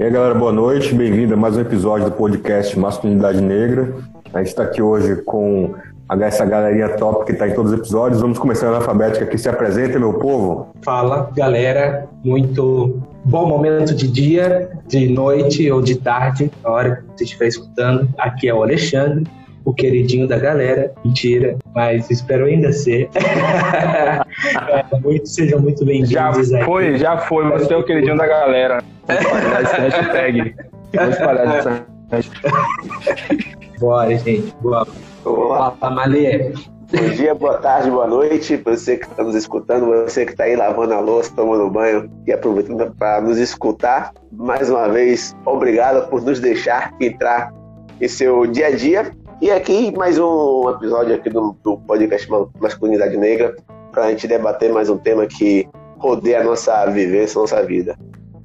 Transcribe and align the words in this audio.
E 0.00 0.02
aí, 0.02 0.10
galera, 0.10 0.34
boa 0.34 0.50
noite. 0.50 0.94
Bem-vindo 0.94 1.34
a 1.34 1.36
mais 1.36 1.58
um 1.58 1.60
episódio 1.60 2.06
do 2.06 2.12
podcast 2.12 2.78
Masculinidade 2.78 3.38
Negra. 3.38 3.96
A 4.32 4.38
gente 4.38 4.48
está 4.48 4.62
aqui 4.62 4.80
hoje 4.80 5.16
com 5.26 5.74
essa 6.22 6.42
galerinha 6.46 6.96
top 6.96 7.26
que 7.26 7.32
está 7.32 7.46
em 7.46 7.52
todos 7.52 7.70
os 7.70 7.78
episódios. 7.78 8.22
Vamos 8.22 8.38
começar 8.38 8.70
na 8.70 8.76
alfabética 8.76 9.26
aqui. 9.26 9.36
Se 9.36 9.46
apresenta, 9.46 9.98
meu 9.98 10.14
povo. 10.14 10.68
Fala, 10.80 11.30
galera. 11.36 12.08
Muito 12.24 12.98
bom 13.26 13.46
momento 13.46 13.94
de 13.94 14.08
dia, 14.08 14.70
de 14.88 15.06
noite 15.06 15.70
ou 15.70 15.82
de 15.82 15.96
tarde, 15.96 16.50
na 16.64 16.70
hora 16.70 16.96
que 16.96 17.18
você 17.18 17.24
estiver 17.24 17.48
escutando. 17.48 18.08
Aqui 18.16 18.48
é 18.48 18.54
o 18.54 18.62
Alexandre 18.62 19.30
o 19.64 19.74
queridinho 19.74 20.26
da 20.26 20.38
galera. 20.38 20.92
Mentira, 21.04 21.56
mas 21.74 22.10
espero 22.10 22.46
ainda 22.46 22.72
ser. 22.72 23.08
é, 23.14 24.98
muito, 25.02 25.28
sejam 25.28 25.60
muito 25.60 25.84
bem-vindos. 25.84 26.10
Já 26.10 26.32
foi, 26.64 26.96
já 26.96 27.18
foi. 27.18 27.50
Você 27.50 27.74
é 27.74 27.76
o 27.76 27.84
queridinho 27.84 28.16
da 28.16 28.26
galera. 28.26 28.82
Vamos 29.10 29.24
espalhar 29.24 29.62
essa 29.62 29.76
hashtag. 29.76 30.54
Vamos 30.94 31.14
espalhar 31.14 31.56
essa 31.56 31.86
hashtag. 32.10 33.56
Bora, 33.80 34.16
gente. 34.16 34.54
Boa. 34.60 34.86
Fala, 35.24 35.90
Malê. 35.90 36.52
Bom 36.92 37.08
dia, 37.16 37.34
boa 37.34 37.58
tarde, 37.58 37.90
boa 37.90 38.06
noite. 38.06 38.56
Você 38.56 38.96
que 38.98 39.06
está 39.06 39.22
nos 39.22 39.34
escutando, 39.34 39.86
você 39.86 40.24
que 40.24 40.32
está 40.32 40.44
aí 40.44 40.54
lavando 40.54 40.94
a 40.94 41.00
louça, 41.00 41.32
tomando 41.34 41.68
banho 41.70 42.10
e 42.26 42.32
aproveitando 42.32 42.94
para 42.96 43.20
nos 43.20 43.38
escutar. 43.38 44.12
Mais 44.32 44.70
uma 44.70 44.88
vez, 44.88 45.36
obrigado 45.44 46.08
por 46.08 46.22
nos 46.22 46.40
deixar 46.40 46.94
entrar 47.00 47.52
em 48.00 48.08
seu 48.08 48.46
dia 48.46 48.68
a 48.68 48.70
dia 48.70 49.12
e 49.40 49.50
aqui 49.50 49.92
mais 49.96 50.18
um 50.18 50.70
episódio 50.70 51.14
aqui 51.14 51.30
do, 51.30 51.56
do 51.64 51.78
podcast 51.78 52.28
Masculinidade 52.60 53.16
Negra 53.16 53.56
para 53.90 54.04
a 54.04 54.10
gente 54.10 54.28
debater 54.28 54.72
mais 54.72 54.90
um 54.90 54.98
tema 54.98 55.26
que 55.26 55.68
rodeia 55.98 56.40
a 56.40 56.44
nossa 56.44 56.86
vivência, 56.86 57.38
a 57.38 57.42
nossa 57.42 57.62
vida. 57.62 57.96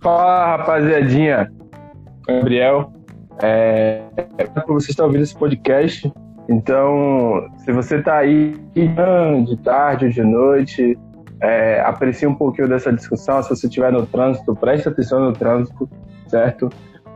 Fala 0.06 0.58
rapaziadinha, 0.58 1.52
Gabriel. 2.28 2.94
É, 3.42 4.04
você 4.68 4.92
está 4.92 5.04
ouvindo 5.04 5.24
esse 5.24 5.36
podcast. 5.36 6.14
Então, 6.48 7.50
se 7.58 7.72
você 7.72 7.96
está 7.96 8.18
aí 8.18 8.56
de 8.76 9.58
tarde 9.64 10.06
ou 10.06 10.12
de 10.12 10.22
noite, 10.22 10.96
é, 11.42 11.82
aprecie 11.82 12.28
um 12.28 12.36
pouquinho 12.36 12.70
dessa 12.70 12.94
discussão. 12.94 13.42
Se 13.42 13.50
você 13.50 13.66
estiver 13.66 13.92
no 13.92 14.06
trânsito, 14.06 14.56
preste 14.56 14.88
atenção 14.88 15.22
no 15.22 15.34
trânsito, 15.34 15.90
certo? 16.28 16.70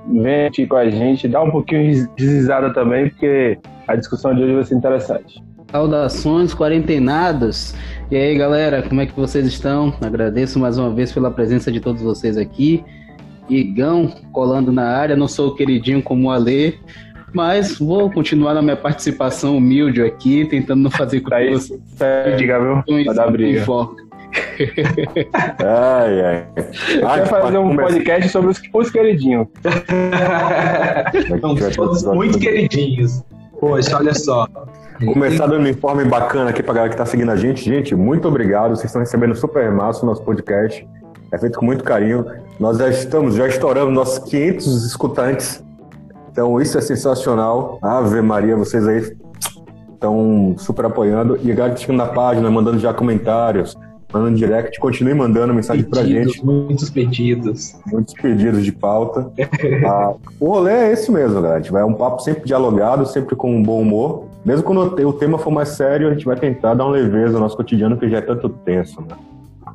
vem 0.08 0.47
aqui 0.47 0.66
com 0.66 0.78
a 0.78 0.89
gente, 0.89 1.28
dá 1.28 1.44
um 1.44 1.52
pouquinho 1.52 2.09
de 2.16 2.25
risada 2.25 2.73
também, 2.73 3.09
porque 3.09 3.59
a 3.88 3.95
discussão 3.95 4.33
de 4.33 4.41
hoje 4.41 4.56
vai 4.56 4.63
ser 4.63 4.73
interessante. 4.73 5.44
Saudações 5.72 6.53
quarentenadas. 6.53 7.75
E 8.09 8.16
aí, 8.16 8.36
galera, 8.36 8.81
como 8.81 9.02
é 9.02 9.06
que 9.06 9.16
vocês 9.16 9.45
estão? 9.45 9.94
Agradeço 10.02 10.59
mais 10.59 10.80
uma 10.80 10.89
vez 10.89 11.12
pela 11.12 11.30
presença 11.30 11.72
de 11.72 11.80
todos 11.80 12.02
vocês 12.02 12.38
aqui. 12.38 12.84
Igão 13.48 14.12
colando 14.31 14.72
na 14.72 14.88
área, 14.88 15.16
não 15.16 15.28
sou 15.28 15.50
o 15.50 15.56
queridinho 15.56 16.02
como 16.02 16.28
o 16.28 16.31
Alê, 16.31 16.73
mas 17.34 17.78
vou 17.78 18.12
continuar 18.12 18.56
na 18.56 18.62
minha 18.62 18.75
participação 18.75 19.58
humilde 19.58 20.02
aqui, 20.02 20.45
tentando 20.45 20.81
não 20.81 20.92
fazer 20.92 21.22
com 21.22 21.30
que 21.30 21.52
você. 21.52 21.80
Diga, 22.38 22.59
viu? 22.59 22.84
Vai 23.06 23.16
dar 23.16 23.31
briga. 23.31 23.64
ai, 25.59 26.22
ai. 26.22 26.47
Quer 26.56 27.28
fazer 27.28 27.58
um 27.58 27.70
começar. 27.70 27.84
podcast 27.84 28.30
sobre 28.30 28.52
os, 28.52 28.62
os 28.73 28.92
queridinhos. 28.92 29.47
todos 31.75 32.03
muito 32.06 32.40
queridinhos. 32.40 33.23
Poxa, 33.59 33.97
olha 33.97 34.14
só. 34.14 34.47
Começar 35.05 35.47
dando 35.47 35.64
um 35.64 35.67
informe 35.67 36.03
bacana 36.03 36.50
aqui 36.50 36.61
pra 36.61 36.73
galera 36.73 36.92
que 36.92 36.97
tá 36.97 37.05
seguindo 37.05 37.31
a 37.31 37.36
gente. 37.36 37.64
Gente, 37.64 37.95
muito 37.95 38.28
obrigado. 38.28 38.72
Vocês 38.72 38.86
estão 38.86 39.00
recebendo 39.00 39.33
super 39.33 39.72
massa 39.72 40.03
o 40.03 40.06
nosso 40.06 40.22
podcast. 40.23 40.86
É 41.31 41.38
feito 41.38 41.58
com 41.58 41.66
muito 41.66 41.83
carinho. 41.83 42.25
Nós 42.59 42.78
já 42.78 42.89
estamos, 42.89 43.36
já 43.36 43.47
estouramos 43.47 43.94
nossos 43.94 44.19
500 44.30 44.86
escutantes. 44.86 45.64
Então, 46.31 46.59
isso 46.61 46.78
é 46.78 46.81
sensacional. 46.81 47.79
Ave 47.81 48.22
Maria, 48.22 48.57
vocês 48.57 48.85
aí 48.88 49.16
estão 49.94 50.56
super 50.57 50.85
apoiando. 50.85 51.40
E 51.41 51.52
a 51.52 51.56
galera 51.56 51.75
que 51.75 51.91
na 51.94 52.07
página, 52.07 52.52
mandando 52.52 52.79
já 52.79 52.94
comentários 52.94 53.78
mandando 54.12 54.38
direct, 54.38 54.79
continue 54.79 55.13
mandando 55.13 55.53
mensagem 55.53 55.84
pedidos, 55.84 56.00
pra 56.00 56.09
gente. 56.09 56.46
Muitos 56.46 56.90
pedidos. 56.90 57.75
Muitos 57.91 58.13
pedidos 58.16 58.66
de 58.66 58.72
pauta. 58.72 59.31
ah, 59.85 60.16
o 60.40 60.47
rolê 60.47 60.73
é 60.73 60.91
esse 60.91 61.12
mesmo, 61.12 61.41
galera. 61.41 61.62
Vai 61.72 61.84
um 61.84 61.94
papo 61.94 62.22
sempre 62.22 62.44
dialogado, 62.46 63.06
sempre 63.06 63.35
com 63.35 63.56
um 63.56 63.62
bom 63.62 63.79
humor. 63.81 64.25
Mesmo 64.45 64.63
quando 64.63 65.07
o 65.07 65.13
tema 65.13 65.38
for 65.38 65.51
mais 65.51 65.69
sério, 65.69 66.07
a 66.07 66.11
gente 66.11 66.25
vai 66.25 66.35
tentar 66.35 66.73
dar 66.73 66.85
uma 66.85 66.94
leveza 66.94 67.33
no 67.33 67.39
nosso 67.39 67.57
cotidiano, 67.57 67.97
que 67.97 68.09
já 68.09 68.17
é 68.17 68.22
tanto 68.22 68.50
tenso, 68.50 69.01
né? 69.01 69.16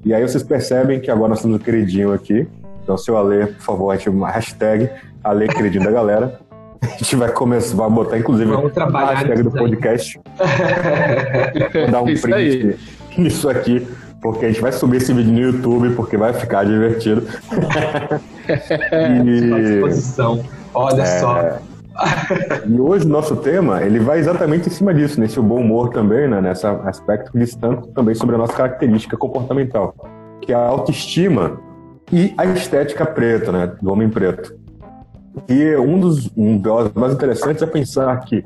E 0.04 0.12
aí 0.12 0.22
vocês 0.22 0.42
percebem 0.42 1.00
que 1.00 1.10
agora 1.10 1.30
nós 1.30 1.42
temos 1.42 1.60
o 1.60 1.60
queridinho 1.60 2.12
aqui. 2.12 2.47
Então, 2.82 2.97
seu 2.97 3.16
Ale, 3.16 3.47
por 3.47 3.62
favor, 3.62 3.91
a 3.91 3.97
gente 3.97 4.10
uma 4.10 4.28
hashtag 4.32 4.91
Ale 5.22 5.48
queridinho 5.48 5.84
da 5.84 5.91
galera. 5.91 6.41
A 6.82 6.86
gente 6.86 7.16
vai 7.16 7.30
começar, 7.30 7.74
vai 7.76 7.88
botar 7.88 8.19
inclusive 8.19 8.50
a 8.53 9.14
hashtag 9.14 9.42
do 9.42 9.50
podcast. 9.50 10.20
Vou 11.72 11.91
dar 11.91 12.03
um 12.03 12.14
print 12.14 12.78
nisso 13.16 13.48
aqui 13.48 13.86
porque 14.24 14.47
a 14.47 14.48
gente 14.48 14.62
vai 14.62 14.72
subir 14.72 14.97
esse 14.97 15.12
vídeo 15.12 15.30
no 15.30 15.38
YouTube, 15.38 15.94
porque 15.94 16.16
vai 16.16 16.32
ficar 16.32 16.64
divertido. 16.64 17.28
e... 19.22 19.60
disposição. 19.60 20.42
Olha 20.72 21.03
é... 21.03 21.20
só. 21.20 21.58
e 22.66 22.81
hoje 22.81 23.06
o 23.06 23.09
nosso 23.09 23.37
tema, 23.37 23.82
ele 23.82 24.00
vai 24.00 24.19
exatamente 24.19 24.69
em 24.69 24.72
cima 24.72 24.93
disso, 24.93 25.21
nesse 25.21 25.41
bom 25.41 25.60
humor 25.60 25.91
também, 25.91 26.28
né? 26.28 26.41
Nesse 26.41 26.66
aspecto 26.66 27.32
que 27.32 27.38
diz 27.38 27.55
tanto 27.55 27.88
também 27.88 28.15
sobre 28.15 28.34
a 28.34 28.38
nossa 28.38 28.53
característica 28.53 29.16
comportamental, 29.16 29.94
que 30.41 30.53
é 30.53 30.56
a 30.56 30.66
autoestima 30.66 31.60
e 32.12 32.34
a 32.37 32.44
estética 32.47 33.06
preta, 33.06 33.53
né? 33.53 33.72
Do 33.81 33.93
homem 33.93 34.09
preto. 34.09 34.54
E 35.49 35.77
um 35.77 35.99
dos 35.99 36.31
um 36.37 36.59
dos 36.59 36.93
mais 36.94 37.12
interessantes 37.12 37.62
é 37.62 37.66
pensar 37.66 38.21
que, 38.25 38.44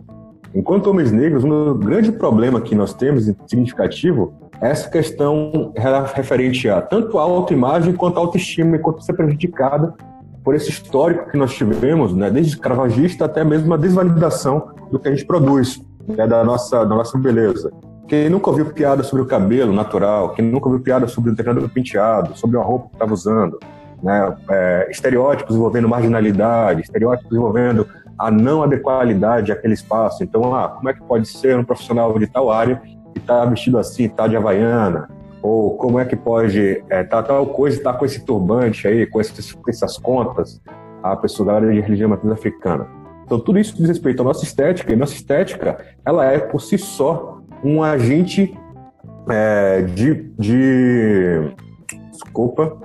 enquanto 0.55 0.89
homens 0.89 1.13
negros, 1.13 1.45
um 1.45 1.79
grande 1.79 2.13
problema 2.13 2.61
que 2.61 2.75
nós 2.75 2.95
temos, 2.95 3.31
significativo, 3.47 4.35
essa 4.61 4.91
questão 4.91 5.73
referente 6.15 6.69
a 6.69 6.81
tanto 6.81 7.19
a 7.19 7.23
autoimagem 7.23 7.95
quanto 7.95 8.19
a 8.19 8.21
autoestima, 8.21 8.77
enquanto 8.77 9.05
ser 9.05 9.13
prejudicada 9.13 9.95
por 10.45 10.55
esse 10.55 10.71
histórico 10.71 11.31
que 11.31 11.37
nós 11.37 11.55
tivemos, 11.55 12.15
né, 12.15 12.31
desde 12.31 12.53
escravagista 12.53 13.25
até 13.25 13.45
mesmo 13.45 13.73
a 13.75 13.77
desvalidação 13.77 14.71
do 14.91 14.99
que 14.99 15.09
a 15.09 15.11
gente 15.11 15.27
produz, 15.27 15.81
né, 16.07 16.27
da, 16.27 16.43
nossa, 16.43 16.85
da 16.85 16.95
nossa 16.95 17.19
beleza. 17.19 17.71
Quem 18.07 18.31
nunca 18.31 18.49
ouviu 18.49 18.67
piada 18.67 19.03
sobre 19.03 19.23
o 19.23 19.27
cabelo 19.27 19.73
natural, 19.73 20.31
quem 20.31 20.45
nunca 20.45 20.69
ouviu 20.69 20.83
piada 20.83 21.07
sobre 21.07 21.31
o 21.31 21.35
determinado 21.35 21.69
penteado, 21.69 22.37
sobre 22.37 22.57
a 22.57 22.63
roupa 22.63 22.89
que 22.89 22.95
estava 22.95 23.13
usando, 23.13 23.59
né, 24.03 24.35
é, 24.51 24.89
estereótipos 24.91 25.55
envolvendo 25.55 25.89
marginalidade, 25.89 26.83
estereótipos 26.83 27.37
envolvendo 27.37 27.87
a 28.19 28.31
não 28.31 28.63
adequalidade 28.63 29.53
àquele 29.53 29.75
espaço. 29.75 30.25
Então, 30.25 30.55
ah, 30.55 30.69
como 30.69 30.89
é 30.89 30.95
que 30.95 31.03
pode 31.03 31.29
ser 31.29 31.57
um 31.57 31.65
profissional 31.65 32.19
de 32.19 32.27
tal 32.27 32.51
área 32.51 32.77
que 33.13 33.19
está 33.19 33.45
vestido 33.45 33.79
assim, 33.79 34.09
tá 34.09 34.27
de 34.27 34.37
havaiana, 34.37 35.09
ou 35.43 35.77
como 35.77 35.99
é 35.99 36.05
que 36.05 36.17
pode 36.17 36.83
é, 36.89 37.05
tá 37.05 37.23
tal 37.23 37.47
coisa, 37.47 37.83
tá 37.83 37.93
com 37.93 38.05
esse 38.05 38.25
turbante 38.25 38.87
aí, 38.87 39.07
com, 39.07 39.21
esses, 39.21 39.53
com 39.53 39.71
essas 39.71 39.97
contas, 39.99 40.61
a 41.03 41.17
pessoa 41.17 41.47
da 41.47 41.55
área 41.55 41.73
de 41.73 41.81
religião 41.81 42.11
matriz 42.11 42.33
africana. 42.33 42.87
Então 43.25 43.39
tudo 43.39 43.59
isso 43.59 43.77
diz 43.77 43.89
respeito 43.89 44.23
à 44.23 44.25
nossa 44.25 44.45
estética, 44.45 44.93
e 44.93 44.97
nossa 44.97 45.15
estética, 45.15 45.79
ela 46.05 46.25
é 46.25 46.39
por 46.39 46.61
si 46.61 46.79
só 46.79 47.41
um 47.63 47.83
agente 47.83 48.57
é, 49.29 49.83
de, 49.83 50.31
de... 50.39 51.53
Desculpa. 52.11 52.77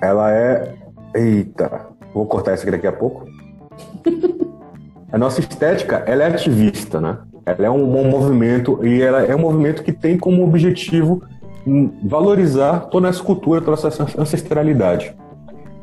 Ela 0.00 0.32
é... 0.32 0.74
Eita, 1.14 1.88
vou 2.14 2.26
cortar 2.26 2.54
isso 2.54 2.62
aqui 2.62 2.72
daqui 2.72 2.86
a 2.86 2.92
pouco. 2.92 3.24
a 5.12 5.18
nossa 5.18 5.40
estética, 5.40 6.02
ela 6.06 6.24
é 6.24 6.26
ativista, 6.28 7.00
né? 7.00 7.18
Ela 7.44 7.66
é 7.66 7.70
um 7.70 7.86
bom 7.86 8.04
movimento 8.04 8.84
e 8.84 9.02
ela 9.02 9.22
é 9.22 9.34
um 9.34 9.40
movimento 9.40 9.82
que 9.82 9.92
tem 9.92 10.16
como 10.16 10.44
objetivo 10.44 11.22
valorizar 12.02 12.80
toda 12.90 13.08
essa 13.08 13.22
cultura, 13.22 13.60
toda 13.60 13.76
essa 13.76 14.06
ancestralidade. 14.18 15.14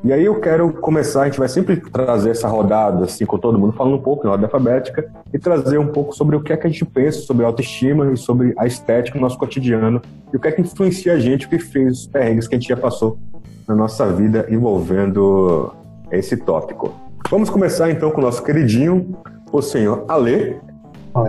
E 0.01 0.13
aí 0.13 0.23
eu 0.23 0.39
quero 0.39 0.71
começar, 0.71 1.23
a 1.23 1.25
gente 1.25 1.37
vai 1.37 1.49
sempre 1.49 1.75
trazer 1.75 2.29
essa 2.29 2.47
rodada 2.47 3.03
assim 3.03 3.25
com 3.25 3.37
todo 3.37 3.59
mundo, 3.59 3.73
falando 3.73 3.95
um 3.95 4.01
pouco 4.01 4.25
em 4.25 4.29
ordem 4.29 4.45
alfabética 4.45 5.11
e 5.33 5.37
trazer 5.37 5.77
um 5.77 5.87
pouco 5.87 6.15
sobre 6.15 6.37
o 6.37 6.41
que 6.41 6.53
é 6.53 6.57
que 6.57 6.65
a 6.65 6.69
gente 6.69 6.85
pensa 6.85 7.19
sobre 7.19 7.43
a 7.43 7.47
autoestima 7.47 8.09
e 8.13 8.15
sobre 8.15 8.53
a 8.57 8.65
estética 8.65 9.17
no 9.17 9.23
nosso 9.23 9.37
cotidiano 9.37 10.01
e 10.31 10.37
o 10.37 10.39
que 10.39 10.47
é 10.47 10.51
que 10.53 10.61
influencia 10.61 11.13
a 11.13 11.19
gente, 11.19 11.47
o 11.47 11.49
que 11.49 11.59
fez 11.59 11.99
os 11.99 12.07
perrengues 12.07 12.47
que 12.47 12.55
a 12.55 12.59
gente 12.59 12.69
já 12.69 12.77
passou 12.77 13.19
na 13.67 13.75
nossa 13.75 14.05
vida 14.07 14.47
envolvendo 14.49 15.73
esse 16.11 16.37
tópico. 16.37 16.93
Vamos 17.29 17.49
começar 17.49 17.91
então 17.91 18.09
com 18.09 18.21
o 18.21 18.23
nosso 18.23 18.41
queridinho, 18.41 19.17
o 19.51 19.61
senhor 19.61 20.05
Alê, 20.07 20.55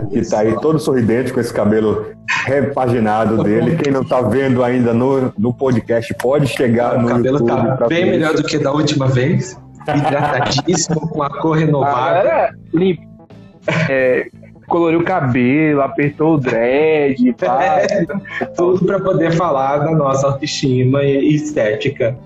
que 0.09 0.19
está 0.19 0.39
aí 0.39 0.55
todo 0.61 0.79
sorridente 0.79 1.33
com 1.33 1.41
esse 1.41 1.53
cabelo 1.53 2.05
repaginado 2.45 3.43
dele. 3.43 3.75
Quem 3.77 3.91
não 3.91 4.01
está 4.01 4.21
vendo 4.21 4.63
ainda 4.63 4.93
no, 4.93 5.33
no 5.37 5.53
podcast 5.53 6.13
pode 6.15 6.47
chegar 6.47 6.97
o 6.97 7.01
no 7.01 7.07
cabelo 7.07 7.37
YouTube. 7.37 7.51
O 7.51 7.55
cabelo 7.55 7.73
está 7.73 7.87
bem 7.87 8.05
ver. 8.05 8.11
melhor 8.11 8.33
do 8.33 8.43
que 8.43 8.57
da 8.57 8.71
última 8.71 9.07
vez. 9.07 9.57
Hidratadíssimo, 9.87 11.07
com 11.09 11.23
a 11.23 11.29
cor 11.29 11.57
renovada. 11.57 12.29
Ah, 12.29 12.49
limpo. 12.73 13.01
É, 13.89 14.27
coloriu 14.67 14.99
o 15.01 15.03
cabelo, 15.03 15.81
apertou 15.81 16.35
o 16.35 16.37
dread, 16.37 17.35
é, 17.41 18.05
tudo 18.55 18.85
para 18.85 18.99
poder 18.99 19.33
falar 19.33 19.79
da 19.79 19.91
nossa 19.91 20.27
autoestima 20.27 21.03
e 21.03 21.35
estética. 21.35 22.17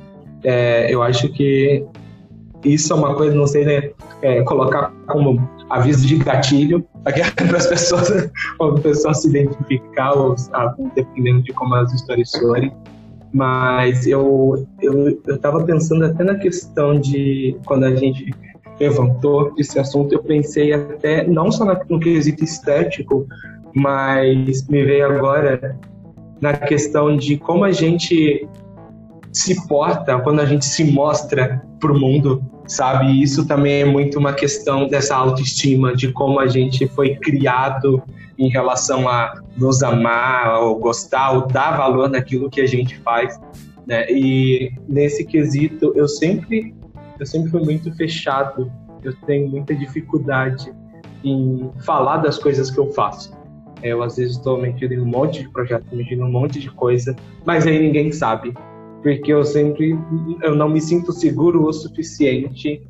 É, 0.44 0.94
eu 0.94 1.02
acho 1.02 1.28
que 1.30 1.84
isso 2.64 2.94
é 2.94 2.96
uma 2.96 3.16
coisa, 3.16 3.36
não 3.36 3.48
sei, 3.48 3.66
né, 3.66 3.90
é, 4.22 4.42
colocar 4.44 4.92
como 5.08 5.50
aviso 5.70 6.06
de 6.06 6.18
gatilho 6.18 6.86
para 7.06 7.58
as 7.58 7.68
pessoas, 7.68 8.30
para 8.58 8.74
pessoas 8.82 9.22
se 9.22 9.30
identificar, 9.30 10.14
ou, 10.14 10.36
dependendo 10.96 11.44
de 11.44 11.54
como 11.54 11.76
as 11.76 11.94
histórias 11.94 12.32
forem. 12.32 12.72
Mas 13.32 14.08
eu, 14.08 14.66
eu, 14.82 15.22
eu 15.26 15.38
tava 15.40 15.64
pensando 15.64 16.06
até 16.06 16.24
na 16.24 16.36
questão 16.36 17.00
de 17.00 17.58
quando 17.66 17.84
a 17.84 17.96
gente 17.96 18.34
levantou 18.80 19.54
esse 19.58 19.78
assunto, 19.80 20.14
eu 20.14 20.24
pensei 20.24 20.74
até 20.74 21.26
não 21.28 21.52
só 21.52 21.66
no 21.90 22.00
quesito 22.00 22.44
estético, 22.44 23.28
mas 23.74 24.68
me 24.68 24.84
veio 24.84 25.06
agora 25.06 25.78
na 26.42 26.54
questão 26.54 27.16
de 27.16 27.38
como 27.38 27.64
a 27.64 27.72
gente 27.72 28.48
se 29.32 29.68
porta 29.68 30.18
quando 30.20 30.40
a 30.40 30.46
gente 30.46 30.66
se 30.66 30.84
mostra 30.84 31.62
para 31.80 31.92
o 31.92 32.00
mundo, 32.00 32.44
sabe? 32.68 33.22
Isso 33.22 33.48
também 33.48 33.82
é 33.82 33.86
muito 33.86 34.18
uma 34.18 34.34
questão 34.34 34.88
dessa 34.88 35.16
autoestima, 35.16 35.96
de 35.96 36.12
como 36.12 36.40
a 36.40 36.48
gente 36.48 36.88
foi 36.88 37.16
criado 37.16 38.02
em 38.38 38.50
relação 38.50 39.08
a 39.08 39.42
nos 39.58 39.82
amar, 39.82 40.62
ou 40.62 40.78
gostar, 40.78 41.32
ou 41.32 41.48
dar 41.48 41.78
valor 41.78 42.10
naquilo 42.10 42.50
que 42.50 42.62
a 42.62 42.68
gente 42.68 42.98
faz. 43.00 43.40
Né? 43.88 44.06
E 44.10 44.74
nesse 44.88 45.26
quesito, 45.26 45.94
eu 45.96 46.08
sempre, 46.08 46.76
eu 47.20 47.26
sempre 47.26 47.50
fui 47.50 47.62
muito 47.64 47.96
fechado. 47.96 48.72
Eu 49.04 49.14
tenho 49.26 49.48
muita 49.48 49.74
dificuldade 49.76 50.74
em 51.24 51.72
falar 51.86 52.18
das 52.18 52.38
coisas 52.38 52.70
que 52.70 52.80
eu 52.80 52.92
faço. 52.94 53.34
Eu 53.84 54.02
às 54.02 54.18
vezes 54.18 54.38
estou 54.38 54.60
metido 54.60 54.94
em 54.94 55.00
um 55.00 55.06
monte 55.06 55.44
de 55.44 55.50
projetos, 55.50 55.88
metido 55.92 56.22
em 56.22 56.26
um 56.26 56.32
monte 56.32 56.60
de 56.60 56.70
coisa, 56.72 57.16
mas 57.46 57.68
aí 57.68 57.80
ninguém 57.80 58.12
sabe, 58.12 58.54
porque 59.02 59.32
eu 59.32 59.44
sempre 59.44 59.98
eu 60.42 60.56
não 60.56 60.70
me 60.70 60.82
sinto 60.82 61.12
seguro 61.12 61.66
o 61.66 61.74
suficiente 61.74 62.82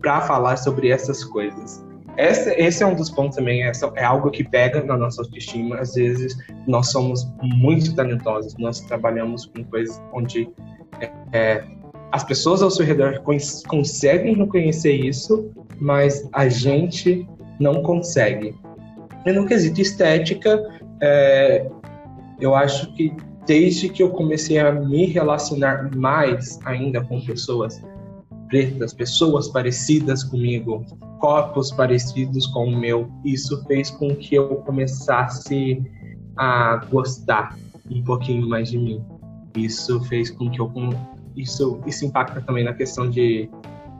para 0.00 0.20
falar 0.22 0.56
sobre 0.56 0.90
essas 0.90 1.24
coisas. 1.24 1.84
Esse, 2.16 2.50
esse 2.54 2.82
é 2.82 2.86
um 2.86 2.94
dos 2.94 3.10
pontos 3.10 3.36
também, 3.36 3.64
é, 3.64 3.72
é 3.96 4.04
algo 4.04 4.30
que 4.30 4.44
pega 4.44 4.84
na 4.84 4.96
nossa 4.96 5.22
autoestima. 5.22 5.80
Às 5.80 5.94
vezes 5.94 6.36
nós 6.66 6.90
somos 6.92 7.26
muito 7.42 7.94
talentosos, 7.94 8.54
nós 8.56 8.80
trabalhamos 8.80 9.46
com 9.46 9.64
coisas 9.64 10.00
onde 10.12 10.48
é, 11.00 11.10
é 11.32 11.64
as 12.12 12.22
pessoas 12.22 12.62
ao 12.62 12.70
seu 12.70 12.86
redor 12.86 13.20
conseguem 13.66 14.36
reconhecer 14.36 14.92
isso, 14.92 15.50
mas 15.80 16.28
a 16.32 16.48
gente 16.48 17.28
não 17.58 17.82
consegue. 17.82 18.54
E 19.26 19.32
no 19.32 19.44
quesito 19.46 19.80
estética, 19.80 20.62
é, 21.00 21.68
eu 22.40 22.54
acho 22.54 22.92
que 22.94 23.12
desde 23.46 23.88
que 23.88 24.02
eu 24.02 24.10
comecei 24.10 24.58
a 24.58 24.72
me 24.72 25.06
relacionar 25.06 25.94
mais 25.96 26.58
ainda 26.64 27.02
com 27.02 27.20
pessoas 27.20 27.82
pretas, 28.48 28.92
pessoas 28.92 29.48
parecidas 29.48 30.22
comigo, 30.22 30.84
corpos 31.18 31.70
parecidos 31.72 32.46
com 32.48 32.66
o 32.66 32.76
meu, 32.76 33.10
isso 33.24 33.62
fez 33.66 33.90
com 33.90 34.14
que 34.14 34.34
eu 34.34 34.56
começasse 34.56 35.82
a 36.36 36.76
gostar 36.90 37.56
um 37.90 38.02
pouquinho 38.02 38.48
mais 38.48 38.70
de 38.70 38.78
mim. 38.78 39.04
Isso 39.56 40.00
fez 40.04 40.30
com 40.30 40.50
que 40.50 40.60
eu 40.60 40.70
isso 41.36 41.80
isso 41.86 42.04
impacta 42.04 42.40
também 42.40 42.64
na 42.64 42.72
questão 42.72 43.08
de 43.10 43.48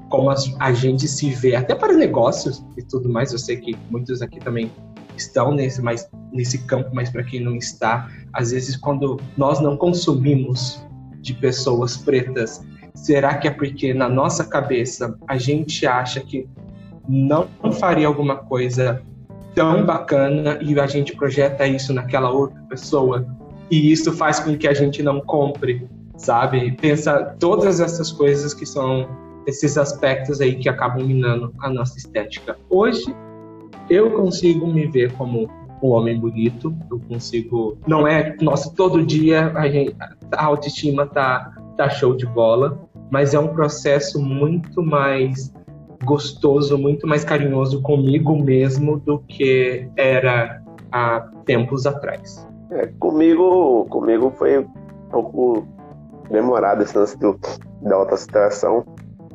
como 0.09 0.31
a 0.31 0.73
gente 0.73 1.09
se 1.09 1.31
vê, 1.31 1.57
até 1.57 1.75
para 1.75 1.93
negócios 1.93 2.65
e 2.77 2.83
tudo 2.83 3.09
mais. 3.09 3.33
Eu 3.33 3.39
sei 3.39 3.57
que 3.57 3.77
muitos 3.91 4.23
aqui 4.23 4.39
também 4.39 4.71
estão 5.17 5.53
nesse, 5.53 5.81
mais, 5.83 6.09
nesse 6.33 6.59
campo, 6.59 6.91
mas 6.93 7.11
para 7.11 7.23
quem 7.23 7.41
não 7.41 7.57
está, 7.57 8.09
às 8.33 8.51
vezes 8.51 8.77
quando 8.77 9.21
nós 9.37 9.61
não 9.61 9.77
consumimos 9.77 10.85
de 11.21 11.35
pessoas 11.35 11.97
pretas, 11.97 12.65
será 12.95 13.37
que 13.37 13.49
é 13.49 13.51
porque 13.51 13.95
na 13.95 14.09
nossa 14.09 14.45
cabeça 14.45 15.17
a 15.27 15.37
gente 15.37 15.87
acha 15.87 16.21
que 16.21 16.47
não 17.09 17.49
faria 17.79 18.07
alguma 18.07 18.37
coisa 18.37 19.03
tão 19.55 19.85
bacana 19.85 20.59
e 20.61 20.79
a 20.79 20.87
gente 20.87 21.15
projeta 21.15 21.67
isso 21.67 21.93
naquela 21.93 22.31
outra 22.31 22.61
pessoa 22.63 23.27
e 23.71 23.93
isso 23.93 24.13
faz 24.13 24.41
com 24.41 24.57
que 24.57 24.69
a 24.69 24.75
gente 24.75 25.03
não 25.03 25.21
compre, 25.21 25.89
sabe? 26.17 26.73
Pensa 26.73 27.35
todas 27.39 27.81
essas 27.81 28.13
coisas 28.13 28.53
que 28.53 28.67
são 28.67 29.09
esses 29.47 29.77
aspectos 29.77 30.41
aí 30.41 30.57
que 30.57 30.69
acabam 30.69 31.07
minando 31.07 31.53
a 31.61 31.69
nossa 31.69 31.99
estética. 31.99 32.57
Hoje 32.69 33.15
eu 33.89 34.11
consigo 34.13 34.67
me 34.67 34.87
ver 34.87 35.13
como 35.13 35.49
um 35.83 35.91
homem 35.91 36.19
bonito, 36.19 36.75
eu 36.91 37.01
consigo. 37.09 37.77
Não 37.87 38.07
é, 38.07 38.35
nossa, 38.41 38.73
todo 38.75 39.05
dia 39.05 39.53
a, 39.55 39.69
gente, 39.69 39.95
a 40.33 40.45
autoestima 40.45 41.07
tá, 41.07 41.53
tá 41.77 41.91
show 41.91 42.17
de 42.17 42.27
bola, 42.27 42.79
mas 43.11 43.35
é 43.35 43.39
um 43.39 43.49
processo 43.49 44.21
muito 44.21 44.83
mais 44.83 45.53
gostoso, 46.05 46.77
muito 46.79 47.07
mais 47.07 47.25
carinhoso 47.25 47.83
comigo 47.83 48.37
mesmo 48.37 48.99
do 48.99 49.19
que 49.21 49.89
era 49.97 50.63
há 50.91 51.21
tempos 51.45 51.87
atrás. 51.87 52.47
É, 52.71 52.87
comigo, 52.99 53.87
comigo 53.91 54.33
foi 54.37 54.59
um 54.59 54.69
pouco 55.11 55.67
demorado 56.31 56.83
esse 56.83 56.97
lance 56.97 57.19
do, 57.19 57.39
da 57.83 57.97
autoaceitação, 57.97 58.85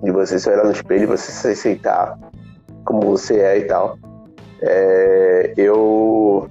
de 0.02 0.12
você 0.12 0.40
se 0.40 0.50
olhar 0.50 0.66
no 0.66 0.72
espelho, 0.72 1.08
você 1.08 1.32
se 1.32 1.48
aceitar 1.48 2.18
como 2.86 3.02
você 3.02 3.40
é 3.40 3.60
e 3.60 3.66
tal. 3.66 3.98
É, 4.62 5.54
eu, 5.58 6.50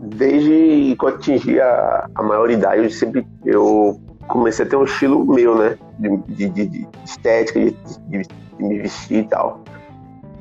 desde 0.00 0.96
que 0.96 1.04
eu 1.04 1.08
atingi 1.08 1.60
a, 1.60 2.08
a 2.14 2.22
maioridade, 2.22 2.82
eu 2.82 2.90
sempre 2.90 3.26
eu 3.44 4.00
comecei 4.28 4.64
a 4.64 4.68
ter 4.68 4.76
um 4.76 4.84
estilo 4.84 5.24
meu, 5.26 5.56
né? 5.56 5.76
De, 5.98 6.48
de, 6.48 6.66
de 6.66 6.88
estética, 7.04 7.60
de, 7.60 7.76
de, 8.08 8.22
me 8.58 8.78
vestir 8.78 9.18
e 9.18 9.28
tal. 9.28 9.62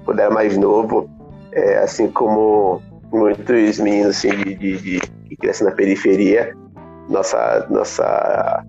Quando 0.06 0.20
era 0.20 0.30
mais 0.30 0.58
novo, 0.58 1.10
é, 1.52 1.80
assim 1.80 2.08
como 2.10 2.82
muitos 3.12 3.80
meninos 3.80 4.18
assim, 4.18 4.30
de, 4.30 4.56
de, 4.56 5.00
que 5.00 5.36
crescem 5.36 5.68
na 5.68 5.74
periferia, 5.74 6.56
nossa, 7.10 7.66
nossa, 7.70 8.64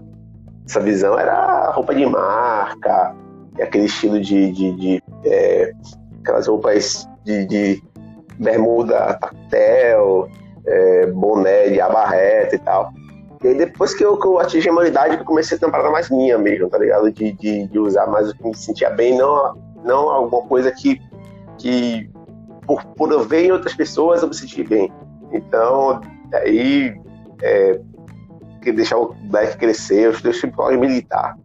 nossa 0.63 0.81
visão 0.81 1.19
era 1.19 1.71
roupa 1.73 1.95
de 1.95 2.07
marca, 2.07 3.15
aquele 3.61 3.85
estilo 3.85 4.21
de, 4.21 4.51
de, 4.53 4.73
de 4.77 5.03
é, 5.25 5.73
aquelas 6.23 6.47
roupas 6.47 7.09
de, 7.25 7.45
de 7.47 7.83
bermuda 8.41 9.15
tactel, 9.15 10.29
é, 10.67 11.07
boné 11.07 11.69
de 11.69 11.81
abarreta 11.81 12.57
e 12.57 12.59
tal. 12.59 12.93
E 13.43 13.49
aí 13.49 13.55
depois 13.55 13.95
que 13.95 14.05
eu, 14.05 14.19
que 14.19 14.27
eu 14.27 14.39
atingi 14.39 14.69
a 14.69 14.73
maioridade, 14.73 15.17
eu 15.17 15.25
comecei 15.25 15.57
a 15.57 15.61
ter 15.61 15.67
uma 15.67 15.73
parada 15.73 15.91
mais 15.91 16.11
minha 16.11 16.37
mesmo, 16.37 16.69
tá 16.69 16.79
ligado? 16.79 17.11
De, 17.13 17.33
de, 17.33 17.67
de, 17.69 17.79
usar 17.79 18.07
mais 18.07 18.31
o 18.31 18.35
que 18.35 18.45
me 18.45 18.55
sentia 18.55 18.91
bem, 18.91 19.17
não, 19.17 19.57
não 19.85 20.11
alguma 20.11 20.47
coisa 20.47 20.71
que, 20.71 21.01
que 21.57 22.11
por, 22.67 22.85
por 22.97 23.13
eu 23.13 23.21
ver 23.21 23.47
em 23.47 23.53
outras 23.53 23.75
pessoas 23.75 24.23
eu 24.23 24.29
me 24.29 24.35
senti 24.35 24.63
bem. 24.63 24.93
Então, 25.33 26.01
aí, 26.35 26.95
é, 27.43 27.81
deixar 28.73 28.99
o 28.99 29.15
black 29.15 29.57
crescer, 29.57 30.07
eu 30.07 30.11
estou 30.11 30.33
sempre 30.35 30.77
militar, 30.77 31.39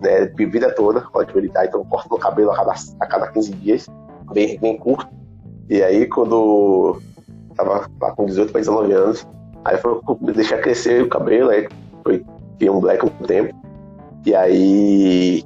né? 0.00 0.26
Vida 0.26 0.74
toda, 0.74 1.02
pode 1.02 1.34
militar, 1.34 1.66
então 1.66 1.84
corto 1.84 2.08
meu 2.10 2.18
cabelo 2.18 2.50
a 2.50 2.56
cada, 2.56 2.74
a 3.00 3.06
cada 3.06 3.28
15 3.28 3.52
dias, 3.52 3.86
bem, 4.32 4.58
bem 4.58 4.78
curto. 4.78 5.14
E 5.68 5.82
aí, 5.82 6.06
quando 6.06 7.00
tava 7.56 7.88
lá 8.00 8.12
com 8.12 8.26
18 8.26 8.52
para 8.52 8.60
19 8.60 8.92
anos, 8.92 9.26
aí 9.64 9.76
foi 9.78 9.98
deixar 10.34 10.58
crescer 10.58 11.02
o 11.02 11.08
cabelo, 11.08 11.50
aí 11.50 11.68
foi 12.02 12.24
criar 12.58 12.72
um 12.72 12.80
black 12.80 13.04
um 13.04 13.26
tempo. 13.26 13.54
E 14.24 14.34
aí, 14.34 15.44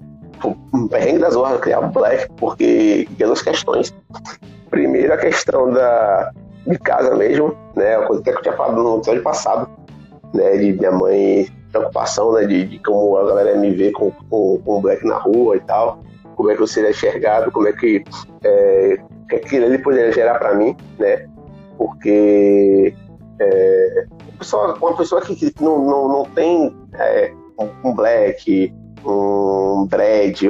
um 0.74 0.88
perrengue 0.88 1.18
das 1.18 1.36
horas 1.36 1.60
criar 1.60 1.80
um 1.80 1.90
black, 1.90 2.28
porque 2.36 3.08
duas 3.18 3.42
questões. 3.42 3.94
Primeiro, 4.70 5.12
a 5.12 5.16
questão 5.16 5.70
da, 5.70 6.32
de 6.66 6.78
casa 6.78 7.14
mesmo, 7.14 7.54
né? 7.74 7.96
A 7.96 8.06
coisa 8.06 8.22
que 8.22 8.30
eu 8.30 8.42
tinha 8.42 8.56
falado 8.56 8.82
no 8.82 8.96
episódio 8.98 9.22
passado, 9.22 9.68
né? 10.34 10.56
De 10.56 10.72
minha 10.74 10.92
mãe, 10.92 11.48
preocupação, 11.70 12.32
né? 12.32 12.46
De, 12.46 12.64
de 12.66 12.78
como 12.78 13.16
a 13.16 13.26
galera 13.26 13.58
me 13.58 13.70
vê 13.70 13.90
com, 13.90 14.10
com, 14.28 14.60
com 14.64 14.80
black 14.80 15.04
na 15.06 15.18
rua 15.18 15.56
e 15.56 15.60
tal. 15.60 16.00
Como 16.36 16.50
é 16.50 16.56
que 16.56 16.62
eu 16.62 16.66
seria 16.66 16.90
enxergado, 16.90 17.50
como 17.50 17.68
é 17.68 17.72
que 17.72 18.02
é, 18.44 18.98
que 19.28 19.36
aquilo 19.36 19.66
ele 19.66 19.78
poderia 19.78 20.12
gerar 20.12 20.38
para 20.38 20.54
mim, 20.54 20.76
né? 20.98 21.28
Porque 21.76 22.94
é, 23.38 24.06
uma 24.20 24.38
pessoa, 24.38 24.96
pessoa 24.96 25.20
que 25.22 25.52
não, 25.60 25.84
não, 25.84 26.08
não 26.08 26.24
tem 26.24 26.74
é, 26.94 27.32
um 27.84 27.94
black, 27.94 28.72
um 29.04 29.86
dread, 29.88 30.48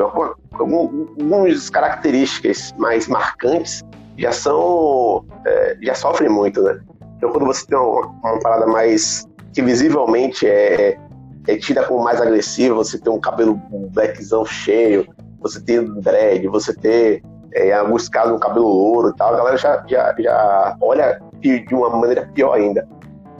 algumas 0.52 1.70
características 1.70 2.72
mais 2.76 3.06
marcantes 3.08 3.82
já 4.18 4.32
são 4.32 5.24
é, 5.46 5.76
já 5.82 5.94
sofrem 5.94 6.28
muito, 6.28 6.62
né? 6.62 6.80
Então 7.16 7.30
quando 7.30 7.46
você 7.46 7.66
tem 7.66 7.78
uma, 7.78 8.06
uma 8.06 8.38
parada 8.40 8.66
mais 8.66 9.26
que 9.52 9.62
visivelmente 9.62 10.46
é, 10.46 10.98
é 11.46 11.56
tida 11.56 11.84
como 11.84 12.04
mais 12.04 12.20
agressiva, 12.20 12.74
você 12.74 12.98
tem 12.98 13.12
um 13.12 13.20
cabelo 13.20 13.60
blackzão 13.92 14.44
cheio, 14.44 15.06
você 15.40 15.60
tem 15.60 15.84
dread, 16.00 16.46
você 16.48 16.74
tem 16.74 17.22
é, 17.52 17.72
alguns 17.72 18.08
casos, 18.08 18.34
um 18.34 18.38
cabelo 18.38 18.68
louro 18.68 19.10
e 19.10 19.16
tal, 19.16 19.34
a 19.34 19.36
galera 19.36 19.56
já, 19.56 19.82
já, 19.86 20.14
já 20.18 20.76
olha 20.80 21.20
de, 21.40 21.60
de 21.60 21.74
uma 21.74 21.90
maneira 21.90 22.28
pior 22.34 22.54
ainda. 22.54 22.86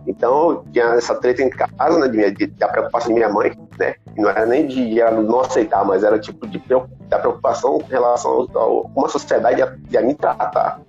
Então, 0.07 0.65
tinha 0.73 0.87
essa 0.95 1.15
treta 1.15 1.43
em 1.43 1.51
casa, 1.51 1.99
né, 1.99 2.09
de, 2.09 2.31
de, 2.33 2.47
da 2.47 2.69
preocupação 2.69 3.09
de 3.09 3.15
minha 3.15 3.29
mãe, 3.29 3.53
né? 3.79 3.95
Não 4.17 4.29
era 4.29 4.47
nem 4.47 4.67
de 4.67 4.95
não 5.27 5.41
aceitar, 5.41 5.85
mas 5.85 6.03
era 6.03 6.19
tipo 6.19 6.47
de 6.47 6.61
da 7.09 7.19
preocupação 7.19 7.79
em 7.87 7.91
relação 7.91 8.43
a 8.43 8.49
como 8.49 9.07
a 9.07 9.09
sociedade 9.09 9.61
ia, 9.61 9.79
ia 9.91 10.03
me 10.03 10.15
tratar 10.15 10.81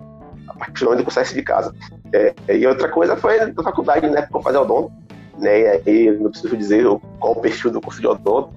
a 0.48 0.54
partir 0.58 0.84
do 0.84 1.10
saísse 1.10 1.34
de 1.34 1.42
casa. 1.42 1.74
É, 2.12 2.34
e 2.48 2.66
outra 2.66 2.88
coisa 2.88 3.16
foi 3.16 3.38
na 3.38 3.62
faculdade, 3.62 4.08
né? 4.08 4.26
Eu 4.32 4.42
fazia 4.42 4.60
odonto, 4.60 4.92
né? 5.38 5.60
E 5.60 5.90
aí 5.90 6.18
não 6.18 6.30
preciso 6.30 6.56
dizer 6.56 6.84
qual 7.20 7.32
o 7.32 7.40
perfil 7.40 7.70
do 7.70 7.80
curso 7.80 8.00
de 8.00 8.06
odonto. 8.06 8.52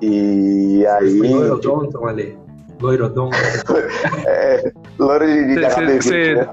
E 0.00 0.86
aí. 0.86 1.18
Foi 1.18 1.50
odonto, 1.50 2.06
ali. 2.06 2.38
Loirodonto. 2.80 3.36
é, 4.26 4.72
loiro 4.98 5.26
de, 5.26 5.54
de 5.54 6.02
Você 6.02 6.34
né? 6.34 6.48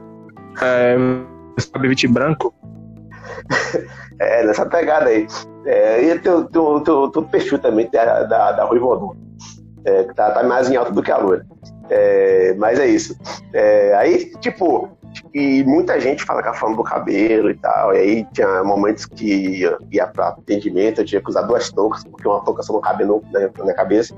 é, 0.62 0.98
branco? 2.08 2.54
é, 4.20 4.46
nessa 4.46 4.66
pegada 4.66 5.10
aí. 5.10 5.26
É, 5.66 6.04
e 6.04 6.20
tem 6.20 6.32
o 6.32 7.24
perfil 7.24 7.60
também 7.60 7.90
da, 7.92 8.24
da, 8.24 8.52
da 8.54 8.64
Rui 8.66 8.80
Vodon, 8.80 9.16
é, 9.86 10.04
que 10.04 10.14
tá, 10.14 10.32
tá, 10.32 10.44
mais 10.44 10.70
em 10.70 10.76
alta 10.76 10.92
do 10.92 11.02
que 11.02 11.12
a 11.12 11.18
loira. 11.18 11.46
É, 11.90 12.54
mas 12.58 12.80
é 12.80 12.88
isso. 12.88 13.16
É, 13.54 13.94
aí, 13.96 14.32
tipo, 14.42 14.90
e 15.34 15.64
muita 15.64 16.00
gente 16.00 16.24
fala 16.24 16.42
que 16.42 16.50
a 16.50 16.54
forma 16.54 16.76
do 16.76 16.84
cabelo 16.84 17.50
e 17.50 17.56
tal, 17.56 17.94
e 17.94 17.98
aí 17.98 18.28
tinha 18.34 18.64
momentos 18.64 19.06
que 19.06 19.60
ia, 19.60 19.78
ia 19.92 20.08
pra 20.08 20.30
atendimento, 20.30 21.02
eu 21.02 21.06
tinha 21.06 21.22
que 21.22 21.30
usar 21.30 21.44
duas 21.44 21.72
toucas, 21.72 22.04
porque 22.04 22.28
uma 22.28 22.44
touca 22.44 22.64
só 22.64 22.74
não 22.74 22.82
cabe 22.82 23.06
no, 23.06 23.24
na, 23.32 23.66
na 23.66 23.74
cabeça. 23.74 24.16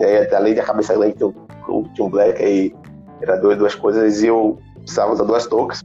É, 0.00 0.34
além 0.34 0.54
da 0.54 0.62
cabeça 0.62 0.94
grande, 0.94 1.24
um, 1.24 1.82
tinha 1.94 2.06
um 2.06 2.10
black 2.10 2.42
aí, 2.42 2.74
era 3.20 3.36
duas, 3.36 3.58
duas 3.58 3.74
coisas, 3.74 4.22
e 4.22 4.26
eu 4.26 4.58
precisava 4.80 5.12
usar 5.12 5.24
duas 5.24 5.46
toucas. 5.46 5.84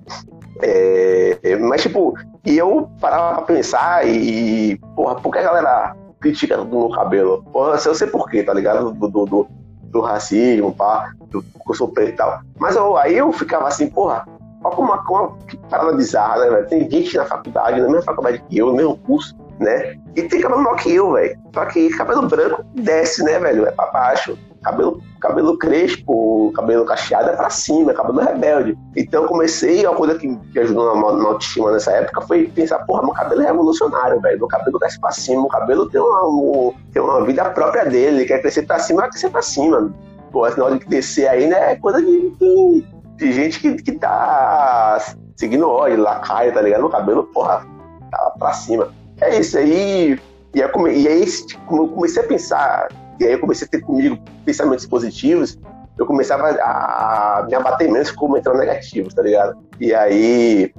É, 0.61 1.55
mas, 1.57 1.81
tipo, 1.81 2.13
e 2.45 2.57
eu 2.57 2.89
parava 3.01 3.35
pra 3.41 3.55
pensar 3.55 4.07
e, 4.07 4.77
porra, 4.95 5.15
por 5.15 5.31
que 5.31 5.39
a 5.39 5.43
galera 5.43 5.95
critica 6.19 6.57
do 6.57 6.65
meu 6.65 6.89
cabelo? 6.89 7.43
Porra, 7.51 7.79
eu 7.83 7.95
sei 7.95 8.07
por 8.07 8.29
quê, 8.29 8.43
tá 8.43 8.53
ligado? 8.53 8.91
Do, 8.91 9.07
do, 9.09 9.25
do, 9.25 9.47
do 9.81 10.01
racismo, 10.01 10.73
pá, 10.73 11.11
do 11.29 11.41
que 11.41 11.49
eu 11.69 11.75
sou 11.75 11.87
preto 11.87 12.09
e 12.09 12.15
tal. 12.15 12.41
Mas 12.57 12.75
eu, 12.75 12.95
aí 12.97 13.17
eu 13.17 13.31
ficava 13.31 13.67
assim, 13.67 13.89
porra, 13.89 14.25
olha 14.63 14.75
como 14.75 14.91
uma, 14.91 15.03
uma 15.09 15.37
parada 15.69 15.93
bizarra, 15.93 16.39
né, 16.39 16.49
velho? 16.49 16.67
Tem 16.67 16.89
gente 16.89 17.17
na 17.17 17.25
faculdade, 17.25 17.81
na 17.81 17.87
mesma 17.87 18.03
faculdade 18.03 18.43
que 18.49 18.57
eu, 18.57 18.67
no 18.67 18.75
mesmo 18.75 18.97
curso, 18.97 19.35
né? 19.59 19.95
E 20.15 20.23
tem 20.23 20.41
cabelo 20.41 20.63
maior 20.63 20.77
que 20.77 20.93
eu, 20.93 21.11
velho. 21.13 21.37
Só 21.53 21.65
que 21.65 21.89
cabelo 21.89 22.27
branco 22.27 22.63
desce, 22.75 23.23
né, 23.23 23.39
velho? 23.39 23.65
É 23.65 23.71
pra 23.71 23.87
baixo. 23.87 24.37
Cabelo, 24.63 25.01
cabelo 25.19 25.57
crespo, 25.57 26.51
cabelo 26.55 26.85
cacheado 26.85 27.29
é 27.29 27.35
pra 27.35 27.49
cima, 27.49 27.93
cabelo 27.93 28.21
rebelde. 28.21 28.77
Então 28.95 29.23
eu 29.23 29.27
comecei, 29.27 29.85
uma 29.85 29.95
coisa 29.95 30.15
que, 30.15 30.33
que 30.53 30.59
ajudou 30.59 30.95
na, 30.95 31.17
na 31.17 31.27
autoestima 31.29 31.71
nessa 31.73 31.91
época 31.91 32.21
foi 32.21 32.47
pensar, 32.47 32.79
porra, 32.85 33.03
meu 33.03 33.11
cabelo 33.11 33.41
é 33.41 33.47
revolucionário, 33.47 34.21
velho. 34.21 34.37
Meu 34.37 34.47
cabelo 34.47 34.79
desce 34.79 34.99
pra 35.01 35.11
cima, 35.11 35.43
o 35.43 35.49
cabelo 35.49 35.89
tem 35.89 35.99
uma, 35.99 36.23
um, 36.25 36.73
tem 36.93 37.01
uma 37.01 37.25
vida 37.25 37.43
própria 37.49 37.83
dele, 37.83 38.19
ele 38.19 38.25
quer 38.25 38.39
crescer 38.39 38.63
pra 38.63 38.79
cima, 38.79 39.01
vai 39.01 39.09
crescer 39.09 39.29
pra 39.29 39.41
cima. 39.41 39.93
Pô, 40.31 40.47
na 40.49 40.63
hora 40.63 40.79
de 40.79 40.85
descer 40.85 41.27
aí, 41.27 41.45
né, 41.45 41.73
é 41.73 41.75
coisa 41.75 42.01
de, 42.01 42.29
de, 42.31 42.85
de 43.17 43.31
gente 43.31 43.59
que, 43.59 43.75
que 43.75 43.91
tá 43.93 44.99
seguindo 45.35 45.69
óleo, 45.69 46.01
lacaio, 46.01 46.53
tá 46.53 46.61
ligado? 46.61 46.81
Meu 46.81 46.89
cabelo, 46.89 47.23
porra, 47.25 47.65
tá 48.11 48.33
pra 48.37 48.53
cima. 48.53 48.89
É 49.21 49.39
isso 49.39 49.57
aí. 49.57 50.19
E, 50.53 50.59
e 50.59 51.07
aí, 51.07 51.25
tipo, 51.25 51.77
eu 51.77 51.87
comecei 51.89 52.23
a 52.23 52.27
pensar, 52.27 52.87
e 53.19 53.25
aí 53.25 53.33
eu 53.33 53.39
comecei 53.39 53.67
a 53.67 53.69
ter 53.69 53.81
comigo 53.81 54.17
pensamentos 54.45 54.85
positivos, 54.85 55.57
eu 55.97 56.05
começava 56.05 56.49
a 56.49 57.45
me 57.47 57.55
abater 57.55 57.91
menos 57.91 58.11
como 58.11 58.37
entrando 58.37 58.59
negativos, 58.59 59.13
tá 59.13 59.21
ligado? 59.21 59.57
E 59.79 59.93
aí, 59.93 60.73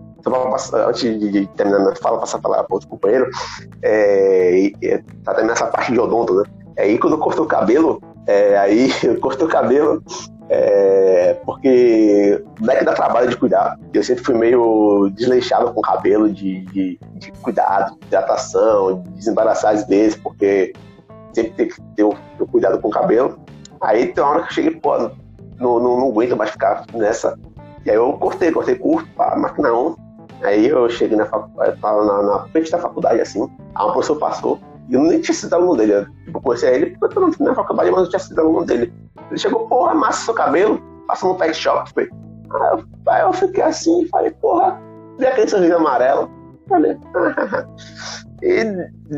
antes 0.88 1.02
de 1.02 1.46
terminar 1.48 1.80
minha 1.80 1.96
fala, 1.96 2.18
passar 2.18 2.40
para 2.40 2.66
outro 2.68 2.88
companheiro, 2.88 3.28
é, 3.82 4.58
e, 4.58 4.98
tá 5.24 5.34
terminando 5.34 5.56
essa 5.56 5.66
parte 5.66 5.92
de 5.92 6.00
odonto, 6.00 6.34
né? 6.34 6.44
Aí 6.78 6.98
quando 6.98 7.14
eu 7.14 7.20
corto 7.20 7.42
o 7.42 7.46
cabelo, 7.46 8.02
é, 8.26 8.56
aí 8.58 8.90
eu 9.04 9.20
corto 9.20 9.44
o 9.44 9.48
cabelo, 9.48 10.02
é, 10.48 11.34
porque 11.44 12.42
não 12.60 12.72
é 12.72 12.84
dá 12.84 12.92
trabalho 12.92 13.28
de 13.28 13.36
cuidar. 13.36 13.78
Eu 13.92 14.02
sempre 14.02 14.24
fui 14.24 14.34
meio 14.34 15.10
desleixado 15.14 15.72
com 15.72 15.80
o 15.80 15.82
cabelo, 15.82 16.30
de, 16.30 16.60
de, 16.66 16.98
de 17.14 17.32
cuidado, 17.42 17.96
de 17.98 18.06
hidratação, 18.06 19.02
de 19.02 19.10
desembaraçar 19.10 19.72
às 19.72 19.86
vezes, 19.86 20.16
porque 20.16 20.72
sempre 21.32 21.52
tem 21.52 21.68
que 21.68 21.80
ter 21.96 22.04
o, 22.04 22.14
o 22.38 22.46
cuidado 22.46 22.80
com 22.80 22.88
o 22.88 22.90
cabelo. 22.90 23.38
Aí 23.80 24.08
tem 24.08 24.22
uma 24.22 24.32
hora 24.32 24.42
que 24.42 24.48
eu 24.48 24.54
cheguei, 24.54 24.70
pô, 24.72 24.96
não, 24.98 25.10
não, 25.58 25.80
não 25.80 26.08
aguento 26.08 26.36
mais 26.36 26.50
ficar 26.50 26.84
nessa. 26.94 27.38
E 27.84 27.90
aí 27.90 27.96
eu 27.96 28.12
cortei, 28.14 28.50
cortei 28.50 28.76
curto, 28.76 29.08
pá, 29.16 29.36
máquina 29.36 29.72
1. 29.72 29.96
Aí 30.42 30.68
eu 30.68 30.88
cheguei 30.90 31.16
na, 31.16 31.24
na, 31.26 32.22
na 32.22 32.48
frente 32.48 32.70
da 32.70 32.78
faculdade, 32.78 33.20
assim, 33.20 33.48
aí 33.74 33.86
um 33.86 33.92
professor 33.92 34.16
passou, 34.16 34.58
e 34.88 34.94
eu 34.94 35.02
nem 35.02 35.20
tinha 35.20 35.34
sido 35.34 35.54
aluno 35.54 35.76
dele. 35.76 35.92
Eu 35.92 36.06
tipo, 36.24 36.40
conheci 36.40 36.66
ele 36.66 36.96
porque 36.98 37.18
eu 37.18 37.22
não 37.22 37.46
na 37.46 37.54
faculdade, 37.54 37.90
mas 37.90 38.00
eu 38.02 38.08
tinha 38.08 38.18
sido 38.18 38.40
aluno 38.40 38.64
dele. 38.64 38.92
Ele 39.30 39.38
chegou, 39.38 39.68
porra, 39.68 39.94
massa 39.94 40.24
seu 40.24 40.34
cabelo, 40.34 40.80
passou 41.06 41.32
no 41.32 41.38
pet 41.38 41.54
shop. 41.54 41.90
Aí 41.96 42.08
eu, 42.72 42.84
aí 43.08 43.22
eu 43.22 43.32
fiquei 43.32 43.62
assim 43.62 44.02
e 44.02 44.08
falei, 44.08 44.30
porra, 44.32 44.80
vi 45.18 45.26
aquele 45.26 45.48
sorriso 45.48 45.76
amarelo. 45.76 46.30
Falei, 46.68 46.96
e 48.42 48.64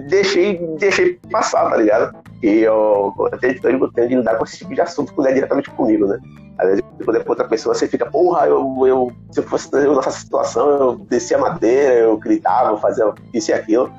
deixei, 0.09 0.59
deixei 0.79 1.19
passar, 1.31 1.69
tá 1.71 1.77
ligado? 1.77 2.17
E 2.43 2.61
eu, 2.61 3.15
eu 3.19 3.39
tenho, 3.39 3.55
eu 3.65 3.93
tenho 3.93 4.09
de 4.09 4.17
lidar 4.17 4.37
com 4.37 4.45
esse 4.45 4.59
tipo 4.59 4.75
de 4.75 4.81
assunto 4.81 5.13
quando 5.15 5.29
é 5.29 5.33
diretamente 5.33 5.71
comigo, 5.71 6.07
né? 6.07 6.19
Às 6.59 6.69
vezes, 6.69 6.85
quando 7.05 7.17
é 7.17 7.23
com 7.23 7.31
outra 7.31 7.47
pessoa, 7.47 7.75
você 7.75 7.87
fica, 7.87 8.07
porra, 8.07 8.47
eu, 8.47 8.87
eu, 8.87 9.13
se 9.31 9.41
eu 9.41 9.45
fosse 9.45 9.69
eu 9.75 9.95
nessa 9.95 10.11
situação, 10.11 10.69
eu 10.69 10.97
descia 10.97 11.39
madeira, 11.39 11.95
eu 11.95 12.17
gritava, 12.17 12.71
eu 12.71 12.79
fazia 12.79 13.13
isso 13.35 13.51
e 13.51 13.55
aquilo. 13.55 13.93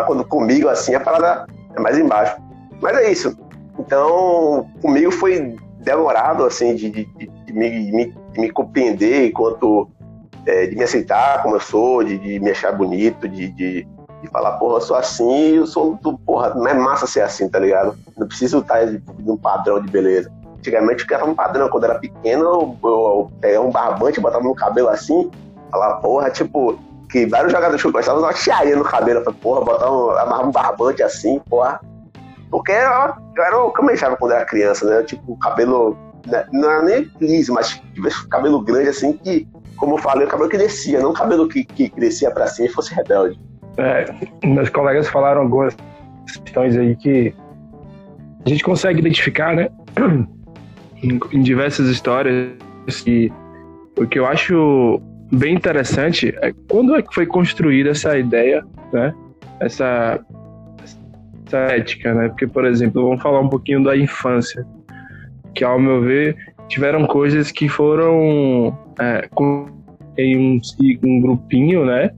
Quando 0.00 0.24
comigo, 0.24 0.68
assim, 0.68 0.94
a 0.94 1.00
parada 1.00 1.46
é 1.76 1.80
mais 1.80 1.98
embaixo. 1.98 2.36
Mas 2.80 2.96
é 2.96 3.10
isso. 3.10 3.36
Então, 3.78 4.68
comigo 4.80 5.10
foi 5.10 5.56
demorado, 5.78 6.44
assim, 6.44 6.74
de, 6.74 6.90
de, 6.90 7.04
de, 7.04 7.52
me, 7.52 8.12
de 8.32 8.40
me 8.40 8.50
compreender 8.50 9.28
enquanto. 9.28 9.88
É, 10.46 10.66
de 10.66 10.76
me 10.76 10.84
aceitar 10.84 11.42
como 11.42 11.56
eu 11.56 11.60
sou, 11.60 12.04
de, 12.04 12.38
me 12.38 12.50
achar 12.50 12.70
bonito, 12.70 13.26
de, 13.26 13.48
falar, 14.30 14.52
porra, 14.52 14.76
eu 14.76 14.80
sou 14.80 14.96
assim, 14.96 15.56
eu 15.56 15.66
sou 15.66 15.96
porra, 16.26 16.54
não 16.54 16.66
é 16.66 16.74
massa 16.74 17.06
ser 17.06 17.22
assim, 17.22 17.48
tá 17.48 17.58
ligado? 17.58 17.96
Não 18.16 18.26
preciso 18.26 18.58
estar 18.58 18.84
de, 18.84 19.02
um 19.26 19.36
padrão 19.36 19.80
de 19.80 19.90
beleza. 19.90 20.30
Antigamente 20.58 21.02
eu 21.02 21.08
queria 21.08 21.24
um 21.24 21.34
padrão, 21.34 21.68
quando 21.68 21.84
era 21.84 21.98
pequeno, 21.98 22.44
eu, 22.44 22.78
eu, 22.82 22.90
eu 22.90 23.30
pegava 23.40 23.66
um 23.66 23.70
barbante, 23.70 24.20
botava 24.20 24.44
no 24.44 24.54
cabelo 24.54 24.88
assim, 24.88 25.30
falava, 25.70 26.00
porra, 26.00 26.30
tipo, 26.30 26.78
que 27.14 27.26
vários 27.26 27.52
jogadores 27.52 27.80
que 27.80 27.86
eu 27.86 27.92
gostava 27.92 28.18
usavam 28.18 28.36
chiaria 28.36 28.74
no 28.74 28.82
cabelo. 28.82 29.22
Falei, 29.22 29.38
porra, 29.40 29.64
botar 29.64 29.88
um, 29.88 30.10
amarrar 30.10 30.48
um 30.48 30.50
barbante 30.50 31.00
assim, 31.00 31.40
porra. 31.48 31.80
Porque 32.50 32.72
eu, 32.72 33.14
eu 33.36 33.44
era 33.44 33.56
o 33.56 33.70
que 33.70 33.80
eu 33.80 33.84
mexava 33.84 34.16
quando 34.16 34.32
era 34.32 34.44
criança, 34.44 34.84
né? 34.84 35.04
Tipo, 35.04 35.36
cabelo. 35.38 35.96
Né? 36.26 36.44
Não 36.52 36.68
era 36.68 36.82
nem 36.82 37.08
liso, 37.20 37.54
mas 37.54 37.80
tivesse 37.94 38.26
cabelo 38.26 38.60
grande 38.62 38.88
assim, 38.88 39.12
que, 39.12 39.46
como 39.76 39.94
eu 39.94 39.98
falei, 39.98 40.26
o 40.26 40.28
cabelo 40.28 40.48
que 40.48 40.58
descia, 40.58 40.98
não 40.98 41.10
o 41.10 41.14
cabelo 41.14 41.46
que, 41.46 41.62
que 41.62 41.88
crescia 41.88 42.32
pra 42.32 42.48
cima 42.48 42.66
e 42.66 42.72
fosse 42.72 42.92
rebelde. 42.92 43.38
É, 43.76 44.06
meus 44.44 44.68
colegas 44.70 45.06
falaram 45.08 45.42
algumas 45.42 45.76
questões 46.42 46.76
aí 46.76 46.96
que 46.96 47.32
a 48.44 48.48
gente 48.48 48.64
consegue 48.64 48.98
identificar, 48.98 49.54
né? 49.54 49.68
Em, 51.00 51.20
em 51.30 51.42
diversas 51.42 51.88
histórias. 51.88 52.56
E 53.06 53.32
o 53.96 54.04
que 54.04 54.18
eu 54.18 54.26
acho 54.26 55.00
bem 55.34 55.54
interessante 55.54 56.34
é 56.40 56.52
quando 56.68 56.94
é 56.94 57.02
que 57.02 57.14
foi 57.14 57.26
construída 57.26 57.90
essa 57.90 58.18
ideia, 58.18 58.64
né? 58.92 59.14
Essa, 59.60 60.20
essa 61.46 61.58
ética, 61.58 62.14
né? 62.14 62.28
Porque, 62.28 62.46
por 62.46 62.64
exemplo, 62.64 63.02
vamos 63.02 63.22
falar 63.22 63.40
um 63.40 63.48
pouquinho 63.48 63.82
da 63.82 63.96
infância, 63.96 64.66
que, 65.54 65.64
ao 65.64 65.78
meu 65.78 66.02
ver, 66.02 66.36
tiveram 66.68 67.06
coisas 67.06 67.52
que 67.52 67.68
foram 67.68 68.76
é, 69.00 69.28
em 70.18 70.36
um, 70.36 70.60
um 71.04 71.20
grupinho, 71.20 71.84
né? 71.84 72.10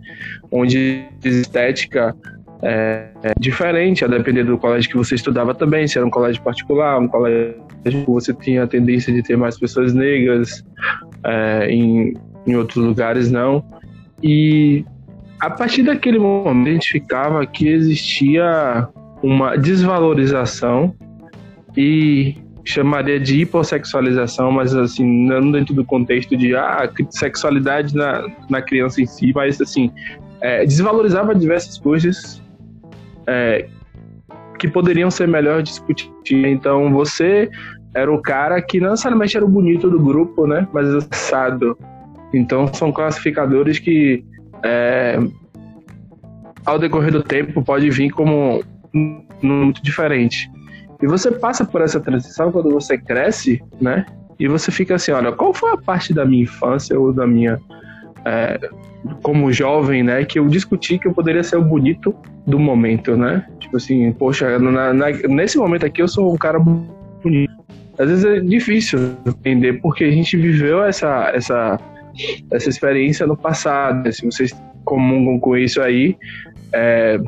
Onde 0.51 1.05
estética 1.25 2.15
é, 2.63 3.09
é, 3.23 3.33
diferente, 3.39 4.05
a 4.05 4.09
depender 4.09 4.45
do 4.45 4.59
colégio 4.59 4.91
que 4.91 4.97
você 4.97 5.15
estudava 5.15 5.55
também, 5.55 5.87
se 5.87 5.99
era 5.99 6.07
um 6.07 6.11
colégio 6.11 6.43
particular, 6.43 6.99
um 6.99 7.09
colégio 7.09 7.55
que 7.85 8.05
você 8.07 8.33
tinha 8.35 8.65
a 8.65 8.67
tendência 8.67 9.13
de 9.13 9.23
ter 9.23 9.37
mais 9.37 9.59
pessoas 9.59 9.93
negras, 9.93 10.65
é, 11.25 11.69
em, 11.69 12.15
em 12.47 12.55
outros 12.55 12.85
lugares 12.85 13.31
não. 13.31 13.65
E 14.23 14.85
a 15.41 15.51
partir 15.51 15.83
daquele 15.83 16.19
momento 16.19 16.69
a 16.69 16.73
gente 16.73 16.91
ficava 16.91 17.47
que 17.47 17.69
existia 17.69 18.89
uma 19.23 19.57
desvalorização 19.57 20.95
e 21.77 22.37
chamaria 22.65 23.21
de 23.21 23.43
hipossexualização, 23.43 24.51
mas 24.51 24.75
assim, 24.75 25.27
não 25.27 25.51
dentro 25.53 25.75
do 25.75 25.85
contexto 25.85 26.37
de 26.37 26.55
ah, 26.57 26.91
sexualidade 27.11 27.95
na, 27.95 28.27
na 28.51 28.61
criança 28.61 29.01
em 29.01 29.07
si, 29.07 29.33
mas 29.35 29.61
assim, 29.61 29.91
é, 30.41 30.65
desvalorizava 30.65 31.35
diversas 31.35 31.79
coisas 31.79 32.43
é, 33.27 33.69
que 34.59 34.69
poderiam 34.69 35.11
ser 35.11 35.29
melhor 35.29 35.63
discutidas. 35.63 36.15
Então 36.33 36.93
você 36.93 37.49
era 37.95 38.13
o 38.13 38.21
cara 38.21 38.61
que 38.61 38.81
não 38.81 38.91
necessariamente 38.91 39.37
era 39.37 39.47
o 39.47 39.49
bonito 39.49 39.89
do 39.89 40.01
grupo, 40.01 40.47
né? 40.47 40.67
Mas 40.73 40.87
assado. 40.95 41.79
Então 42.33 42.73
são 42.73 42.93
classificadores 42.93 43.79
que 43.79 44.25
é, 44.65 45.19
ao 46.65 46.79
decorrer 46.79 47.13
do 47.13 47.23
tempo 47.23 47.63
pode 47.63 47.89
vir 47.91 48.11
como 48.11 48.63
muito 49.43 49.83
diferente. 49.83 50.51
E 51.03 51.07
você 51.07 51.31
passa 51.31 51.65
por 51.65 51.83
essa 51.83 52.01
transição 52.01 52.51
quando 52.51 52.71
você 52.71 52.97
cresce, 52.97 53.63
né? 53.81 54.07
E 54.39 54.49
você 54.49 54.71
fica 54.71 54.95
assim, 54.95 55.13
olha, 55.13 55.33
qual 55.33 55.53
foi 55.53 55.73
a 55.73 55.77
parte 55.77 56.13
da 56.13 56.25
minha 56.25 56.43
infância 56.43 56.99
ou 56.99 57.13
da 57.13 57.27
minha 57.27 57.59
é, 58.25 58.59
como 59.23 59.53
jovem, 59.53 60.03
né, 60.03 60.25
que 60.25 60.39
eu 60.39 60.47
discuti 60.49 60.99
que 60.99 61.07
eu 61.07 61.15
poderia 61.15 61.43
ser 61.43 61.57
o 61.57 61.63
bonito 61.63 62.15
do 62.47 62.59
momento, 62.59 63.17
né? 63.17 63.47
Tipo 63.61 63.77
assim, 63.77 64.13
poxa, 64.13 64.59
na, 64.59 64.93
na, 64.93 65.11
nesse 65.11 65.57
momento 65.59 65.87
aqui 65.87 66.03
eu 66.03 66.09
sou 66.09 66.33
um 66.33 66.37
cara 66.37 66.59
bonito. 66.59 67.55
Às 67.99 68.09
vezes 68.09 68.25
é 68.25 68.41
difícil 68.41 69.17
entender 69.27 69.75
porque 69.75 70.05
a 70.05 70.11
gente 70.11 70.37
viveu 70.37 70.83
essa 70.83 71.31
essa 71.35 71.81
essa 72.51 72.69
experiência 72.69 73.27
no 73.27 73.37
passado. 73.37 74.05
Né? 74.05 74.13
Se 74.13 74.25
vocês 74.25 74.55
comungam 74.85 75.39
com 75.39 75.57
isso 75.57 75.81
aí, 75.81 76.17
é, 76.73 77.19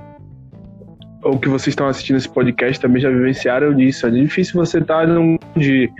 ou 1.22 1.38
que 1.38 1.48
vocês 1.48 1.68
estão 1.68 1.88
assistindo 1.88 2.16
esse 2.16 2.28
podcast 2.28 2.80
também 2.80 3.00
já 3.00 3.10
vivenciaram 3.10 3.74
disso. 3.74 4.06
É 4.06 4.10
difícil 4.10 4.54
você 4.54 4.78
estar 4.78 5.00
tá 5.00 5.06
num 5.06 5.36
de 5.56 5.90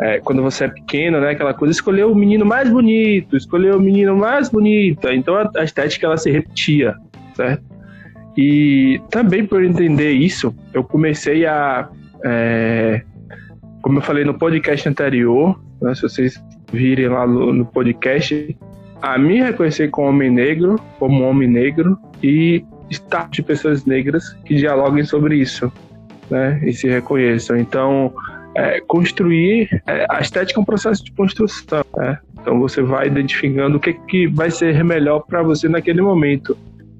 é, 0.00 0.18
quando 0.20 0.42
você 0.42 0.64
é 0.64 0.68
pequeno, 0.68 1.20
né? 1.20 1.30
Aquela 1.30 1.54
coisa, 1.54 1.72
escolher 1.72 2.04
o 2.04 2.14
menino 2.14 2.44
mais 2.44 2.70
bonito, 2.70 3.36
escolher 3.36 3.74
o 3.74 3.80
menino 3.80 4.16
mais 4.16 4.48
bonito. 4.48 5.08
Então 5.08 5.36
a, 5.36 5.50
a 5.56 5.64
estética 5.64 6.06
ela 6.06 6.16
se 6.16 6.30
repetia, 6.30 6.94
certo? 7.34 7.62
E 8.36 9.00
também 9.10 9.46
por 9.46 9.62
entender 9.62 10.12
isso, 10.12 10.54
eu 10.72 10.82
comecei 10.82 11.44
a, 11.44 11.88
é, 12.24 13.02
como 13.82 13.98
eu 13.98 14.02
falei 14.02 14.24
no 14.24 14.34
podcast 14.34 14.88
anterior, 14.88 15.60
né, 15.80 15.94
se 15.94 16.02
vocês 16.02 16.42
virem 16.72 17.08
lá 17.08 17.26
no, 17.26 17.52
no 17.52 17.64
podcast, 17.64 18.56
a 19.00 19.18
me 19.18 19.40
reconhecer 19.40 19.88
como 19.90 20.08
homem 20.08 20.30
negro, 20.30 20.76
como 20.98 21.24
homem 21.24 21.48
negro 21.48 21.98
e 22.22 22.64
estar 22.90 23.28
de 23.30 23.42
pessoas 23.42 23.84
negras 23.84 24.32
que 24.44 24.54
dialoguem 24.54 25.04
sobre 25.04 25.36
isso, 25.36 25.72
né? 26.30 26.60
E 26.64 26.72
se 26.72 26.88
reconheçam. 26.88 27.56
Então, 27.56 28.12
é, 28.54 28.80
construir 28.80 29.82
é, 29.86 30.06
a 30.08 30.20
estética 30.20 30.58
é 30.58 30.62
um 30.62 30.64
processo 30.64 31.04
de 31.04 31.12
construção. 31.12 31.84
Né? 31.96 32.18
Então 32.40 32.58
você 32.58 32.82
vai 32.82 33.06
identificando 33.06 33.76
o 33.76 33.80
que, 33.80 33.94
que 33.94 34.26
vai 34.26 34.50
ser 34.50 34.82
melhor 34.84 35.20
para 35.20 35.42
você 35.42 35.68
naquele 35.68 36.02
momento. 36.02 36.56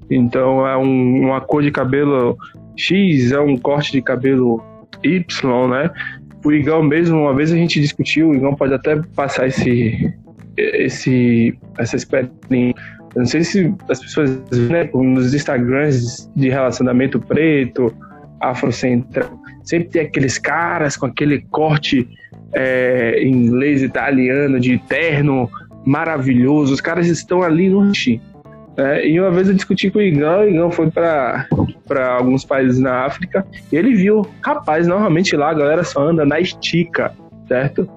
Então 0.09 0.65
é 0.67 0.77
um, 0.77 1.21
uma 1.21 1.41
cor 1.41 1.61
de 1.61 1.71
cabelo 1.71 2.37
X, 2.75 3.31
é 3.31 3.39
um 3.39 3.57
corte 3.57 3.91
de 3.91 4.01
cabelo 4.01 4.63
Y, 5.03 5.67
né? 5.67 5.91
O 6.43 6.51
Igão 6.51 6.83
mesmo, 6.83 7.21
uma 7.21 7.33
vez 7.33 7.51
a 7.51 7.55
gente 7.55 7.79
discutiu, 7.79 8.29
o 8.29 8.35
Igão 8.35 8.53
pode 8.53 8.73
até 8.73 9.01
passar 9.15 9.47
esse, 9.47 10.13
esse, 10.57 11.57
essa 11.77 11.95
experiência. 11.95 12.75
Não 13.15 13.25
sei 13.25 13.43
se 13.43 13.73
as 13.89 13.99
pessoas 13.99 14.39
né, 14.69 14.89
nos 14.93 15.33
Instagrams 15.33 16.29
de 16.35 16.49
relacionamento 16.49 17.19
preto, 17.19 17.93
afrocentral, 18.41 19.39
sempre 19.63 19.89
tem 19.89 20.01
aqueles 20.01 20.37
caras 20.37 20.97
com 20.97 21.05
aquele 21.05 21.41
corte 21.51 22.09
é, 22.53 23.23
inglês, 23.23 23.81
italiano, 23.81 24.59
de 24.59 24.77
terno 24.79 25.49
maravilhoso. 25.85 26.73
Os 26.73 26.81
caras 26.81 27.07
estão 27.07 27.41
ali 27.41 27.69
no 27.69 27.93
Xi. 27.93 28.21
É, 28.75 29.07
e 29.07 29.19
uma 29.19 29.29
vez 29.29 29.47
eu 29.47 29.53
discuti 29.53 29.91
com 29.91 29.99
o 29.99 30.01
Igão, 30.01 30.41
o 30.41 30.49
Igão 30.49 30.71
foi 30.71 30.89
para 30.89 31.47
alguns 32.17 32.43
países 32.43 32.79
na 32.79 33.05
África 33.05 33.45
e 33.71 33.75
ele 33.75 33.93
viu, 33.93 34.25
rapaz, 34.41 34.87
normalmente 34.87 35.35
lá 35.35 35.51
a 35.51 35.53
galera 35.53 35.83
só 35.83 36.01
anda 36.01 36.25
na 36.25 36.39
estica, 36.39 37.13
certo? 37.47 37.87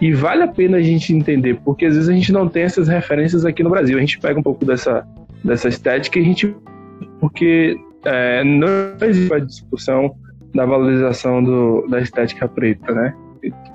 E 0.00 0.12
vale 0.12 0.42
a 0.42 0.48
pena 0.48 0.78
a 0.78 0.82
gente 0.82 1.12
entender, 1.12 1.58
porque 1.64 1.86
às 1.86 1.94
vezes 1.94 2.08
a 2.08 2.12
gente 2.12 2.32
não 2.32 2.48
tem 2.48 2.64
essas 2.64 2.88
referências 2.88 3.44
aqui 3.44 3.62
no 3.62 3.70
Brasil. 3.70 3.96
A 3.96 4.00
gente 4.00 4.18
pega 4.18 4.38
um 4.38 4.42
pouco 4.42 4.64
dessa, 4.64 5.06
dessa 5.42 5.68
estética 5.68 6.18
e 6.18 6.22
a 6.22 6.24
gente. 6.24 6.54
Porque 7.20 7.76
é, 8.04 8.42
não 8.44 8.68
existe 9.00 9.32
a 9.32 9.38
discussão 9.38 10.14
da 10.54 10.66
valorização 10.66 11.42
do, 11.42 11.86
da 11.88 12.00
estética 12.00 12.48
preta, 12.48 12.92
né? 12.92 13.14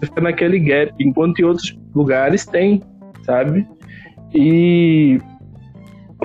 Fica 0.04 0.22
naquele 0.22 0.60
gap, 0.60 0.94
enquanto 1.00 1.40
em 1.40 1.44
outros 1.44 1.78
lugares 1.96 2.46
tem, 2.46 2.82
sabe? 3.24 3.68
E 4.34 5.20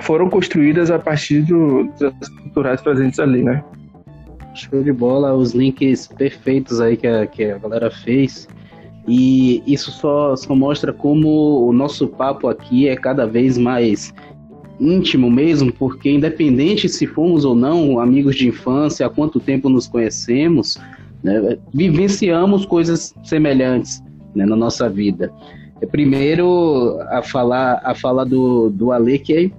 foram 0.01 0.29
construídas 0.29 0.91
a 0.91 0.99
partir 0.99 1.41
do, 1.41 1.89
das 1.99 2.29
culturais 2.29 2.81
presentes 2.81 3.19
ali, 3.19 3.43
né? 3.43 3.63
Show 4.53 4.83
de 4.83 4.91
bola, 4.91 5.33
os 5.33 5.53
links 5.53 6.07
perfeitos 6.07 6.79
aí 6.79 6.95
que 6.95 7.07
a, 7.07 7.25
que 7.27 7.45
a 7.45 7.57
galera 7.57 7.91
fez. 7.91 8.47
E 9.07 9.61
isso 9.67 9.91
só, 9.91 10.35
só 10.35 10.55
mostra 10.55 10.91
como 10.91 11.67
o 11.67 11.71
nosso 11.71 12.07
papo 12.07 12.47
aqui 12.47 12.87
é 12.87 12.95
cada 12.95 13.25
vez 13.25 13.57
mais 13.57 14.13
íntimo 14.79 15.29
mesmo, 15.29 15.71
porque 15.71 16.09
independente 16.09 16.89
se 16.89 17.05
fomos 17.05 17.45
ou 17.45 17.55
não 17.55 17.99
amigos 17.99 18.35
de 18.35 18.47
infância, 18.47 19.05
há 19.05 19.09
quanto 19.09 19.39
tempo 19.39 19.69
nos 19.69 19.87
conhecemos, 19.87 20.77
né, 21.23 21.57
vivenciamos 21.73 22.65
coisas 22.65 23.13
semelhantes 23.23 24.03
né, 24.35 24.45
na 24.45 24.55
nossa 24.55 24.89
vida. 24.89 25.31
É, 25.81 25.85
primeiro, 25.85 26.99
a 27.09 27.21
falar, 27.21 27.81
a 27.83 27.93
falar 27.93 28.23
do, 28.23 28.69
do 28.69 28.91
Ale, 28.91 29.19
que 29.19 29.33
é 29.33 29.51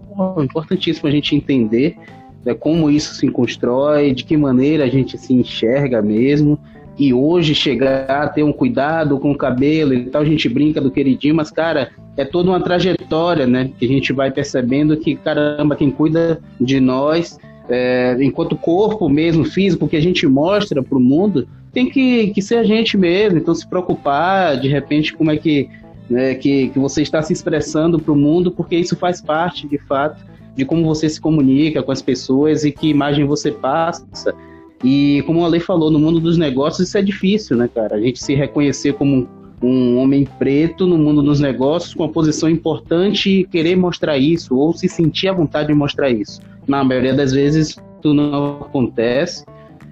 importantíssimo 0.42 1.08
a 1.08 1.12
gente 1.12 1.34
entender 1.34 1.96
né, 2.44 2.54
como 2.54 2.90
isso 2.90 3.14
se 3.14 3.28
constrói, 3.28 4.14
de 4.14 4.24
que 4.24 4.36
maneira 4.36 4.84
a 4.84 4.88
gente 4.88 5.18
se 5.18 5.34
enxerga 5.34 6.00
mesmo, 6.00 6.58
e 6.98 7.12
hoje 7.12 7.54
chegar 7.54 8.08
a 8.08 8.28
ter 8.28 8.42
um 8.42 8.52
cuidado 8.52 9.18
com 9.18 9.32
o 9.32 9.36
cabelo 9.36 9.92
e 9.92 10.06
tal, 10.06 10.22
a 10.22 10.24
gente 10.24 10.48
brinca 10.48 10.80
do 10.80 10.90
queridinho, 10.90 11.34
mas, 11.34 11.50
cara, 11.50 11.90
é 12.16 12.24
toda 12.24 12.48
uma 12.48 12.60
trajetória, 12.60 13.46
né? 13.46 13.70
Que 13.78 13.84
a 13.84 13.88
gente 13.88 14.12
vai 14.12 14.30
percebendo 14.30 14.96
que, 14.96 15.14
caramba, 15.14 15.76
quem 15.76 15.90
cuida 15.90 16.40
de 16.58 16.80
nós, 16.80 17.38
é, 17.68 18.16
enquanto 18.20 18.56
corpo 18.56 19.08
mesmo, 19.08 19.44
físico, 19.44 19.88
que 19.88 19.96
a 19.96 20.00
gente 20.00 20.26
mostra 20.26 20.82
para 20.82 20.96
o 20.96 21.00
mundo, 21.00 21.46
tem 21.70 21.90
que, 21.90 22.28
que 22.28 22.40
ser 22.40 22.56
a 22.56 22.64
gente 22.64 22.96
mesmo. 22.96 23.38
Então, 23.38 23.54
se 23.54 23.68
preocupar, 23.68 24.58
de 24.58 24.68
repente, 24.68 25.12
como 25.12 25.30
é 25.30 25.36
que, 25.36 25.68
né, 26.08 26.34
que, 26.34 26.68
que 26.68 26.78
você 26.78 27.02
está 27.02 27.22
se 27.22 27.32
expressando 27.32 27.98
para 27.98 28.12
o 28.12 28.16
mundo, 28.16 28.50
porque 28.50 28.76
isso 28.76 28.96
faz 28.96 29.20
parte, 29.20 29.66
de 29.66 29.78
fato, 29.78 30.24
de 30.54 30.64
como 30.64 30.84
você 30.84 31.08
se 31.08 31.20
comunica 31.20 31.82
com 31.82 31.92
as 31.92 32.00
pessoas 32.00 32.64
e 32.64 32.72
que 32.72 32.88
imagem 32.88 33.24
você 33.24 33.50
passa. 33.50 34.34
E 34.82 35.22
como 35.26 35.44
a 35.44 35.48
lei 35.48 35.60
falou, 35.60 35.90
no 35.90 35.98
mundo 35.98 36.20
dos 36.20 36.38
negócios 36.38 36.88
isso 36.88 36.98
é 36.98 37.02
difícil, 37.02 37.56
né, 37.56 37.68
cara? 37.72 37.96
A 37.96 38.00
gente 38.00 38.22
se 38.22 38.34
reconhecer 38.34 38.94
como 38.94 39.28
um 39.62 39.98
homem 39.98 40.26
preto 40.38 40.86
no 40.86 40.98
mundo 40.98 41.22
dos 41.22 41.40
negócios 41.40 41.94
com 41.94 42.04
uma 42.04 42.12
posição 42.12 42.48
importante 42.48 43.30
e 43.30 43.44
querer 43.44 43.76
mostrar 43.76 44.18
isso 44.18 44.56
ou 44.56 44.74
se 44.74 44.88
sentir 44.88 45.28
à 45.28 45.32
vontade 45.32 45.68
de 45.68 45.74
mostrar 45.74 46.10
isso. 46.10 46.40
Na 46.66 46.84
maioria 46.84 47.14
das 47.14 47.32
vezes 47.32 47.70
isso 47.70 48.14
não 48.14 48.58
acontece. 48.60 49.44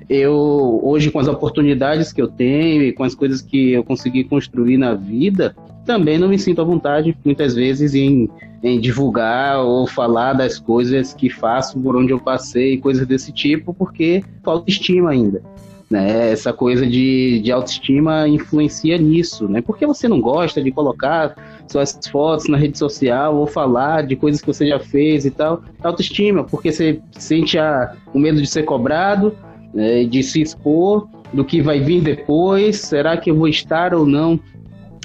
Eu 0.08 0.80
hoje 0.82 1.10
com 1.10 1.18
as 1.18 1.28
oportunidades 1.28 2.12
que 2.12 2.20
eu 2.20 2.28
tenho 2.28 2.82
e 2.82 2.92
com 2.92 3.04
as 3.04 3.14
coisas 3.14 3.40
que 3.40 3.72
eu 3.72 3.82
consegui 3.82 4.24
construir 4.24 4.76
na 4.76 4.94
vida, 4.94 5.54
também 5.84 6.18
não 6.18 6.28
me 6.28 6.38
sinto 6.38 6.60
à 6.60 6.64
vontade 6.64 7.16
muitas 7.24 7.54
vezes 7.54 7.94
em, 7.94 8.28
em 8.62 8.80
divulgar 8.80 9.60
ou 9.60 9.86
falar 9.86 10.32
das 10.32 10.58
coisas 10.58 11.12
que 11.12 11.28
faço 11.28 11.78
por 11.80 11.96
onde 11.96 12.12
eu 12.12 12.20
passei, 12.20 12.78
coisas 12.78 13.06
desse 13.06 13.32
tipo, 13.32 13.72
porque 13.74 14.22
falta 14.42 14.70
estima 14.70 15.10
ainda. 15.10 15.42
Né? 15.90 16.32
Essa 16.32 16.52
coisa 16.52 16.86
de, 16.86 17.40
de 17.40 17.52
autoestima 17.52 18.26
influencia 18.26 18.96
nisso, 18.96 19.46
né? 19.46 19.60
Porque 19.60 19.86
você 19.86 20.08
não 20.08 20.20
gosta 20.20 20.62
de 20.62 20.72
colocar 20.72 21.36
suas 21.68 21.98
fotos 22.10 22.48
na 22.48 22.56
rede 22.56 22.78
social 22.78 23.36
ou 23.36 23.46
falar 23.46 24.06
de 24.06 24.16
coisas 24.16 24.40
que 24.40 24.46
você 24.46 24.66
já 24.66 24.80
fez 24.80 25.26
e 25.26 25.30
tal. 25.30 25.62
Autoestima, 25.82 26.42
porque 26.42 26.72
você 26.72 27.00
sente 27.12 27.58
a, 27.58 27.94
o 28.14 28.18
medo 28.18 28.40
de 28.40 28.46
ser 28.46 28.62
cobrado, 28.62 29.36
né? 29.74 30.04
de 30.04 30.22
se 30.22 30.40
expor, 30.40 31.08
do 31.32 31.44
que 31.44 31.60
vai 31.60 31.80
vir 31.80 32.00
depois, 32.00 32.76
será 32.76 33.16
que 33.16 33.30
eu 33.30 33.34
vou 33.34 33.48
estar 33.48 33.92
ou 33.92 34.06
não 34.06 34.38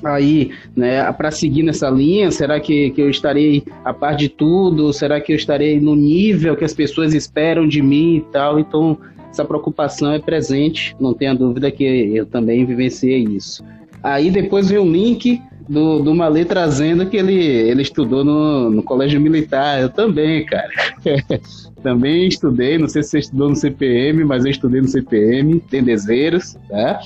aí, 0.03 0.51
né, 0.75 1.11
para 1.13 1.31
seguir 1.31 1.63
nessa 1.63 1.89
linha? 1.89 2.31
Será 2.31 2.59
que, 2.59 2.91
que 2.91 3.01
eu 3.01 3.09
estarei 3.09 3.63
a 3.83 3.93
par 3.93 4.15
de 4.15 4.29
tudo? 4.29 4.93
Será 4.93 5.19
que 5.19 5.33
eu 5.33 5.35
estarei 5.35 5.79
no 5.79 5.95
nível 5.95 6.55
que 6.55 6.63
as 6.63 6.73
pessoas 6.73 7.13
esperam 7.13 7.67
de 7.67 7.81
mim 7.81 8.17
e 8.17 8.21
tal? 8.31 8.59
Então, 8.59 8.97
essa 9.29 9.43
preocupação 9.43 10.11
é 10.11 10.19
presente, 10.19 10.95
não 10.99 11.13
tenha 11.13 11.35
dúvida 11.35 11.69
que 11.69 11.83
eu 11.83 12.25
também 12.25 12.65
vivenciei 12.65 13.23
isso. 13.23 13.63
Aí 14.01 14.31
depois 14.31 14.69
veio 14.69 14.83
um 14.83 14.91
link 14.91 15.41
do, 15.69 15.99
do 15.99 16.15
Malê 16.15 16.43
trazendo 16.43 17.05
que 17.05 17.15
ele, 17.15 17.35
ele 17.35 17.83
estudou 17.83 18.25
no, 18.25 18.71
no 18.71 18.81
colégio 18.81 19.21
militar. 19.21 19.79
Eu 19.79 19.89
também, 19.89 20.43
cara. 20.45 20.67
também 21.83 22.27
estudei, 22.27 22.77
não 22.77 22.87
sei 22.87 23.03
se 23.03 23.09
você 23.09 23.19
estudou 23.19 23.49
no 23.49 23.55
CPM, 23.55 24.25
mas 24.25 24.43
eu 24.43 24.51
estudei 24.51 24.81
no 24.81 24.87
CPM, 24.87 25.59
Tendezeiros, 25.59 26.57
tá? 26.67 26.99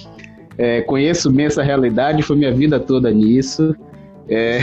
É, 0.58 0.82
conheço 0.82 1.30
bem 1.30 1.48
essa 1.48 1.62
realidade, 1.62 2.24
foi 2.24 2.38
minha 2.38 2.54
vida 2.54 2.80
toda 2.80 3.12
nisso. 3.12 3.76
É, 4.30 4.60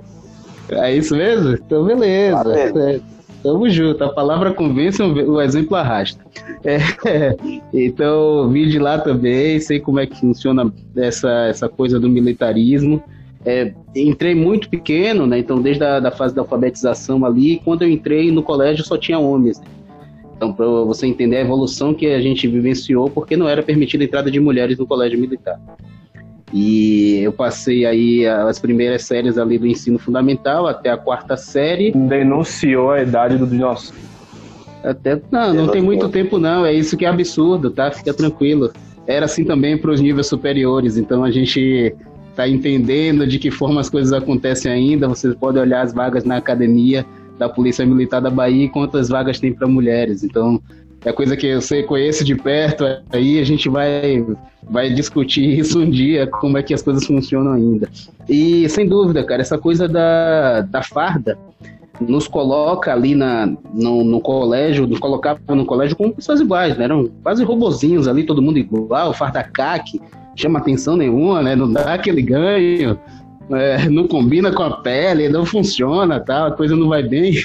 é 0.70 0.94
isso 0.94 1.16
mesmo? 1.16 1.54
Então, 1.54 1.86
beleza. 1.86 2.52
É, 2.54 3.00
Tamo 3.42 3.68
junto, 3.68 4.02
a 4.02 4.08
palavra 4.08 4.54
convence, 4.54 5.02
o 5.02 5.38
exemplo 5.38 5.76
arrasta. 5.76 6.24
É, 6.64 6.78
então, 7.74 8.48
vim 8.48 8.66
de 8.68 8.78
lá 8.78 8.98
também, 8.98 9.60
sei 9.60 9.78
como 9.78 10.00
é 10.00 10.06
que 10.06 10.18
funciona 10.18 10.72
essa, 10.96 11.30
essa 11.48 11.68
coisa 11.68 12.00
do 12.00 12.08
militarismo. 12.08 13.02
É, 13.46 13.72
entrei 13.94 14.34
muito 14.34 14.68
pequeno, 14.70 15.26
né? 15.26 15.38
Então, 15.38 15.60
desde 15.60 15.84
a 15.84 16.00
da 16.00 16.10
fase 16.10 16.34
da 16.34 16.40
alfabetização 16.40 17.24
ali, 17.24 17.60
quando 17.64 17.82
eu 17.82 17.88
entrei 17.88 18.30
no 18.30 18.42
colégio 18.42 18.84
só 18.84 18.96
tinha 18.96 19.18
homens. 19.18 19.60
Né? 19.60 19.66
Então, 20.36 20.52
para 20.52 20.66
você 20.66 21.06
entender 21.06 21.36
a 21.36 21.40
evolução 21.40 21.94
que 21.94 22.06
a 22.06 22.20
gente 22.20 22.48
vivenciou, 22.48 23.08
porque 23.10 23.36
não 23.36 23.48
era 23.48 23.62
permitida 23.62 24.02
a 24.02 24.06
entrada 24.06 24.30
de 24.30 24.40
mulheres 24.40 24.78
no 24.78 24.86
colégio 24.86 25.18
militar. 25.18 25.60
E 26.52 27.18
eu 27.22 27.32
passei 27.32 27.84
aí 27.84 28.26
as 28.26 28.58
primeiras 28.58 29.02
séries 29.02 29.36
ali 29.36 29.58
do 29.58 29.66
ensino 29.66 29.98
fundamental 29.98 30.66
até 30.66 30.88
a 30.88 30.96
quarta 30.96 31.36
série. 31.36 31.90
Denunciou 31.90 32.92
a 32.92 33.02
idade 33.02 33.36
do 33.36 33.46
dinossauro. 33.46 34.00
Até, 34.82 35.20
não, 35.30 35.54
não 35.54 35.68
tem 35.68 35.80
muito 35.80 36.08
tempo 36.10 36.38
não, 36.38 36.64
é 36.64 36.72
isso 36.72 36.96
que 36.96 37.06
é 37.06 37.08
absurdo, 37.08 37.70
tá? 37.70 37.90
Fica 37.90 38.12
tranquilo. 38.12 38.70
Era 39.06 39.24
assim 39.24 39.44
também 39.44 39.78
para 39.78 39.90
os 39.90 40.00
níveis 40.00 40.26
superiores, 40.26 40.96
então 40.96 41.24
a 41.24 41.30
gente 41.30 41.94
está 42.34 42.48
entendendo 42.48 43.26
de 43.26 43.38
que 43.38 43.50
forma 43.50 43.80
as 43.80 43.88
coisas 43.88 44.12
acontecem 44.12 44.70
ainda. 44.70 45.08
Vocês 45.08 45.34
podem 45.34 45.62
olhar 45.62 45.82
as 45.82 45.94
vagas 45.94 46.24
na 46.24 46.36
academia 46.36 47.06
da 47.38 47.48
Polícia 47.48 47.86
Militar 47.86 48.20
da 48.20 48.30
Bahia 48.30 48.64
e 48.64 48.68
quantas 48.68 49.08
vagas 49.08 49.38
tem 49.38 49.52
para 49.52 49.68
mulheres. 49.68 50.24
Então, 50.24 50.60
é 51.04 51.12
coisa 51.12 51.36
que 51.36 51.46
eu 51.46 51.60
sei, 51.60 51.82
conheço 51.82 52.24
de 52.24 52.34
perto, 52.34 52.84
aí 53.10 53.38
a 53.38 53.44
gente 53.44 53.68
vai, 53.68 54.24
vai 54.68 54.92
discutir 54.92 55.46
isso 55.58 55.78
um 55.78 55.88
dia, 55.88 56.26
como 56.26 56.58
é 56.58 56.62
que 56.62 56.74
as 56.74 56.82
coisas 56.82 57.06
funcionam 57.06 57.52
ainda. 57.52 57.88
E, 58.28 58.68
sem 58.68 58.88
dúvida, 58.88 59.22
cara, 59.22 59.40
essa 59.40 59.58
coisa 59.58 59.86
da, 59.86 60.62
da 60.62 60.82
farda 60.82 61.38
nos 62.00 62.26
coloca 62.26 62.92
ali 62.92 63.14
na, 63.14 63.46
no, 63.72 64.02
no 64.02 64.20
colégio, 64.20 64.86
nos 64.86 64.98
colocava 64.98 65.38
no 65.54 65.64
colégio 65.64 65.96
como 65.96 66.12
pessoas 66.12 66.40
iguais, 66.40 66.76
né? 66.76 66.84
Eram 66.84 67.08
quase 67.22 67.44
robozinhos 67.44 68.08
ali, 68.08 68.24
todo 68.24 68.42
mundo 68.42 68.58
igual, 68.58 69.14
farda 69.14 69.44
caque, 69.44 70.00
chama 70.36 70.58
atenção 70.58 70.96
nenhuma, 70.96 71.42
né? 71.42 71.56
Não 71.56 71.72
dá 71.72 71.94
aquele 71.94 72.22
ganho 72.22 72.98
é, 73.50 73.88
não 73.88 74.06
combina 74.06 74.52
com 74.52 74.62
a 74.62 74.78
pele, 74.78 75.28
não 75.28 75.44
funciona, 75.44 76.20
tá? 76.20 76.46
a 76.46 76.50
coisa 76.50 76.76
não 76.76 76.88
vai 76.88 77.02
bem. 77.02 77.34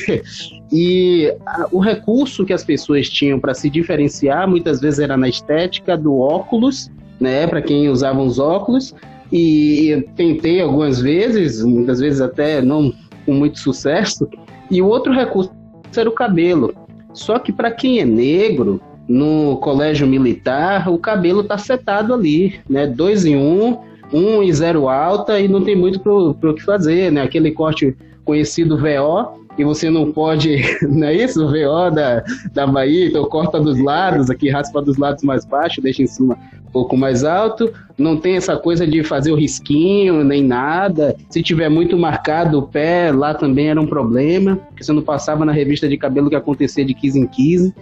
E 0.71 1.34
a, 1.47 1.67
o 1.71 1.80
recurso 1.80 2.45
que 2.45 2.54
as 2.54 2.63
pessoas 2.63 3.10
tinham 3.10 3.39
para 3.39 3.56
se 3.56 3.71
diferenciar 3.71 4.47
muitas 4.47 4.80
vezes 4.80 4.99
era 4.99 5.17
na 5.17 5.28
estética 5.28 5.97
do 5.97 6.19
óculos, 6.19 6.91
né, 7.19 7.47
para 7.47 7.60
quem 7.60 7.89
usava 7.89 8.21
os 8.21 8.38
óculos. 8.38 8.93
E, 9.34 10.08
tentei 10.15 10.62
algumas 10.62 11.02
vezes, 11.02 11.63
muitas 11.63 11.99
vezes 11.99 12.21
até 12.21 12.62
não 12.62 12.93
com 13.25 13.34
muito 13.34 13.58
sucesso. 13.58 14.30
E 14.69 14.80
o 14.80 14.86
outro 14.86 15.12
recurso 15.12 15.52
era 15.97 16.08
o 16.08 16.13
cabelo. 16.13 16.71
Só 17.13 17.39
que 17.39 17.52
para 17.52 17.71
quem 17.71 17.99
é 17.99 18.06
negro, 18.06 18.80
no 19.09 19.57
colégio 19.57 20.05
militar, 20.05 20.87
o 20.87 20.99
cabelo 20.99 21.43
tá 21.43 21.57
setado 21.57 22.13
ali, 22.13 22.59
né? 22.69 22.85
Dois 22.85 23.25
em 23.25 23.35
um, 23.35 23.79
um 24.13 24.43
e 24.43 24.53
zero 24.53 24.87
alta 24.87 25.39
e 25.39 25.47
não 25.47 25.63
tem 25.63 25.75
muito 25.75 25.99
para 25.99 26.51
o 26.51 26.53
que 26.53 26.61
fazer, 26.61 27.11
né? 27.11 27.23
Aquele 27.23 27.49
corte 27.49 27.97
conhecido 28.23 28.77
VO, 28.77 29.39
e 29.57 29.63
você 29.63 29.89
não 29.89 30.11
pode, 30.11 30.61
não 30.87 31.07
é 31.07 31.15
isso? 31.15 31.43
O 31.43 31.47
VO 31.47 31.93
da, 31.93 32.23
da 32.53 32.67
Bahia, 32.67 33.07
então 33.07 33.25
corta 33.25 33.59
dos 33.59 33.77
lados, 33.83 34.29
aqui 34.29 34.49
raspa 34.49 34.81
dos 34.81 34.97
lados 34.97 35.23
mais 35.23 35.43
baixo, 35.43 35.81
deixa 35.81 36.03
em 36.03 36.07
cima 36.07 36.37
um 36.67 36.71
pouco 36.71 36.95
mais 36.95 37.23
alto. 37.23 37.73
Não 37.97 38.15
tem 38.15 38.37
essa 38.37 38.55
coisa 38.55 38.87
de 38.87 39.03
fazer 39.03 39.31
o 39.31 39.35
risquinho, 39.35 40.23
nem 40.23 40.43
nada. 40.43 41.15
Se 41.29 41.41
tiver 41.41 41.67
muito 41.67 41.97
marcado 41.97 42.59
o 42.59 42.61
pé, 42.61 43.11
lá 43.11 43.33
também 43.33 43.69
era 43.69 43.81
um 43.81 43.87
problema, 43.87 44.55
porque 44.55 44.83
você 44.83 44.93
não 44.93 45.01
passava 45.01 45.43
na 45.43 45.51
revista 45.51 45.89
de 45.89 45.97
cabelo 45.97 46.29
que 46.29 46.35
acontecia 46.35 46.85
de 46.85 46.93
15 46.93 47.19
em 47.19 47.27
15. 47.27 47.75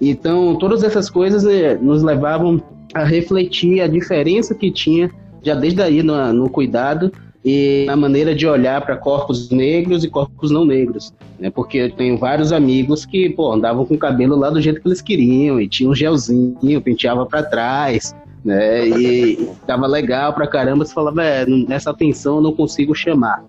Então, 0.00 0.56
todas 0.56 0.82
essas 0.82 1.08
coisas 1.08 1.44
eh, 1.44 1.76
nos 1.80 2.02
levavam 2.02 2.60
a 2.94 3.04
refletir 3.04 3.80
a 3.80 3.86
diferença 3.86 4.54
que 4.54 4.70
tinha 4.70 5.10
já 5.42 5.54
desde 5.54 5.82
aí 5.82 6.02
no, 6.02 6.32
no 6.32 6.48
cuidado 6.48 7.12
e 7.44 7.84
na 7.86 7.96
maneira 7.96 8.34
de 8.34 8.46
olhar 8.46 8.80
para 8.82 8.96
corpos 8.96 9.50
negros 9.50 10.04
e 10.04 10.08
corpos 10.08 10.50
não 10.50 10.64
negros, 10.64 11.12
né? 11.40 11.50
Porque 11.50 11.78
eu 11.78 11.90
tenho 11.90 12.16
vários 12.16 12.52
amigos 12.52 13.04
que, 13.04 13.30
pô, 13.30 13.52
andavam 13.52 13.84
com 13.84 13.94
o 13.94 13.98
cabelo 13.98 14.36
lá 14.36 14.48
do 14.48 14.60
jeito 14.60 14.80
que 14.80 14.86
eles 14.86 15.02
queriam 15.02 15.60
e 15.60 15.68
tinha 15.68 15.90
um 15.90 15.94
gelzinho, 15.94 16.80
penteava 16.80 17.26
para 17.26 17.42
trás, 17.42 18.14
né? 18.44 18.86
E 18.86 19.48
tava 19.66 19.88
legal 19.88 20.32
pra 20.32 20.46
caramba, 20.46 20.84
você 20.84 20.94
falava, 20.94 21.24
é, 21.24 21.44
nessa 21.46 21.90
atenção 21.90 22.36
eu 22.36 22.42
não 22.42 22.52
consigo 22.52 22.94
chamar. 22.94 23.44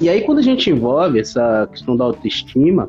E 0.00 0.08
aí 0.08 0.22
quando 0.22 0.38
a 0.38 0.42
gente 0.42 0.70
envolve 0.70 1.18
essa 1.18 1.68
questão 1.72 1.96
da 1.96 2.04
autoestima, 2.04 2.88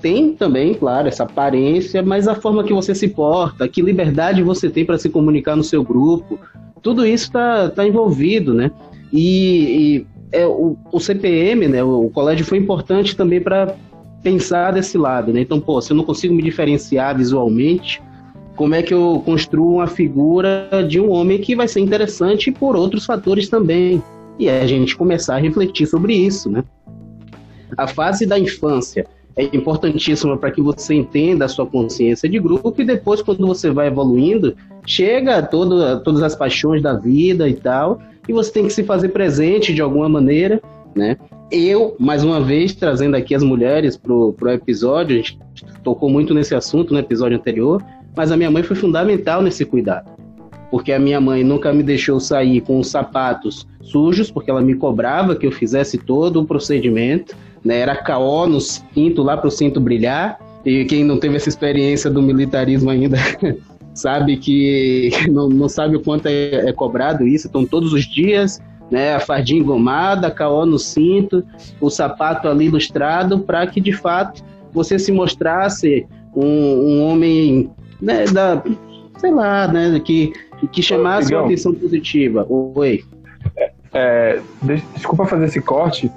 tem 0.00 0.34
também, 0.34 0.74
claro, 0.74 1.08
essa 1.08 1.24
aparência, 1.24 2.02
mas 2.02 2.26
a 2.26 2.34
forma 2.34 2.64
que 2.64 2.72
você 2.72 2.94
se 2.94 3.08
porta, 3.08 3.68
que 3.68 3.82
liberdade 3.82 4.42
você 4.42 4.68
tem 4.68 4.84
para 4.84 4.98
se 4.98 5.08
comunicar 5.08 5.56
no 5.56 5.64
seu 5.64 5.82
grupo, 5.82 6.38
tudo 6.82 7.06
isso 7.06 7.24
está 7.26 7.68
tá 7.68 7.86
envolvido, 7.86 8.54
né? 8.54 8.70
E, 9.12 10.02
e 10.02 10.06
é, 10.32 10.46
o, 10.46 10.76
o, 10.92 11.00
CPM, 11.00 11.68
né, 11.68 11.82
o, 11.82 12.06
o, 12.06 12.10
colégio 12.10 12.44
foi 12.44 12.58
importante 12.58 13.16
também 13.16 13.40
para 13.40 13.74
pensar 14.22 14.72
desse 14.72 14.96
lado, 14.96 15.32
né? 15.32 15.40
Então, 15.40 15.60
pô, 15.60 15.80
se 15.80 15.92
eu 15.92 15.96
não 15.96 16.04
consigo 16.04 16.34
me 16.34 16.42
diferenciar 16.42 17.16
visualmente, 17.16 18.02
como 18.56 18.74
é 18.74 18.82
que 18.82 18.94
eu 18.94 19.22
construo 19.24 19.76
uma 19.76 19.86
figura 19.86 20.68
de 20.88 21.00
um 21.00 21.10
homem 21.10 21.38
que 21.38 21.56
vai 21.56 21.66
ser 21.66 21.80
interessante 21.80 22.50
por 22.50 22.76
outros 22.76 23.04
fatores 23.04 23.48
também? 23.48 24.02
E 24.38 24.48
é 24.48 24.60
a 24.60 24.66
gente 24.66 24.96
começar 24.96 25.36
a 25.36 25.38
refletir 25.38 25.86
sobre 25.86 26.14
isso, 26.14 26.50
né? 26.50 26.64
A 27.76 27.86
fase 27.86 28.26
da 28.26 28.38
infância 28.38 29.06
é 29.36 29.44
importantíssima 29.56 30.36
para 30.36 30.50
que 30.50 30.60
você 30.60 30.94
entenda 30.94 31.44
a 31.44 31.48
sua 31.48 31.66
consciência 31.66 32.28
de 32.28 32.38
grupo 32.38 32.74
e 32.80 32.84
depois, 32.84 33.22
quando 33.22 33.46
você 33.46 33.70
vai 33.70 33.86
evoluindo, 33.86 34.56
chega 34.86 35.42
todo, 35.42 36.00
todas 36.02 36.22
as 36.22 36.34
paixões 36.34 36.82
da 36.82 36.94
vida 36.94 37.48
e 37.48 37.54
tal, 37.54 38.00
e 38.28 38.32
você 38.32 38.52
tem 38.52 38.64
que 38.64 38.72
se 38.72 38.84
fazer 38.84 39.10
presente 39.10 39.74
de 39.74 39.80
alguma 39.80 40.08
maneira, 40.08 40.60
né? 40.94 41.16
Eu, 41.50 41.96
mais 41.98 42.22
uma 42.22 42.40
vez, 42.40 42.74
trazendo 42.74 43.16
aqui 43.16 43.34
as 43.34 43.42
mulheres 43.42 43.96
pro, 43.96 44.32
pro 44.34 44.50
episódio, 44.50 45.14
a 45.14 45.18
gente 45.18 45.38
tocou 45.82 46.08
muito 46.08 46.32
nesse 46.32 46.54
assunto 46.54 46.92
no 46.92 47.00
episódio 47.00 47.36
anterior, 47.36 47.82
mas 48.16 48.30
a 48.30 48.36
minha 48.36 48.50
mãe 48.50 48.62
foi 48.62 48.76
fundamental 48.76 49.42
nesse 49.42 49.64
cuidado. 49.64 50.10
Porque 50.70 50.92
a 50.92 50.98
minha 50.98 51.20
mãe 51.20 51.42
nunca 51.42 51.72
me 51.72 51.82
deixou 51.82 52.20
sair 52.20 52.60
com 52.60 52.78
os 52.78 52.88
sapatos 52.88 53.66
sujos, 53.82 54.30
porque 54.30 54.50
ela 54.50 54.62
me 54.62 54.74
cobrava 54.74 55.34
que 55.34 55.46
eu 55.46 55.52
fizesse 55.52 55.98
todo 55.98 56.40
o 56.40 56.44
procedimento, 56.44 57.36
né? 57.64 57.80
Era 57.80 57.96
caó 57.96 58.46
no 58.46 58.60
cinto, 58.60 59.22
lá 59.22 59.36
pro 59.36 59.50
cinto 59.50 59.80
brilhar, 59.80 60.38
e 60.64 60.84
quem 60.84 61.04
não 61.04 61.18
teve 61.18 61.36
essa 61.36 61.48
experiência 61.48 62.10
do 62.10 62.22
militarismo 62.22 62.90
ainda 62.90 63.18
sabe 63.94 64.36
que 64.36 65.10
não, 65.30 65.48
não 65.48 65.68
sabe 65.68 65.96
o 65.96 66.00
quanto 66.00 66.26
é, 66.26 66.68
é 66.68 66.72
cobrado 66.72 67.26
isso, 67.26 67.48
então 67.48 67.64
todos 67.66 67.92
os 67.92 68.04
dias 68.04 68.60
né, 68.90 69.14
a 69.14 69.20
fardinha 69.20 69.60
engomada, 69.60 70.30
caó 70.30 70.66
no 70.66 70.78
cinto, 70.78 71.44
o 71.80 71.88
sapato 71.88 72.48
ali 72.48 72.66
ilustrado, 72.66 73.38
para 73.38 73.66
que 73.66 73.80
de 73.80 73.92
fato 73.92 74.42
você 74.72 74.98
se 74.98 75.12
mostrasse 75.12 76.06
um, 76.34 76.44
um 76.44 77.02
homem, 77.04 77.70
né, 78.00 78.24
da, 78.26 78.62
sei 79.18 79.32
lá, 79.32 79.68
né, 79.68 80.00
que, 80.00 80.32
que 80.68 80.82
chamasse 80.82 81.34
uma 81.34 81.44
atenção 81.44 81.74
positiva. 81.74 82.46
Oi. 82.48 83.04
É, 83.56 83.72
é, 83.92 84.40
desculpa 84.94 85.26
fazer 85.26 85.46
esse 85.46 85.60
corte. 85.60 86.10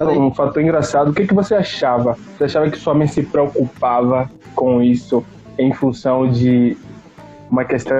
Um 0.00 0.34
fator 0.34 0.62
engraçado. 0.62 1.10
O 1.10 1.14
que, 1.14 1.26
que 1.26 1.34
você 1.34 1.54
achava? 1.54 2.16
Você 2.36 2.44
achava 2.44 2.68
que 2.68 2.78
sua 2.78 2.92
mãe 2.92 3.06
se 3.06 3.22
preocupava 3.22 4.28
com 4.54 4.82
isso 4.82 5.24
em 5.58 5.72
função 5.72 6.30
de 6.30 6.76
uma 7.52 7.64
questão, 7.64 7.96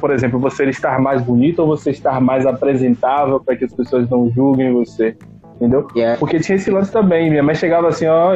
por 0.00 0.10
exemplo, 0.10 0.38
você 0.40 0.64
estar 0.64 0.98
mais 1.00 1.22
bonito 1.22 1.60
ou 1.60 1.68
você 1.68 1.92
estar 1.92 2.20
mais 2.20 2.44
apresentável 2.44 3.38
para 3.38 3.56
que 3.56 3.64
as 3.64 3.72
pessoas 3.72 4.10
não 4.10 4.28
julguem 4.32 4.72
você, 4.72 5.16
entendeu? 5.56 5.86
Yeah. 5.94 6.18
Porque 6.18 6.40
tinha 6.40 6.56
esse 6.56 6.72
lance 6.72 6.90
também, 6.90 7.30
minha 7.30 7.42
mãe 7.42 7.54
chegava 7.54 7.88
assim, 7.88 8.06
ó, 8.06 8.32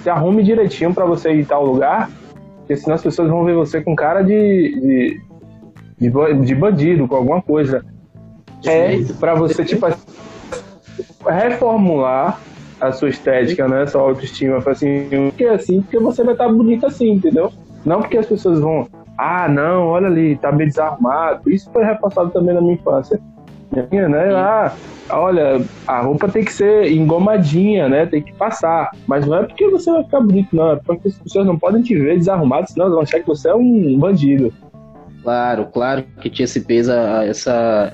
se 0.00 0.08
arrume 0.08 0.44
direitinho 0.44 0.94
para 0.94 1.04
você 1.04 1.32
ir 1.32 1.40
em 1.40 1.44
tal 1.44 1.66
lugar, 1.66 2.08
porque 2.58 2.76
senão 2.76 2.94
as 2.94 3.02
pessoas 3.02 3.28
vão 3.28 3.44
ver 3.44 3.56
você 3.56 3.80
com 3.80 3.96
cara 3.96 4.22
de, 4.22 4.30
de, 4.30 5.20
de, 6.10 6.46
de 6.46 6.54
bandido, 6.54 7.08
com 7.08 7.16
alguma 7.16 7.42
coisa. 7.42 7.84
É 8.64 8.96
para 9.20 9.34
você, 9.34 9.64
tipo, 9.64 9.86
reformular 11.26 12.40
a 12.80 12.92
sua 12.92 13.08
estética, 13.08 13.68
né? 13.68 13.86
Sua 13.86 14.02
autoestima. 14.02 14.58
Assim, 14.66 15.06
porque 15.28 15.44
assim, 15.44 15.82
porque 15.82 15.98
você 15.98 16.22
vai 16.22 16.34
estar 16.34 16.48
bonita 16.48 16.86
assim, 16.86 17.12
entendeu? 17.12 17.52
Não 17.84 18.00
porque 18.00 18.18
as 18.18 18.26
pessoas 18.26 18.60
vão, 18.60 18.88
ah, 19.18 19.48
não, 19.48 19.86
olha 19.86 20.06
ali, 20.06 20.36
tá 20.36 20.50
bem 20.50 20.68
desarmado. 20.68 21.50
Isso 21.50 21.70
foi 21.70 21.84
repassado 21.84 22.30
também 22.30 22.54
na 22.54 22.60
minha 22.60 22.74
infância. 22.74 23.20
Minha, 23.90 24.08
né? 24.08 24.34
Ah, 24.34 24.72
olha, 25.10 25.62
a 25.86 26.00
roupa 26.00 26.28
tem 26.28 26.44
que 26.44 26.52
ser 26.52 26.90
engomadinha, 26.92 27.88
né? 27.88 28.06
Tem 28.06 28.22
que 28.22 28.32
passar. 28.32 28.90
Mas 29.06 29.26
não 29.26 29.38
é 29.38 29.42
porque 29.44 29.68
você 29.68 29.90
vai 29.90 30.04
ficar 30.04 30.20
bonito, 30.20 30.54
não. 30.54 30.72
É 30.72 30.76
porque 30.76 31.08
as 31.08 31.18
pessoas 31.18 31.46
não 31.46 31.58
podem 31.58 31.82
te 31.82 31.94
ver 31.96 32.16
desarrumado, 32.16 32.70
senão 32.70 32.86
elas 32.86 32.94
vão 32.94 33.02
achar 33.02 33.20
que 33.20 33.26
você 33.26 33.48
é 33.48 33.54
um 33.54 33.98
bandido. 33.98 34.52
Claro, 35.24 35.66
claro 35.72 36.04
que 36.20 36.28
tinha 36.28 36.44
esse 36.44 36.60
peso, 36.60 36.92
essa, 36.92 37.90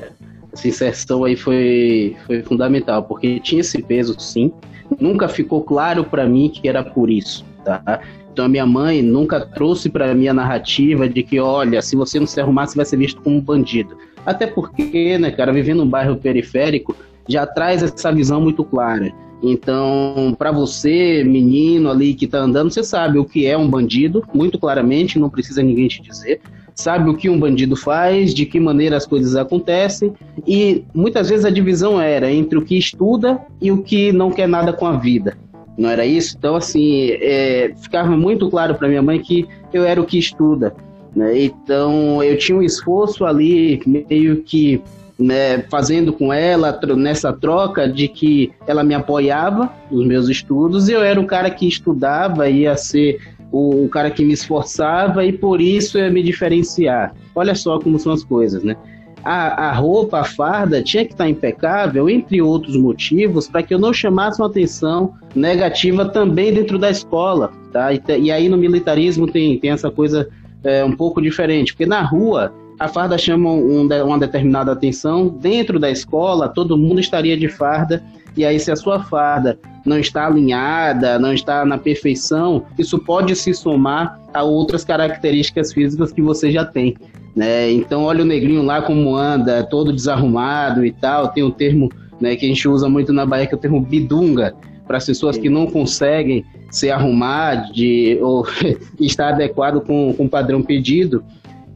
essa 0.52 0.68
inserção 0.68 1.22
aí 1.22 1.36
foi, 1.36 2.16
foi 2.26 2.42
fundamental, 2.42 3.04
porque 3.04 3.38
tinha 3.38 3.60
esse 3.60 3.80
peso 3.80 4.18
sim. 4.18 4.52
Nunca 4.98 5.28
ficou 5.28 5.62
claro 5.62 6.02
para 6.02 6.26
mim 6.26 6.50
que 6.52 6.68
era 6.68 6.82
por 6.82 7.08
isso, 7.08 7.44
tá? 7.64 8.00
Então 8.32 8.46
a 8.46 8.48
minha 8.48 8.66
mãe 8.66 9.00
nunca 9.00 9.40
trouxe 9.40 9.88
para 9.88 10.12
mim 10.12 10.26
a 10.26 10.34
narrativa 10.34 11.08
de 11.08 11.22
que, 11.22 11.38
olha, 11.38 11.80
se 11.80 11.94
você 11.94 12.18
não 12.18 12.26
se 12.26 12.40
arrumar, 12.40 12.66
você 12.66 12.74
vai 12.74 12.84
ser 12.84 12.96
visto 12.96 13.22
como 13.22 13.36
um 13.36 13.40
bandido. 13.40 13.96
Até 14.26 14.48
porque, 14.48 15.16
né, 15.16 15.30
cara, 15.30 15.52
vivendo 15.52 15.84
num 15.84 15.88
bairro 15.88 16.16
periférico, 16.16 16.96
já 17.28 17.46
traz 17.46 17.80
essa 17.80 18.10
visão 18.10 18.40
muito 18.40 18.64
clara. 18.64 19.12
Então, 19.40 20.34
para 20.36 20.50
você, 20.50 21.22
menino 21.24 21.90
ali 21.90 22.12
que 22.12 22.26
tá 22.26 22.38
andando, 22.38 22.70
você 22.72 22.82
sabe 22.82 23.18
o 23.18 23.24
que 23.24 23.46
é 23.46 23.56
um 23.56 23.68
bandido, 23.68 24.24
muito 24.34 24.58
claramente, 24.58 25.18
não 25.18 25.30
precisa 25.30 25.62
ninguém 25.62 25.86
te 25.86 26.02
dizer. 26.02 26.40
Sabe 26.80 27.10
o 27.10 27.14
que 27.14 27.28
um 27.28 27.38
bandido 27.38 27.76
faz, 27.76 28.32
de 28.32 28.46
que 28.46 28.58
maneira 28.58 28.96
as 28.96 29.04
coisas 29.04 29.36
acontecem, 29.36 30.14
e 30.46 30.82
muitas 30.94 31.28
vezes 31.28 31.44
a 31.44 31.50
divisão 31.50 32.00
era 32.00 32.32
entre 32.32 32.58
o 32.58 32.64
que 32.64 32.78
estuda 32.78 33.38
e 33.60 33.70
o 33.70 33.82
que 33.82 34.12
não 34.12 34.30
quer 34.30 34.48
nada 34.48 34.72
com 34.72 34.86
a 34.86 34.96
vida. 34.96 35.36
Não 35.76 35.90
era 35.90 36.06
isso? 36.06 36.36
Então, 36.38 36.56
assim, 36.56 37.10
é, 37.10 37.74
ficava 37.82 38.16
muito 38.16 38.48
claro 38.48 38.74
para 38.74 38.88
minha 38.88 39.02
mãe 39.02 39.18
que 39.18 39.46
eu 39.74 39.84
era 39.84 40.00
o 40.00 40.06
que 40.06 40.18
estuda. 40.18 40.74
Né? 41.14 41.44
Então, 41.44 42.22
eu 42.22 42.38
tinha 42.38 42.56
um 42.56 42.62
esforço 42.62 43.26
ali, 43.26 43.82
meio 43.86 44.42
que 44.42 44.80
né, 45.18 45.58
fazendo 45.70 46.14
com 46.14 46.32
ela 46.32 46.80
nessa 46.96 47.30
troca 47.30 47.86
de 47.86 48.08
que 48.08 48.52
ela 48.66 48.82
me 48.82 48.94
apoiava 48.94 49.70
nos 49.90 50.06
meus 50.06 50.30
estudos 50.30 50.88
e 50.88 50.92
eu 50.92 51.02
era 51.02 51.20
o 51.20 51.26
cara 51.26 51.50
que 51.50 51.68
estudava, 51.68 52.48
ia 52.48 52.74
ser 52.74 53.20
o, 53.52 53.84
o 53.84 53.88
cara 53.88 54.10
que 54.10 54.24
me 54.24 54.32
esforçava 54.32 55.24
e 55.24 55.32
por 55.32 55.60
isso 55.60 55.98
eu 55.98 56.04
ia 56.04 56.10
me 56.10 56.22
diferenciar. 56.22 57.14
Olha 57.34 57.54
só 57.54 57.78
como 57.78 57.98
são 57.98 58.12
as 58.12 58.24
coisas, 58.24 58.62
né? 58.62 58.76
A, 59.22 59.68
a 59.68 59.72
roupa, 59.72 60.20
a 60.20 60.24
farda 60.24 60.82
tinha 60.82 61.04
que 61.04 61.12
estar 61.12 61.28
impecável, 61.28 62.08
entre 62.08 62.40
outros 62.40 62.74
motivos, 62.74 63.48
para 63.48 63.62
que 63.62 63.74
eu 63.74 63.78
não 63.78 63.92
chamasse 63.92 64.40
uma 64.40 64.48
atenção 64.48 65.14
negativa 65.34 66.06
também 66.06 66.54
dentro 66.54 66.78
da 66.78 66.90
escola, 66.90 67.52
tá? 67.70 67.92
E, 67.92 68.00
e 68.18 68.32
aí 68.32 68.48
no 68.48 68.56
militarismo 68.56 69.26
tem, 69.26 69.58
tem 69.58 69.70
essa 69.70 69.90
coisa 69.90 70.28
é, 70.64 70.82
um 70.82 70.96
pouco 70.96 71.20
diferente, 71.20 71.72
porque 71.72 71.86
na 71.86 72.02
rua 72.02 72.52
a 72.78 72.88
farda 72.88 73.18
chama 73.18 73.50
um, 73.50 73.86
uma 73.86 74.18
determinada 74.18 74.72
atenção, 74.72 75.28
dentro 75.28 75.78
da 75.78 75.90
escola 75.90 76.48
todo 76.48 76.78
mundo 76.78 76.98
estaria 76.98 77.36
de 77.36 77.46
farda, 77.46 78.02
e 78.36 78.44
aí 78.44 78.58
se 78.58 78.70
a 78.70 78.76
sua 78.76 79.02
farda 79.04 79.58
não 79.84 79.98
está 79.98 80.26
alinhada, 80.26 81.18
não 81.18 81.32
está 81.32 81.64
na 81.64 81.78
perfeição, 81.78 82.64
isso 82.78 82.98
pode 82.98 83.34
se 83.34 83.54
somar 83.54 84.20
a 84.32 84.42
outras 84.42 84.84
características 84.84 85.72
físicas 85.72 86.12
que 86.12 86.22
você 86.22 86.50
já 86.50 86.64
tem. 86.64 86.96
Né? 87.34 87.70
Então 87.72 88.02
olha 88.02 88.22
o 88.22 88.26
negrinho 88.26 88.62
lá 88.62 88.82
como 88.82 89.16
anda, 89.16 89.62
todo 89.64 89.92
desarrumado 89.92 90.84
e 90.84 90.92
tal, 90.92 91.28
tem 91.28 91.42
um 91.42 91.50
termo 91.50 91.90
né, 92.20 92.36
que 92.36 92.44
a 92.44 92.48
gente 92.48 92.68
usa 92.68 92.88
muito 92.88 93.12
na 93.12 93.24
Bahia, 93.24 93.46
que 93.46 93.54
é 93.54 93.56
o 93.56 93.60
termo 93.60 93.80
bidunga, 93.80 94.54
para 94.86 94.96
as 94.96 95.06
pessoas 95.06 95.38
que 95.38 95.48
não 95.48 95.66
conseguem 95.66 96.44
se 96.70 96.90
arrumar 96.90 97.70
de, 97.72 98.18
ou 98.20 98.44
estar 99.00 99.28
adequado 99.28 99.80
com, 99.80 100.12
com 100.12 100.24
o 100.24 100.28
padrão 100.28 100.62
pedido. 100.62 101.24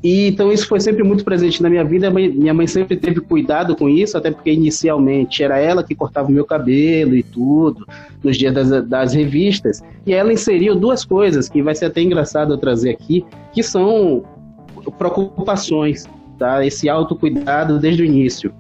E, 0.05 0.29
então 0.29 0.53
isso 0.53 0.69
foi 0.69 0.81
sempre 0.81 1.03
muito 1.03 1.25
presente 1.25 1.63
na 1.63 1.71
minha 1.71 1.83
vida. 1.83 2.11
Minha 2.11 2.53
mãe 2.53 2.67
sempre 2.67 2.95
teve 2.95 3.23
cuidado 3.23 3.75
com 3.75 3.89
isso, 3.89 4.19
até 4.19 4.31
porque 4.31 4.53
inicialmente 4.53 5.43
era 5.43 5.59
ela 5.59 5.83
que 5.83 5.95
cortava 5.95 6.29
o 6.29 6.33
meu 6.33 6.45
cabelo 6.45 7.17
e 7.17 7.23
tudo, 7.23 7.87
nos 8.23 8.37
dias 8.37 8.53
das, 8.53 8.87
das 8.87 9.15
revistas. 9.15 9.83
E 10.07 10.13
ela 10.13 10.31
inseriu 10.31 10.77
duas 10.77 11.07
coisas 11.07 11.49
que 11.49 11.63
vai 11.63 11.75
ser 11.75 11.87
até 11.87 12.03
engraçado 12.03 12.53
eu 12.53 12.59
trazer 12.59 12.91
aqui, 12.91 13.25
que 13.51 13.63
são 13.63 14.23
preocupações, 14.99 16.05
tá? 16.39 16.65
Esse 16.67 16.87
autocuidado 16.87 17.79
desde 17.79 18.03
o 18.03 18.05
início. 18.05 18.53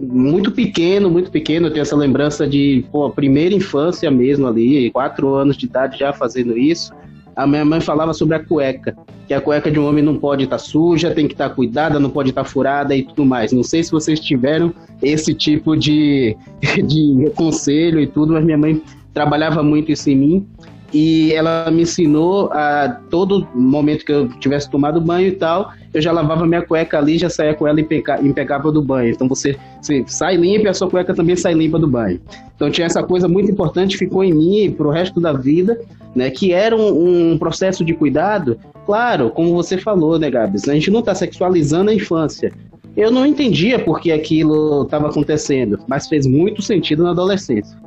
Muito 0.00 0.50
pequeno, 0.50 1.10
muito 1.10 1.30
pequeno, 1.30 1.66
eu 1.66 1.72
tenho 1.72 1.82
essa 1.82 1.96
lembrança 1.96 2.48
de 2.48 2.86
pô, 2.90 3.10
primeira 3.10 3.54
infância 3.54 4.10
mesmo 4.10 4.46
ali, 4.46 4.90
quatro 4.92 5.34
anos 5.34 5.58
de 5.58 5.66
idade 5.66 5.98
já 5.98 6.10
fazendo 6.10 6.56
isso 6.56 6.90
a 7.34 7.46
minha 7.46 7.64
mãe 7.64 7.80
falava 7.80 8.12
sobre 8.12 8.36
a 8.36 8.44
cueca, 8.44 8.96
que 9.26 9.34
a 9.34 9.40
cueca 9.40 9.70
de 9.70 9.78
um 9.78 9.86
homem 9.86 10.02
não 10.04 10.16
pode 10.16 10.44
estar 10.44 10.56
tá 10.56 10.62
suja, 10.62 11.10
tem 11.10 11.26
que 11.26 11.34
estar 11.34 11.48
tá 11.48 11.54
cuidada, 11.54 11.98
não 11.98 12.10
pode 12.10 12.30
estar 12.30 12.44
tá 12.44 12.48
furada 12.48 12.94
e 12.94 13.02
tudo 13.02 13.24
mais. 13.24 13.52
Não 13.52 13.62
sei 13.62 13.82
se 13.82 13.90
vocês 13.90 14.20
tiveram 14.20 14.74
esse 15.02 15.34
tipo 15.34 15.76
de, 15.76 16.36
de 16.86 17.30
conselho 17.34 18.00
e 18.00 18.06
tudo, 18.06 18.34
mas 18.34 18.44
minha 18.44 18.58
mãe 18.58 18.82
trabalhava 19.12 19.62
muito 19.62 19.90
isso 19.90 20.08
em 20.10 20.16
mim 20.16 20.46
e 20.92 21.32
ela 21.32 21.70
me 21.70 21.82
ensinou 21.82 22.50
a 22.52 23.00
todo 23.10 23.46
momento 23.54 24.04
que 24.04 24.12
eu 24.12 24.28
tivesse 24.38 24.68
tomado 24.70 25.00
banho 25.00 25.28
e 25.28 25.32
tal, 25.32 25.72
eu 25.92 26.00
já 26.00 26.12
lavava 26.12 26.46
minha 26.46 26.62
cueca 26.62 26.98
ali, 26.98 27.18
já 27.18 27.28
saía 27.28 27.54
com 27.54 27.66
ela 27.66 27.80
impecável 27.80 28.72
do 28.72 28.82
banho. 28.82 29.10
Então 29.10 29.28
você, 29.28 29.56
você 29.80 30.04
sai 30.06 30.36
limpa 30.36 30.66
e 30.66 30.68
a 30.68 30.74
sua 30.74 30.88
cueca 30.88 31.14
também 31.14 31.36
sai 31.36 31.54
limpa 31.54 31.78
do 31.78 31.86
banho. 31.86 32.20
Então 32.54 32.70
tinha 32.70 32.86
essa 32.86 33.02
coisa 33.02 33.28
muito 33.28 33.50
importante, 33.50 33.96
ficou 33.96 34.22
em 34.24 34.32
mim 34.32 34.70
para 34.72 34.86
o 34.86 34.90
resto 34.90 35.20
da 35.20 35.32
vida, 35.32 35.80
né? 36.14 36.30
Que 36.30 36.52
era 36.52 36.76
um, 36.76 37.32
um, 37.32 37.38
processo 37.38 37.84
de 37.84 37.94
cuidado. 37.94 38.58
Claro, 38.86 39.30
como 39.30 39.54
você 39.54 39.78
falou, 39.78 40.18
né, 40.18 40.30
Gabs? 40.30 40.68
A 40.68 40.74
gente 40.74 40.90
não 40.90 41.00
está 41.00 41.14
sexualizando 41.14 41.90
a 41.90 41.94
infância. 41.94 42.52
Eu 42.96 43.10
não 43.10 43.24
entendia 43.24 43.78
por 43.78 44.00
que 44.00 44.10
aquilo 44.10 44.82
estava 44.82 45.08
acontecendo, 45.08 45.78
mas 45.86 46.08
fez 46.08 46.26
muito 46.26 46.60
sentido 46.60 47.04
na 47.04 47.10
adolescência. 47.10 47.78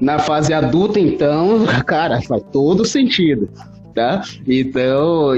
Na 0.00 0.18
fase 0.18 0.52
adulta, 0.52 1.00
então, 1.00 1.64
cara, 1.86 2.20
faz 2.22 2.42
todo 2.52 2.84
sentido, 2.84 3.48
tá? 3.94 4.22
Então, 4.46 5.34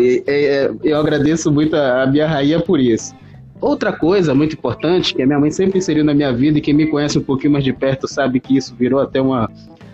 eu 0.83 0.99
agradeço 0.99 1.51
muito 1.51 1.77
a 1.77 2.07
minha 2.07 2.27
rainha 2.27 2.61
por 2.61 2.81
isso. 2.81 3.15
Outra 3.61 3.93
coisa 3.93 4.35
muito 4.35 4.55
importante, 4.55 5.15
que 5.15 5.23
a 5.23 5.27
minha 5.27 5.39
mãe 5.39 5.51
sempre 5.51 5.79
inseriu 5.79 6.05
na 6.05 6.15
minha 6.15 6.33
vida 6.33 6.59
e 6.59 6.61
quem 6.61 6.75
me 6.75 6.87
conhece 6.87 7.19
um 7.19 7.23
pouquinho 7.23 7.53
mais 7.53 7.65
de 7.65 7.73
perto 7.73 8.07
sabe 8.07 8.39
que 8.39 8.57
isso 8.57 8.75
virou 8.75 9.01
até 9.01 9.21
uma, 9.21 9.51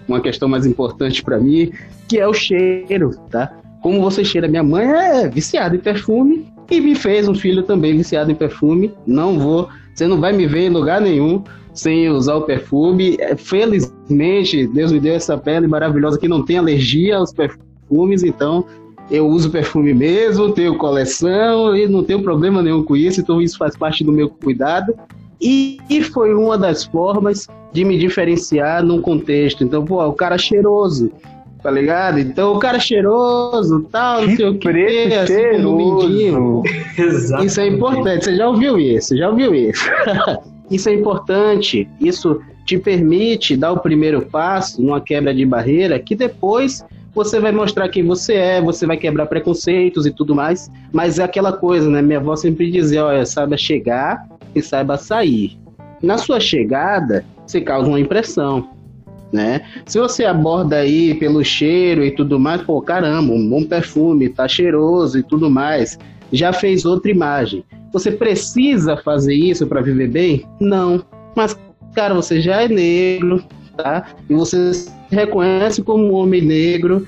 uma 0.07 0.21
questão 0.21 0.49
mais 0.49 0.67
importante 0.67 1.23
para 1.23 1.39
mim, 1.39 1.73
que 2.07 2.19
é 2.19 2.29
o 2.29 2.35
cheiro, 2.35 3.11
tá? 3.31 3.51
Como 3.83 4.01
você 4.01 4.25
cheira? 4.25 4.49
Minha 4.49 4.63
mãe 4.63 4.87
é 4.87 5.29
viciada 5.29 5.77
em 5.77 5.79
perfume 5.79 6.47
e 6.71 6.81
me 6.81 6.95
fez 6.95 7.29
um 7.29 7.35
filho 7.35 7.63
também 7.63 7.97
viciado 7.97 8.31
em 8.31 8.35
perfume. 8.35 8.93
Não 9.07 9.39
vou, 9.39 9.69
você 9.95 10.07
não 10.07 10.21
vai 10.21 10.33
me 10.33 10.47
ver 10.47 10.67
em 10.67 10.71
lugar 10.71 11.01
nenhum 11.01 11.43
sem 11.75 12.09
usar 12.09 12.37
o 12.37 12.43
perfume. 12.43 13.17
É, 13.19 13.37
felizmente, 13.37 14.67
Deus 14.69 14.93
me 14.93 15.01
deu 15.01 15.15
essa 15.15 15.37
pele 15.37 15.67
maravilhosa 15.67 16.19
que 16.19 16.29
não 16.29 16.43
tem 16.43 16.57
alergia 16.57 17.17
aos 17.17 17.33
perfumes, 17.33 18.23
então 18.23 18.65
eu 19.11 19.27
uso 19.27 19.51
perfume 19.51 19.93
mesmo, 19.93 20.53
tenho 20.53 20.79
coleção 20.79 21.77
e 21.77 21.87
não 21.87 22.03
tenho 22.03 22.23
problema 22.23 22.63
nenhum 22.63 22.83
com 22.83 22.97
isso, 22.97 23.21
então 23.21 23.43
isso 23.43 23.59
faz 23.59 23.77
parte 23.77 24.03
do 24.03 24.13
meu 24.13 24.31
cuidado. 24.31 24.95
E, 25.41 25.79
e 25.91 26.03
foi 26.03 26.33
uma 26.33 26.57
das 26.57 26.85
formas 26.85 27.49
de 27.73 27.85
me 27.85 27.99
diferenciar 27.99 28.83
num 28.83 29.03
contexto. 29.03 29.63
Então, 29.63 29.85
pô, 29.85 30.03
o 30.03 30.13
cara 30.13 30.39
cheiroso, 30.39 31.13
tá 31.63 31.71
ligado? 31.71 32.19
Então 32.19 32.55
o 32.55 32.59
cara 32.59 32.79
cheiroso, 32.79 33.87
tal, 33.91 34.27
não 34.27 34.37
sei 34.37 34.49
o 34.49 34.59
que, 34.59 34.69
assim 34.69 35.27
cheiroso. 35.27 35.63
como 35.63 36.63
Isso 37.45 37.61
é 37.61 37.67
importante, 37.67 38.25
você 38.25 38.37
já 38.37 38.49
ouviu 38.49 38.79
isso, 38.79 39.17
já 39.17 39.29
ouviu 39.29 39.55
isso. 39.55 39.85
Isso 40.71 40.89
é 40.89 40.95
importante, 40.95 41.89
isso 42.01 42.41
te 42.65 42.79
permite 42.79 43.57
dar 43.57 43.73
o 43.73 43.81
primeiro 43.81 44.23
passo 44.23 44.83
numa 44.83 45.01
quebra 45.01 45.35
de 45.35 45.45
barreira 45.45 45.99
que 45.99 46.15
depois 46.15 46.85
você 47.15 47.39
vai 47.39 47.53
mostrar 47.53 47.89
quem 47.89 48.05
você 48.05 48.35
é, 48.35 48.61
você 48.61 48.87
vai 48.87 48.97
quebrar 48.97 49.27
preconceitos 49.27 50.05
e 50.05 50.11
tudo 50.11 50.35
mais. 50.35 50.71
Mas 50.93 51.19
é 51.19 51.23
aquela 51.23 51.53
coisa, 51.53 51.89
né? 51.89 52.03
Minha 52.03 52.19
avó 52.19 52.35
sempre 52.35 52.71
dizia: 52.71 53.05
olha, 53.05 53.25
saiba 53.25 53.57
chegar 53.57 54.27
e 54.55 54.61
saiba 54.61 54.97
sair. 54.97 55.57
Na 56.03 56.19
sua 56.19 56.41
chegada, 56.41 57.25
você 57.47 57.61
causa 57.61 57.89
uma 57.89 58.01
impressão. 58.01 58.69
Né? 59.33 59.63
Se 59.85 59.99
você 59.99 60.25
aborda 60.25 60.77
aí 60.77 61.15
pelo 61.15 61.45
cheiro 61.45 62.05
e 62.05 62.11
tudo 62.13 62.39
mais, 62.39 62.63
pô, 62.63 62.81
caramba, 62.81 63.33
um 63.33 63.49
bom 63.49 63.65
perfume, 63.65 64.29
tá 64.29 64.47
cheiroso 64.47 65.19
e 65.19 65.25
tudo 65.25 65.51
mais, 65.51 65.99
já 66.33 66.53
fez 66.53 66.85
outra 66.85 67.11
imagem. 67.11 67.65
Você 67.95 68.11
precisa 68.11 68.97
fazer 68.97 69.37
isso 69.37 69.69
para 69.69 69.81
viver 69.81 70.09
bem? 70.09 70.45
Não. 70.61 71.05
Mas, 71.37 71.57
cara, 71.95 72.13
você 72.13 72.41
já 72.41 72.63
é 72.63 72.69
negro, 72.69 73.41
tá? 73.77 74.09
E 74.29 74.35
você 74.35 74.75
se 74.75 74.91
reconhece 75.13 75.81
como 75.81 76.05
um 76.05 76.15
homem 76.15 76.43
negro. 76.43 77.07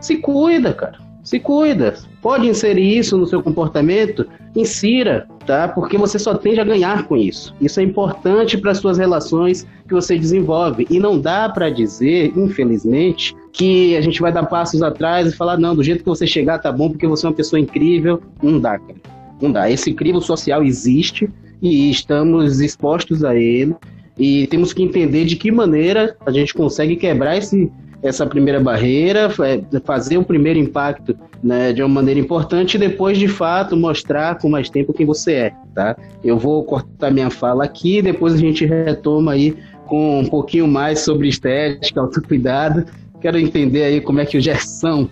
Se 0.00 0.18
cuida, 0.18 0.72
cara. 0.72 0.98
Se 1.24 1.40
cuida. 1.40 1.94
Pode 2.22 2.46
inserir 2.46 2.96
isso 2.96 3.18
no 3.18 3.26
seu 3.26 3.42
comportamento? 3.42 4.24
Insira, 4.54 5.26
tá? 5.44 5.66
Porque 5.66 5.98
você 5.98 6.16
só 6.16 6.32
tende 6.32 6.60
a 6.60 6.64
ganhar 6.64 7.08
com 7.08 7.16
isso. 7.16 7.52
Isso 7.60 7.80
é 7.80 7.82
importante 7.82 8.56
para 8.56 8.70
as 8.70 8.78
suas 8.78 8.98
relações 8.98 9.66
que 9.88 9.92
você 9.92 10.16
desenvolve. 10.16 10.86
E 10.88 11.00
não 11.00 11.20
dá 11.20 11.48
para 11.48 11.70
dizer, 11.70 12.32
infelizmente, 12.36 13.34
que 13.52 13.96
a 13.96 14.00
gente 14.00 14.20
vai 14.20 14.32
dar 14.32 14.46
passos 14.46 14.80
atrás 14.80 15.26
e 15.26 15.36
falar, 15.36 15.58
não, 15.58 15.74
do 15.74 15.82
jeito 15.82 16.04
que 16.04 16.08
você 16.08 16.24
chegar 16.24 16.60
tá 16.60 16.70
bom 16.70 16.88
porque 16.88 17.08
você 17.08 17.26
é 17.26 17.28
uma 17.30 17.34
pessoa 17.34 17.58
incrível. 17.58 18.22
Não 18.40 18.60
dá, 18.60 18.78
cara. 18.78 19.19
Não 19.40 19.50
dá. 19.50 19.70
Esse 19.70 19.92
crivo 19.92 20.20
social 20.20 20.62
existe 20.62 21.28
e 21.62 21.90
estamos 21.90 22.60
expostos 22.60 23.24
a 23.24 23.34
ele. 23.34 23.74
E 24.18 24.46
temos 24.48 24.72
que 24.72 24.82
entender 24.82 25.24
de 25.24 25.36
que 25.36 25.50
maneira 25.50 26.16
a 26.26 26.30
gente 26.30 26.52
consegue 26.52 26.96
quebrar 26.96 27.38
esse, 27.38 27.70
essa 28.02 28.26
primeira 28.26 28.60
barreira, 28.60 29.30
é, 29.42 29.80
fazer 29.80 30.18
o 30.18 30.24
primeiro 30.24 30.58
impacto 30.58 31.16
né, 31.42 31.72
de 31.72 31.82
uma 31.82 31.88
maneira 31.88 32.20
importante 32.20 32.74
e 32.74 32.78
depois, 32.78 33.16
de 33.16 33.28
fato, 33.28 33.76
mostrar 33.76 34.38
com 34.38 34.48
mais 34.48 34.68
tempo 34.68 34.92
quem 34.92 35.06
você 35.06 35.32
é. 35.32 35.52
Tá? 35.74 35.96
Eu 36.22 36.38
vou 36.38 36.62
cortar 36.64 37.10
minha 37.10 37.30
fala 37.30 37.64
aqui, 37.64 38.02
depois 38.02 38.34
a 38.34 38.38
gente 38.38 38.66
retoma 38.66 39.32
aí 39.32 39.56
com 39.86 40.20
um 40.20 40.26
pouquinho 40.26 40.68
mais 40.68 41.00
sobre 41.00 41.28
estética, 41.28 42.00
autocuidado. 42.00 42.84
Quero 43.20 43.38
entender 43.38 43.84
aí 43.84 44.00
como 44.00 44.20
é 44.20 44.26
que 44.26 44.36
o 44.36 44.40
Gerson 44.40 45.08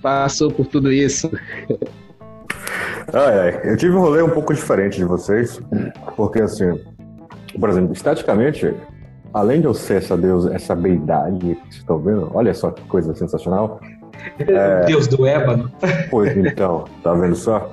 passou 0.00 0.50
por 0.50 0.66
tudo 0.66 0.92
isso. 0.92 1.30
Ai, 3.12 3.38
ai. 3.38 3.60
Eu 3.64 3.76
tive 3.76 3.94
um 3.94 4.00
rolê 4.00 4.22
um 4.22 4.30
pouco 4.30 4.52
diferente 4.52 4.96
de 4.98 5.04
vocês, 5.04 5.60
porque 6.16 6.40
assim, 6.40 6.78
por 7.58 7.68
exemplo, 7.70 7.92
esteticamente, 7.92 8.74
além 9.32 9.60
de 9.60 9.66
eu 9.66 9.74
ser 9.74 9.98
essa 9.98 10.16
deus, 10.16 10.46
essa 10.46 10.74
beidade 10.74 11.38
que 11.38 11.54
vocês 11.54 11.74
estão 11.76 11.98
vendo, 11.98 12.30
olha 12.34 12.52
só 12.52 12.70
que 12.70 12.82
coisa 12.82 13.14
sensacional. 13.14 13.80
É... 14.38 14.84
Deus 14.86 15.06
do 15.06 15.26
ébano. 15.26 15.70
Pois 16.10 16.36
então, 16.36 16.84
tá 17.02 17.14
vendo 17.14 17.34
só? 17.34 17.70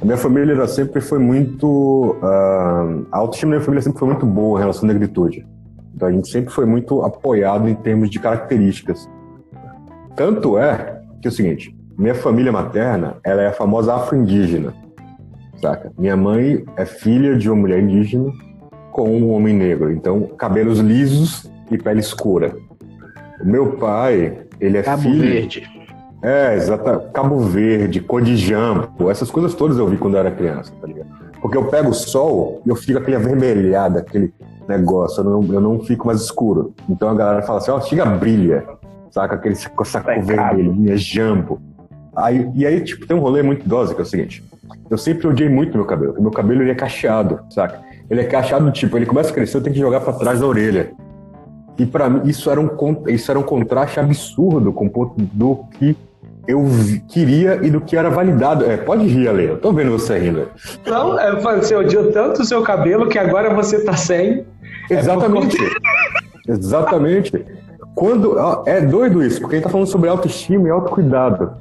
A 0.00 0.04
minha 0.04 0.16
família 0.16 0.66
sempre 0.66 1.00
foi 1.00 1.20
muito. 1.20 2.16
Uh, 2.20 3.06
a 3.12 3.18
autoestima 3.18 3.52
da 3.52 3.56
minha 3.58 3.64
família 3.64 3.82
sempre 3.82 4.00
foi 4.00 4.08
muito 4.08 4.26
boa 4.26 4.58
em 4.58 4.62
relação 4.62 4.88
à 4.88 4.92
negritude. 4.92 5.46
Então 5.94 6.08
a 6.08 6.12
gente 6.12 6.28
sempre 6.28 6.52
foi 6.52 6.66
muito 6.66 7.02
apoiado 7.02 7.68
em 7.68 7.74
termos 7.76 8.10
de 8.10 8.18
características. 8.18 9.08
Tanto 10.16 10.58
é 10.58 11.00
que 11.20 11.28
é 11.28 11.30
o 11.30 11.32
seguinte: 11.32 11.76
minha 12.02 12.16
família 12.16 12.50
materna 12.50 13.18
ela 13.22 13.42
é 13.42 13.46
a 13.46 13.52
famosa 13.52 13.94
afro-indígena. 13.94 14.74
Saca? 15.60 15.92
Minha 15.96 16.16
mãe 16.16 16.64
é 16.76 16.84
filha 16.84 17.36
de 17.36 17.48
uma 17.48 17.60
mulher 17.60 17.80
indígena 17.80 18.32
com 18.90 19.08
um 19.08 19.32
homem 19.32 19.54
negro. 19.54 19.92
Então, 19.92 20.22
cabelos 20.36 20.80
lisos 20.80 21.48
e 21.70 21.78
pele 21.78 22.00
escura. 22.00 22.56
O 23.40 23.46
meu 23.46 23.76
pai, 23.76 24.36
ele 24.58 24.78
é 24.78 24.82
Cabo 24.82 25.02
filho. 25.02 25.20
Verde. 25.20 25.70
É, 26.20 26.56
exato. 26.56 27.08
Cabo 27.12 27.38
Verde, 27.38 28.00
cor 28.00 28.20
de 28.20 28.36
jampo, 28.36 29.08
essas 29.08 29.30
coisas 29.30 29.54
todas 29.54 29.78
eu 29.78 29.86
vi 29.86 29.96
quando 29.96 30.14
eu 30.14 30.20
era 30.20 30.30
criança, 30.32 30.72
tá 30.80 30.88
ligado? 30.88 31.08
Porque 31.40 31.56
eu 31.56 31.66
pego 31.68 31.90
o 31.90 31.94
sol 31.94 32.62
e 32.66 32.68
eu 32.68 32.74
fico 32.74 32.98
aquele 32.98 33.16
avermelhado, 33.16 33.98
aquele 33.98 34.34
negócio, 34.68 35.20
eu 35.20 35.24
não, 35.24 35.54
eu 35.54 35.60
não 35.60 35.80
fico 35.80 36.08
mais 36.08 36.20
escuro. 36.20 36.74
Então 36.88 37.08
a 37.08 37.14
galera 37.14 37.42
fala 37.42 37.58
assim, 37.58 37.70
ó, 37.70 37.76
oh, 37.76 37.80
chega 37.80 38.04
brilha, 38.04 38.66
saca? 39.12 39.36
Aquele 39.36 39.54
com 39.56 39.82
essa 39.84 40.00
cor 40.00 40.20
vermelhinha, 40.20 40.96
jampo. 40.96 41.60
Aí, 42.14 42.50
e 42.54 42.66
aí, 42.66 42.80
tipo, 42.82 43.06
tem 43.06 43.16
um 43.16 43.20
rolê 43.20 43.42
muito 43.42 43.64
idoso 43.64 43.94
que 43.94 44.00
é 44.00 44.04
o 44.04 44.06
seguinte. 44.06 44.44
Eu 44.90 44.98
sempre 44.98 45.26
odiei 45.26 45.48
muito 45.48 45.76
meu 45.76 45.86
cabelo, 45.86 46.12
porque 46.12 46.22
meu 46.22 46.30
cabelo 46.30 46.62
ele 46.62 46.70
é 46.70 46.74
cacheado, 46.74 47.40
saca? 47.50 47.80
Ele 48.10 48.20
é 48.20 48.24
cacheado, 48.24 48.70
tipo, 48.70 48.96
ele 48.96 49.06
começa 49.06 49.30
a 49.30 49.32
crescer, 49.32 49.56
eu 49.56 49.62
tenho 49.62 49.74
que 49.74 49.80
jogar 49.80 50.00
para 50.00 50.12
trás 50.12 50.40
da 50.40 50.46
orelha. 50.46 50.92
E 51.78 51.86
para 51.86 52.10
mim, 52.10 52.22
isso 52.28 52.50
era, 52.50 52.60
um, 52.60 52.68
isso 53.08 53.30
era 53.30 53.40
um 53.40 53.42
contraste 53.42 53.98
absurdo 53.98 54.72
com 54.72 54.86
o 54.86 54.90
ponto 54.90 55.14
do 55.16 55.64
que 55.78 55.96
eu 56.46 56.66
queria 57.08 57.60
e 57.62 57.70
do 57.70 57.80
que 57.80 57.96
era 57.96 58.10
validado. 58.10 58.64
É, 58.64 58.76
pode 58.76 59.06
rir, 59.06 59.28
Ale, 59.28 59.44
eu 59.44 59.58
tô 59.58 59.72
vendo 59.72 59.92
você 59.92 60.18
rindo. 60.18 60.48
Não, 60.86 61.18
é, 61.18 61.34
você 61.36 61.74
odiou 61.74 62.12
tanto 62.12 62.42
o 62.42 62.44
seu 62.44 62.62
cabelo 62.62 63.08
que 63.08 63.18
agora 63.18 63.54
você 63.54 63.82
tá 63.84 63.96
sem. 63.96 64.44
Exatamente. 64.90 65.56
É 66.46 66.52
Exatamente. 66.52 67.46
Quando, 67.94 68.36
é 68.66 68.80
doido 68.80 69.22
isso, 69.22 69.40
porque 69.40 69.56
a 69.56 69.58
gente 69.58 69.64
tá 69.64 69.70
falando 69.70 69.86
sobre 69.86 70.08
autoestima 70.08 70.68
e 70.68 70.70
autocuidado. 70.70 71.52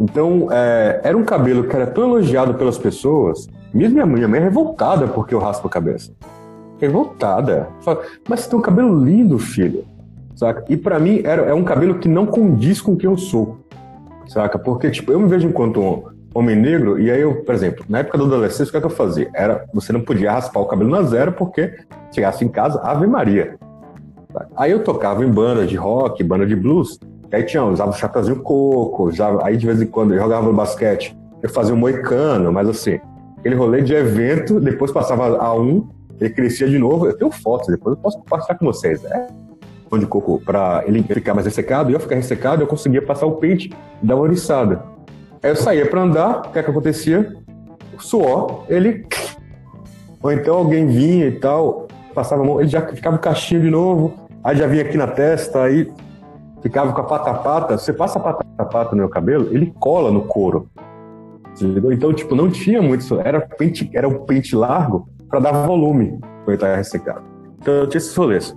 Então, 0.00 0.48
é, 0.50 1.00
era 1.04 1.16
um 1.16 1.24
cabelo 1.24 1.64
que 1.64 1.74
era 1.74 1.86
tão 1.86 2.04
elogiado 2.04 2.54
pelas 2.54 2.76
pessoas, 2.76 3.46
mesmo 3.72 3.94
minha 3.94 4.06
mãe, 4.06 4.16
minha 4.16 4.28
mãe 4.28 4.40
é 4.40 4.42
revoltada 4.42 5.06
porque 5.08 5.34
eu 5.34 5.38
raspo 5.38 5.66
a 5.66 5.70
cabeça. 5.70 6.12
Revoltada. 6.78 7.68
Fala, 7.80 8.02
Mas 8.28 8.40
você 8.40 8.50
tem 8.50 8.58
um 8.58 8.62
cabelo 8.62 9.04
lindo, 9.04 9.38
filho. 9.38 9.84
Saca? 10.34 10.64
E 10.68 10.76
para 10.76 10.98
mim 10.98 11.22
era, 11.24 11.42
é 11.42 11.54
um 11.54 11.64
cabelo 11.64 11.98
que 11.98 12.08
não 12.08 12.26
condiz 12.26 12.80
com 12.80 12.94
quem 12.96 13.08
eu 13.08 13.16
sou. 13.16 13.58
Saca? 14.28 14.58
Porque, 14.58 14.90
tipo, 14.90 15.10
eu 15.10 15.18
me 15.18 15.28
vejo 15.28 15.48
enquanto 15.48 15.80
um 15.80 16.04
homem 16.34 16.54
negro, 16.54 17.00
e 17.00 17.10
aí 17.10 17.20
eu, 17.20 17.42
por 17.42 17.54
exemplo, 17.54 17.84
na 17.88 18.00
época 18.00 18.18
da 18.18 18.24
adolescência, 18.24 18.68
o 18.68 18.70
que, 18.70 18.76
é 18.76 18.80
que 18.80 18.86
eu 18.86 18.90
fazia? 18.90 19.30
Era, 19.34 19.64
você 19.72 19.92
não 19.92 20.02
podia 20.02 20.32
raspar 20.32 20.60
o 20.60 20.66
cabelo 20.66 20.90
na 20.90 21.02
zero, 21.02 21.32
porque 21.32 21.74
chegasse 22.14 22.44
em 22.44 22.48
casa, 22.48 22.80
Ave 22.82 23.06
Maria. 23.06 23.56
Saca? 24.30 24.48
Aí 24.56 24.70
eu 24.70 24.84
tocava 24.84 25.24
em 25.24 25.30
banda 25.30 25.66
de 25.66 25.76
rock, 25.76 26.22
banda 26.22 26.44
de 26.44 26.54
blues, 26.54 26.98
Aí 27.32 27.42
tinha, 27.42 27.64
usava 27.64 27.90
o 27.90 27.94
chapéuzinho 27.94 28.40
coco, 28.42 29.08
usava, 29.08 29.46
aí 29.46 29.56
de 29.56 29.66
vez 29.66 29.80
em 29.82 29.86
quando 29.86 30.14
eu 30.14 30.20
jogava 30.20 30.46
no 30.46 30.52
basquete, 30.52 31.16
eu 31.42 31.50
fazia 31.50 31.74
um 31.74 31.78
moicano, 31.78 32.52
mas 32.52 32.68
assim, 32.68 32.98
aquele 33.38 33.54
rolê 33.54 33.82
de 33.82 33.94
evento, 33.94 34.60
depois 34.60 34.92
passava 34.92 35.36
a 35.38 35.54
um, 35.54 35.88
ele 36.20 36.30
crescia 36.30 36.68
de 36.68 36.78
novo. 36.78 37.06
Eu 37.06 37.16
tenho 37.16 37.30
fotos, 37.30 37.68
depois 37.68 37.96
eu 37.96 38.02
posso 38.02 38.18
compartilhar 38.18 38.58
com 38.58 38.66
vocês. 38.66 39.04
É 39.04 39.28
de 39.98 40.06
coco 40.06 40.42
para 40.44 40.82
ele 40.86 41.02
ficar 41.02 41.32
mais 41.32 41.46
ressecado, 41.46 41.90
e 41.90 41.94
eu 41.94 42.00
ficar 42.00 42.16
ressecado, 42.16 42.62
eu 42.62 42.66
conseguia 42.66 43.00
passar 43.00 43.26
o 43.26 43.36
pente 43.36 43.70
e 44.02 44.06
dar 44.06 44.16
uma 44.16 44.24
oriçada. 44.24 44.82
Aí 45.42 45.50
eu 45.50 45.56
saía 45.56 45.86
para 45.86 46.02
andar, 46.02 46.38
o 46.40 46.50
que 46.50 46.58
é 46.58 46.62
que 46.62 46.70
acontecia? 46.70 47.34
O 47.96 48.02
suor, 48.02 48.64
ele. 48.68 49.06
Ou 50.22 50.32
então 50.32 50.56
alguém 50.56 50.86
vinha 50.86 51.26
e 51.26 51.32
tal, 51.32 51.86
passava 52.12 52.42
a 52.42 52.44
mão, 52.44 52.60
ele 52.60 52.68
já 52.68 52.82
ficava 52.82 53.16
caixinho 53.16 53.60
de 53.60 53.70
novo, 53.70 54.14
aí 54.42 54.56
já 54.56 54.66
vinha 54.66 54.82
aqui 54.82 54.96
na 54.96 55.06
testa, 55.06 55.62
aí 55.62 55.90
ficava 56.66 56.92
com 56.92 57.00
a 57.00 57.04
pata 57.04 57.30
a 57.30 57.34
pata, 57.34 57.78
você 57.78 57.92
passa 57.92 58.18
a 58.18 58.22
pata 58.22 58.44
a 58.58 58.64
pata 58.64 58.90
no 58.90 58.98
meu 58.98 59.08
cabelo, 59.08 59.48
ele 59.52 59.72
cola 59.78 60.10
no 60.10 60.22
couro. 60.22 60.68
Então, 61.92 62.12
tipo, 62.12 62.34
não 62.34 62.50
tinha 62.50 62.82
muito, 62.82 63.18
era 63.20 63.40
pente, 63.40 63.88
era 63.94 64.08
um 64.08 64.24
pente 64.24 64.54
largo 64.54 65.08
para 65.28 65.40
dar 65.40 65.52
volume 65.66 66.18
quando 66.18 66.48
ele 66.48 66.54
estava 66.56 66.76
ressecado. 66.76 67.22
Então, 67.58 67.72
eu 67.72 67.88
tinha 67.88 67.98
esses 67.98 68.14
rolês. 68.14 68.56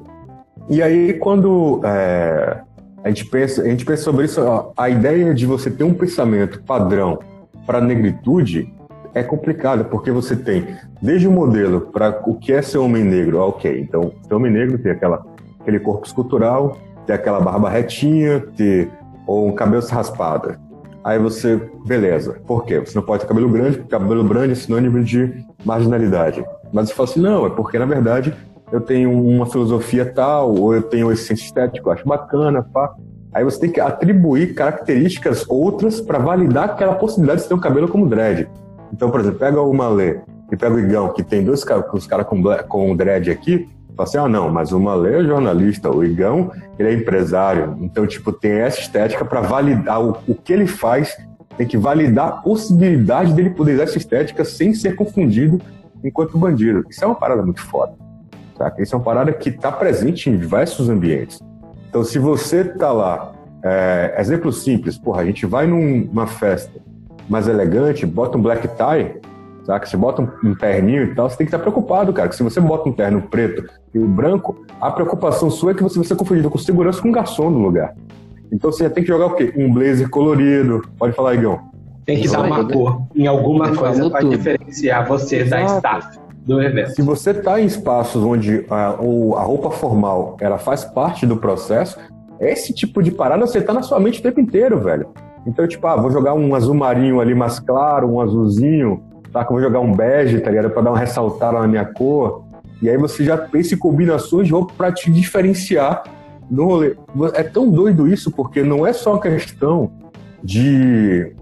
E 0.69 0.81
aí, 0.81 1.13
quando 1.13 1.81
é, 1.85 2.61
a, 3.03 3.07
gente 3.09 3.25
pensa, 3.25 3.61
a 3.61 3.65
gente 3.65 3.85
pensa 3.85 4.03
sobre 4.03 4.25
isso, 4.25 4.41
ó, 4.41 4.71
a 4.75 4.89
ideia 4.89 5.33
de 5.33 5.45
você 5.45 5.69
ter 5.71 5.83
um 5.83 5.93
pensamento 5.93 6.61
padrão 6.63 7.19
para 7.65 7.79
negritude 7.79 8.73
é 9.13 9.23
complicada, 9.23 9.83
porque 9.83 10.11
você 10.11 10.35
tem 10.35 10.67
desde 11.01 11.27
o 11.27 11.31
modelo 11.31 11.81
para 11.81 12.21
o 12.25 12.35
que 12.35 12.51
é 12.51 12.61
ser 12.61 12.77
homem 12.79 13.03
negro, 13.03 13.39
ok, 13.39 13.79
então, 13.79 14.11
ser 14.27 14.33
homem 14.33 14.51
negro 14.51 14.77
tem 14.77 14.91
aquela, 14.91 15.25
aquele 15.59 15.79
corpo 15.79 16.05
escultural, 16.05 16.77
ter 17.09 17.13
aquela 17.13 17.39
barba 17.39 17.67
retinha, 17.67 18.39
ter 18.55 18.87
ou 19.25 19.47
um 19.47 19.51
cabelo 19.51 19.83
raspado. 19.87 20.55
Aí 21.03 21.17
você, 21.17 21.59
beleza, 21.83 22.39
por 22.45 22.65
quê? 22.65 22.79
Você 22.79 22.95
não 22.95 23.03
pode 23.03 23.23
ter 23.23 23.27
cabelo 23.27 23.49
grande, 23.49 23.77
porque 23.77 23.89
cabelo 23.89 24.23
grande 24.23 24.51
é 24.51 24.55
sinônimo 24.55 25.03
de 25.03 25.43
marginalidade. 25.65 26.45
Mas 26.71 26.89
você 26.89 26.93
fala 26.93 27.09
assim, 27.09 27.19
não, 27.19 27.47
é 27.47 27.49
porque 27.49 27.79
na 27.79 27.85
verdade 27.85 28.31
eu 28.71 28.79
tenho 28.79 29.11
uma 29.11 29.47
filosofia 29.47 30.05
tal, 30.05 30.53
ou 30.53 30.75
eu 30.75 30.83
tenho 30.83 31.11
esse 31.11 31.33
estético, 31.33 31.89
acho 31.89 32.05
bacana, 32.07 32.61
pá. 32.61 32.93
Aí 33.33 33.43
você 33.43 33.59
tem 33.59 33.71
que 33.71 33.79
atribuir 33.79 34.53
características 34.53 35.45
outras 35.49 35.99
para 35.99 36.19
validar 36.19 36.65
aquela 36.65 36.93
possibilidade 36.93 37.41
de 37.41 37.47
ter 37.47 37.55
um 37.55 37.59
cabelo 37.59 37.87
como 37.87 38.07
dread. 38.07 38.47
Então, 38.93 39.09
por 39.09 39.19
exemplo, 39.19 39.39
pega 39.39 39.59
o 39.59 39.73
Malê 39.73 40.19
e 40.51 40.55
pega 40.55 40.75
o 40.75 40.79
Igão, 40.79 41.11
que 41.11 41.23
tem 41.23 41.43
dois 41.43 41.63
caras 41.63 42.05
cara 42.05 42.23
com, 42.23 42.39
com 42.67 42.95
dread 42.95 43.31
aqui, 43.31 43.67
assim, 44.03 44.17
ah, 44.17 44.27
não, 44.27 44.49
mas 44.49 44.71
o 44.71 44.79
Malê 44.79 45.21
é 45.21 45.23
jornalista, 45.23 45.89
o 45.89 46.03
Igão, 46.03 46.51
ele 46.77 46.89
é 46.89 46.93
empresário. 46.93 47.77
Então, 47.81 48.05
tipo, 48.05 48.31
tem 48.31 48.51
essa 48.51 48.79
estética 48.79 49.23
para 49.25 49.41
validar 49.41 50.01
o, 50.01 50.17
o 50.27 50.35
que 50.35 50.53
ele 50.53 50.67
faz, 50.67 51.17
tem 51.57 51.67
que 51.67 51.77
validar 51.77 52.27
a 52.27 52.31
possibilidade 52.31 53.33
dele 53.33 53.49
poder 53.49 53.73
usar 53.73 53.83
essa 53.83 53.97
estética 53.97 54.45
sem 54.45 54.73
ser 54.73 54.95
confundido 54.95 55.59
enquanto 56.03 56.37
bandido. 56.37 56.85
Isso 56.89 57.03
é 57.03 57.07
uma 57.07 57.15
parada 57.15 57.41
muito 57.41 57.61
foda. 57.61 57.93
Saca? 58.57 58.81
Isso 58.81 58.95
é 58.95 58.97
uma 58.97 59.03
parada 59.03 59.31
que 59.31 59.49
está 59.49 59.71
presente 59.71 60.29
em 60.29 60.37
diversos 60.37 60.89
ambientes. 60.89 61.39
Então, 61.89 62.03
se 62.03 62.19
você 62.19 62.63
tá 62.63 62.91
lá, 62.91 63.33
é, 63.63 64.15
exemplo 64.17 64.51
simples, 64.51 64.97
porra, 64.97 65.21
a 65.21 65.25
gente 65.25 65.45
vai 65.45 65.67
numa 65.67 66.27
festa 66.27 66.79
mais 67.27 67.47
elegante, 67.47 68.05
bota 68.05 68.37
um 68.37 68.41
black 68.41 68.67
tie, 68.67 69.19
saca? 69.69 69.85
Você 69.85 69.95
bota 69.95 70.21
um, 70.21 70.49
um 70.49 70.55
terninho 70.55 71.03
e 71.03 71.15
tal, 71.15 71.29
você 71.29 71.37
tem 71.37 71.45
que 71.45 71.49
estar 71.53 71.59
preocupado, 71.59 72.11
cara. 72.11 72.27
Que 72.27 72.35
se 72.35 72.41
você 72.41 72.59
bota 72.59 72.89
um 72.89 72.91
terno 72.91 73.21
preto 73.21 73.69
e 73.93 73.99
branco, 73.99 74.65
a 74.81 74.89
preocupação 74.89 75.49
sua 75.51 75.71
é 75.71 75.73
que 75.75 75.83
você 75.83 75.99
vai 75.99 76.07
ser 76.07 76.15
confundido 76.15 76.49
com 76.49 76.57
segurança 76.57 77.01
com 77.01 77.09
um 77.09 77.11
garçom 77.11 77.49
no 77.49 77.59
lugar. 77.59 77.93
Então 78.51 78.71
você 78.71 78.89
tem 78.89 79.03
que 79.03 79.09
jogar 79.09 79.27
o 79.27 79.35
quê? 79.35 79.53
Um 79.55 79.71
blazer 79.71 80.09
colorido. 80.09 80.81
Pode 80.97 81.13
falar, 81.13 81.35
Igão. 81.35 81.59
Tem 82.03 82.19
que 82.19 82.27
dar 82.27 82.41
uma 82.41 82.67
cor 82.67 83.03
em 83.15 83.27
alguma 83.27 83.75
coisa 83.75 84.09
para 84.09 84.27
diferenciar 84.27 85.07
você 85.07 85.37
Exato. 85.37 85.61
da 85.61 85.75
staff 85.75 86.19
do 86.43 86.59
evento. 86.59 86.95
Se 86.95 87.03
você 87.03 87.29
está 87.29 87.61
em 87.61 87.65
espaços 87.65 88.23
onde 88.23 88.65
a, 88.67 88.87
a 88.87 89.43
roupa 89.43 89.69
formal 89.69 90.35
ela 90.41 90.57
faz 90.57 90.83
parte 90.83 91.27
do 91.27 91.37
processo, 91.37 91.99
esse 92.39 92.73
tipo 92.73 93.03
de 93.03 93.11
parada 93.11 93.45
você 93.45 93.61
tá 93.61 93.71
na 93.73 93.83
sua 93.83 93.99
mente 93.99 94.19
o 94.19 94.23
tempo 94.23 94.39
inteiro, 94.39 94.79
velho. 94.79 95.09
Então, 95.45 95.67
tipo, 95.67 95.85
ah, 95.85 95.95
vou 95.95 96.09
jogar 96.09 96.33
um 96.33 96.55
azul 96.55 96.73
marinho 96.73 97.19
ali 97.19 97.35
mais 97.35 97.59
claro, 97.59 98.07
um 98.07 98.19
azulzinho, 98.19 99.03
tá? 99.31 99.43
Que 99.43 99.51
eu 99.51 99.55
vou 99.55 99.61
jogar 99.61 99.79
um 99.79 99.93
bege, 99.93 100.39
tá 100.39 100.49
ligado? 100.49 100.69
Pra 100.69 100.81
dar 100.81 100.91
uma 100.91 100.99
ressaltada 100.99 101.59
na 101.59 101.67
minha 101.67 101.85
cor. 101.85 102.43
E 102.81 102.89
aí 102.89 102.97
você 102.97 103.23
já 103.23 103.37
pensa 103.37 103.75
em 103.75 103.77
combinações 103.77 104.47
de 104.47 104.53
roupa 104.53 104.73
pra 104.75 104.91
te 104.91 105.11
diferenciar 105.11 106.03
do 106.49 106.65
rolê. 106.65 106.95
É 107.33 107.43
tão 107.43 107.69
doido 107.69 108.07
isso, 108.07 108.31
porque 108.31 108.63
não 108.63 108.85
é 108.85 108.93
só 108.93 109.17
questão 109.17 109.91
de 110.43 111.33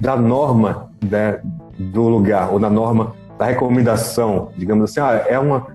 da 0.00 0.16
norma 0.16 0.90
né, 1.02 1.40
do 1.78 2.02
lugar, 2.08 2.52
ou 2.52 2.58
da 2.58 2.70
norma 2.70 3.14
da 3.38 3.46
recomendação, 3.46 4.50
digamos 4.56 4.90
assim, 4.90 5.00
ah, 5.00 5.24
é, 5.28 5.38
uma, 5.38 5.66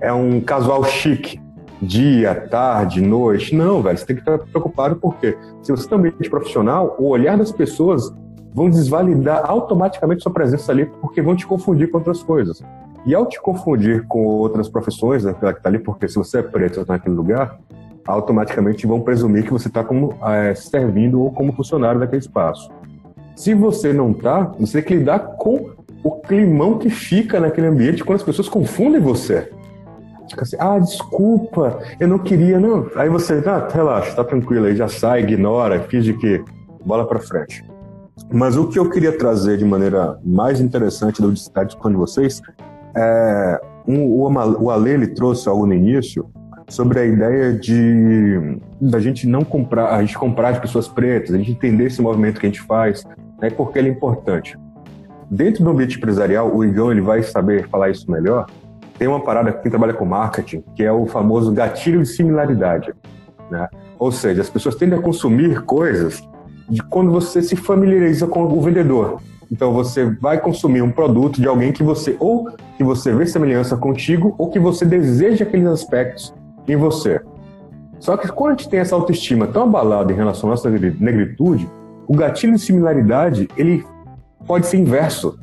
é 0.00 0.12
um 0.12 0.40
casual 0.40 0.84
chique, 0.84 1.40
dia, 1.80 2.34
tarde, 2.34 3.00
noite. 3.00 3.54
Não, 3.54 3.82
velho, 3.82 3.96
você 3.96 4.06
tem 4.06 4.16
que 4.16 4.22
estar 4.22 4.38
preocupado 4.38 4.96
porque 4.96 5.36
se 5.62 5.72
você 5.72 5.88
também 5.88 6.12
é 6.20 6.28
profissional, 6.28 6.94
o 6.98 7.08
olhar 7.08 7.36
das 7.36 7.50
pessoas 7.50 8.12
vão 8.54 8.68
desvalidar 8.68 9.48
automaticamente 9.48 10.22
sua 10.22 10.32
presença 10.32 10.72
ali 10.72 10.86
porque 10.86 11.22
vão 11.22 11.36
te 11.36 11.46
confundir 11.46 11.90
com 11.90 11.98
outras 11.98 12.22
coisas. 12.22 12.62
E 13.06 13.14
ao 13.14 13.26
te 13.26 13.40
confundir 13.40 14.06
com 14.06 14.24
outras 14.24 14.68
profissões, 14.68 15.24
aquela 15.24 15.52
que 15.52 15.60
está 15.60 15.68
ali, 15.68 15.78
porque 15.78 16.08
se 16.08 16.16
você 16.16 16.38
é 16.38 16.42
preto 16.42 16.84
naquele 16.86 17.14
lugar, 17.14 17.58
automaticamente 18.06 18.86
vão 18.86 19.00
presumir 19.00 19.44
que 19.44 19.52
você 19.52 19.68
está 19.68 19.84
como 19.84 20.14
é, 20.24 20.54
servindo 20.54 21.20
ou 21.20 21.30
como 21.30 21.52
funcionário 21.52 22.00
daquele 22.00 22.20
espaço. 22.20 22.70
Se 23.36 23.54
você 23.54 23.92
não 23.92 24.10
está, 24.10 24.52
você 24.58 24.82
tem 24.82 24.82
que 24.82 24.94
lidar 24.96 25.20
com 25.36 25.70
o 26.02 26.10
climão 26.10 26.78
que 26.78 26.90
fica 26.90 27.38
naquele 27.38 27.68
ambiente 27.68 28.04
quando 28.04 28.16
as 28.16 28.24
pessoas 28.24 28.48
confundem 28.48 29.00
você. 29.00 29.52
Fica 30.28 30.42
assim, 30.42 30.56
ah, 30.58 30.78
desculpa, 30.78 31.78
eu 31.98 32.08
não 32.08 32.18
queria, 32.18 32.58
não. 32.60 32.90
Aí 32.96 33.08
você, 33.08 33.42
ah, 33.46 33.68
relaxa, 33.72 34.14
tá 34.14 34.24
tranquilo, 34.24 34.66
aí 34.66 34.76
já 34.76 34.88
sai, 34.88 35.22
ignora, 35.22 35.80
finge 35.84 36.12
que 36.14 36.42
bola 36.84 37.06
pra 37.06 37.18
frente. 37.18 37.64
Mas 38.32 38.56
o 38.56 38.68
que 38.68 38.78
eu 38.78 38.90
queria 38.90 39.16
trazer 39.16 39.56
de 39.56 39.64
maneira 39.64 40.18
mais 40.24 40.60
interessante 40.60 41.22
da 41.22 41.28
estar 41.28 41.64
discutindo 41.64 41.92
de 41.92 41.98
vocês 41.98 42.42
é 42.96 43.60
um, 43.86 44.04
o, 44.04 44.30
o 44.62 44.70
Ale 44.70 44.90
ele 44.90 45.06
trouxe 45.08 45.48
algo 45.48 45.66
no 45.66 45.74
início 45.74 46.28
sobre 46.68 47.00
a 47.00 47.04
ideia 47.04 47.54
de 47.54 48.58
da 48.80 49.00
gente 49.00 49.26
não 49.26 49.42
comprar, 49.42 49.94
a 49.94 50.00
gente 50.02 50.16
comprar 50.18 50.52
de 50.52 50.60
pessoas 50.60 50.86
pretas, 50.86 51.34
a 51.34 51.38
gente 51.38 51.52
entender 51.52 51.86
esse 51.86 52.02
movimento 52.02 52.38
que 52.38 52.46
a 52.46 52.48
gente 52.48 52.60
faz, 52.60 53.04
né, 53.40 53.50
porque 53.50 53.78
ele 53.78 53.88
é 53.88 53.92
importante. 53.92 54.58
Dentro 55.30 55.64
do 55.64 55.70
ambiente 55.70 55.96
empresarial, 55.96 56.54
o 56.54 56.64
Igão 56.64 56.90
ele 56.90 57.00
vai 57.00 57.22
saber 57.22 57.68
falar 57.68 57.90
isso 57.90 58.10
melhor. 58.10 58.46
Tem 58.98 59.08
uma 59.08 59.20
parada 59.20 59.52
que 59.52 59.70
trabalha 59.70 59.94
com 59.94 60.04
marketing, 60.04 60.62
que 60.74 60.82
é 60.82 60.92
o 60.92 61.06
famoso 61.06 61.52
gatilho 61.52 62.02
de 62.02 62.08
similaridade. 62.08 62.92
Né? 63.50 63.68
Ou 63.98 64.10
seja, 64.10 64.42
as 64.42 64.50
pessoas 64.50 64.74
tendem 64.74 64.98
a 64.98 65.02
consumir 65.02 65.62
coisas 65.62 66.22
de 66.68 66.82
quando 66.82 67.10
você 67.10 67.42
se 67.42 67.56
familiariza 67.56 68.26
com 68.26 68.44
o 68.44 68.60
vendedor. 68.60 69.20
Então 69.50 69.72
você 69.72 70.04
vai 70.04 70.38
consumir 70.40 70.82
um 70.82 70.90
produto 70.90 71.40
de 71.40 71.48
alguém 71.48 71.72
que 71.72 71.82
você 71.82 72.16
ou 72.20 72.48
que 72.76 72.84
você 72.84 73.14
vê 73.14 73.24
semelhança 73.24 73.76
contigo 73.76 74.34
ou 74.38 74.50
que 74.50 74.58
você 74.58 74.84
deseja 74.84 75.44
aqueles 75.44 75.66
aspectos 75.66 76.34
em 76.66 76.76
você. 76.76 77.20
Só 77.98 78.16
que 78.16 78.28
quando 78.28 78.52
a 78.52 78.56
gente 78.56 78.68
tem 78.68 78.80
essa 78.80 78.94
autoestima 78.94 79.46
tão 79.46 79.64
abalada 79.64 80.12
em 80.12 80.16
relação 80.16 80.48
à 80.48 80.52
nossa 80.52 80.70
negritude, 80.70 81.68
o 82.06 82.14
gatilho 82.14 82.54
de 82.54 82.60
similaridade 82.60 83.48
ele 83.56 83.84
pode 84.46 84.66
ser 84.66 84.76
inverso. 84.76 85.38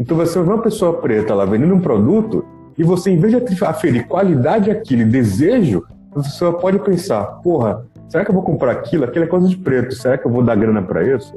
Então 0.00 0.16
você 0.16 0.40
vê 0.40 0.48
uma 0.48 0.62
pessoa 0.62 0.94
preta 0.94 1.34
lá 1.34 1.44
vendendo 1.44 1.74
um 1.74 1.80
produto 1.80 2.44
e 2.76 2.84
você, 2.84 3.10
em 3.10 3.18
vez 3.18 3.32
de 3.32 3.64
aferir 3.64 4.06
qualidade 4.06 4.70
àquilo 4.70 5.08
desejo, 5.08 5.84
você 6.14 6.50
pode 6.52 6.78
pensar, 6.80 7.24
porra, 7.42 7.86
será 8.08 8.24
que 8.24 8.30
eu 8.30 8.34
vou 8.34 8.42
comprar 8.42 8.72
aquilo? 8.72 9.04
Aquilo 9.04 9.24
é 9.24 9.28
coisa 9.28 9.48
de 9.48 9.56
preto, 9.56 9.94
será 9.94 10.16
que 10.18 10.26
eu 10.26 10.30
vou 10.30 10.42
dar 10.42 10.56
grana 10.56 10.82
para 10.82 11.02
isso? 11.02 11.34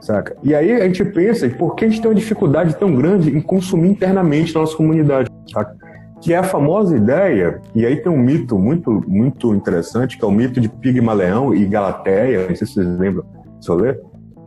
Saca? 0.00 0.36
E 0.42 0.54
aí 0.54 0.72
a 0.72 0.86
gente 0.86 1.04
pensa, 1.04 1.48
por 1.48 1.76
que 1.76 1.84
a 1.84 1.88
gente 1.88 2.00
tem 2.00 2.10
uma 2.10 2.16
dificuldade 2.16 2.74
tão 2.76 2.94
grande 2.94 3.30
em 3.30 3.40
consumir 3.40 3.90
internamente 3.90 4.54
na 4.54 4.60
nossa 4.60 4.76
comunidade? 4.76 5.30
Saca? 5.52 5.76
Que 6.20 6.32
é 6.32 6.38
a 6.38 6.42
famosa 6.42 6.96
ideia, 6.96 7.60
e 7.74 7.84
aí 7.84 7.96
tem 7.96 8.10
um 8.10 8.18
mito 8.18 8.58
muito, 8.58 9.02
muito 9.08 9.54
interessante, 9.54 10.18
que 10.18 10.24
é 10.24 10.28
o 10.28 10.30
mito 10.30 10.60
de 10.60 10.68
Pigmaleão 10.68 11.54
e 11.54 11.64
Galateia, 11.64 12.46
não 12.48 12.54
sei 12.54 12.66
se 12.66 12.74
vocês 12.74 12.98
lembram, 12.98 13.24
se 13.60 13.68
eu 13.68 13.74
ler. 13.74 14.00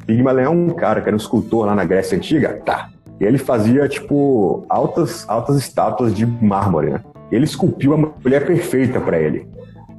Pigmaleão 0.06 0.54
é 0.54 0.56
um 0.56 0.70
cara 0.70 1.02
que 1.02 1.10
era 1.10 1.16
um 1.16 1.20
escultor 1.20 1.66
lá 1.66 1.76
na 1.76 1.84
Grécia 1.84 2.18
Antiga, 2.18 2.62
tá, 2.66 2.90
e 3.20 3.24
ele 3.24 3.38
fazia, 3.38 3.88
tipo, 3.88 4.66
altas, 4.68 5.26
altas 5.28 5.58
estátuas 5.58 6.14
de 6.14 6.26
mármore, 6.26 6.92
né? 6.92 7.02
Ele 7.32 7.46
esculpiu 7.46 7.94
a 7.94 7.98
mulher 7.98 8.46
perfeita 8.46 9.00
para 9.00 9.20
ele. 9.20 9.48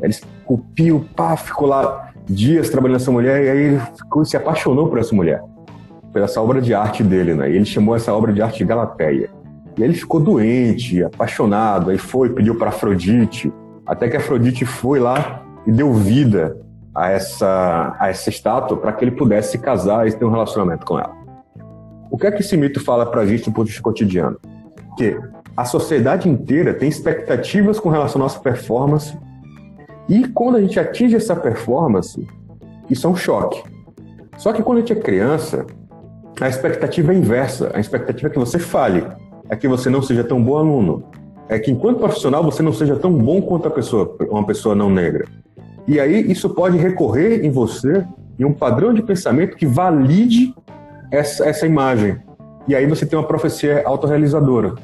Ele 0.01 0.11
esculpiu, 0.11 1.07
pá, 1.15 1.37
ficou 1.37 1.67
lá 1.67 2.11
dias 2.29 2.69
trabalhando 2.69 2.97
essa 2.97 3.11
mulher 3.11 3.45
e 3.45 3.49
aí 3.49 3.59
ele 3.59 3.81
ficou, 3.97 4.25
se 4.25 4.37
apaixonou 4.37 4.89
por 4.89 4.99
essa 4.99 5.15
mulher, 5.15 5.43
por 6.13 6.21
essa 6.21 6.41
obra 6.41 6.61
de 6.61 6.75
arte 6.75 7.03
dele, 7.03 7.35
né? 7.35 7.51
E 7.51 7.57
ele 7.57 7.65
chamou 7.65 7.95
essa 7.95 8.13
obra 8.13 8.33
de 8.33 8.43
arte 8.43 8.59
de 8.59 8.65
Galateia. 8.65 9.31
E 9.77 9.83
ele 9.83 9.95
ficou 9.95 10.21
doente, 10.21 11.03
apaixonado, 11.05 11.91
aí 11.91 11.99
foi, 11.99 12.31
pediu 12.31 12.57
para 12.57 12.71
Afrodite, 12.71 13.53
até 13.87 14.09
que 14.09 14.17
Afrodite 14.17 14.65
foi 14.65 14.99
lá 14.99 15.43
e 15.67 15.73
deu 15.73 15.93
vida 15.93 16.57
a 16.95 17.11
essa, 17.11 17.95
a 18.01 18.09
essa 18.09 18.31
estátua 18.31 18.77
para 18.79 18.93
que 18.93 19.05
ele 19.05 19.11
pudesse 19.11 19.53
se 19.53 19.59
casar 19.59 20.09
e 20.09 20.13
ter 20.13 20.25
um 20.25 20.31
relacionamento 20.31 20.85
com 20.87 20.99
ela. 20.99 21.15
O 22.11 22.17
que 22.17 22.27
é 22.27 22.31
que 22.31 22.41
esse 22.41 22.57
mito 22.57 22.83
fala 22.83 23.05
para 23.05 23.21
a 23.21 23.27
gente 23.27 23.47
no 23.49 23.53
ponto 23.53 23.67
de 23.67 23.73
vista 23.73 23.83
cotidiano? 23.83 24.39
Que 24.97 25.19
a 25.55 25.65
sociedade 25.65 26.29
inteira 26.29 26.73
tem 26.73 26.89
expectativas 26.89 27.79
com 27.79 27.91
relação 27.91 28.21
à 28.21 28.25
nossa 28.25 28.41
performance 28.41 29.17
e 30.09 30.29
quando 30.29 30.57
a 30.57 30.61
gente 30.61 30.79
atinge 30.79 31.17
essa 31.17 31.35
performance, 31.35 32.27
isso 32.89 33.07
é 33.07 33.11
um 33.11 33.17
choque. 33.17 33.63
Só 34.37 34.53
que 34.53 34.63
quando 34.63 34.79
a 34.79 34.81
gente 34.81 34.93
é 34.93 34.97
criança, 34.97 35.67
a 36.41 36.49
expectativa 36.49 37.13
é 37.13 37.17
inversa. 37.17 37.71
A 37.75 37.81
expectativa 37.81 38.29
é 38.29 38.31
que 38.31 38.39
você 38.39 38.59
fale, 38.59 39.07
é 39.49 39.57
que 39.57 39.67
você 39.67 39.89
não 39.89 40.03
seja 40.03 40.23
tão 40.23 40.43
bom 40.43 40.57
aluno, 40.57 41.05
é 41.49 41.59
que 41.59 41.71
enquanto 41.71 41.99
profissional 41.99 42.43
você 42.45 42.63
não 42.63 42.73
seja 42.73 42.97
tão 42.97 43.13
bom 43.13 43.41
quanto 43.41 43.69
a 43.69 43.71
pessoa, 43.71 44.17
uma 44.31 44.45
pessoa 44.45 44.75
não 44.75 44.91
negra. 44.91 45.27
E 45.87 45.99
aí 45.99 46.31
isso 46.31 46.51
pode 46.51 46.77
recorrer 46.77 47.45
em 47.45 47.51
você 47.51 48.05
em 48.39 48.45
um 48.45 48.53
padrão 48.53 48.93
de 48.93 49.03
pensamento 49.03 49.57
que 49.57 49.65
valide 49.65 50.55
essa, 51.11 51.47
essa 51.47 51.67
imagem. 51.67 52.19
E 52.69 52.75
aí 52.75 52.87
você 52.87 53.07
tem 53.07 53.19
uma 53.19 53.27
profecia 53.27 53.83
autorrealizadora. 53.87 54.75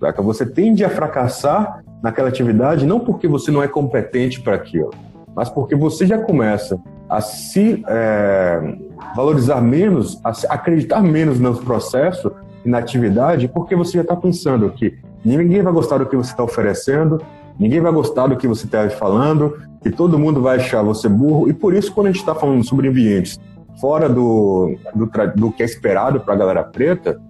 Saca? 0.00 0.22
Você 0.22 0.44
tende 0.44 0.84
a 0.84 0.90
fracassar 0.90 1.84
naquela 2.02 2.28
atividade 2.28 2.86
não 2.86 3.00
porque 3.00 3.26
você 3.26 3.50
não 3.50 3.62
é 3.62 3.68
competente 3.68 4.40
para 4.40 4.54
aquilo, 4.54 4.90
mas 5.34 5.48
porque 5.48 5.74
você 5.74 6.06
já 6.06 6.18
começa 6.18 6.78
a 7.08 7.20
se 7.20 7.84
é, 7.86 8.76
valorizar 9.14 9.60
menos, 9.60 10.20
a 10.24 10.30
acreditar 10.54 11.02
menos 11.02 11.38
no 11.38 11.54
processo 11.56 12.32
e 12.64 12.68
na 12.68 12.78
atividade, 12.78 13.48
porque 13.48 13.76
você 13.76 13.92
já 13.92 14.02
está 14.02 14.16
pensando 14.16 14.70
que 14.70 14.98
ninguém 15.24 15.62
vai 15.62 15.72
gostar 15.72 15.98
do 15.98 16.06
que 16.06 16.16
você 16.16 16.30
está 16.30 16.42
oferecendo, 16.42 17.20
ninguém 17.58 17.80
vai 17.80 17.92
gostar 17.92 18.26
do 18.26 18.36
que 18.36 18.48
você 18.48 18.66
está 18.66 18.88
falando, 18.90 19.56
que 19.82 19.90
todo 19.90 20.18
mundo 20.18 20.42
vai 20.42 20.56
achar 20.56 20.82
você 20.82 21.08
burro, 21.08 21.48
e 21.48 21.52
por 21.52 21.74
isso, 21.74 21.92
quando 21.92 22.08
a 22.08 22.10
gente 22.10 22.20
está 22.20 22.34
falando 22.34 22.64
sobre 22.64 22.88
ambientes 22.88 23.38
fora 23.80 24.08
do, 24.08 24.76
do, 24.94 25.10
do 25.36 25.52
que 25.52 25.62
é 25.62 25.66
esperado 25.66 26.20
para 26.20 26.34
a 26.34 26.36
galera 26.36 26.64
preta, 26.64 27.20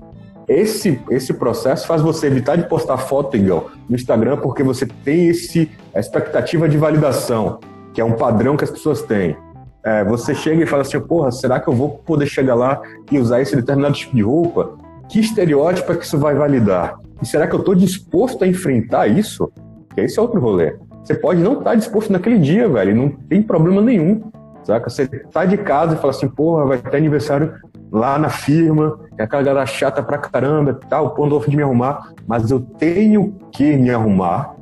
esse, 0.48 1.00
esse 1.10 1.34
processo 1.34 1.86
faz 1.86 2.00
você 2.00 2.28
evitar 2.28 2.56
de 2.56 2.68
postar 2.68 2.98
foto 2.98 3.36
igual 3.36 3.70
no 3.88 3.96
Instagram 3.96 4.36
porque 4.36 4.62
você 4.62 4.86
tem 4.86 5.28
esse 5.28 5.70
a 5.94 5.98
expectativa 5.98 6.68
de 6.68 6.76
validação, 6.76 7.58
que 7.92 8.00
é 8.00 8.04
um 8.04 8.12
padrão 8.12 8.56
que 8.56 8.64
as 8.64 8.70
pessoas 8.70 9.02
têm. 9.02 9.36
É, 9.84 10.04
você 10.04 10.34
chega 10.34 10.62
e 10.62 10.66
fala 10.66 10.82
assim, 10.82 11.00
porra, 11.00 11.30
será 11.30 11.58
que 11.58 11.68
eu 11.68 11.72
vou 11.72 11.90
poder 11.90 12.26
chegar 12.26 12.54
lá 12.54 12.80
e 13.10 13.18
usar 13.18 13.40
esse 13.40 13.56
determinado 13.56 13.94
tipo 13.94 14.14
de 14.14 14.22
roupa? 14.22 14.76
Que 15.08 15.20
estereótipo 15.20 15.92
é 15.92 15.96
que 15.96 16.04
isso 16.04 16.18
vai 16.18 16.34
validar? 16.34 16.98
E 17.22 17.26
será 17.26 17.46
que 17.46 17.54
eu 17.54 17.60
estou 17.60 17.74
disposto 17.74 18.42
a 18.44 18.46
enfrentar 18.46 19.06
isso? 19.06 19.50
Que 19.94 20.02
esse 20.02 20.18
é 20.18 20.22
outro 20.22 20.40
rolê. 20.40 20.76
Você 21.02 21.14
pode 21.14 21.40
não 21.40 21.52
estar 21.52 21.70
tá 21.70 21.74
disposto 21.74 22.12
naquele 22.12 22.38
dia, 22.38 22.68
velho, 22.68 22.94
não 22.94 23.08
tem 23.08 23.42
problema 23.42 23.80
nenhum. 23.80 24.30
Saca? 24.64 24.90
Você 24.90 25.06
tá 25.06 25.44
de 25.44 25.56
casa 25.56 25.94
e 25.94 25.98
fala 25.98 26.10
assim, 26.10 26.28
porra, 26.28 26.66
vai 26.66 26.78
ter 26.78 26.96
aniversário 26.96 27.54
lá 27.96 28.18
na 28.18 28.28
firma, 28.28 28.98
é 29.16 29.22
aquela 29.22 29.42
galera 29.42 29.66
chata 29.66 30.02
pra 30.02 30.18
caramba 30.18 30.72
e 30.72 30.86
tal, 30.86 31.14
quando 31.14 31.34
eu 31.34 31.40
de 31.40 31.56
me 31.56 31.62
arrumar, 31.62 32.12
mas 32.26 32.50
eu 32.50 32.60
tenho 32.60 33.34
que 33.50 33.74
me 33.74 33.90
arrumar, 33.90 34.54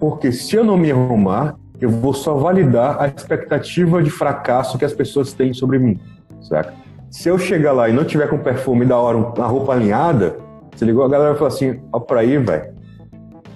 porque 0.00 0.32
se 0.32 0.56
eu 0.56 0.64
não 0.64 0.78
me 0.78 0.90
arrumar, 0.90 1.54
eu 1.78 1.90
vou 1.90 2.14
só 2.14 2.34
validar 2.34 2.96
a 2.98 3.06
expectativa 3.06 4.02
de 4.02 4.08
fracasso 4.08 4.78
que 4.78 4.86
as 4.86 4.94
pessoas 4.94 5.34
têm 5.34 5.52
sobre 5.52 5.78
mim, 5.78 6.00
saca? 6.40 6.72
Se 7.10 7.28
eu 7.28 7.38
chegar 7.38 7.72
lá 7.72 7.90
e 7.90 7.92
não 7.92 8.04
tiver 8.04 8.26
com 8.28 8.38
perfume 8.38 8.86
da 8.86 8.96
hora, 8.96 9.18
uma 9.18 9.46
roupa 9.46 9.72
alinhada, 9.72 10.36
você 10.74 10.86
ligou, 10.86 11.04
a 11.04 11.08
galera 11.08 11.30
vai 11.30 11.38
falar 11.38 11.48
assim, 11.48 11.80
ó 11.92 12.00
pra 12.00 12.20
aí, 12.20 12.38
velho, 12.38 12.72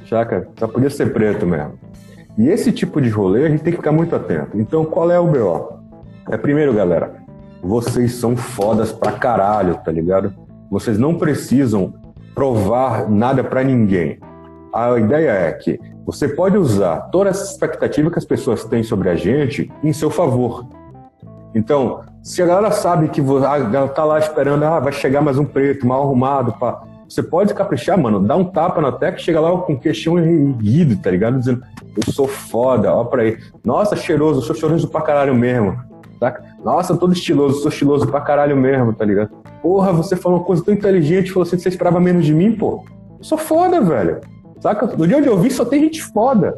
saca? 0.09 0.47
Só 0.59 0.69
podia 0.69 0.91
ser 0.91 1.11
preto 1.11 1.47
mesmo. 1.47 1.73
E 2.37 2.49
esse 2.49 2.71
tipo 2.71 3.01
de 3.01 3.09
rolê 3.09 3.47
a 3.47 3.49
gente 3.49 3.63
tem 3.63 3.73
que 3.73 3.79
ficar 3.79 3.93
muito 3.93 4.15
atento. 4.15 4.59
Então, 4.59 4.85
qual 4.85 5.11
é 5.11 5.19
o 5.19 5.27
BO? 5.27 5.81
É 6.31 6.37
primeiro, 6.37 6.73
galera, 6.75 7.22
vocês 7.63 8.15
são 8.17 8.37
fodas 8.37 8.91
pra 8.91 9.13
caralho, 9.13 9.77
tá 9.77 9.93
ligado? 9.93 10.35
Vocês 10.69 10.99
não 10.99 11.15
precisam 11.15 11.95
provar 12.35 13.09
nada 13.09 13.45
para 13.45 13.63
ninguém. 13.63 14.19
A 14.75 14.99
ideia 14.99 15.31
é 15.31 15.53
que 15.53 15.79
você 16.05 16.27
pode 16.27 16.57
usar 16.57 17.03
toda 17.13 17.31
essa 17.31 17.45
expectativa 17.45 18.11
que 18.11 18.19
as 18.19 18.25
pessoas 18.25 18.65
têm 18.65 18.83
sobre 18.83 19.09
a 19.09 19.15
gente 19.15 19.71
em 19.85 19.93
seu 19.93 20.11
favor. 20.11 20.67
Então, 21.55 22.01
se 22.23 22.43
a 22.43 22.47
galera 22.47 22.73
sabe 22.73 23.09
que 23.09 23.21
ela 23.21 23.89
tá 23.89 24.03
lá 24.03 24.19
esperando, 24.19 24.65
ah, 24.65 24.81
vai 24.81 24.93
chegar 24.93 25.21
mais 25.21 25.39
um 25.39 25.45
preto, 25.45 25.87
mal 25.87 26.03
arrumado, 26.03 26.55
pá, 26.55 26.83
você 27.09 27.23
pode 27.23 27.55
caprichar, 27.55 27.99
mano, 27.99 28.19
dá 28.19 28.35
um 28.35 28.45
tapa 28.45 28.81
na 28.81 28.91
tecla 28.91 29.19
chega 29.19 29.39
lá 29.39 29.57
com 29.59 29.79
queixão 29.79 30.19
erguido, 30.19 30.97
tá 30.97 31.11
ligado? 31.11 31.39
Dizendo, 31.39 31.63
eu 31.95 32.13
sou 32.13 32.27
foda, 32.27 32.93
ó 32.93 33.05
pra 33.05 33.23
aí. 33.23 33.39
Nossa, 33.63 33.95
cheiroso, 33.95 34.41
eu 34.41 34.45
sou 34.45 34.57
cheiroso 34.57 34.89
pra 34.89 35.03
caralho 35.03 35.35
mesmo 35.35 35.92
saca? 36.23 36.45
Nossa, 36.65 36.97
todo 36.97 37.13
estiloso, 37.13 37.61
sou 37.61 37.69
estiloso 37.69 38.07
pra 38.07 38.21
caralho 38.21 38.57
mesmo, 38.57 38.93
tá 38.93 39.05
ligado? 39.05 39.31
Porra, 39.61 39.93
você 39.93 40.15
falou 40.15 40.39
uma 40.39 40.45
coisa 40.45 40.65
tão 40.65 40.73
inteligente, 40.73 41.33
falou 41.33 41.43
assim, 41.43 41.59
você 41.59 41.69
esperava 41.69 41.99
menos 41.99 42.25
de 42.25 42.33
mim, 42.33 42.53
pô. 42.53 42.85
Eu 43.19 43.25
sou 43.25 43.37
foda, 43.37 43.81
velho. 43.81 44.21
Saca? 44.61 44.87
No 44.87 45.07
dia 45.07 45.19
onde 45.19 45.27
eu 45.27 45.37
vi 45.37 45.51
só 45.51 45.65
tem 45.65 45.81
gente 45.81 46.01
foda. 46.01 46.57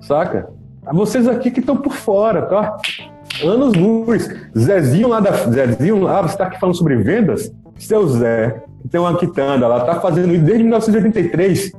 Saca? 0.00 0.48
Vocês 0.92 1.26
aqui 1.26 1.50
que 1.50 1.58
estão 1.58 1.76
por 1.76 1.94
fora, 1.94 2.42
tá? 2.42 2.76
Anos 3.42 3.74
luz. 3.74 4.28
Zezinho 4.56 5.08
lá 5.08 5.18
da. 5.18 5.32
Zezinho 5.32 6.02
lá, 6.02 6.22
você 6.22 6.36
tá 6.36 6.46
aqui 6.46 6.60
falando 6.60 6.76
sobre 6.76 6.94
vendas? 6.96 7.52
Seu 7.76 8.06
Zé, 8.06 8.62
que 8.80 8.88
tem 8.88 9.00
uma 9.00 9.18
quitanda 9.18 9.66
lá, 9.66 9.80
tá 9.80 10.00
fazendo 10.00 10.32
isso 10.32 10.44
desde 10.44 10.62
1983. 10.62 11.72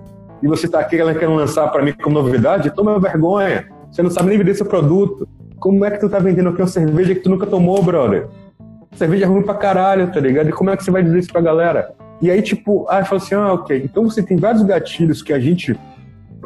E 0.43 0.47
você 0.47 0.67
tá 0.67 0.81
aqui 0.81 0.97
querendo 0.97 1.35
lançar 1.35 1.69
para 1.69 1.81
mim 1.81 1.93
como 1.93 2.21
novidade? 2.21 2.69
Toma 2.71 2.99
vergonha. 2.99 3.65
Você 3.89 4.03
não 4.03 4.11
sabe 4.11 4.27
nem 4.27 4.37
vender 4.37 4.53
seu 4.55 4.65
produto. 4.65 5.27
Como 5.59 5.83
é 5.83 5.91
que 5.91 5.99
tu 5.99 6.09
tá 6.09 6.19
vendendo 6.19 6.49
aqui 6.49 6.61
uma 6.61 6.67
cerveja 6.67 7.15
que 7.15 7.21
tu 7.21 7.29
nunca 7.29 7.47
tomou, 7.47 7.81
brother? 7.81 8.27
Cerveja 8.95 9.27
ruim 9.27 9.43
pra 9.43 9.55
caralho, 9.55 10.11
tá 10.11 10.19
ligado? 10.19 10.49
E 10.49 10.51
como 10.51 10.69
é 10.69 10.77
que 10.77 10.83
você 10.83 10.91
vai 10.91 11.03
dizer 11.03 11.19
isso 11.19 11.31
pra 11.31 11.41
galera? 11.41 11.93
E 12.21 12.29
aí, 12.29 12.41
tipo, 12.41 12.85
ah, 12.89 13.03
fala 13.03 13.21
assim, 13.21 13.35
ah, 13.35 13.53
ok. 13.53 13.81
Então 13.83 14.03
você 14.03 14.21
tem 14.21 14.37
vários 14.37 14.63
gatilhos 14.63 15.21
que 15.21 15.33
a 15.33 15.39
gente 15.39 15.77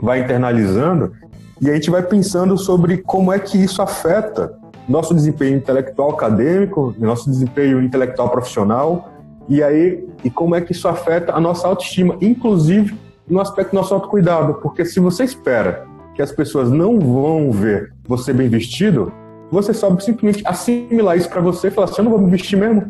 vai 0.02 0.22
internalizando 0.22 1.14
e 1.62 1.70
a 1.70 1.74
gente 1.74 1.90
vai 1.90 2.02
pensando 2.02 2.58
sobre 2.58 2.98
como 2.98 3.32
é 3.32 3.40
que 3.40 3.58
isso 3.58 3.82
afeta 3.82 4.54
nosso 4.88 5.14
desempenho 5.14 5.58
intelectual 5.58 6.12
acadêmico, 6.12 6.94
nosso 6.98 7.30
desempenho 7.30 7.82
intelectual 7.82 8.30
profissional, 8.30 9.12
e 9.48 9.62
aí 9.62 10.06
e 10.24 10.30
como 10.30 10.56
é 10.56 10.62
que 10.62 10.72
isso 10.72 10.88
afeta 10.88 11.34
a 11.34 11.40
nossa 11.40 11.68
autoestima, 11.68 12.18
inclusive 12.20 12.98
no 13.28 13.40
aspecto 13.40 13.72
do 13.72 13.76
nosso 13.76 13.94
autocuidado, 13.94 14.56
porque 14.56 14.84
se 14.84 15.00
você 15.00 15.24
espera 15.24 15.86
que 16.16 16.22
as 16.22 16.32
pessoas 16.32 16.70
não 16.70 17.00
vão 17.00 17.52
ver 17.52 17.94
você 18.08 18.34
bem 18.34 18.50
vestido, 18.50 19.12
você 19.52 19.74
só 19.74 19.90
simplesmente 20.00 20.44
assimilar 20.46 21.18
isso 21.18 21.30
para 21.30 21.42
você 21.42 21.68
e 21.68 21.72
falar 21.72 21.86
assim, 21.86 22.00
eu 22.00 22.06
não 22.06 22.12
vou 22.12 22.22
me 22.22 22.32
vestir 22.32 22.58
mesmo, 22.58 22.90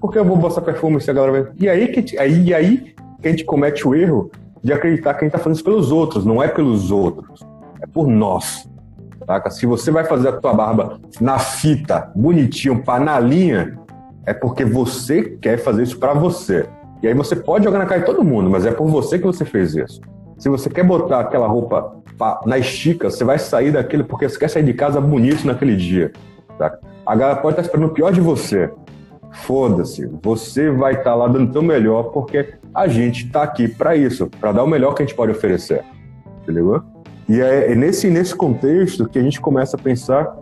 porque 0.00 0.18
eu 0.18 0.24
vou 0.24 0.36
botar 0.36 0.60
perfume 0.60 1.00
se 1.00 1.10
a 1.10 1.14
galera 1.14 1.32
vai... 1.32 1.52
E 1.58 1.68
aí 1.68 1.88
que, 1.88 2.18
aí, 2.18 2.54
aí 2.54 2.94
que 3.20 3.28
a 3.28 3.30
gente 3.30 3.44
comete 3.44 3.86
o 3.86 3.94
erro 3.94 4.30
de 4.62 4.72
acreditar 4.72 5.14
que 5.14 5.20
a 5.20 5.24
gente 5.24 5.34
está 5.34 5.38
fazendo 5.38 5.56
isso 5.56 5.64
pelos 5.64 5.92
outros, 5.92 6.24
não 6.24 6.42
é 6.42 6.48
pelos 6.48 6.90
outros, 6.90 7.40
é 7.80 7.86
por 7.86 8.06
nós. 8.06 8.68
Saca? 9.26 9.50
Se 9.50 9.66
você 9.66 9.90
vai 9.90 10.04
fazer 10.04 10.28
a 10.28 10.32
tua 10.32 10.52
barba 10.52 11.00
na 11.20 11.38
fita, 11.38 12.10
bonitinho, 12.14 12.82
panalinha, 12.82 13.78
é 14.26 14.32
porque 14.32 14.64
você 14.64 15.22
quer 15.40 15.58
fazer 15.58 15.82
isso 15.82 15.98
para 15.98 16.14
você. 16.14 16.66
E 17.02 17.08
aí 17.08 17.14
você 17.14 17.34
pode 17.34 17.64
jogar 17.64 17.78
na 17.78 17.86
cara 17.86 18.00
de 18.00 18.06
todo 18.06 18.24
mundo, 18.24 18.48
mas 18.48 18.64
é 18.64 18.70
por 18.70 18.86
você 18.86 19.18
que 19.18 19.24
você 19.24 19.44
fez 19.44 19.74
isso. 19.74 20.00
Se 20.42 20.48
você 20.48 20.68
quer 20.68 20.82
botar 20.82 21.20
aquela 21.20 21.46
roupa 21.46 22.02
na 22.44 22.58
estica, 22.58 23.08
você 23.08 23.22
vai 23.22 23.38
sair 23.38 23.70
daquele 23.70 24.02
porque 24.02 24.28
você 24.28 24.36
quer 24.36 24.50
sair 24.50 24.64
de 24.64 24.74
casa 24.74 25.00
bonito 25.00 25.46
naquele 25.46 25.76
dia. 25.76 26.10
Tá? 26.58 26.80
A 27.06 27.14
galera 27.14 27.38
pode 27.38 27.52
estar 27.52 27.62
esperando 27.62 27.90
o 27.92 27.94
pior 27.94 28.12
de 28.12 28.20
você. 28.20 28.68
Foda-se, 29.30 30.04
você 30.20 30.68
vai 30.68 30.94
estar 30.94 31.14
lá 31.14 31.28
dando 31.28 31.48
o 31.48 31.52
teu 31.52 31.62
melhor 31.62 32.10
porque 32.10 32.54
a 32.74 32.88
gente 32.88 33.26
está 33.26 33.44
aqui 33.44 33.68
para 33.68 33.94
isso, 33.94 34.28
para 34.40 34.50
dar 34.50 34.64
o 34.64 34.66
melhor 34.66 34.94
que 34.94 35.04
a 35.04 35.06
gente 35.06 35.14
pode 35.14 35.30
oferecer. 35.30 35.84
Entendeu? 36.42 36.82
E 37.28 37.40
é, 37.40 37.70
é 37.70 37.74
nesse, 37.76 38.10
nesse 38.10 38.34
contexto 38.34 39.08
que 39.08 39.20
a 39.20 39.22
gente 39.22 39.40
começa 39.40 39.76
a 39.76 39.80
pensar 39.80 40.36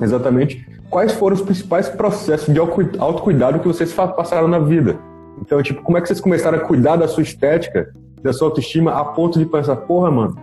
exatamente 0.00 0.66
quais 0.90 1.12
foram 1.12 1.36
os 1.36 1.42
principais 1.42 1.88
processos 1.88 2.52
de 2.52 2.58
autocuidado 2.58 3.60
que 3.60 3.68
vocês 3.68 3.92
passaram 3.92 4.48
na 4.48 4.58
vida. 4.58 4.98
Então, 5.40 5.62
tipo, 5.62 5.80
como 5.80 5.96
é 5.96 6.00
que 6.00 6.08
vocês 6.08 6.20
começaram 6.20 6.58
a 6.58 6.60
cuidar 6.60 6.96
da 6.96 7.06
sua 7.06 7.22
estética, 7.22 7.94
da 8.22 8.32
sua 8.32 8.48
autoestima, 8.48 8.92
a 8.92 9.04
ponto 9.04 9.38
de 9.38 9.46
pensar, 9.46 9.76
porra, 9.76 10.10
mano, 10.10 10.36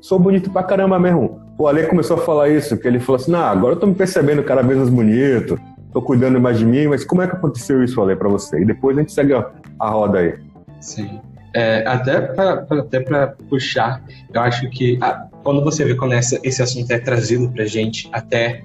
sou 0.00 0.18
bonito 0.18 0.50
pra 0.50 0.62
caramba 0.62 0.98
mesmo. 0.98 1.40
O 1.58 1.66
Ale 1.66 1.86
começou 1.86 2.16
a 2.16 2.20
falar 2.20 2.48
isso, 2.50 2.76
que 2.76 2.86
ele 2.86 3.00
falou 3.00 3.16
assim, 3.16 3.30
nah, 3.30 3.50
agora 3.50 3.74
eu 3.74 3.80
tô 3.80 3.86
me 3.86 3.94
percebendo 3.94 4.42
cada 4.42 4.62
vez 4.62 4.78
mais 4.78 4.90
bonito, 4.90 5.58
tô 5.92 6.02
cuidando 6.02 6.40
mais 6.40 6.58
de 6.58 6.66
mim, 6.66 6.86
mas 6.86 7.04
como 7.04 7.22
é 7.22 7.26
que 7.26 7.34
aconteceu 7.34 7.82
isso, 7.82 8.00
Ale, 8.00 8.14
pra 8.14 8.28
você? 8.28 8.60
E 8.60 8.64
depois 8.64 8.96
a 8.96 9.00
gente 9.00 9.12
segue 9.12 9.32
a, 9.32 9.88
roda 9.88 10.18
aí. 10.18 10.34
Sim. 10.80 11.20
É, 11.54 11.86
até 11.86 12.20
para 12.20 12.66
até 12.70 13.00
puxar, 13.48 14.02
eu 14.32 14.40
acho 14.42 14.68
que 14.68 14.98
a, 15.00 15.26
quando 15.42 15.64
você 15.64 15.86
vê 15.86 15.94
quando 15.94 16.12
essa, 16.12 16.38
esse 16.42 16.62
assunto 16.62 16.90
é 16.90 16.98
trazido 16.98 17.48
pra 17.48 17.64
gente, 17.64 18.10
até 18.12 18.62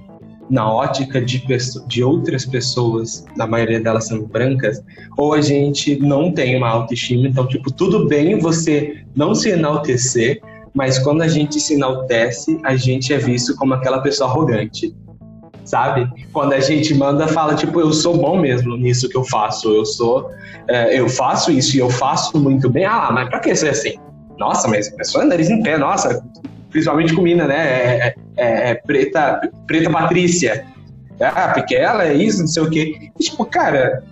na 0.52 0.70
ótica 0.70 1.22
de, 1.22 1.42
de 1.88 2.04
outras 2.04 2.46
pessoas, 2.46 3.26
na 3.38 3.48
maioria 3.48 3.80
delas 3.80 4.08
sendo 4.08 4.28
brancas, 4.28 4.84
ou 5.18 5.34
a 5.34 5.42
gente 5.42 5.98
não 5.98 6.32
tem 6.32 6.58
uma 6.58 6.68
autoestima, 6.68 7.28
então, 7.28 7.48
tipo, 7.48 7.72
tudo 7.72 8.06
bem 8.08 8.38
você 8.38 9.04
não 9.16 9.34
se 9.34 9.50
enaltecer, 9.50 10.42
mas 10.74 11.00
quando 11.00 11.22
a 11.22 11.28
gente 11.28 11.60
se 11.60 11.76
enaltece, 11.76 12.60
a 12.66 12.76
gente 12.76 13.14
é 13.14 13.18
visto 13.18 13.56
como 13.56 13.74
aquela 13.74 14.02
pessoa 14.02 14.30
arrogante, 14.30 14.94
sabe? 15.64 16.10
Quando 16.34 16.52
a 16.52 16.60
gente 16.60 16.94
manda, 16.94 17.28
fala, 17.30 17.56
tipo, 17.56 17.80
eu 17.80 17.94
sou 17.94 18.18
bom 18.18 18.38
mesmo 18.38 18.76
nisso 18.76 19.08
que 19.08 19.18
eu 19.18 19.24
faço, 19.24 19.74
eu 19.74 19.86
sou, 19.86 20.30
é, 20.68 21.00
eu 21.00 21.08
faço 21.08 21.50
isso 21.50 21.78
e 21.78 21.80
eu 21.80 21.90
faço 21.90 22.38
muito 22.38 22.70
bem, 22.70 22.84
ah, 22.84 23.10
mas 23.14 23.30
pra 23.30 23.40
que 23.40 23.56
ser 23.56 23.70
assim? 23.70 23.94
Nossa, 24.38 24.68
mas 24.68 24.90
a 24.90 24.96
pessoa 24.98 25.24
é 25.24 25.28
nariz 25.28 25.50
em 25.50 25.64
pé, 25.64 25.78
nossa, 25.78 26.22
principalmente 26.72 27.14
com 27.14 27.22
mina, 27.22 27.46
né? 27.46 27.56
É, 27.58 28.08
é, 28.08 28.16
é, 28.38 28.70
é 28.72 28.76
preta, 28.76 29.42
preta 29.68 29.90
Patrícia. 29.90 30.66
Ah, 31.20 31.52
porque 31.54 31.76
ela 31.76 32.06
é 32.06 32.14
isso, 32.14 32.40
não 32.40 32.48
sei 32.48 32.64
o 32.64 32.70
quê. 32.70 33.12
E, 33.20 33.24
tipo, 33.24 33.46
cara, 33.46 34.04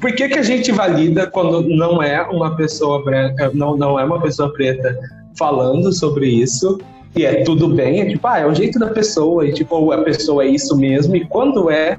por 0.00 0.14
que, 0.14 0.28
que 0.28 0.38
a 0.38 0.42
gente 0.42 0.72
valida 0.72 1.26
quando 1.26 1.62
não 1.68 2.02
é 2.02 2.22
uma 2.22 2.56
pessoa 2.56 3.04
branca, 3.04 3.50
não, 3.52 3.76
não 3.76 4.00
é 4.00 4.04
uma 4.04 4.20
pessoa 4.20 4.52
preta 4.52 4.96
falando 5.38 5.92
sobre 5.92 6.28
isso? 6.28 6.78
E 7.14 7.24
é 7.24 7.44
tudo 7.44 7.68
bem, 7.68 8.00
é 8.00 8.06
tipo, 8.06 8.26
ah, 8.26 8.40
é 8.40 8.46
o 8.46 8.54
jeito 8.54 8.78
da 8.78 8.88
pessoa, 8.88 9.46
e 9.46 9.52
tipo, 9.52 9.90
a 9.90 10.02
pessoa 10.02 10.44
é 10.44 10.48
isso 10.48 10.76
mesmo, 10.76 11.16
e 11.16 11.24
quando 11.24 11.70
é 11.70 11.98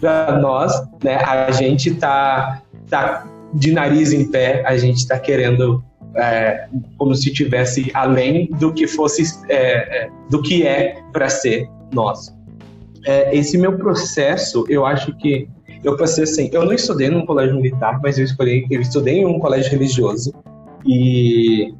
pra 0.00 0.38
nós, 0.38 0.72
né, 1.04 1.16
a 1.16 1.50
gente 1.50 1.94
tá, 1.94 2.62
tá 2.88 3.26
de 3.52 3.72
nariz 3.72 4.14
em 4.14 4.30
pé, 4.30 4.62
a 4.66 4.76
gente 4.78 5.06
tá 5.06 5.18
querendo 5.18 5.84
é, 6.16 6.68
como 6.98 7.14
se 7.14 7.32
tivesse 7.32 7.90
além 7.94 8.48
do 8.58 8.72
que 8.72 8.86
fosse 8.86 9.22
é, 9.48 10.04
é 10.04 10.10
do 10.30 10.42
que 10.42 10.66
é 10.66 11.02
para 11.12 11.28
ser 11.28 11.68
nosso. 11.92 12.34
É, 13.04 13.36
esse 13.36 13.56
meu 13.56 13.76
processo, 13.76 14.64
eu 14.68 14.84
acho 14.84 15.16
que 15.18 15.48
eu 15.84 15.96
passei 15.96 16.24
assim, 16.24 16.50
eu 16.52 16.64
não 16.64 16.72
estudei 16.72 17.08
num 17.08 17.24
colégio 17.24 17.54
militar, 17.56 18.00
mas 18.02 18.18
eu 18.18 18.24
escolhi, 18.24 18.66
eu 18.70 18.80
estudei 18.80 19.20
em 19.20 19.26
um 19.26 19.38
colégio 19.38 19.70
religioso 19.70 20.34
e 20.84 21.72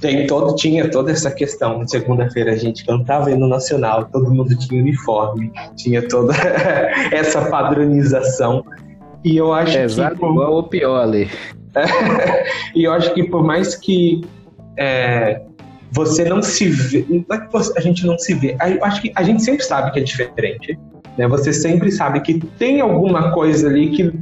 tem 0.00 0.26
todo 0.26 0.54
tinha 0.56 0.90
toda 0.90 1.12
essa 1.12 1.30
questão. 1.30 1.86
Segunda-feira 1.86 2.52
a 2.52 2.56
gente 2.56 2.84
cantava 2.84 3.30
no 3.30 3.48
nacional, 3.48 4.06
todo 4.06 4.32
mundo 4.32 4.56
tinha 4.56 4.82
uniforme, 4.82 5.50
tinha 5.76 6.06
toda 6.08 6.34
essa 7.12 7.48
padronização. 7.48 8.64
E 9.24 9.36
eu 9.36 9.52
acho 9.52 9.78
que 9.78 10.02
igual 10.26 10.52
ou 10.52 10.64
pior 10.64 11.00
ali. 11.00 11.28
e 12.74 12.84
eu 12.84 12.92
acho 12.92 13.12
que 13.14 13.24
por 13.24 13.42
mais 13.42 13.74
que 13.74 14.22
é, 14.78 15.42
você 15.90 16.24
não 16.24 16.42
se 16.42 16.68
vê, 16.68 17.04
não 17.08 17.36
é 17.36 17.38
que 17.38 17.56
a 17.76 17.80
gente 17.80 18.06
não 18.06 18.18
se 18.18 18.34
vê, 18.34 18.56
eu 18.60 18.84
acho 18.84 19.02
que 19.02 19.12
a 19.14 19.22
gente 19.22 19.42
sempre 19.42 19.64
sabe 19.64 19.90
que 19.92 20.00
é 20.00 20.02
diferente, 20.02 20.78
né? 21.16 21.28
Você 21.28 21.52
sempre 21.52 21.90
sabe 21.92 22.20
que 22.20 22.40
tem 22.58 22.80
alguma 22.80 23.32
coisa 23.32 23.68
ali 23.68 23.90
que 23.90 24.12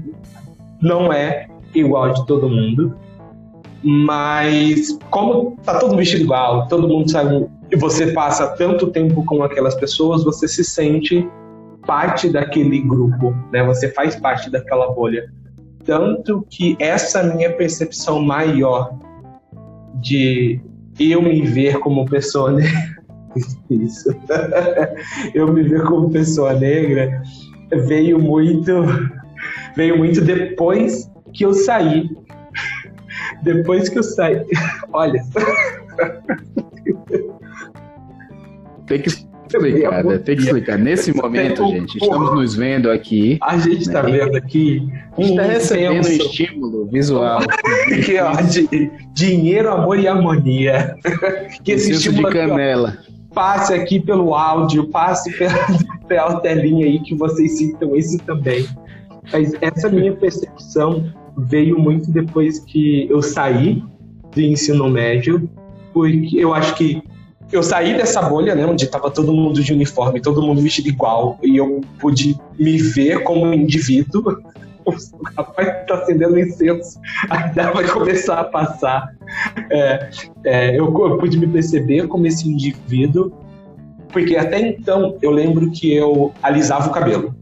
não 0.80 1.12
é 1.12 1.48
igual 1.74 2.12
de 2.12 2.26
todo 2.26 2.48
mundo, 2.48 2.96
mas 3.82 4.98
como 5.10 5.56
tá 5.64 5.78
todo 5.78 5.96
vestido 5.96 6.24
igual, 6.24 6.66
todo 6.68 6.88
mundo 6.88 7.10
sabe, 7.10 7.46
e 7.70 7.76
você 7.76 8.12
passa 8.12 8.48
tanto 8.56 8.88
tempo 8.88 9.24
com 9.24 9.42
aquelas 9.42 9.74
pessoas, 9.74 10.24
você 10.24 10.48
se 10.48 10.64
sente 10.64 11.26
parte 11.86 12.28
daquele 12.28 12.80
grupo, 12.80 13.34
né? 13.52 13.62
Você 13.64 13.90
faz 13.92 14.16
parte 14.16 14.50
daquela 14.50 14.92
bolha. 14.92 15.32
Tanto 15.84 16.46
que 16.50 16.76
essa 16.78 17.22
minha 17.22 17.52
percepção 17.52 18.22
maior 18.22 18.98
de 19.94 20.60
eu 20.98 21.22
me 21.22 21.42
ver 21.42 21.78
como 21.80 22.04
pessoa 22.06 22.52
negra, 22.52 22.96
isso, 23.70 24.14
eu 25.34 25.52
me 25.52 25.62
ver 25.62 25.84
como 25.84 26.10
pessoa 26.10 26.54
negra, 26.54 27.22
veio 27.86 28.18
muito, 28.18 28.72
veio 29.76 29.96
muito 29.96 30.20
depois 30.20 31.10
que 31.32 31.44
eu 31.44 31.54
saí. 31.54 32.10
Depois 33.42 33.88
que 33.88 33.98
eu 33.98 34.02
saí, 34.02 34.44
olha. 34.92 35.22
Tem 38.86 39.00
que 39.00 39.29
explicar, 39.56 40.04
né? 40.04 40.18
Tem 40.18 40.36
que 40.36 40.42
explicar. 40.42 40.78
Nesse 40.78 41.14
momento, 41.14 41.66
gente, 41.68 41.98
estamos 41.98 42.34
nos 42.34 42.54
vendo 42.54 42.90
aqui. 42.90 43.38
A 43.42 43.58
gente 43.58 43.82
está 43.82 44.02
né? 44.02 44.12
vendo 44.12 44.36
aqui. 44.36 44.88
Um 45.16 45.22
está 45.22 45.42
recebendo 45.42 46.06
um 46.06 46.10
estímulo 46.10 46.86
visual. 46.86 47.40
que, 48.04 48.18
ó, 48.18 48.32
de, 48.42 48.90
dinheiro, 49.12 49.70
amor 49.70 49.98
e 49.98 50.08
harmonia. 50.08 50.94
Que 51.64 51.72
esse 51.72 51.92
estímulo 51.92 52.28
de 52.28 52.34
canela. 52.34 52.88
Aqui, 52.88 53.12
ó, 53.16 53.34
passe 53.34 53.74
aqui 53.74 54.00
pelo 54.00 54.34
áudio, 54.34 54.88
passe 54.88 55.32
pela, 55.38 55.54
pela 56.08 56.40
telinha 56.40 56.86
aí 56.86 57.00
que 57.00 57.14
vocês 57.14 57.58
sintam 57.58 57.96
isso 57.96 58.18
também. 58.20 58.66
Mas 59.32 59.52
essa 59.60 59.88
minha 59.88 60.12
percepção 60.12 61.12
veio 61.36 61.78
muito 61.78 62.10
depois 62.10 62.58
que 62.60 63.08
eu 63.08 63.22
saí 63.22 63.82
do 64.34 64.40
ensino 64.40 64.88
médio, 64.88 65.48
porque 65.92 66.36
eu 66.38 66.54
acho 66.54 66.74
que 66.74 67.02
eu 67.52 67.62
saí 67.62 67.96
dessa 67.96 68.22
bolha, 68.22 68.54
né, 68.54 68.64
onde 68.64 68.84
estava 68.84 69.10
todo 69.10 69.32
mundo 69.32 69.62
de 69.62 69.72
uniforme, 69.72 70.20
todo 70.20 70.42
mundo 70.42 70.62
vestido 70.62 70.88
igual, 70.88 71.38
e 71.42 71.56
eu 71.56 71.80
pude 71.98 72.38
me 72.58 72.78
ver 72.78 73.22
como 73.22 73.52
indivíduo. 73.52 74.38
O 74.82 75.22
rapaz 75.36 75.68
está 75.68 75.94
acendendo 75.94 76.38
incenso, 76.38 76.98
ainda 77.28 77.70
vai 77.70 77.86
começar 77.86 78.40
a 78.40 78.44
passar. 78.44 79.14
É, 79.70 80.10
é, 80.42 80.70
eu, 80.70 80.86
eu 80.86 81.18
pude 81.18 81.38
me 81.38 81.46
perceber 81.46 82.08
como 82.08 82.26
esse 82.26 82.48
indivíduo, 82.48 83.30
porque 84.08 84.36
até 84.36 84.58
então 84.58 85.16
eu 85.20 85.30
lembro 85.30 85.70
que 85.70 85.94
eu 85.94 86.32
alisava 86.42 86.88
o 86.88 86.92
cabelo. 86.92 87.34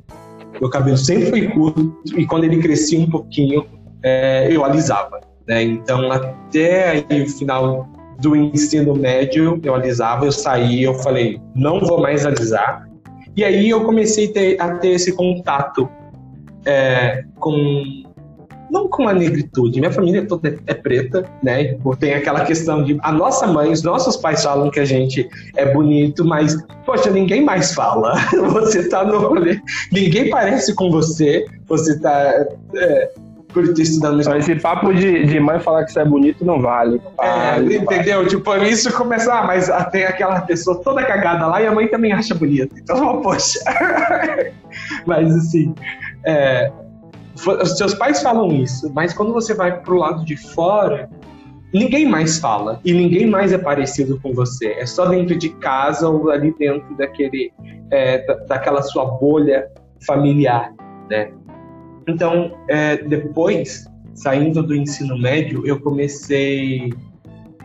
Meu 0.60 0.68
cabelo 0.68 0.98
sempre 0.98 1.30
foi 1.30 1.48
curto, 1.48 1.96
e 2.16 2.26
quando 2.26 2.44
ele 2.44 2.60
crescia 2.60 2.98
um 2.98 3.08
pouquinho, 3.08 3.64
é, 4.02 4.48
eu 4.50 4.64
alisava. 4.64 5.20
Né? 5.46 5.62
Então, 5.62 6.10
até 6.10 7.06
o 7.10 7.30
final 7.30 7.88
do 8.18 8.34
ensino 8.34 8.94
médio, 8.94 9.60
eu 9.62 9.74
alisava, 9.74 10.26
eu 10.26 10.32
saí, 10.32 10.82
eu 10.82 10.94
falei, 10.94 11.40
não 11.54 11.80
vou 11.80 12.00
mais 12.00 12.26
alisar. 12.26 12.88
E 13.36 13.44
aí 13.44 13.68
eu 13.70 13.84
comecei 13.84 14.26
a 14.26 14.32
ter, 14.32 14.60
a 14.60 14.74
ter 14.78 14.88
esse 14.88 15.12
contato 15.12 15.88
é, 16.66 17.24
com 17.38 18.04
não 18.70 18.88
com 18.88 19.08
a 19.08 19.14
negritude. 19.14 19.80
Minha 19.80 19.92
família 19.92 20.26
toda 20.26 20.58
é 20.66 20.74
preta, 20.74 21.24
né? 21.42 21.78
Tem 21.98 22.14
aquela 22.14 22.44
questão 22.44 22.84
de 22.84 22.98
a 23.02 23.12
nossa 23.12 23.46
mãe, 23.46 23.72
os 23.72 23.82
nossos 23.82 24.16
pais 24.16 24.42
falam 24.42 24.70
que 24.70 24.80
a 24.80 24.84
gente 24.84 25.28
é 25.56 25.72
bonito, 25.72 26.24
mas 26.24 26.56
poxa, 26.84 27.10
ninguém 27.10 27.42
mais 27.42 27.74
fala. 27.74 28.14
Você 28.52 28.88
tá 28.88 29.04
no 29.04 29.34
ninguém 29.92 30.28
parece 30.30 30.74
com 30.74 30.90
você. 30.90 31.46
Você 31.66 31.98
tá 32.00 32.46
é, 32.74 33.10
por 33.52 33.72
ter 33.74 33.82
estudado 33.82 34.16
no 34.16 34.36
Esse 34.36 34.56
papo 34.56 34.92
de, 34.92 35.24
de 35.24 35.40
mãe 35.40 35.58
falar 35.58 35.84
que 35.84 35.92
você 35.92 36.00
é 36.00 36.04
bonito 36.04 36.44
não 36.44 36.60
vale. 36.60 37.00
é, 37.20 37.52
vale, 37.52 37.76
entendeu? 37.76 38.18
Vale. 38.18 38.28
Tipo, 38.28 38.56
isso 38.56 38.92
começa, 38.92 39.32
ah, 39.32 39.44
mas 39.44 39.70
tem 39.90 40.04
aquela 40.04 40.40
pessoa 40.42 40.82
toda 40.82 41.04
cagada 41.04 41.46
lá 41.46 41.62
e 41.62 41.66
a 41.66 41.72
mãe 41.72 41.88
também 41.88 42.12
acha 42.12 42.34
bonito. 42.34 42.74
Então, 42.78 43.20
poxa. 43.22 43.58
mas 45.06 45.34
assim, 45.34 45.74
é, 46.26 46.70
os 47.46 47.76
seus 47.76 47.94
pais 47.94 48.22
falam 48.22 48.52
isso, 48.52 48.90
mas 48.94 49.14
quando 49.14 49.32
você 49.32 49.54
vai 49.54 49.80
pro 49.80 49.96
lado 49.96 50.24
de 50.24 50.36
fora, 50.36 51.08
ninguém 51.72 52.06
mais 52.06 52.38
fala 52.38 52.80
e 52.84 52.92
ninguém 52.92 53.26
mais 53.26 53.52
é 53.52 53.58
parecido 53.58 54.18
com 54.20 54.32
você. 54.34 54.72
É 54.72 54.86
só 54.86 55.06
dentro 55.06 55.36
de 55.36 55.48
casa 55.50 56.08
ou 56.08 56.30
ali 56.30 56.54
dentro 56.58 56.94
daquele, 56.96 57.52
é, 57.90 58.24
daquela 58.46 58.82
sua 58.82 59.04
bolha 59.04 59.68
familiar, 60.06 60.72
né? 61.08 61.30
Então, 62.08 62.52
é, 62.68 62.96
depois, 62.96 63.86
saindo 64.14 64.62
do 64.62 64.74
ensino 64.74 65.16
médio, 65.18 65.66
eu 65.66 65.78
comecei. 65.80 66.92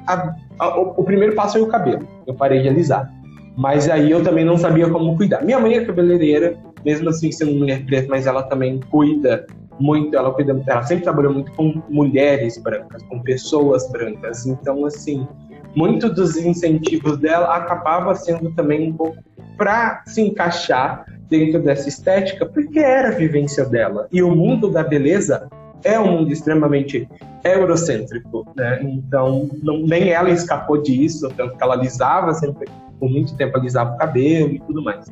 A, 0.06 0.36
a, 0.60 0.80
o, 0.80 0.96
o, 0.98 1.04
primeiro 1.04 1.34
passo 1.34 1.54
foi 1.54 1.62
o 1.62 1.68
cabelo. 1.68 2.06
Eu 2.28 2.34
parei 2.34 2.62
de 2.62 2.68
alisar. 2.68 3.12
Mas 3.56 3.90
aí 3.90 4.12
eu 4.12 4.22
também 4.22 4.44
não 4.44 4.58
sabia 4.58 4.90
como 4.90 5.16
cuidar. 5.16 5.44
Minha 5.44 5.60
mãe 5.60 5.76
é 5.76 5.86
cabeleireira, 5.86 6.58
mesmo 6.84 7.10
assim 7.10 7.32
sendo 7.32 7.54
mulher 7.54 7.86
preta, 7.86 8.08
mas 8.10 8.28
ela 8.28 8.44
também 8.44 8.80
cuida 8.92 9.46
muito, 9.80 10.16
ela 10.16 10.32
cuida, 10.32 10.62
ela 10.68 10.84
sempre 10.84 11.04
trabalhou 11.04 11.34
muito 11.34 11.52
com 11.54 11.82
mulheres 11.90 12.58
brancas, 12.58 13.02
com 13.04 13.22
pessoas 13.22 13.90
brancas. 13.92 14.46
Então, 14.46 14.86
assim, 14.86 15.28
muito 15.76 16.10
dos 16.10 16.38
incentivos 16.38 17.18
dela 17.18 17.56
acabava 17.56 18.14
sendo 18.16 18.52
também 18.52 18.90
um 18.90 18.94
pouco 18.94 19.18
para 19.58 20.04
se 20.06 20.22
encaixar 20.22 21.06
dentro 21.30 21.62
dessa 21.62 21.90
estética, 21.90 22.46
porque 22.46 22.80
era 22.80 23.10
a 23.10 23.12
vivência 23.12 23.66
dela. 23.66 24.08
E 24.12 24.22
o 24.22 24.36
mundo 24.36 24.70
da 24.70 24.84
beleza 24.84 25.48
é 25.84 26.00
um 26.00 26.12
mundo 26.12 26.32
extremamente 26.32 27.08
eurocêntrico, 27.44 28.48
né? 28.56 28.80
Então, 28.84 29.50
não, 29.62 29.80
nem 29.80 30.10
ela 30.10 30.30
escapou 30.30 30.82
disso, 30.82 31.30
tanto 31.36 31.58
que 31.58 31.64
ela 31.64 31.74
alisava 31.74 32.34
sempre, 32.34 32.70
por 33.00 33.10
muito 33.10 33.36
tempo 33.36 33.58
alisava 33.58 33.96
o 33.96 33.98
cabelo 33.98 34.52
e 34.52 34.60
tudo 34.60 34.82
mais. 34.82 35.06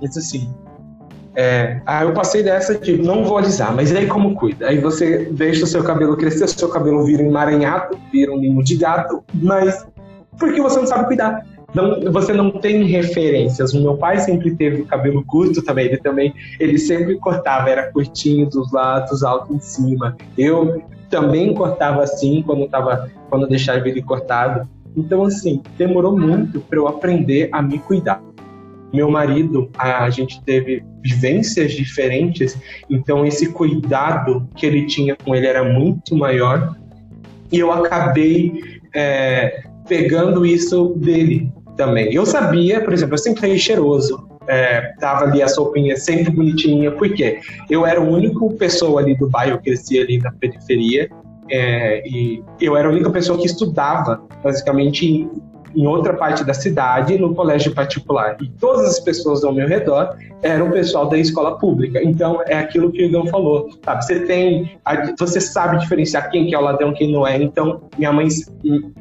Mas 0.00 0.16
assim, 0.16 0.52
é, 1.34 1.80
aí 1.86 2.06
eu 2.06 2.12
passei 2.12 2.42
dessa 2.42 2.74
de 2.76 2.96
não 2.96 3.24
vou 3.24 3.38
alisar, 3.38 3.72
mas 3.74 3.94
aí 3.94 4.06
como 4.06 4.34
cuida? 4.34 4.66
Aí 4.66 4.78
você 4.78 5.26
deixa 5.30 5.64
o 5.64 5.68
seu 5.68 5.84
cabelo 5.84 6.16
crescer, 6.16 6.44
o 6.44 6.48
seu 6.48 6.68
cabelo 6.68 7.04
vira 7.04 7.22
emaranhado, 7.22 7.96
vira 8.10 8.32
um 8.32 8.38
ninho 8.38 8.62
de 8.64 8.76
gato, 8.76 9.22
mas 9.34 9.86
porque 10.38 10.60
você 10.60 10.78
não 10.78 10.86
sabe 10.86 11.06
cuidar 11.06 11.44
não, 11.74 12.00
você 12.12 12.32
não 12.32 12.50
tem 12.50 12.84
referências. 12.84 13.74
O 13.74 13.82
meu 13.82 13.96
pai 13.96 14.18
sempre 14.18 14.54
teve 14.56 14.82
o 14.82 14.86
cabelo 14.86 15.24
curto 15.24 15.62
também, 15.62 15.86
ele 15.86 15.98
também, 15.98 16.34
ele 16.58 16.78
sempre 16.78 17.16
cortava, 17.16 17.68
era 17.68 17.92
curtinho 17.92 18.48
dos 18.48 18.72
lados, 18.72 19.22
alto 19.22 19.54
em 19.54 19.60
cima. 19.60 20.16
Eu 20.36 20.82
também 21.10 21.54
cortava 21.54 22.02
assim 22.02 22.42
quando 22.42 22.66
tava, 22.68 23.10
quando 23.28 23.42
eu 23.42 23.48
deixava 23.48 23.86
ele 23.88 24.02
cortado. 24.02 24.68
Então 24.96 25.24
assim, 25.24 25.62
demorou 25.76 26.18
muito 26.18 26.60
para 26.60 26.78
eu 26.78 26.88
aprender 26.88 27.50
a 27.52 27.60
me 27.60 27.78
cuidar. 27.78 28.22
Meu 28.90 29.10
marido, 29.10 29.70
a 29.76 30.08
gente 30.08 30.42
teve 30.44 30.82
vivências 31.02 31.72
diferentes, 31.72 32.58
então 32.88 33.26
esse 33.26 33.52
cuidado 33.52 34.48
que 34.56 34.64
ele 34.64 34.86
tinha 34.86 35.14
com 35.14 35.34
ele 35.34 35.46
era 35.46 35.62
muito 35.62 36.16
maior 36.16 36.74
e 37.52 37.58
eu 37.58 37.70
acabei 37.70 38.80
é, 38.94 39.67
pegando 39.88 40.44
isso 40.44 40.94
dele 40.96 41.50
também. 41.76 42.12
Eu 42.12 42.26
sabia, 42.26 42.82
por 42.82 42.92
exemplo, 42.92 43.14
eu 43.14 43.18
sempre 43.18 43.40
fui 43.40 43.58
cheiroso. 43.58 44.28
É, 44.46 44.94
tava 44.98 45.24
ali 45.24 45.42
a 45.42 45.46
roupinha 45.46 45.96
sempre 45.96 46.30
bonitinha, 46.30 46.90
porque 46.92 47.38
eu 47.68 47.84
era 47.84 48.00
o 48.00 48.08
único 48.08 48.54
pessoa 48.54 49.00
ali 49.00 49.14
do 49.14 49.28
bairro, 49.28 49.56
eu 49.56 49.60
cresci 49.60 49.98
ali 49.98 50.18
na 50.18 50.32
periferia, 50.32 51.10
é, 51.50 52.02
e 52.06 52.42
eu 52.60 52.76
era 52.76 52.88
a 52.88 52.90
única 52.90 53.10
pessoa 53.10 53.38
que 53.38 53.46
estudava, 53.46 54.22
basicamente, 54.42 55.28
em 55.74 55.86
outra 55.86 56.14
parte 56.14 56.44
da 56.44 56.54
cidade, 56.54 57.18
no 57.18 57.34
colégio 57.34 57.74
particular. 57.74 58.36
E 58.40 58.48
todas 58.58 58.86
as 58.86 59.00
pessoas 59.00 59.44
ao 59.44 59.52
meu 59.52 59.68
redor 59.68 60.16
eram 60.42 60.68
o 60.68 60.72
pessoal 60.72 61.08
da 61.08 61.18
escola 61.18 61.58
pública. 61.58 62.02
Então, 62.02 62.40
é 62.46 62.58
aquilo 62.58 62.90
que 62.90 63.02
o 63.02 63.06
Igão 63.06 63.26
falou, 63.26 63.68
sabe? 63.84 64.04
Você 64.04 64.20
tem, 64.20 64.78
você 65.18 65.40
sabe 65.40 65.78
diferenciar 65.78 66.30
quem 66.30 66.46
que 66.46 66.54
é 66.54 66.58
o 66.58 66.62
ladrão, 66.62 66.92
quem 66.92 67.12
não 67.12 67.26
é. 67.26 67.36
Então, 67.36 67.82
minha 67.96 68.12
mãe, 68.12 68.28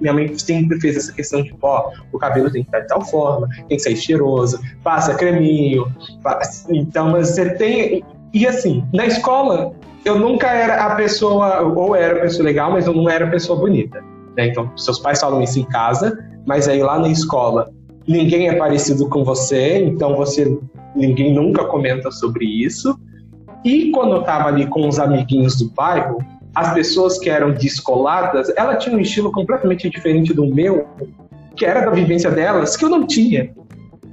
minha 0.01 0.13
mãe 0.13 0.35
sempre 0.37 0.79
fez 0.79 0.97
essa 0.97 1.13
questão 1.13 1.41
de, 1.43 1.53
ó, 1.61 1.91
o 2.11 2.17
cabelo 2.17 2.51
tem 2.51 2.63
que 2.63 2.69
estar 2.69 2.79
de 2.81 2.87
tal 2.87 3.01
forma, 3.05 3.47
tem 3.67 3.77
que 3.77 3.79
ser 3.79 3.95
cheiroso, 3.95 4.59
passa 4.83 5.13
creminho. 5.15 5.91
Passa... 6.23 6.67
Então, 6.75 7.11
você 7.11 7.51
tem... 7.51 8.03
E 8.33 8.45
assim, 8.45 8.83
na 8.93 9.05
escola, 9.05 9.73
eu 10.03 10.19
nunca 10.19 10.47
era 10.47 10.85
a 10.85 10.95
pessoa, 10.95 11.61
ou 11.61 11.95
era 11.95 12.17
a 12.17 12.21
pessoa 12.21 12.45
legal, 12.45 12.71
mas 12.71 12.87
eu 12.87 12.93
não 12.93 13.09
era 13.09 13.25
a 13.25 13.29
pessoa 13.29 13.59
bonita. 13.59 14.03
Né? 14.37 14.47
Então, 14.47 14.71
seus 14.77 14.99
pais 14.99 15.19
falam 15.19 15.41
isso 15.41 15.59
em 15.59 15.65
casa, 15.65 16.17
mas 16.45 16.67
aí 16.67 16.81
lá 16.81 16.99
na 16.99 17.09
escola 17.09 17.69
ninguém 18.07 18.47
é 18.47 18.55
parecido 18.55 19.09
com 19.09 19.23
você, 19.25 19.83
então 19.83 20.15
você 20.15 20.57
ninguém 20.95 21.33
nunca 21.33 21.65
comenta 21.65 22.09
sobre 22.09 22.45
isso. 22.45 22.97
E 23.65 23.91
quando 23.91 24.13
eu 24.13 24.21
estava 24.21 24.47
ali 24.47 24.65
com 24.67 24.87
os 24.87 24.97
amiguinhos 24.97 25.57
do 25.57 25.69
bairro, 25.71 26.19
as 26.55 26.73
pessoas 26.73 27.19
que 27.19 27.29
eram 27.29 27.51
descoladas, 27.51 28.51
ela 28.55 28.75
tinha 28.75 28.95
um 28.95 28.99
estilo 28.99 29.31
completamente 29.31 29.89
diferente 29.89 30.33
do 30.33 30.45
meu, 30.45 30.87
que 31.55 31.65
era 31.65 31.81
da 31.81 31.91
vivência 31.91 32.31
delas, 32.31 32.77
que 32.77 32.85
eu 32.85 32.89
não 32.89 33.05
tinha. 33.05 33.51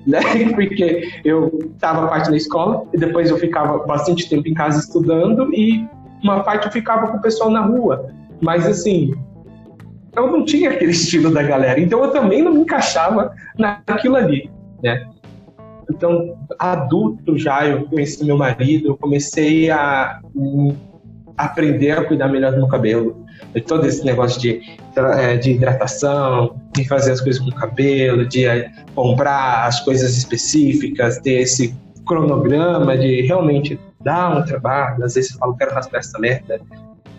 Né? 0.07 0.21
Porque 0.55 1.09
eu 1.25 1.71
estava 1.75 2.07
parte 2.09 2.29
na 2.29 2.37
escola 2.37 2.85
e 2.93 2.99
depois 2.99 3.31
eu 3.31 3.39
ficava 3.39 3.87
bastante 3.87 4.29
tempo 4.29 4.47
em 4.47 4.53
casa 4.53 4.81
estudando 4.81 5.51
e 5.55 5.83
uma 6.23 6.43
parte 6.43 6.67
eu 6.67 6.73
ficava 6.73 7.07
com 7.07 7.17
o 7.17 7.23
pessoal 7.23 7.49
na 7.49 7.63
rua. 7.65 8.11
Mas 8.39 8.67
assim, 8.67 9.15
eu 10.17 10.31
não 10.31 10.45
tinha 10.45 10.71
aquele 10.71 10.93
estilo 10.93 11.33
da 11.33 11.43
galera, 11.43 11.81
então 11.81 12.03
eu 12.03 12.11
também 12.11 12.43
não 12.43 12.53
me 12.53 12.61
encaixava 12.61 13.33
naquilo 13.87 14.17
ali, 14.17 14.51
né? 14.83 15.07
Então, 15.91 16.37
adulto 16.59 17.37
já, 17.37 17.67
eu 17.67 17.85
conheci 17.85 18.25
meu 18.25 18.37
marido, 18.37 18.89
eu 18.89 18.97
comecei 18.97 19.71
a 19.71 20.21
aprender 21.37 21.93
a 21.93 22.05
cuidar 22.05 22.29
melhor 22.29 22.53
do 22.53 22.59
meu 22.59 22.69
cabelo. 22.69 23.25
De 23.53 23.61
todo 23.61 23.87
esse 23.87 24.05
negócio 24.05 24.41
de, 24.41 24.61
é, 24.97 25.37
de 25.37 25.53
hidratação, 25.53 26.57
de 26.73 26.87
fazer 26.89 27.13
as 27.13 27.21
coisas 27.21 27.43
com 27.43 27.51
o 27.51 27.55
cabelo, 27.55 28.27
de 28.27 28.47
é, 28.47 28.71
comprar 28.95 29.67
as 29.67 29.81
coisas 29.81 30.17
específicas, 30.17 31.19
ter 31.19 31.43
esse 31.43 31.75
cronograma 32.07 32.97
de 32.97 33.23
realmente 33.23 33.79
dar 34.03 34.37
um 34.37 34.45
trabalho. 34.45 35.05
Às 35.05 35.15
vezes 35.15 35.33
eu 35.33 35.39
falo, 35.39 35.57
quero 35.57 35.75
raspar 35.75 35.99
essa 35.99 36.19
merda 36.19 36.61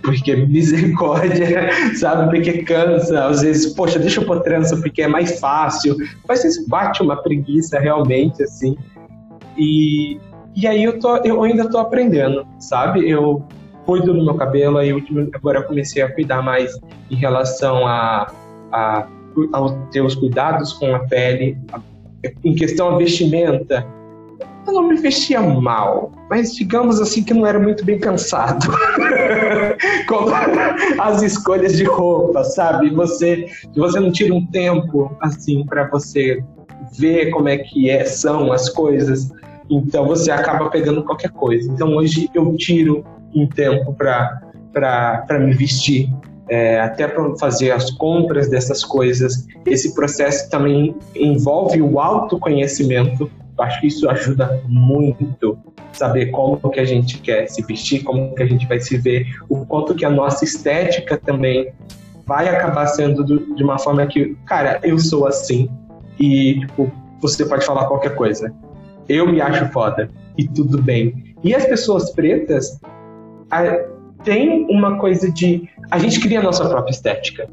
porque 0.05 0.35
misericórdia, 0.47 1.69
sabe? 1.95 2.29
Porque 2.29 2.63
cansa, 2.63 3.25
às 3.25 3.41
vezes, 3.41 3.73
poxa, 3.73 3.99
deixa 3.99 4.21
eu 4.21 4.25
pôr 4.25 4.41
trança 4.41 4.77
porque 4.77 5.01
é 5.01 5.07
mais 5.07 5.39
fácil. 5.39 5.95
Mas 6.27 6.43
isso 6.43 6.67
bate 6.69 7.01
uma 7.01 7.17
preguiça 7.17 7.79
realmente, 7.79 8.43
assim. 8.43 8.77
E, 9.57 10.19
e 10.55 10.67
aí 10.67 10.83
eu, 10.83 10.99
tô, 10.99 11.17
eu 11.17 11.41
ainda 11.43 11.69
tô 11.69 11.77
aprendendo, 11.77 12.45
sabe? 12.59 13.09
Eu 13.09 13.43
cuido 13.85 14.13
do 14.13 14.23
meu 14.23 14.35
cabelo, 14.35 14.77
aí 14.77 14.91
agora 15.33 15.59
eu 15.59 15.63
comecei 15.63 16.01
a 16.01 16.11
cuidar 16.11 16.41
mais 16.41 16.77
em 17.09 17.15
relação 17.15 17.85
a, 17.85 18.31
a, 18.71 19.07
a 19.53 19.69
ter 19.91 20.01
os 20.01 20.15
cuidados 20.15 20.73
com 20.73 20.93
a 20.95 20.99
pele, 20.99 21.57
a, 21.71 21.79
em 22.43 22.55
questão 22.55 22.89
a 22.89 22.97
vestimenta 22.97 23.85
eu 24.67 24.73
não 24.73 24.87
me 24.87 24.95
vestia 24.97 25.41
mal, 25.41 26.11
mas 26.29 26.55
digamos 26.55 26.99
assim 26.99 27.23
que 27.23 27.33
não 27.33 27.45
era 27.45 27.59
muito 27.59 27.85
bem 27.85 27.99
cansado. 27.99 28.67
com 30.07 30.25
as 31.01 31.21
escolhas 31.21 31.77
de 31.77 31.83
roupa, 31.83 32.43
sabe? 32.43 32.89
Você, 32.91 33.45
você 33.75 33.99
não 33.99 34.11
tira 34.11 34.33
um 34.33 34.45
tempo 34.47 35.15
assim 35.21 35.65
para 35.65 35.87
você 35.87 36.43
ver 36.97 37.31
como 37.31 37.49
é 37.49 37.57
que 37.57 37.89
é, 37.89 38.05
são 38.05 38.51
as 38.51 38.69
coisas, 38.69 39.31
então 39.69 40.07
você 40.07 40.31
acaba 40.31 40.69
pegando 40.69 41.03
qualquer 41.03 41.31
coisa. 41.31 41.71
Então 41.71 41.95
hoje 41.95 42.29
eu 42.33 42.55
tiro 42.57 43.03
um 43.33 43.47
tempo 43.47 43.93
para 43.93 45.39
me 45.39 45.53
vestir, 45.53 46.09
é, 46.47 46.79
até 46.79 47.07
para 47.07 47.35
fazer 47.37 47.71
as 47.71 47.89
compras 47.91 48.49
dessas 48.49 48.83
coisas. 48.83 49.47
Esse 49.65 49.95
processo 49.95 50.49
também 50.49 50.95
envolve 51.15 51.81
o 51.81 51.99
autoconhecimento 51.99 53.29
acho 53.59 53.81
que 53.81 53.87
isso 53.87 54.09
ajuda 54.09 54.61
muito 54.67 55.57
saber 55.93 56.27
como 56.27 56.57
que 56.69 56.79
a 56.79 56.85
gente 56.85 57.19
quer 57.19 57.47
se 57.47 57.61
vestir, 57.63 58.03
como 58.03 58.35
que 58.35 58.43
a 58.43 58.45
gente 58.45 58.67
vai 58.67 58.79
se 58.79 58.97
ver, 58.97 59.27
o 59.49 59.65
quanto 59.65 59.95
que 59.95 60.05
a 60.05 60.09
nossa 60.09 60.43
estética 60.43 61.17
também 61.17 61.71
vai 62.25 62.49
acabar 62.49 62.87
sendo 62.87 63.23
do, 63.23 63.55
de 63.55 63.63
uma 63.63 63.77
forma 63.77 64.05
que, 64.07 64.35
cara, 64.45 64.79
eu 64.83 64.99
sou 64.99 65.27
assim 65.27 65.69
e 66.19 66.59
tipo, 66.59 66.91
você 67.21 67.45
pode 67.45 67.65
falar 67.65 67.85
qualquer 67.85 68.15
coisa. 68.15 68.53
Eu 69.07 69.27
me 69.27 69.39
acho 69.39 69.67
foda 69.71 70.09
e 70.37 70.47
tudo 70.47 70.81
bem. 70.81 71.35
E 71.43 71.53
as 71.53 71.65
pessoas 71.65 72.11
pretas, 72.11 72.79
a, 73.51 73.85
tem 74.23 74.65
uma 74.69 74.97
coisa 74.97 75.31
de. 75.31 75.69
A 75.91 75.99
gente 75.99 76.19
cria 76.19 76.39
a 76.39 76.43
nossa 76.43 76.67
própria 76.67 76.91
estética. 76.91 77.47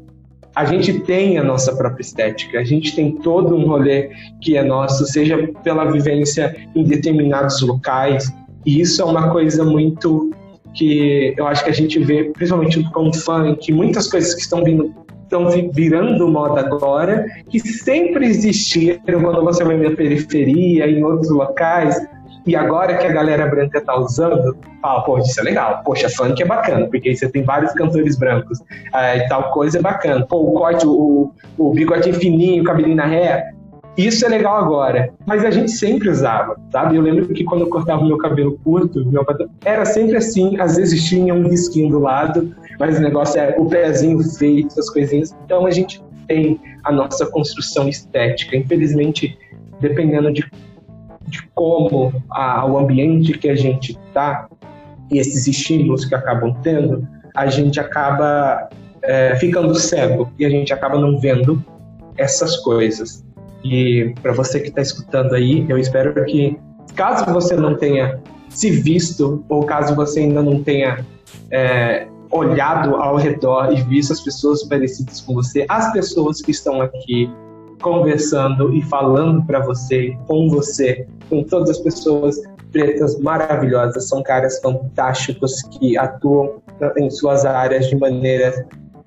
A 0.55 0.65
gente 0.65 0.99
tem 1.01 1.37
a 1.37 1.43
nossa 1.43 1.75
própria 1.75 2.01
estética, 2.01 2.59
a 2.59 2.63
gente 2.63 2.95
tem 2.95 3.15
todo 3.17 3.55
um 3.55 3.65
rolê 3.65 4.11
que 4.39 4.55
é 4.55 4.63
nosso, 4.63 5.05
seja 5.05 5.49
pela 5.63 5.85
vivência 5.85 6.55
em 6.75 6.83
determinados 6.83 7.61
locais, 7.61 8.31
e 8.65 8.79
isso 8.79 9.01
é 9.01 9.05
uma 9.05 9.31
coisa 9.31 9.65
muito 9.65 10.31
que 10.73 11.33
eu 11.37 11.47
acho 11.47 11.63
que 11.63 11.69
a 11.69 11.73
gente 11.73 11.99
vê, 11.99 12.25
principalmente 12.25 12.83
com 12.91 13.09
o 13.09 13.13
funk, 13.13 13.71
muitas 13.71 14.07
coisas 14.07 14.33
que 14.33 14.41
estão 14.41 14.63
vindo 14.63 14.93
estão 15.23 15.49
virando 15.71 16.27
moda 16.27 16.61
agora, 16.61 17.25
que 17.49 17.59
sempre 17.59 18.27
existiram 18.27 19.21
quando 19.21 19.43
você 19.43 19.63
vai 19.63 19.77
na 19.77 19.95
periferia, 19.95 20.87
em 20.87 21.03
outros 21.03 21.31
locais, 21.31 21.99
e 22.45 22.55
agora 22.55 22.97
que 22.97 23.07
a 23.07 23.11
galera 23.11 23.47
branca 23.47 23.79
tá 23.79 23.95
usando, 23.95 24.57
fala, 24.81 25.01
pô, 25.03 25.17
isso 25.17 25.39
é 25.39 25.43
legal. 25.43 25.81
Poxa, 25.85 26.09
funk 26.09 26.41
é 26.41 26.45
bacana, 26.45 26.87
porque 26.87 27.09
aí 27.09 27.15
você 27.15 27.29
tem 27.29 27.43
vários 27.43 27.71
cantores 27.73 28.17
brancos. 28.17 28.59
É, 28.93 29.27
tal 29.27 29.51
coisa 29.51 29.77
é 29.77 29.81
bacana. 29.81 30.25
Pô, 30.25 30.41
o 30.41 30.53
corte, 30.53 30.85
o, 30.85 31.31
o 31.57 31.71
bigode 31.71 32.11
fininho, 32.13 32.61
o 32.61 32.65
cabelinho 32.65 32.95
na 32.95 33.05
ré. 33.05 33.53
Isso 33.97 34.25
é 34.25 34.29
legal 34.29 34.57
agora. 34.57 35.13
Mas 35.25 35.45
a 35.45 35.51
gente 35.51 35.71
sempre 35.71 36.09
usava, 36.09 36.57
sabe? 36.71 36.97
Eu 36.97 37.01
lembro 37.01 37.27
que 37.27 37.43
quando 37.45 37.61
eu 37.61 37.69
cortava 37.69 38.03
meu 38.03 38.17
cabelo 38.17 38.59
curto, 38.63 39.05
meu 39.05 39.25
era 39.63 39.85
sempre 39.85 40.17
assim. 40.17 40.59
Às 40.59 40.75
vezes 40.75 41.05
tinha 41.05 41.33
um 41.33 41.47
risquinho 41.47 41.91
do 41.91 41.99
lado, 41.99 42.53
mas 42.79 42.97
o 42.97 43.01
negócio 43.01 43.39
é 43.39 43.55
o 43.57 43.65
pezinho 43.65 44.21
feito, 44.37 44.77
as 44.77 44.89
coisinhas. 44.89 45.33
Então 45.45 45.65
a 45.65 45.71
gente 45.71 46.03
tem 46.27 46.59
a 46.83 46.91
nossa 46.91 47.25
construção 47.27 47.87
estética. 47.87 48.57
Infelizmente, 48.57 49.37
dependendo 49.79 50.33
de 50.33 50.43
de 51.27 51.41
como 51.53 52.13
a, 52.29 52.65
o 52.65 52.77
ambiente 52.77 53.37
que 53.37 53.49
a 53.49 53.55
gente 53.55 53.97
está 54.07 54.47
e 55.11 55.17
esses 55.17 55.47
estímulos 55.47 56.05
que 56.05 56.15
acabam 56.15 56.55
tendo, 56.61 57.07
a 57.35 57.47
gente 57.47 57.79
acaba 57.79 58.69
é, 59.03 59.35
ficando 59.35 59.75
cego 59.75 60.31
e 60.39 60.45
a 60.45 60.49
gente 60.49 60.73
acaba 60.73 60.99
não 60.99 61.19
vendo 61.19 61.63
essas 62.17 62.57
coisas. 62.57 63.23
E 63.63 64.13
para 64.21 64.33
você 64.33 64.59
que 64.59 64.69
está 64.69 64.81
escutando 64.81 65.33
aí, 65.33 65.65
eu 65.69 65.77
espero 65.77 66.25
que, 66.25 66.57
caso 66.95 67.25
você 67.31 67.55
não 67.55 67.75
tenha 67.75 68.19
se 68.49 68.69
visto, 68.69 69.43
ou 69.49 69.65
caso 69.65 69.95
você 69.95 70.21
ainda 70.21 70.41
não 70.41 70.61
tenha 70.63 71.05
é, 71.49 72.07
olhado 72.29 72.95
ao 72.95 73.15
redor 73.15 73.71
e 73.71 73.81
visto 73.81 74.13
as 74.13 74.21
pessoas 74.21 74.63
parecidas 74.63 75.21
com 75.21 75.33
você, 75.33 75.65
as 75.69 75.91
pessoas 75.91 76.41
que 76.41 76.51
estão 76.51 76.81
aqui 76.81 77.29
conversando 77.83 78.73
e 78.73 78.81
falando 78.83 79.45
para 79.45 79.59
você, 79.59 80.17
com 80.25 80.49
você, 80.49 81.05
com 81.29 81.43
todas 81.43 81.71
as 81.71 81.79
pessoas 81.79 82.41
pretas 82.71 83.19
maravilhosas, 83.19 84.07
são 84.07 84.23
caras 84.23 84.59
fantásticos 84.59 85.61
que 85.63 85.95
atuam 85.95 86.61
em 86.97 87.09
suas 87.11 87.45
áreas 87.45 87.87
de 87.87 87.95
maneiras 87.95 88.63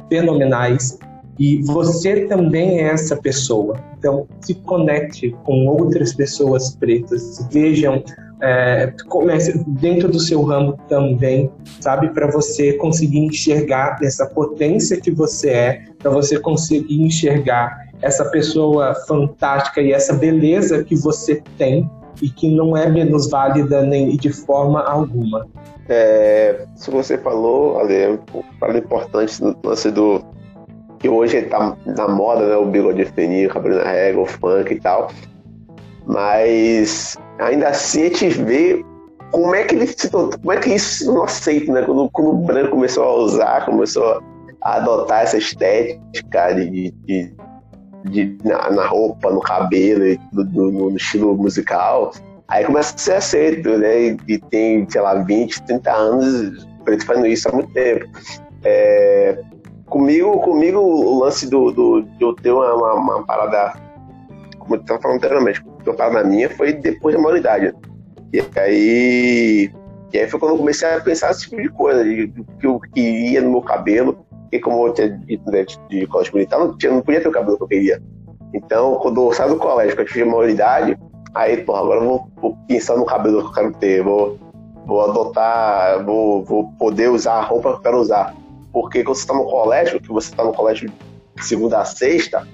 fenomenais. 0.08 0.98
E 1.38 1.62
você 1.64 2.26
também 2.26 2.78
é 2.78 2.84
essa 2.84 3.16
pessoa. 3.16 3.76
Então, 3.98 4.26
se 4.40 4.54
conecte 4.54 5.36
com 5.44 5.66
outras 5.66 6.14
pessoas 6.14 6.76
pretas, 6.76 7.46
vejam, 7.50 8.02
é, 8.40 8.92
comece 9.08 9.62
dentro 9.66 10.08
do 10.10 10.20
seu 10.20 10.42
ramo 10.42 10.78
também, 10.88 11.50
sabe, 11.80 12.08
para 12.10 12.30
você 12.30 12.74
conseguir 12.74 13.18
enxergar 13.18 13.98
essa 14.02 14.26
potência 14.26 14.98
que 15.00 15.10
você 15.10 15.50
é, 15.50 15.84
para 15.98 16.10
você 16.10 16.38
conseguir 16.38 17.02
enxergar 17.02 17.85
essa 18.02 18.24
pessoa 18.26 18.94
fantástica 19.06 19.80
e 19.80 19.92
essa 19.92 20.14
beleza 20.14 20.84
que 20.84 20.94
você 20.94 21.42
tem 21.56 21.88
e 22.22 22.28
que 22.28 22.50
não 22.50 22.76
é 22.76 22.88
menos 22.88 23.28
válida 23.28 23.82
nem 23.82 24.16
de 24.16 24.32
forma 24.32 24.82
alguma. 24.82 25.46
É, 25.88 26.66
isso 26.74 26.90
que 26.90 26.96
você 26.96 27.18
falou, 27.18 27.78
Ale, 27.78 27.94
é 27.94 28.10
um 28.10 28.76
importante 28.76 29.42
no 29.42 29.56
lance 29.64 29.90
do 29.90 30.20
que 30.98 31.08
hoje 31.08 31.36
está 31.36 31.76
na 31.84 32.08
moda, 32.08 32.48
né, 32.48 32.56
o 32.56 32.66
bigode 32.66 33.04
fininho, 33.04 33.50
cabelo 33.50 33.76
na 33.76 33.90
régua, 33.90 34.22
o 34.22 34.26
funk 34.26 34.72
e 34.72 34.80
tal. 34.80 35.10
Mas 36.06 37.16
ainda 37.38 37.68
assim 37.68 38.02
a 38.02 38.04
gente 38.04 38.28
vê 38.28 38.84
como 39.30 39.54
é 39.54 39.64
que 39.64 39.74
ele 39.74 39.86
se 39.86 40.08
como 40.08 40.52
é 40.52 40.56
que 40.56 40.70
isso 40.70 41.12
não 41.12 41.24
aceita, 41.24 41.72
né? 41.72 41.82
Quando, 41.82 42.08
quando 42.10 42.30
o 42.30 42.34
branco 42.34 42.70
começou 42.70 43.04
a 43.04 43.14
usar, 43.14 43.66
começou 43.66 44.20
a 44.62 44.76
adotar 44.76 45.22
essa 45.22 45.36
estética 45.36 46.52
de, 46.54 46.92
de, 47.04 47.34
de, 48.10 48.38
na, 48.44 48.70
na, 48.70 48.86
roupa, 48.86 49.30
no 49.30 49.40
cabelo, 49.40 50.04
no, 50.32 50.44
no, 50.44 50.90
no, 50.90 50.96
estilo 50.96 51.36
musical, 51.36 52.12
aí 52.48 52.64
começa 52.64 52.94
a 52.94 52.98
ser 52.98 53.14
aceito, 53.14 53.76
né? 53.78 54.08
E, 54.08 54.16
e, 54.28 54.38
tem, 54.38 54.88
sei 54.88 55.00
lá, 55.00 55.14
20, 55.14 55.62
30 55.62 55.92
anos 55.92 56.66
preto 56.86 57.04
fazendo 57.04 57.26
isso 57.26 57.48
há 57.48 57.52
muito 57.52 57.72
tempo. 57.72 58.06
É, 58.64 59.42
comigo, 59.86 60.38
comigo, 60.40 60.78
o 60.78 61.18
lance 61.18 61.50
do, 61.50 61.70
do, 61.72 62.02
de 62.02 62.22
eu 62.22 62.34
ter 62.34 62.52
uma, 62.52 62.72
uma, 62.74 62.94
uma 62.94 63.26
parada, 63.26 63.74
como 64.58 64.76
eu 64.76 64.80
estava 64.80 65.02
falando 65.02 65.18
anteriormente, 65.18 65.62
uma 65.84 65.94
parada 65.94 66.24
minha 66.24 66.48
foi 66.48 66.72
depois 66.72 67.14
da 67.14 67.20
maioridade. 67.20 67.74
E 68.32 68.40
aí, 68.58 69.70
e 70.12 70.18
aí 70.18 70.28
foi 70.28 70.40
quando 70.40 70.52
eu 70.52 70.58
comecei 70.58 70.88
a 70.88 71.00
pensar 71.00 71.30
esse 71.30 71.42
tipo 71.42 71.60
de 71.60 71.68
coisa, 71.68 72.04
de, 72.04 72.28
que 72.58 72.66
eu 72.66 72.80
queria 72.80 73.42
no 73.42 73.50
meu 73.50 73.62
cabelo, 73.62 74.25
porque 74.46 74.60
como 74.60 74.86
eu 74.86 74.92
tinha 74.92 75.10
dito 75.10 75.50
né, 75.50 75.66
de, 75.88 76.06
colégio 76.06 76.34
militar, 76.34 76.58
não, 76.58 76.76
tinha, 76.76 76.92
não 76.92 77.02
podia 77.02 77.20
ter 77.20 77.28
o 77.28 77.32
cabelo 77.32 77.56
que 77.56 77.64
eu 77.64 77.68
queria. 77.68 78.02
Então, 78.54 78.94
quando 78.96 79.26
eu 79.26 79.32
saio 79.32 79.50
do 79.50 79.58
colégio, 79.58 79.96
que 79.96 80.02
eu 80.02 80.06
tive 80.06 80.24
maioridade, 80.24 80.96
aí, 81.34 81.58
porra, 81.58 81.80
agora 81.80 82.00
eu 82.00 82.04
vou, 82.04 82.28
vou, 82.36 82.58
pensar 82.68 82.96
no 82.96 83.04
cabelo 83.04 83.42
que 83.42 83.48
eu 83.48 83.52
quero 83.52 83.72
ter, 83.72 84.02
vou, 84.02 84.38
vou 84.86 85.02
adotar, 85.02 86.04
vou, 86.04 86.44
vou 86.44 86.72
poder 86.78 87.10
usar 87.10 87.34
a 87.34 87.42
roupa 87.42 87.72
que 87.72 87.78
eu 87.78 87.82
quero 87.82 87.98
usar. 87.98 88.34
Porque 88.72 89.02
quando 89.02 89.16
você 89.16 89.22
está 89.22 89.34
no 89.34 89.44
colégio, 89.44 90.00
que 90.00 90.08
você 90.08 90.30
está 90.30 90.44
no 90.44 90.52
colégio 90.52 90.90
segunda 91.42 91.80
a 91.80 91.84
sexta, 91.84 92.46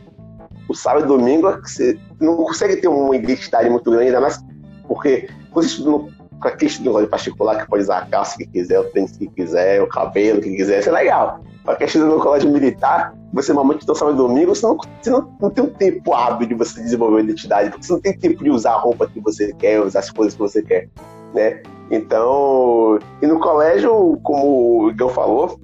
o 0.69 0.75
sábado 0.75 1.05
e 1.05 1.09
domingo 1.09 1.51
você 1.61 1.99
não 2.19 2.37
consegue 2.37 2.77
ter 2.77 2.89
uma 2.89 3.15
identidade 3.15 3.69
muito 3.69 3.91
grande, 3.91 4.07
ainda 4.07 4.21
mais 4.21 4.43
porque 4.89 5.29
quando 5.51 5.67
você 5.67 5.77
estuda 5.77 6.13
com 6.41 6.49
aquele 6.49 6.71
estudo 6.71 7.09
particular 7.09 7.63
que 7.63 7.69
pode 7.69 7.85
usar 7.85 7.99
a 7.99 8.07
calça 8.07 8.37
que 8.37 8.47
quiser, 8.47 8.81
o 8.81 8.85
tênis 8.85 9.17
que 9.17 9.29
quiser, 9.29 9.81
o 9.81 9.87
cabelo 9.87 10.41
que 10.41 10.55
quiser, 10.55 10.81
isso 10.81 10.89
é 10.89 10.93
legal. 10.93 11.41
Quem 11.79 11.87
estuda 11.87 12.07
no 12.07 12.19
colégio 12.19 12.51
militar, 12.51 13.15
você 13.33 13.53
normalmente 13.53 13.87
não 13.87 13.95
sábado 13.95 14.15
e 14.15 14.19
domingo, 14.19 14.55
você, 14.55 14.67
não, 14.67 14.77
você 14.77 15.11
não, 15.11 15.37
não 15.41 15.51
tem 15.51 15.65
um 15.65 15.71
tempo 15.71 16.13
hábil 16.13 16.49
de 16.49 16.55
você 16.55 16.83
desenvolver 16.83 17.17
uma 17.17 17.23
identidade, 17.23 17.71
porque 17.71 17.87
você 17.87 17.93
não 17.93 18.01
tem 18.01 18.19
tempo 18.19 18.43
de 18.43 18.51
usar 18.51 18.73
a 18.73 18.79
roupa 18.79 19.07
que 19.07 19.21
você 19.21 19.53
quer, 19.55 19.81
usar 19.81 20.01
as 20.01 20.11
coisas 20.11 20.35
que 20.35 20.41
você 20.41 20.63
quer, 20.63 20.89
né? 21.33 21.63
Então, 21.91 22.99
e 23.21 23.27
no 23.27 23.39
colégio, 23.39 24.19
como 24.23 24.85
o 24.85 24.91
Igor 24.91 25.11
falou, 25.11 25.61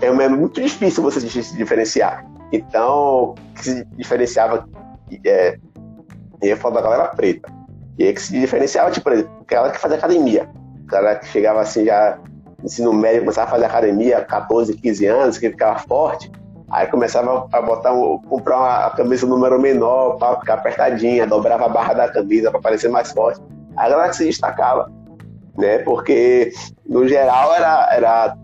é 0.00 0.28
muito 0.28 0.60
difícil 0.60 1.02
você 1.02 1.20
se 1.20 1.56
diferenciar. 1.56 2.26
Então, 2.52 3.34
que 3.54 3.64
se 3.64 3.84
diferenciava, 3.96 4.68
é, 5.24 5.58
ia 6.42 6.56
falar 6.56 6.76
da 6.76 6.82
galera 6.82 7.08
preta. 7.08 7.50
E 7.98 8.04
aí 8.04 8.12
que 8.12 8.20
se 8.20 8.38
diferenciava, 8.38 8.90
tipo, 8.90 9.08
aquela 9.08 9.70
que 9.70 9.78
fazia 9.78 9.96
academia. 9.96 10.48
O 10.82 10.86
cara 10.86 11.16
que 11.16 11.26
chegava 11.28 11.60
assim 11.60 11.84
já 11.86 12.18
ensino 12.66 12.92
médio, 12.92 13.20
começava 13.20 13.48
a 13.48 13.50
fazer 13.52 13.64
academia, 13.64 14.20
14, 14.20 14.74
15 14.74 15.06
anos, 15.06 15.38
que 15.38 15.48
ficava 15.50 15.78
forte. 15.78 16.30
Aí 16.70 16.86
começava 16.88 17.48
a 17.52 17.62
botar 17.62 17.92
um, 17.92 18.18
comprar 18.18 18.58
uma 18.58 18.90
camisa 18.90 19.26
número 19.26 19.58
menor 19.60 20.16
para 20.16 20.40
ficar 20.40 20.54
apertadinha, 20.54 21.26
dobrava 21.26 21.66
a 21.66 21.68
barra 21.68 21.94
da 21.94 22.08
camisa 22.08 22.50
para 22.50 22.60
parecer 22.60 22.88
mais 22.88 23.12
forte. 23.12 23.40
Aí 23.76 23.86
a 23.86 23.90
galera 23.90 24.12
se 24.12 24.24
destacava, 24.24 24.90
né? 25.56 25.78
Porque 25.78 26.52
no 26.84 27.06
geral 27.06 27.54
era, 27.54 27.88
era 27.92 28.36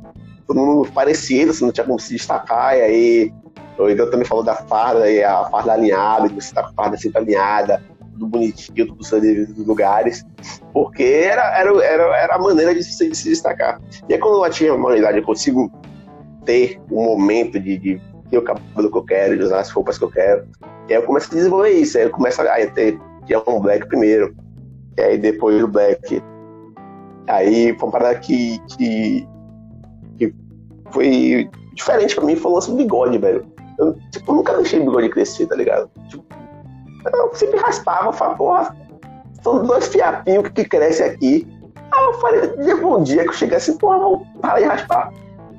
todo 0.47 0.61
mundo 0.61 0.93
parecido, 0.93 1.53
você 1.53 1.65
não 1.65 1.73
tinha 1.73 1.85
como 1.85 1.99
se 1.99 2.15
destacar, 2.15 2.77
e 2.77 2.81
aí 2.81 3.33
o 3.77 3.89
Igor 3.89 4.09
também 4.09 4.27
falou 4.27 4.45
da 4.45 4.55
farda, 4.55 5.11
e 5.11 5.25
a 5.25 5.45
farda 5.47 5.73
alinhada, 5.73 6.29
que 6.29 6.35
você 6.37 6.55
tá 6.55 6.63
com 6.63 6.69
a 6.69 6.73
farda 6.75 6.97
sempre 6.97 7.23
alinhada, 7.23 7.83
tudo 8.23 8.27
bonitinho, 8.27 8.87
tudo 8.87 9.05
seus 9.05 9.21
devidos 9.21 9.67
lugares, 9.67 10.25
porque 10.73 11.03
era, 11.03 11.59
era, 11.59 11.85
era, 11.85 12.17
era 12.17 12.35
a 12.37 12.39
maneira 12.39 12.75
de 12.75 12.83
se, 12.83 13.09
de 13.09 13.17
se 13.17 13.29
destacar. 13.29 13.81
E 14.09 14.15
aí 14.15 14.21
quando 14.21 14.37
eu 14.37 14.45
atingo 14.45 14.73
a 14.73 14.77
humanidade, 14.77 15.19
eu 15.19 15.25
consigo 15.25 15.71
ter 16.45 16.81
um 16.91 17.05
momento 17.05 17.59
de, 17.59 17.79
de 17.79 18.01
ter 18.31 18.39
o 18.39 18.43
cabelo 18.43 18.91
que 18.91 18.99
eu 18.99 19.05
quero, 19.05 19.37
de 19.37 19.45
usar 19.45 19.61
as 19.61 19.71
roupas 19.71 19.99
que 19.99 20.05
eu 20.05 20.11
quero, 20.11 20.47
e 20.89 20.95
aí 20.95 21.01
eu 21.01 21.03
começo 21.03 21.31
a 21.33 21.35
desenvolver 21.35 21.71
isso, 21.71 21.99
aí 21.99 22.05
eu 22.05 22.11
começo 22.11 22.41
a 22.41 22.67
ter 22.67 22.99
que 23.27 23.35
é 23.35 23.39
um 23.39 23.61
black 23.61 23.87
primeiro, 23.89 24.35
e 24.97 25.01
aí 25.01 25.19
depois 25.19 25.61
do 25.61 25.69
black. 25.69 26.23
Aí 27.29 27.73
foi 27.79 27.89
uma 27.89 27.93
parada 27.93 28.19
que, 28.19 28.59
que, 28.77 29.27
que 30.19 30.35
foi 30.91 31.49
diferente 31.75 32.17
pra 32.17 32.25
mim, 32.25 32.35
foi 32.35 32.51
o 32.51 32.55
lance 32.55 32.71
do 32.71 32.77
bigode, 32.77 33.17
velho. 33.19 33.47
Eu, 33.79 33.97
tipo, 34.11 34.33
nunca 34.33 34.57
deixei 34.57 34.81
o 34.81 34.85
bigode 34.85 35.09
crescer, 35.09 35.47
tá 35.47 35.55
ligado? 35.55 35.89
Tipo, 36.09 36.25
eu 37.05 37.35
sempre 37.35 37.59
raspava, 37.59 38.09
eu 38.09 38.13
falava, 38.13 38.37
porra, 38.37 38.77
são 39.43 39.65
dois 39.65 39.89
fiapinhos 39.89 40.49
que, 40.49 40.65
crescem 40.65 41.07
aqui. 41.07 41.49
Aí 41.93 42.05
eu 42.05 42.15
falei, 42.15 42.49
teve 42.49 42.85
um 42.85 43.03
dia 43.03 43.23
que 43.23 43.29
eu 43.29 43.35
cheguei 43.35 43.57
assim, 43.57 43.77
porra, 43.77 43.99
vou 43.99 44.27
parar 44.41 44.61
de 44.61 44.67
raspar. 44.67 45.13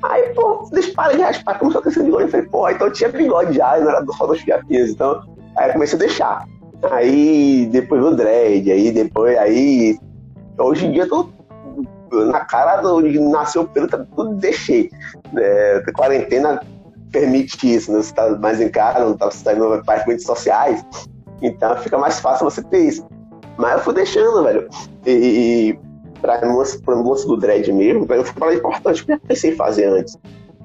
Aí, 0.04 0.34
pô, 0.34 0.68
eu 0.72 0.94
parar 0.94 1.14
de 1.14 1.22
raspar, 1.22 1.60
começou 1.60 1.80
a 1.80 1.84
crescer 1.84 2.04
bigode. 2.04 2.24
Eu 2.24 2.30
falei, 2.30 2.46
porra, 2.48 2.72
então 2.74 2.88
eu 2.88 2.94
tinha 2.94 3.10
bigode 3.10 3.54
já, 3.54 3.80
não 3.80 3.90
era 3.90 4.06
só 4.18 4.26
dois 4.26 4.42
fiapinhos. 4.42 4.90
Então, 4.90 5.22
aí 5.58 5.70
eu 5.70 5.74
comecei 5.74 5.96
a 5.96 6.00
deixar. 6.00 6.46
Aí 6.92 7.68
depois 7.72 8.04
o 8.04 8.16
dread, 8.16 8.70
aí 8.72 8.92
depois, 8.92 9.38
aí. 9.38 9.98
Hoje 10.58 10.86
em 10.86 10.92
dia 10.92 11.04
eu 11.04 11.10
tô. 11.10 11.30
na 12.26 12.42
cara 12.42 12.82
do, 12.82 13.02
nasceu 13.02 13.62
o 13.62 13.68
pelo, 13.68 13.88
tá 13.88 14.06
tudo 14.16 14.36
deixei. 14.36 14.90
É, 15.38 15.84
quarentena 15.96 16.60
permite 17.12 17.74
isso, 17.74 17.92
né? 17.92 18.02
Você 18.02 18.14
tá 18.14 18.30
mais 18.32 18.60
em 18.60 18.70
casa, 18.70 19.06
não 19.06 19.16
tá 19.16 19.32
saindo 19.32 19.82
para 19.86 20.04
redes 20.04 20.26
sociais, 20.26 20.84
então 21.44 21.78
fica 21.78 21.98
mais 21.98 22.20
fácil 22.20 22.50
você 22.50 22.64
ter 22.64 22.80
isso. 22.80 23.06
Mas 23.58 23.74
eu 23.74 23.80
fui 23.80 23.94
deixando, 23.94 24.44
velho. 24.44 24.68
E, 25.06 25.12
e 25.12 25.80
pra 26.22 26.46
moça, 26.46 26.80
pra 26.84 26.96
moça 26.96 27.28
do 27.28 27.38
dread 27.38 27.72
mesmo, 27.72 28.08
eu 28.10 28.24
fui 28.24 28.40
falar 28.40 28.56
importante, 28.56 29.04
o 29.08 29.12
eu 29.12 29.20
pensei 29.20 29.52
em 29.52 29.56
fazer 29.56 29.86
antes? 29.86 30.18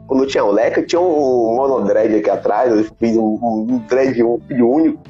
Quando 0.06 0.26
tinha 0.26 0.44
o 0.44 0.50
leque, 0.50 0.80
eu 0.80 0.86
tinha 0.86 1.00
um 1.00 1.54
monodread 1.56 2.14
aqui 2.14 2.30
atrás, 2.30 2.72
eu 2.72 2.84
fiz 2.98 3.16
um, 3.16 3.38
um 3.42 3.78
dread 3.88 4.22
um 4.22 4.40
filho 4.48 4.70
único. 4.70 5.02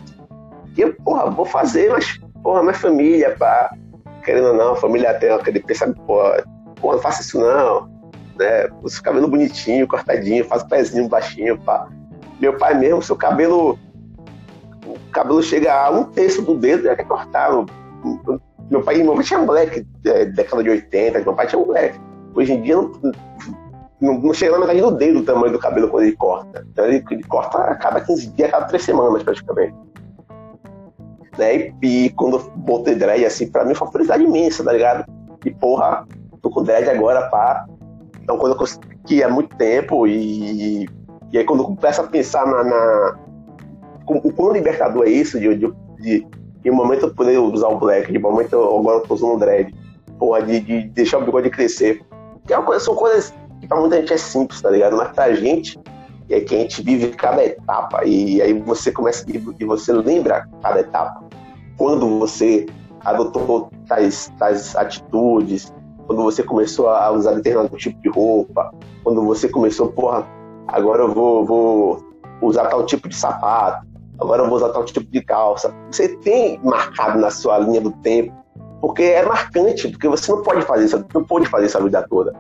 E 0.77 0.81
eu, 0.81 0.95
porra, 1.05 1.31
vou 1.31 1.45
fazer, 1.45 1.91
mas, 1.91 2.19
porra, 2.43 2.63
minha 2.63 2.75
família, 2.75 3.37
pá. 3.39 3.71
Querendo 4.25 4.49
ou 4.49 4.55
não, 4.55 4.73
a 4.73 4.77
família 4.77 5.15
tem 5.15 5.31
aquele 5.31 5.61
pensamento, 5.61 6.01
porra, 6.01 6.43
porra, 6.81 6.95
não 6.95 7.03
faça 7.03 7.23
isso 7.23 7.39
não. 7.39 7.89
Né? 8.37 8.69
Os 8.83 8.99
cabelo 8.99 9.29
bonitinho, 9.29 9.87
cortadinho, 9.87 10.45
faz 10.45 10.63
o 10.63 10.69
pezinho 10.69 11.09
baixinho, 11.09 11.59
pá. 11.61 11.89
Meu 12.41 12.57
pai 12.57 12.75
mesmo, 12.75 13.03
seu 13.03 13.15
cabelo. 13.17 13.79
O 14.89 15.11
cabelo 15.11 15.43
chega 15.43 15.73
a 15.73 15.91
um 15.91 16.05
terço 16.05 16.43
do 16.43 16.55
dedo, 16.55 16.85
já 16.85 16.97
quer 16.97 17.05
cortar. 17.05 17.51
Meu 18.71 18.83
pai, 18.83 19.03
meu 19.03 19.15
pai 19.15 19.25
tinha 19.25 19.41
moleque, 19.41 19.87
é, 20.05 20.25
década 20.27 20.63
de 20.63 20.71
80, 20.71 21.21
meu 21.21 21.35
pai 21.35 21.47
tinha 21.47 21.65
moleque. 21.65 22.01
Hoje 22.35 22.53
em 22.53 22.63
dia 22.63 22.77
não, 22.77 22.93
não, 24.01 24.19
não 24.19 24.35
chega 24.35 24.53
na 24.53 24.61
metade 24.61 24.81
do 24.81 24.91
dedo 24.93 25.21
o 25.21 25.25
tamanho 25.25 25.53
do 25.53 25.59
cabelo 25.59 25.89
quando 25.89 26.05
ele 26.05 26.17
corta. 26.17 26.67
Então 26.71 26.87
ele, 26.87 27.05
ele 27.11 27.23
corta 27.25 27.59
a 27.59 27.75
cada 27.75 28.01
15 28.01 28.29
dias, 28.29 28.49
a 28.49 28.53
cada 28.53 28.67
3 28.67 28.83
semanas 28.83 29.23
praticamente. 29.23 29.75
Né? 31.37 31.57
E, 31.57 31.75
e 31.83 32.11
quando 32.11 32.37
eu 32.37 32.51
botei 32.57 32.95
dread, 32.95 33.25
assim, 33.25 33.51
pra 33.51 33.65
mim 33.65 33.75
foi 33.75 33.87
uma 33.87 33.93
felicidade 33.93 34.25
imensa, 34.25 34.65
tá 34.65 34.73
ligado? 34.73 35.05
E 35.45 35.51
porra, 35.51 36.07
tô 36.43 36.51
com 36.51 36.63
dread 36.63 36.89
agora, 36.91 37.29
pá. 37.29 37.65
Então 38.23 38.37
quando 38.37 38.53
eu 38.53 38.59
consegui 38.59 39.23
há 39.23 39.29
muito 39.29 39.57
tempo 39.57 40.07
e, 40.07 40.87
e 41.33 41.39
aí 41.39 41.45
quando 41.45 41.63
eu 41.63 41.77
começo 41.77 42.01
a 42.01 42.07
pensar 42.07 42.47
na. 42.47 42.65
na 42.65 43.19
o 44.17 44.33
quão 44.33 44.53
libertador 44.53 45.07
é 45.07 45.11
isso 45.11 45.39
de, 45.39 45.55
de, 45.55 45.73
de, 46.01 46.27
de 46.63 46.71
um 46.71 46.75
momento 46.75 47.07
eu 47.07 47.15
poder 47.15 47.39
usar 47.39 47.69
o 47.69 47.79
black, 47.79 48.11
de 48.11 48.19
momento 48.19 48.53
eu, 48.55 48.79
agora 48.79 48.99
eu 48.99 49.03
tô 49.03 49.15
usando 49.15 49.35
o 49.35 49.39
dread, 49.39 49.75
porra, 50.19 50.43
de, 50.43 50.61
de 50.61 50.89
deixar 50.89 51.19
o 51.19 51.25
bigode 51.25 51.51
crescer. 51.51 52.01
Que 52.47 52.55
é 52.55 52.63
coisa, 52.63 52.85
são 52.85 52.95
coisas 52.95 53.35
que 53.61 53.67
pra 53.67 53.79
muita 53.79 53.97
gente 53.97 54.13
é 54.13 54.17
simples, 54.17 54.61
tá 54.61 54.71
ligado? 54.71 54.97
Mas 54.97 55.13
pra 55.13 55.33
gente, 55.35 55.79
é 56.31 56.41
que 56.41 56.55
a 56.55 56.59
gente 56.59 56.83
vive 56.83 57.09
cada 57.09 57.45
etapa. 57.45 58.05
E 58.05 58.41
aí 58.43 58.53
você 58.53 58.93
começa 58.93 59.25
e 59.29 59.65
você 59.65 59.93
lembra 59.93 60.49
cada 60.63 60.81
etapa. 60.81 61.25
Quando 61.77 62.19
você 62.19 62.67
adotou 63.05 63.71
tais, 63.87 64.33
tais 64.39 64.75
atitudes, 64.77 65.73
quando 66.07 66.23
você 66.23 66.43
começou 66.43 66.89
a 66.89 67.11
usar 67.11 67.35
determinado 67.35 67.77
tipo 67.77 68.01
de 68.03 68.09
roupa, 68.09 68.73
quando 69.05 69.25
você 69.25 69.49
começou, 69.49 69.89
porra, 69.93 70.27
agora 70.67 71.03
eu 71.03 71.15
vou, 71.15 71.45
vou 71.45 72.05
usar 72.43 72.67
tal 72.67 72.85
tipo 72.85 73.09
de 73.09 73.17
sapato, 73.17 73.87
agora 74.21 74.43
eu 74.43 74.49
vou 74.49 74.57
usar 74.57 74.71
tal 74.71 74.85
tipo 74.85 75.11
de 75.11 75.23
calça. 75.23 75.75
Você 75.91 76.17
tem 76.19 76.61
marcado 76.63 77.19
na 77.19 77.31
sua 77.31 77.59
linha 77.59 77.81
do 77.81 77.93
tempo, 77.93 78.33
porque 78.81 79.03
é 79.03 79.25
marcante, 79.25 79.89
porque 79.89 80.09
você 80.09 80.31
não 80.31 80.43
pode 80.43 80.63
fazer 80.63 80.85
isso, 80.85 81.05
não 81.15 81.25
pode 81.25 81.47
fazer 81.47 81.67
isso 81.67 81.79
a 81.79 81.83
vida 81.83 82.07
toda 82.09 82.33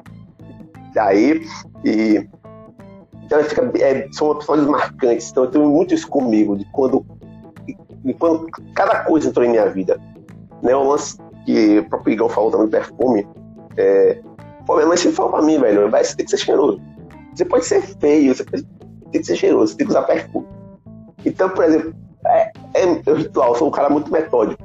daí 0.99 1.47
e 1.85 2.27
então 3.25 3.45
fica, 3.45 3.71
é, 3.79 4.09
são 4.11 4.33
episódios 4.33 4.67
marcantes. 4.67 5.31
Então 5.31 5.45
eu 5.45 5.51
tenho 5.51 5.69
muito 5.69 5.93
isso 5.95 6.09
comigo 6.09 6.57
de 6.57 6.65
quando, 6.73 7.05
de 8.03 8.15
quando 8.15 8.47
cada 8.75 9.05
coisa 9.05 9.29
entrou 9.29 9.45
em 9.45 9.51
minha 9.51 9.69
vida. 9.69 10.01
Né, 10.63 10.75
o 10.75 10.89
lance 10.89 11.19
que 11.45 11.79
o 11.79 11.89
próprio 11.89 12.15
Igor 12.15 12.31
falou 12.31 12.51
também 12.51 12.69
perfume. 12.69 13.29
É, 13.77 14.19
pô, 14.67 14.77
minha 14.77 14.87
mãe 14.87 14.97
sempre 14.97 15.17
falou 15.17 15.33
pra 15.33 15.43
mim, 15.43 15.59
velho, 15.59 15.91
vai, 15.91 16.03
você 16.03 16.17
tem 16.17 16.25
que 16.25 16.31
ser 16.31 16.39
cheiroso. 16.39 16.81
Você 17.35 17.45
pode 17.45 17.67
ser 17.67 17.83
feio, 17.83 18.35
você 18.35 18.45
tem 18.45 18.65
que 19.13 19.25
ser 19.25 19.37
cheiroso, 19.37 19.73
você 19.73 19.77
tem 19.77 19.87
que 19.87 19.93
usar 19.93 20.03
perfume. 20.03 20.47
Então, 21.29 21.49
por 21.51 21.65
exemplo, 21.65 21.95
é, 22.27 22.51
é 22.75 23.13
ritual, 23.13 23.55
sou 23.55 23.69
um 23.69 23.71
cara 23.71 23.89
muito 23.89 24.11
metódico. 24.11 24.63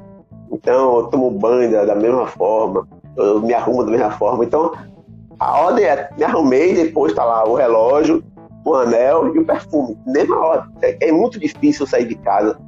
Então, 0.50 0.98
eu 0.98 1.06
tomo 1.06 1.30
banho 1.30 1.70
da, 1.70 1.84
da 1.84 1.94
mesma 1.94 2.26
forma, 2.26 2.86
eu 3.16 3.40
me 3.40 3.52
arrumo 3.52 3.84
da 3.84 3.90
mesma 3.90 4.10
forma. 4.12 4.44
Então, 4.44 4.72
a 5.38 5.60
ordem 5.60 5.84
é, 5.84 6.08
me 6.16 6.24
arrumei, 6.24 6.74
depois 6.74 7.12
tá 7.12 7.24
lá 7.24 7.46
o 7.46 7.54
relógio, 7.54 8.22
o 8.64 8.74
anel 8.74 9.34
e 9.34 9.38
o 9.38 9.44
perfume. 9.44 9.98
Mesma 10.06 10.38
ordem. 10.38 10.70
É, 10.82 11.08
é 11.08 11.12
muito 11.12 11.38
difícil 11.38 11.86
sair 11.86 12.06
de 12.06 12.14
casa 12.14 12.58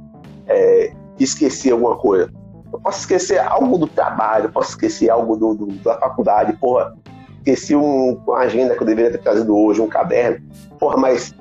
é, 0.47 0.91
e 1.17 1.23
esquecer 1.23 1.71
alguma 1.71 1.95
coisa. 1.95 2.31
Eu 2.71 2.79
posso 2.79 2.99
esquecer 2.99 3.39
algo 3.39 3.77
do 3.77 3.87
trabalho, 3.87 4.51
posso 4.51 4.71
esquecer 4.71 5.09
algo 5.09 5.35
do, 5.37 5.53
do, 5.53 5.65
da 5.83 5.97
faculdade, 5.97 6.53
porra. 6.53 6.93
Esqueci 7.37 7.75
um, 7.75 8.21
uma 8.27 8.39
agenda 8.39 8.75
que 8.75 8.83
eu 8.83 8.87
deveria 8.87 9.11
ter 9.11 9.19
trazido 9.19 9.57
hoje, 9.57 9.81
um 9.81 9.87
caderno. 9.87 10.45
Porra, 10.77 10.97
mas 10.97 11.33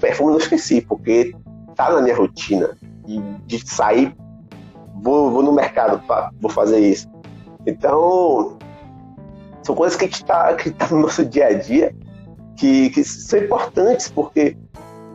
perfume 0.00 0.32
não 0.32 0.38
esqueci, 0.38 0.80
porque 0.80 1.32
tá 1.78 1.92
na 1.92 2.02
minha 2.02 2.16
rotina. 2.16 2.76
E 3.06 3.20
de 3.46 3.66
sair, 3.66 4.14
vou, 5.00 5.30
vou 5.30 5.42
no 5.42 5.52
mercado, 5.52 6.04
pra, 6.06 6.30
vou 6.40 6.50
fazer 6.50 6.80
isso. 6.80 7.08
Então, 7.64 8.58
são 9.62 9.74
coisas 9.74 9.96
que 9.96 10.04
está 10.04 10.54
tá 10.54 10.88
no 10.90 11.00
nosso 11.00 11.24
dia 11.24 11.46
a 11.46 11.52
dia 11.54 11.94
que, 12.56 12.90
que 12.90 13.04
são 13.04 13.38
importantes 13.38 14.08
porque, 14.08 14.56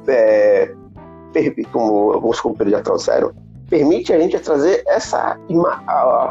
é, 0.08 0.74
como 1.72 2.14
alguns 2.14 2.40
companheiros 2.40 2.80
já 2.80 2.84
trouxeram, 2.84 3.34
permite 3.70 4.14
a 4.14 4.20
gente 4.20 4.40
trazer 4.40 4.84
essa, 4.88 5.38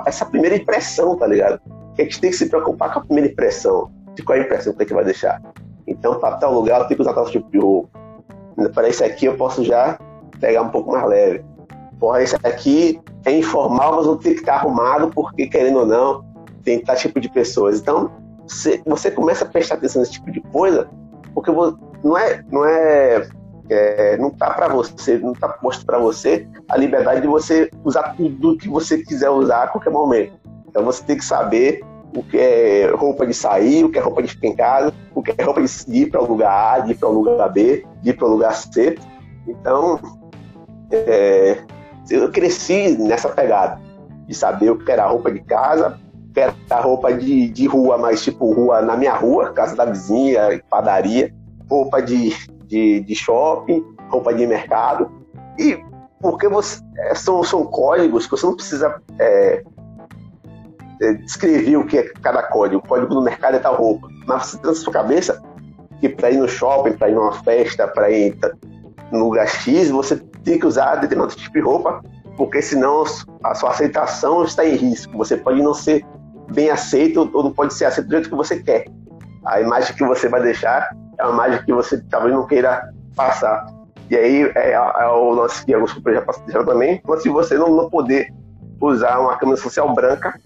essa 0.06 0.24
primeira 0.24 0.56
impressão, 0.56 1.16
tá 1.16 1.26
ligado? 1.26 1.60
Que 1.94 2.02
a 2.02 2.04
gente 2.04 2.20
tem 2.20 2.30
que 2.30 2.36
se 2.36 2.48
preocupar 2.48 2.92
com 2.92 3.00
a 3.00 3.04
primeira 3.04 3.30
impressão, 3.30 3.90
de 4.14 4.22
qual 4.22 4.38
é 4.38 4.40
a 4.40 4.44
impressão 4.44 4.72
que 4.72 4.82
a 4.82 4.84
gente 4.84 4.94
vai 4.94 5.04
deixar. 5.04 5.42
Então, 5.86 6.18
para 6.18 6.36
tal 6.36 6.54
lugar, 6.54 6.80
eu 6.80 6.86
tenho 6.86 6.96
que 6.96 7.02
usar 7.02 7.12
tal 7.12 7.26
tipo 7.26 7.50
de 7.50 7.58
roupa. 7.58 8.00
Para 8.74 8.88
esse 8.88 9.02
aqui, 9.04 9.26
eu 9.26 9.36
posso 9.36 9.64
já 9.64 9.98
pegar 10.42 10.62
um 10.62 10.68
pouco 10.68 10.90
mais 10.90 11.08
leve. 11.08 11.44
Porra, 12.00 12.20
esse 12.20 12.36
aqui 12.42 13.00
é 13.24 13.38
informal, 13.38 13.96
mas 13.96 14.06
eu 14.06 14.16
tenho 14.16 14.34
que 14.34 14.40
estar 14.40 14.56
arrumado, 14.56 15.08
porque, 15.14 15.46
querendo 15.46 15.78
ou 15.78 15.86
não, 15.86 16.24
tem 16.64 16.80
tal 16.80 16.96
tipo 16.96 17.20
de 17.20 17.28
pessoas. 17.28 17.80
Então, 17.80 18.10
você 18.84 19.10
começa 19.12 19.44
a 19.44 19.48
prestar 19.48 19.76
atenção 19.76 20.00
nesse 20.00 20.14
tipo 20.14 20.30
de 20.32 20.40
coisa, 20.40 20.88
porque 21.32 21.52
não 22.02 22.18
é, 22.18 22.44
não 22.50 22.66
é, 22.66 23.28
é 23.70 24.16
não 24.16 24.30
tá 24.30 24.50
para 24.50 24.68
você, 24.68 25.16
não 25.16 25.32
tá 25.32 25.48
posto 25.48 25.86
para 25.86 25.96
você 25.98 26.46
a 26.68 26.76
liberdade 26.76 27.20
de 27.20 27.28
você 27.28 27.70
usar 27.84 28.14
tudo 28.16 28.58
que 28.58 28.68
você 28.68 28.98
quiser 28.98 29.30
usar 29.30 29.62
a 29.62 29.68
qualquer 29.68 29.90
momento. 29.90 30.32
Então 30.68 30.84
você 30.84 31.04
tem 31.04 31.16
que 31.16 31.24
saber 31.24 31.82
o 32.14 32.22
que 32.22 32.36
é 32.36 32.90
roupa 32.90 33.24
de 33.24 33.32
sair, 33.32 33.84
o 33.84 33.88
que 33.88 33.98
é 33.98 34.02
roupa 34.02 34.22
de 34.22 34.28
ficar 34.28 34.48
em 34.48 34.56
casa, 34.56 34.92
o 35.14 35.22
que 35.22 35.32
é 35.36 35.44
roupa 35.44 35.62
de 35.62 35.68
ir 35.88 36.10
para 36.10 36.20
o 36.20 36.26
lugar 36.26 36.74
A, 36.74 36.78
de 36.80 36.92
ir 36.92 36.94
para 36.96 37.08
o 37.08 37.12
lugar 37.12 37.48
B, 37.50 37.86
de 38.02 38.10
ir 38.10 38.14
para 38.14 38.26
o 38.26 38.30
lugar 38.30 38.54
C. 38.54 38.98
Então, 39.46 39.98
é, 40.92 41.58
eu 42.10 42.30
cresci 42.30 42.96
nessa 42.98 43.28
pegada 43.28 43.80
de 44.26 44.34
saber 44.34 44.70
o 44.70 44.78
que 44.78 44.90
era 44.90 45.06
roupa 45.06 45.30
de 45.30 45.40
casa, 45.40 45.98
a 46.70 46.80
roupa 46.80 47.12
de, 47.12 47.48
de 47.48 47.66
rua, 47.66 47.98
mas 47.98 48.22
tipo 48.22 48.52
rua 48.52 48.80
na 48.80 48.96
minha 48.96 49.14
rua, 49.14 49.52
casa 49.52 49.76
da 49.76 49.84
vizinha, 49.84 50.62
padaria, 50.70 51.32
roupa 51.68 52.00
de, 52.00 52.34
de, 52.66 53.00
de 53.00 53.14
shopping, 53.14 53.84
roupa 54.08 54.32
de 54.32 54.46
mercado. 54.46 55.10
E 55.58 55.78
porque 56.20 56.48
você, 56.48 56.80
é, 56.98 57.14
são, 57.14 57.42
são 57.42 57.64
códigos 57.64 58.26
que 58.26 58.30
você 58.30 58.46
não 58.46 58.54
precisa 58.54 58.94
é, 59.18 59.62
é, 61.02 61.14
descrever 61.14 61.76
o 61.76 61.84
que 61.84 61.98
é 61.98 62.02
cada 62.22 62.42
código. 62.44 62.80
O 62.80 62.88
código 62.88 63.14
do 63.14 63.22
mercado 63.22 63.56
é 63.56 63.58
tal 63.58 63.74
roupa. 63.74 64.08
Mas 64.26 64.46
você 64.46 64.58
tem 64.58 64.70
na 64.70 64.76
sua 64.76 64.92
cabeça 64.92 65.42
que 66.00 66.08
para 66.08 66.30
ir 66.30 66.38
no 66.38 66.48
shopping, 66.48 66.92
para 66.92 67.10
ir 67.10 67.14
numa 67.14 67.32
festa, 67.42 67.88
para 67.88 68.10
ir 68.10 68.38
no 69.10 69.24
lugar 69.24 69.48
X, 69.48 69.90
você 69.90 70.16
tem 70.44 70.58
que 70.58 70.66
usar 70.66 70.96
determinado 70.96 71.34
tipo 71.34 71.52
de 71.52 71.60
roupa, 71.60 72.02
porque 72.36 72.62
senão 72.62 73.04
a 73.44 73.54
sua 73.54 73.70
aceitação 73.70 74.44
está 74.44 74.64
em 74.64 74.76
risco. 74.76 75.16
Você 75.18 75.36
pode 75.36 75.62
não 75.62 75.74
ser 75.74 76.04
bem 76.52 76.70
aceito 76.70 77.30
ou 77.32 77.44
não 77.44 77.52
pode 77.52 77.74
ser 77.74 77.86
aceito 77.86 78.08
do 78.08 78.12
jeito 78.12 78.28
que 78.28 78.34
você 78.34 78.62
quer. 78.62 78.86
A 79.44 79.60
imagem 79.60 79.94
que 79.94 80.04
você 80.04 80.28
vai 80.28 80.42
deixar 80.42 80.94
é 81.18 81.24
uma 81.24 81.46
imagem 81.46 81.64
que 81.64 81.72
você 81.72 82.00
talvez 82.10 82.34
não 82.34 82.46
queira 82.46 82.92
passar. 83.16 83.66
E 84.10 84.16
aí 84.16 84.52
é, 84.54 84.72
é 84.72 85.08
o 85.08 85.30
lance 85.30 85.64
que 85.64 85.72
alguns 85.72 85.92
já 85.92 86.22
passaram 86.22 86.64
também, 86.64 87.00
se 87.18 87.28
você 87.28 87.56
não, 87.56 87.74
não 87.74 87.88
poder 87.88 88.32
usar 88.80 89.18
uma 89.20 89.36
camisa 89.36 89.62
social 89.62 89.94
branca, 89.94 90.38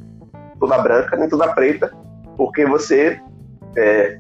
toda 0.61 0.79
branca, 0.79 1.17
nem 1.17 1.29
toda 1.29 1.53
preta, 1.53 1.93
porque 2.37 2.67
você 2.67 3.21
é, 3.77 4.19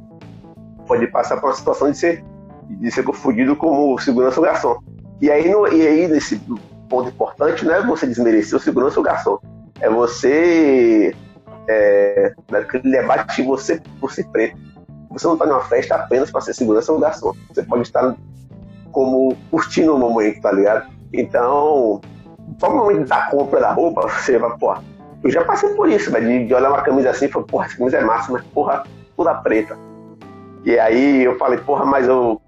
pode 0.86 1.06
passar 1.08 1.36
por 1.36 1.48
uma 1.48 1.54
situação 1.54 1.90
de 1.90 1.98
ser, 1.98 2.24
de 2.68 2.90
ser 2.90 3.02
confundido 3.02 3.54
como 3.54 3.98
segurança 3.98 4.40
ou 4.40 4.46
garçom. 4.46 4.78
E 5.20 5.30
aí, 5.30 5.48
no, 5.48 5.66
e 5.68 5.86
aí 5.86 6.08
nesse 6.08 6.40
ponto 6.88 7.08
importante 7.08 7.64
não 7.64 7.74
é 7.74 7.82
você 7.84 8.06
desmerecer 8.06 8.56
o 8.56 8.60
segurança 8.60 8.98
ou 8.98 9.04
garçom, 9.04 9.38
é 9.80 9.88
você 9.88 11.14
é, 11.68 12.32
naquele 12.50 12.90
debate 12.90 13.36
de 13.36 13.42
você 13.42 13.80
por 14.00 14.12
ser 14.12 14.26
preto. 14.28 14.56
Você 15.10 15.26
não 15.26 15.34
está 15.34 15.46
numa 15.46 15.62
festa 15.62 15.94
apenas 15.94 16.30
para 16.30 16.40
ser 16.42 16.54
segurança 16.54 16.92
ou 16.92 16.98
garçom. 16.98 17.32
Você 17.48 17.62
pode 17.62 17.82
estar 17.82 18.14
como 18.92 19.36
curtindo 19.50 19.94
o 19.94 19.98
momento, 19.98 20.40
tá 20.40 20.52
ligado? 20.52 20.90
Então, 21.12 22.00
no 22.62 22.70
momento 22.70 23.08
da 23.08 23.22
compra 23.30 23.60
da 23.60 23.72
roupa, 23.72 24.02
você 24.08 24.38
vai, 24.38 24.56
pô, 24.58 24.74
eu 25.22 25.30
já 25.30 25.44
passei 25.44 25.70
por 25.70 25.88
isso, 25.88 26.10
velho, 26.10 26.26
de, 26.26 26.46
de 26.46 26.54
olhar 26.54 26.70
uma 26.70 26.82
camisa 26.82 27.10
assim 27.10 27.26
e 27.26 27.28
falar, 27.28 27.46
porra, 27.46 27.66
essa 27.66 27.76
camisa 27.76 27.98
é 27.98 28.04
massa, 28.04 28.32
mas 28.32 28.42
porra, 28.46 28.84
toda 29.16 29.34
preta. 29.34 29.76
E 30.64 30.78
aí 30.78 31.24
eu 31.24 31.36
falei, 31.38 31.58
porra, 31.58 31.84
mas 31.84 32.06
eu. 32.08 32.40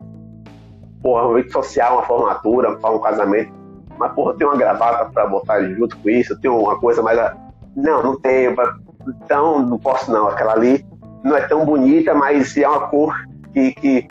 Porra, 1.03 1.37
rede 1.37 1.53
social, 1.53 1.95
uma 1.95 2.03
formatura, 2.03 2.77
para 2.77 2.91
um 2.91 2.99
casamento. 2.99 3.53
Mas, 3.99 4.13
porra, 4.13 4.35
tem 4.35 4.47
uma 4.47 4.57
gravata 4.57 5.11
pra 5.13 5.27
botar 5.27 5.63
junto 5.63 5.97
com 5.99 6.11
isso, 6.11 6.39
tenho 6.41 6.59
uma 6.59 6.79
coisa 6.79 7.03
mais. 7.03 7.19
Não, 7.77 8.03
não 8.03 8.21
tenho. 8.21 8.55
Então, 9.25 9.61
não 9.61 9.79
posso 9.79 10.11
não. 10.11 10.29
Aquela 10.29 10.53
ali 10.53 10.85
não 11.25 11.37
é 11.37 11.41
tão 11.43 11.65
bonita, 11.65 12.15
mas 12.15 12.57
é 12.57 12.69
uma 12.69 12.89
cor 12.89 13.15
que, 13.53 13.73
que, 13.73 14.09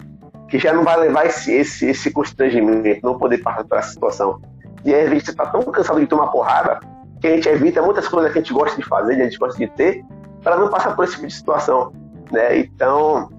que 0.49 0.59
já 0.59 0.73
não 0.73 0.83
vai 0.83 0.97
levar 0.97 1.25
esse, 1.25 1.51
esse, 1.51 1.88
esse 1.88 2.11
constrangimento, 2.11 2.99
não 3.03 3.17
poder 3.17 3.39
passar 3.39 3.63
por 3.63 3.77
essa 3.77 3.91
situação. 3.91 4.41
E 4.83 4.93
aí 4.93 5.05
a 5.05 5.09
gente 5.09 5.29
está 5.29 5.45
tão 5.45 5.61
cansado 5.63 5.99
de 5.99 6.07
tomar 6.07 6.27
porrada 6.27 6.79
que 7.19 7.27
a 7.27 7.31
gente 7.31 7.49
evita 7.49 7.81
muitas 7.81 8.07
coisas 8.07 8.31
que 8.31 8.39
a 8.39 8.41
gente 8.41 8.53
gosta 8.53 8.79
de 8.79 8.88
fazer, 8.88 9.15
que 9.15 9.21
a 9.21 9.25
gente 9.25 9.38
gosta 9.38 9.57
de 9.57 9.67
ter, 9.73 10.05
para 10.43 10.55
não 10.57 10.69
passar 10.69 10.95
por 10.95 11.03
esse 11.03 11.15
tipo 11.15 11.27
de 11.27 11.33
situação. 11.33 11.91
Né? 12.31 12.59
Então, 12.59 13.29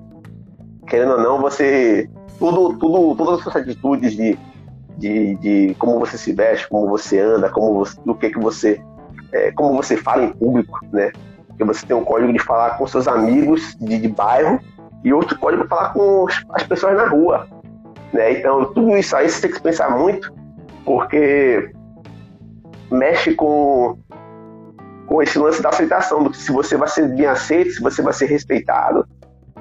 querendo 0.87 1.13
ou 1.13 1.21
não, 1.21 1.41
você. 1.41 2.09
Tudo, 2.39 2.79
tudo, 2.79 3.17
todas 3.17 3.35
as 3.35 3.43
suas 3.43 3.57
atitudes 3.57 4.13
de, 4.13 4.39
de, 4.97 5.35
de 5.37 5.75
como 5.79 5.99
você 5.99 6.17
se 6.17 6.33
veste, 6.33 6.69
como 6.69 6.89
você 6.89 7.19
anda, 7.19 7.49
como 7.51 7.75
você, 7.75 7.99
do 8.05 8.15
que, 8.15 8.31
que 8.31 8.39
você. 8.39 8.81
É, 9.33 9.53
como 9.53 9.77
você 9.77 9.97
fala 9.97 10.25
em 10.25 10.31
público, 10.31 10.79
né? 10.93 11.13
Porque 11.49 11.65
você 11.65 11.85
tem 11.85 11.97
um 11.97 12.05
código 12.05 12.33
de 12.33 12.39
falar 12.39 12.79
com 12.79 12.87
seus 12.87 13.09
amigos 13.09 13.77
de, 13.81 13.99
de 13.99 14.09
bairro 14.09 14.61
e 15.05 15.13
outro 15.13 15.39
código 15.39 15.65
de 15.65 15.69
falar 15.69 15.93
com 15.93 16.27
as 16.53 16.63
pessoas 16.63 16.97
na 16.97 17.09
rua. 17.09 17.47
Né? 18.13 18.39
Então, 18.39 18.65
tudo 18.67 18.97
isso 18.97 19.15
aí 19.17 19.29
você 19.29 19.43
tem 19.43 19.51
que 19.51 19.63
pensar 19.63 19.91
muito, 19.91 20.33
porque 20.85 21.73
mexe 22.91 23.35
com, 23.35 23.99
com 25.07 25.23
esse 25.23 25.39
lance 25.39 25.63
da 25.63 25.69
aceitação, 25.69 26.23
do 26.23 26.31
que 26.31 26.39
se 26.39 26.53
você 26.53 26.77
vai 26.77 26.89
ser 26.89 27.09
bem 27.09 27.27
aceito, 27.27 27.73
se 27.73 27.83
você 27.83 28.01
vai 28.03 28.13
ser 28.13 28.27
respeitado, 28.27 29.07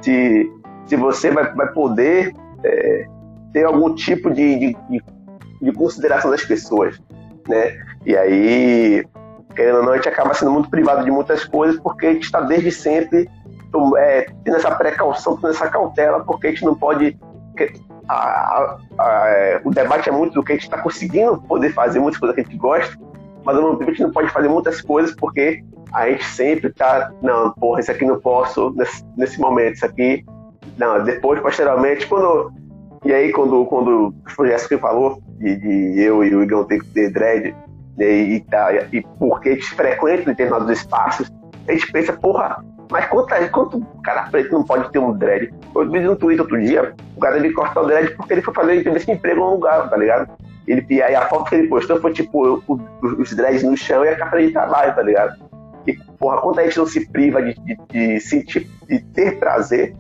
se, 0.02 0.52
se 0.86 0.96
você 0.96 1.32
vai, 1.32 1.54
vai 1.54 1.68
poder 1.74 2.34
é, 2.64 3.06
ter 3.54 3.66
algum 3.66 3.94
tipo 3.94 4.32
de, 4.32 4.60
de, 4.60 4.78
de, 4.90 5.04
de, 5.62 5.72
consideração 5.74 6.32
das 6.32 6.44
pessoas, 6.44 7.00
né? 7.48 7.78
E 8.06 8.16
aí, 8.16 9.06
querendo 9.56 9.78
ou 9.78 9.84
não, 9.84 9.94
a 9.94 9.96
gente 9.96 10.10
acaba 10.10 10.34
sendo 10.34 10.52
muito 10.52 10.70
privado 10.70 11.04
de 11.04 11.12
muitas 11.12 11.46
coisas 11.46 11.80
porque 11.80 12.08
a 12.08 12.14
gente 12.14 12.24
está 12.24 12.42
desde 12.42 12.72
sempre 12.72 13.30
é, 13.98 14.28
tendo 14.44 14.58
essa 14.58 14.74
precaução, 14.76 15.36
tendo 15.36 15.50
essa 15.50 15.70
cautela, 15.70 16.24
porque 16.24 16.48
a 16.48 16.50
gente 16.50 16.66
não 16.66 16.76
pode 16.76 17.18
a, 18.08 18.14
a, 18.14 18.78
a, 19.00 19.30
é, 19.30 19.62
o 19.64 19.72
debate 19.72 20.10
é 20.10 20.12
muito 20.12 20.34
do 20.34 20.44
que 20.44 20.54
a 20.54 20.56
gente 20.56 20.64
está 20.64 20.82
conseguindo 20.82 21.42
poder 21.42 21.74
fazer, 21.74 22.00
muitas 22.00 22.20
coisas 22.20 22.36
que 22.36 22.42
a 22.42 22.44
gente 22.44 22.58
gosta, 22.58 22.98
mas 23.44 23.56
ao 23.56 23.64
mesmo 23.64 23.78
tempo 23.78 23.90
a 23.90 23.94
gente 23.94 24.04
não 24.04 24.12
pode 24.12 24.30
fazer 24.30 24.48
muitas 24.48 24.82
coisas 24.82 25.16
porque 25.16 25.64
a 25.94 26.10
gente 26.10 26.26
sempre 26.26 26.72
tá, 26.72 27.12
não, 27.22 27.52
porra, 27.54 27.80
isso 27.80 27.92
aqui 27.92 28.06
não 28.06 28.20
posso 28.20 28.72
nesse, 28.72 29.06
nesse 29.16 29.40
momento, 29.40 29.76
isso 29.76 29.86
aqui, 29.86 30.26
não, 30.78 31.04
depois, 31.04 31.40
posteriormente, 31.40 32.08
quando. 32.08 32.52
E 33.06 33.14
aí, 33.14 33.32
quando, 33.32 33.66
quando 33.66 34.14
essa 34.46 34.68
que 34.68 34.78
falou, 34.78 35.22
de, 35.38 35.56
de, 35.56 36.02
eu 36.02 36.24
e 36.24 36.36
o 36.36 36.44
Igor 36.44 36.66
ter 36.66 36.80
que 36.80 36.88
ter 36.88 37.12
dread, 37.12 37.56
né, 37.98 38.06
e, 38.06 38.40
tá, 38.42 38.74
e 38.92 39.02
porque 39.20 39.50
a 39.50 39.54
gente 39.54 39.74
frequenta 39.76 40.26
determinados 40.26 40.70
espaços, 40.70 41.32
a 41.68 41.72
gente 41.72 41.92
pensa, 41.92 42.14
porra, 42.14 42.64
mas 42.92 43.06
quanto, 43.08 43.34
quanto 43.52 43.86
cara 44.04 44.28
preto 44.30 44.52
não 44.52 44.64
pode 44.64 44.92
ter 44.92 45.00
um 45.00 45.14
dread? 45.14 45.54
Eu 45.76 45.90
vi 45.90 46.00
no 46.00 46.16
Twitter 46.16 46.42
outro 46.42 46.60
dia, 46.62 46.94
o 47.16 47.20
cara 47.20 47.40
que 47.40 47.52
cortar 47.52 47.82
o 47.82 47.88
dread 47.88 48.16
porque 48.16 48.34
ele 48.34 48.42
foi 48.42 48.54
fazer 48.54 48.76
entrevista 48.76 49.12
de 49.12 49.18
emprego 49.18 49.42
em 49.42 49.44
um 49.44 49.52
lugar, 49.52 49.90
tá 49.90 49.98
ligado? 49.98 50.30
Ele, 50.68 50.86
e 50.90 51.02
aí 51.02 51.16
a 51.16 51.28
foto 51.28 51.50
que 51.50 51.56
ele 51.56 51.68
postou 51.68 52.00
foi 52.02 52.12
tipo 52.14 52.62
o, 52.68 52.80
os 53.02 53.34
dreads 53.34 53.64
no 53.64 53.78
chão 53.78 54.04
e 54.04 54.10
a 54.10 54.18
capa 54.18 54.38
de 54.38 54.52
trabalho, 54.52 54.96
tá 54.96 55.02
ligado? 55.02 55.38
E, 55.86 55.94
porra, 56.18 56.42
quanto 56.42 56.60
a 56.60 56.64
gente 56.64 56.78
não 56.78 56.86
se 56.86 57.08
priva 57.10 57.42
de, 57.42 57.54
de, 57.54 57.78
de 57.90 58.20
sentir, 58.20 58.70
de 58.88 59.00
ter 59.00 59.40
prazer 59.40 59.96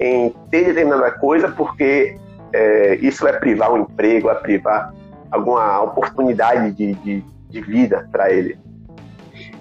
em 0.00 0.34
ter 0.50 0.66
determinada 0.66 1.10
coisa, 1.12 1.48
porque 1.48 2.16
é, 2.52 2.96
isso 2.96 3.22
vai 3.24 3.38
privar 3.38 3.72
um 3.72 3.78
emprego, 3.78 4.26
vai 4.26 4.36
privar 4.36 4.94
alguma 5.30 5.82
oportunidade 5.82 6.72
de, 6.72 6.94
de, 6.94 7.24
de 7.50 7.60
vida 7.60 8.08
para 8.12 8.32
ele. 8.32 8.58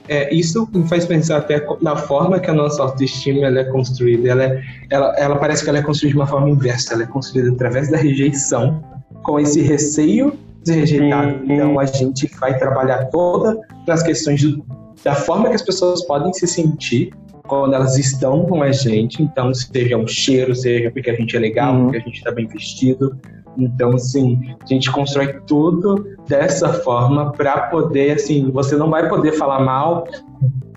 É, 0.08 0.34
isso 0.34 0.70
me 0.72 0.88
faz 0.88 1.06
pensar 1.06 1.38
até 1.38 1.66
na 1.82 1.96
forma 1.96 2.40
que 2.40 2.50
a 2.50 2.54
nossa 2.54 2.82
autoestima 2.82 3.48
é 3.48 3.64
construída. 3.66 4.30
Ela, 4.30 4.44
é, 4.44 4.64
ela, 4.92 5.16
ela 5.18 5.36
parece 5.38 5.64
que 5.64 5.70
ela 5.70 5.80
é 5.80 5.82
construída 5.82 6.14
de 6.14 6.20
uma 6.20 6.28
forma 6.28 6.50
inversa. 6.50 6.94
Ela 6.94 7.04
é 7.04 7.08
construída 7.08 7.52
através 7.52 7.90
da 7.90 7.98
rejeição, 7.98 8.84
com 9.24 9.40
esse 9.40 9.62
receio 9.62 10.38
de 10.64 10.74
rejeitado. 10.74 11.42
Então 11.46 11.80
a 11.80 11.86
gente 11.86 12.30
vai 12.40 12.58
trabalhar 12.58 13.06
todas 13.06 13.58
as 13.88 14.04
questões 14.04 14.42
do, 14.44 14.64
da 15.04 15.16
forma 15.16 15.50
que 15.50 15.56
as 15.56 15.64
pessoas 15.64 16.06
podem 16.06 16.32
se 16.34 16.46
sentir 16.46 17.12
quando 17.48 17.74
elas 17.74 17.98
estão 17.98 18.46
com 18.46 18.62
a 18.62 18.72
gente. 18.72 19.22
Então, 19.22 19.54
seja 19.54 19.98
um 19.98 20.08
cheiro, 20.08 20.56
seja 20.56 20.92
porque 20.92 21.10
a 21.10 21.16
gente 21.16 21.36
é 21.36 21.40
legal, 21.40 21.74
uhum. 21.74 21.84
porque 21.84 21.98
a 21.98 22.02
gente 22.02 22.18
está 22.18 22.32
bem 22.32 22.48
vestido. 22.48 23.18
Então, 23.58 23.92
assim, 23.92 24.56
a 24.62 24.66
gente 24.66 24.92
constrói 24.92 25.40
tudo 25.48 26.18
dessa 26.28 26.74
forma 26.74 27.32
para 27.32 27.68
poder, 27.68 28.16
assim, 28.16 28.52
você 28.52 28.76
não 28.76 28.90
vai 28.90 29.08
poder 29.08 29.34
falar 29.34 29.60
mal 29.60 30.06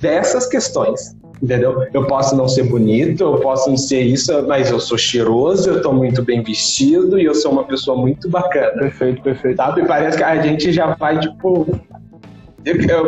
dessas 0.00 0.46
questões. 0.46 1.16
Entendeu? 1.40 1.86
Eu 1.94 2.04
posso 2.04 2.34
não 2.34 2.48
ser 2.48 2.64
bonito, 2.64 3.22
eu 3.22 3.38
posso 3.38 3.70
não 3.70 3.76
ser 3.76 4.00
isso, 4.00 4.32
mas 4.48 4.72
eu 4.72 4.80
sou 4.80 4.98
cheiroso, 4.98 5.70
eu 5.70 5.80
tô 5.80 5.92
muito 5.92 6.20
bem 6.24 6.42
vestido 6.42 7.16
e 7.16 7.24
eu 7.24 7.34
sou 7.34 7.52
uma 7.52 7.62
pessoa 7.62 7.96
muito 7.96 8.28
bacana. 8.28 8.72
Perfeito, 8.72 9.22
perfeito. 9.22 9.56
Sabe? 9.56 9.86
Parece 9.86 10.16
que 10.16 10.24
a 10.24 10.42
gente 10.42 10.72
já 10.72 10.96
vai, 10.96 11.18
tipo, 11.20 11.64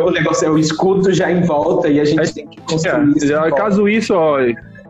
o 0.05 0.11
negócio 0.11 0.47
é 0.47 0.49
o 0.49 0.57
escudo 0.57 1.13
já 1.13 1.31
em 1.31 1.41
volta 1.41 1.87
e 1.89 1.99
a 1.99 2.05
gente 2.05 2.29
é, 2.29 2.33
tem 2.33 2.47
que 2.47 2.61
construir 2.61 3.17
isso. 3.17 3.27
Já, 3.27 3.51
caso 3.51 3.87
isso, 3.87 4.13
ó, 4.13 4.37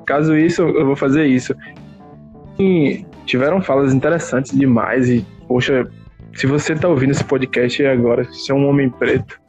caso 0.06 0.38
isso, 0.38 0.62
eu 0.62 0.86
vou 0.86 0.96
fazer 0.96 1.26
isso. 1.26 1.56
E 2.60 3.06
tiveram 3.26 3.62
falas 3.62 3.94
interessantes 3.94 4.58
demais 4.58 5.10
e, 5.10 5.26
poxa, 5.48 5.88
se 6.36 6.48
você 6.48 6.76
tá 6.76 6.88
ouvindo 6.88 7.12
esse 7.12 7.24
podcast 7.24 7.86
agora, 7.86 8.24
se 8.26 8.52
é 8.52 8.56
um 8.56 8.68
homem 8.68 8.90
preto, 8.90 9.40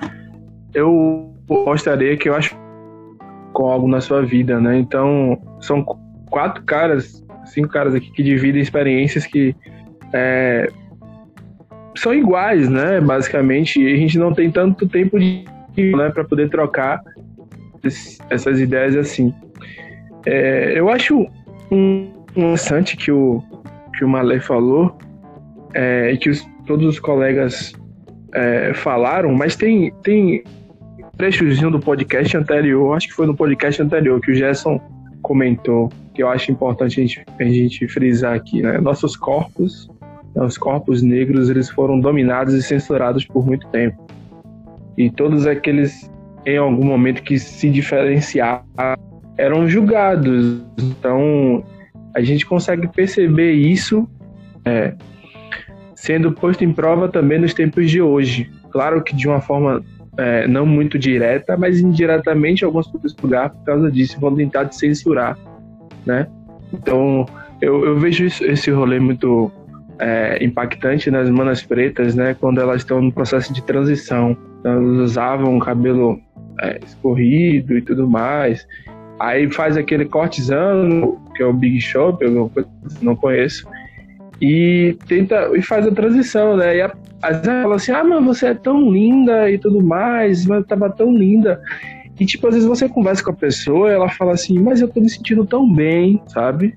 eu 0.74 1.32
gostaria 1.46 2.16
que 2.16 2.28
eu 2.28 2.34
acho 2.34 2.56
com 3.52 3.70
algo 3.70 3.86
na 3.86 4.00
sua 4.00 4.22
vida, 4.22 4.58
né? 4.58 4.78
Então, 4.78 5.38
são 5.60 5.84
quatro 6.30 6.64
caras, 6.64 7.22
cinco 7.44 7.68
caras 7.68 7.94
aqui 7.94 8.10
que 8.12 8.22
dividem 8.22 8.62
experiências 8.62 9.26
que 9.26 9.54
é, 10.12 10.70
são 11.96 12.14
iguais, 12.14 12.68
né? 12.68 13.00
Basicamente, 13.00 13.84
a 13.86 13.96
gente 13.96 14.18
não 14.18 14.32
tem 14.32 14.50
tanto 14.50 14.88
tempo 14.88 15.18
de 15.18 15.44
né, 15.76 16.10
para 16.10 16.24
poder 16.24 16.50
trocar 16.50 17.00
essas 18.30 18.60
ideias 18.60 18.96
assim. 18.96 19.34
É, 20.26 20.74
eu 20.76 20.88
acho 20.88 21.26
um, 21.70 22.12
interessante 22.36 22.96
que 22.96 23.10
o 23.10 23.42
que 23.96 24.04
o 24.04 24.08
Malé 24.08 24.40
falou 24.40 24.96
é, 25.74 26.12
e 26.12 26.16
que 26.16 26.30
os, 26.30 26.46
todos 26.66 26.86
os 26.86 26.98
colegas 26.98 27.72
é, 28.34 28.72
falaram, 28.74 29.34
mas 29.34 29.56
tem 29.56 29.92
tem 30.02 30.42
trechozinho 31.16 31.70
do 31.70 31.78
podcast 31.78 32.36
anterior, 32.36 32.96
acho 32.96 33.08
que 33.08 33.14
foi 33.14 33.26
no 33.26 33.36
podcast 33.36 33.82
anterior 33.82 34.20
que 34.20 34.30
o 34.30 34.34
Gerson 34.34 34.80
comentou 35.20 35.90
que 36.14 36.22
eu 36.22 36.28
acho 36.28 36.50
importante 36.50 37.00
a 37.00 37.02
gente, 37.02 37.24
a 37.38 37.44
gente 37.44 37.88
frisar 37.88 38.34
aqui, 38.34 38.62
né? 38.62 38.78
Nossos 38.78 39.16
corpos 39.16 39.88
os 40.34 40.56
corpos 40.56 41.02
negros 41.02 41.50
eles 41.50 41.68
foram 41.68 42.00
dominados 42.00 42.54
e 42.54 42.62
censurados 42.62 43.24
por 43.24 43.46
muito 43.46 43.66
tempo. 43.68 44.06
E 44.96 45.10
todos 45.10 45.46
aqueles 45.46 46.10
em 46.44 46.56
algum 46.56 46.84
momento 46.84 47.22
que 47.22 47.38
se 47.38 47.70
diferenciaram 47.70 48.64
eram 49.36 49.68
julgados. 49.68 50.62
Então 50.78 51.64
a 52.14 52.20
gente 52.20 52.44
consegue 52.46 52.88
perceber 52.88 53.52
isso 53.52 54.08
é, 54.64 54.94
sendo 55.94 56.32
posto 56.32 56.64
em 56.64 56.72
prova 56.72 57.08
também 57.08 57.38
nos 57.38 57.54
tempos 57.54 57.90
de 57.90 58.00
hoje. 58.00 58.50
Claro 58.70 59.02
que 59.02 59.14
de 59.14 59.28
uma 59.28 59.40
forma 59.40 59.82
é, 60.18 60.46
não 60.46 60.66
muito 60.66 60.98
direta, 60.98 61.56
mas 61.56 61.80
indiretamente 61.80 62.64
algumas 62.64 62.86
pessoas 62.86 63.12
por 63.14 63.30
causa 63.64 63.90
disso 63.90 64.20
vão 64.20 64.34
tentar 64.34 64.66
te 64.66 64.76
censurar, 64.76 65.38
né? 66.04 66.26
Então 66.72 67.26
eu, 67.60 67.84
eu 67.84 67.98
vejo 67.98 68.24
isso, 68.24 68.44
esse 68.44 68.70
rolê 68.70 68.98
muito 68.98 69.50
é, 69.98 70.42
impactante 70.44 71.10
nas 71.10 71.28
manas 71.30 71.62
pretas, 71.62 72.14
né, 72.14 72.34
quando 72.34 72.60
elas 72.60 72.82
estão 72.82 73.00
no 73.00 73.12
processo 73.12 73.52
de 73.52 73.62
transição. 73.62 74.36
Então, 74.60 74.72
elas 74.72 75.10
usavam 75.10 75.58
cabelo 75.58 76.20
é, 76.60 76.78
escorrido 76.84 77.76
e 77.76 77.82
tudo 77.82 78.08
mais. 78.08 78.66
Aí 79.20 79.50
faz 79.50 79.76
aquele 79.76 80.04
cortezão, 80.04 81.20
que 81.36 81.42
é 81.42 81.46
o 81.46 81.52
Big 81.52 81.80
Show, 81.80 82.16
eu 82.20 82.50
não 83.00 83.14
conheço, 83.14 83.66
e 84.40 84.96
tenta 85.06 85.50
e 85.54 85.62
faz 85.62 85.86
a 85.86 85.92
transição, 85.92 86.56
né? 86.56 86.76
E 86.76 86.82
a, 86.82 86.92
às 87.22 87.36
vezes 87.36 87.48
ela 87.48 87.62
fala 87.62 87.76
assim: 87.76 87.92
"Ah, 87.92 88.04
mas 88.04 88.24
você 88.24 88.46
é 88.46 88.54
tão 88.54 88.90
linda 88.90 89.48
e 89.48 89.56
tudo 89.56 89.80
mais, 89.80 90.44
mas 90.44 90.66
tava 90.66 90.90
tão 90.90 91.16
linda". 91.16 91.60
E 92.18 92.26
tipo, 92.26 92.48
às 92.48 92.54
vezes 92.54 92.68
você 92.68 92.88
conversa 92.88 93.22
com 93.22 93.30
a 93.30 93.34
pessoa, 93.34 93.90
ela 93.90 94.08
fala 94.08 94.32
assim: 94.32 94.58
"Mas 94.58 94.80
eu 94.80 94.88
tô 94.88 95.00
me 95.00 95.08
sentindo 95.08 95.46
tão 95.46 95.72
bem", 95.72 96.20
sabe? 96.26 96.76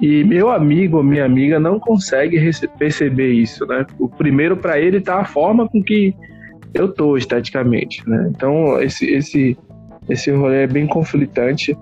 E 0.00 0.24
meu 0.24 0.50
amigo 0.50 0.98
ou 0.98 1.02
minha 1.02 1.24
amiga 1.24 1.58
não 1.60 1.78
consegue 1.78 2.38
perceber 2.78 3.32
isso, 3.32 3.64
né? 3.66 3.86
O 3.98 4.08
primeiro 4.08 4.56
para 4.56 4.78
ele 4.78 5.00
tá 5.00 5.20
a 5.20 5.24
forma 5.24 5.68
com 5.68 5.82
que 5.82 6.14
eu 6.72 6.88
tô 6.88 7.16
esteticamente, 7.16 8.02
né? 8.08 8.30
Então 8.34 8.80
esse 8.82 9.06
esse 9.06 9.56
Esse 10.08 10.30
rolê 10.30 10.64
é 10.64 10.66
bem 10.66 10.86
conflitante. 10.86 11.74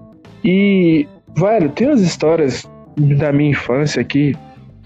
E, 0.44 1.08
velho, 1.36 1.70
tem 1.70 1.88
umas 1.88 2.00
histórias 2.00 2.70
da 2.96 3.32
minha 3.32 3.50
infância 3.50 4.00
aqui, 4.00 4.36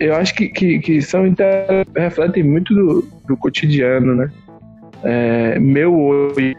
eu 0.01 0.15
acho 0.15 0.35
que, 0.35 0.49
que, 0.49 0.79
que 0.79 1.03
são 1.03 1.23
refletem 1.95 2.43
muito 2.43 2.75
do, 2.75 3.05
do 3.27 3.37
cotidiano, 3.37 4.15
né? 4.15 4.31
É, 5.03 5.59
meu 5.59 5.95
hoje, 5.95 6.55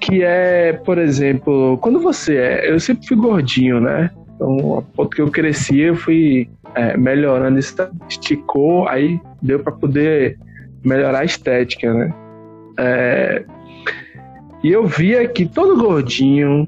que 0.00 0.22
é, 0.22 0.72
por 0.74 0.98
exemplo, 0.98 1.78
quando 1.78 2.00
você 2.00 2.36
é. 2.36 2.70
Eu 2.70 2.78
sempre 2.78 3.06
fui 3.06 3.16
gordinho, 3.16 3.80
né? 3.80 4.10
Então, 4.40 4.78
a 4.78 4.82
ponto 4.82 5.14
que 5.14 5.20
eu 5.20 5.30
cresci, 5.30 5.80
eu 5.80 5.94
fui 5.94 6.48
é, 6.74 6.96
melhorando, 6.96 7.58
esticou, 8.08 8.88
aí 8.88 9.20
deu 9.42 9.60
para 9.60 9.70
poder 9.70 10.38
melhorar 10.82 11.18
a 11.18 11.24
estética, 11.26 11.92
né? 11.92 12.14
É, 12.78 13.44
e 14.64 14.72
eu 14.72 14.86
via 14.86 15.28
que 15.28 15.44
todo 15.44 15.78
gordinho, 15.78 16.66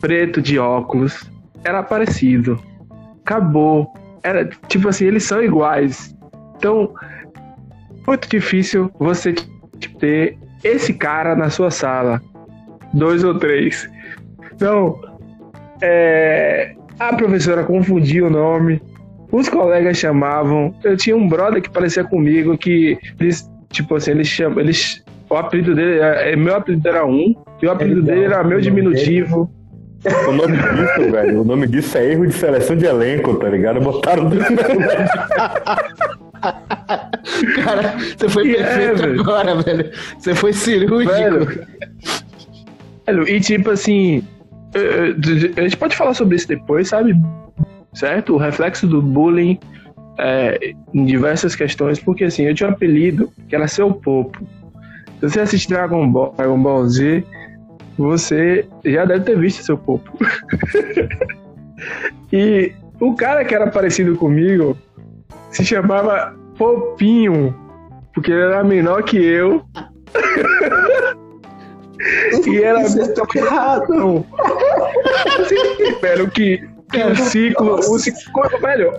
preto 0.00 0.40
de 0.40 0.60
óculos, 0.60 1.28
era 1.64 1.82
parecido. 1.82 2.56
Acabou. 3.24 3.92
Era 4.22 4.48
tipo 4.68 4.88
assim, 4.88 5.06
eles 5.06 5.24
são 5.24 5.42
iguais. 5.42 6.16
Então, 6.56 6.94
muito 8.06 8.28
difícil 8.28 8.88
você 8.96 9.34
ter 9.98 10.38
esse 10.62 10.94
cara 10.94 11.34
na 11.34 11.50
sua 11.50 11.72
sala. 11.72 12.22
Dois 12.94 13.24
ou 13.24 13.36
três. 13.36 13.90
Então, 14.54 15.09
é, 15.82 16.74
a 16.98 17.14
professora 17.14 17.64
confundia 17.64 18.26
o 18.26 18.30
nome. 18.30 18.80
Os 19.32 19.48
colegas 19.48 19.96
chamavam. 19.96 20.74
Eu 20.82 20.96
tinha 20.96 21.16
um 21.16 21.28
brother 21.28 21.62
que 21.62 21.70
parecia 21.70 22.04
comigo 22.04 22.58
que 22.58 22.98
eles, 23.18 23.48
tipo 23.70 23.94
assim, 23.94 24.10
eles 24.12 24.26
chamam. 24.26 24.60
Eles, 24.60 25.02
o 25.28 25.36
apelido 25.36 25.74
dele, 25.74 26.00
é, 26.00 26.36
meu 26.36 26.54
apelido 26.56 26.88
era 26.88 27.06
um, 27.06 27.34
e 27.62 27.66
o 27.66 27.70
apelido 27.70 28.02
dele 28.02 28.24
era 28.24 28.42
meu 28.42 28.60
diminutivo. 28.60 29.50
O 30.28 30.32
nome 30.32 30.56
disso, 30.56 31.12
velho, 31.12 31.42
o 31.42 31.44
nome 31.44 31.66
disso 31.66 31.98
é 31.98 32.12
erro 32.12 32.26
de 32.26 32.32
seleção 32.32 32.74
de 32.74 32.86
elenco, 32.86 33.34
tá 33.34 33.50
ligado? 33.50 33.80
Botaram 33.80 34.30
Cara, 37.62 37.94
você 38.16 38.28
foi 38.28 38.52
é, 38.52 38.54
perfeito 38.54 39.04
é, 39.04 39.20
agora, 39.20 39.54
velho. 39.56 39.90
Você 40.18 40.34
foi 40.34 40.54
cirúrgico. 40.54 41.12
Velho, 41.12 41.46
velho, 43.06 43.28
e 43.28 43.40
tipo 43.40 43.70
assim, 43.70 44.24
a 44.74 45.60
gente 45.62 45.76
pode 45.76 45.96
falar 45.96 46.14
sobre 46.14 46.36
isso 46.36 46.48
depois, 46.48 46.88
sabe? 46.88 47.14
Certo? 47.92 48.34
O 48.34 48.38
reflexo 48.38 48.86
do 48.86 49.02
bullying 49.02 49.58
é, 50.18 50.74
em 50.94 51.04
diversas 51.04 51.54
questões, 51.56 51.98
porque 51.98 52.24
assim, 52.24 52.44
eu 52.44 52.54
tinha 52.54 52.68
um 52.68 52.72
apelido 52.72 53.32
que 53.48 53.54
era 53.54 53.66
Seu 53.66 53.92
Popo. 53.92 54.46
Se 55.20 55.28
você 55.28 55.40
assiste 55.40 55.68
Dragon 55.68 56.10
Ball, 56.10 56.34
Dragon 56.36 56.62
Ball 56.62 56.88
Z, 56.88 57.24
você 57.98 58.66
já 58.84 59.04
deve 59.04 59.24
ter 59.24 59.38
visto 59.38 59.62
seu 59.62 59.76
popo. 59.76 60.10
e 62.32 62.72
o 62.98 63.14
cara 63.14 63.44
que 63.44 63.54
era 63.54 63.70
parecido 63.70 64.16
comigo 64.16 64.76
se 65.50 65.64
chamava 65.64 66.34
Popinho, 66.56 67.54
porque 68.14 68.32
ele 68.32 68.40
era 68.40 68.64
menor 68.64 69.02
que 69.02 69.18
eu. 69.18 69.62
e 72.46 72.62
era 72.62 72.80
muito 72.80 73.38
errado. 73.38 74.26
Espero 75.80 76.30
que, 76.30 76.68
que 76.90 77.02
o 77.02 77.16
ciclo, 77.16 77.74
o 77.74 77.98
ciclo, 77.98 78.60
velho, 78.60 78.92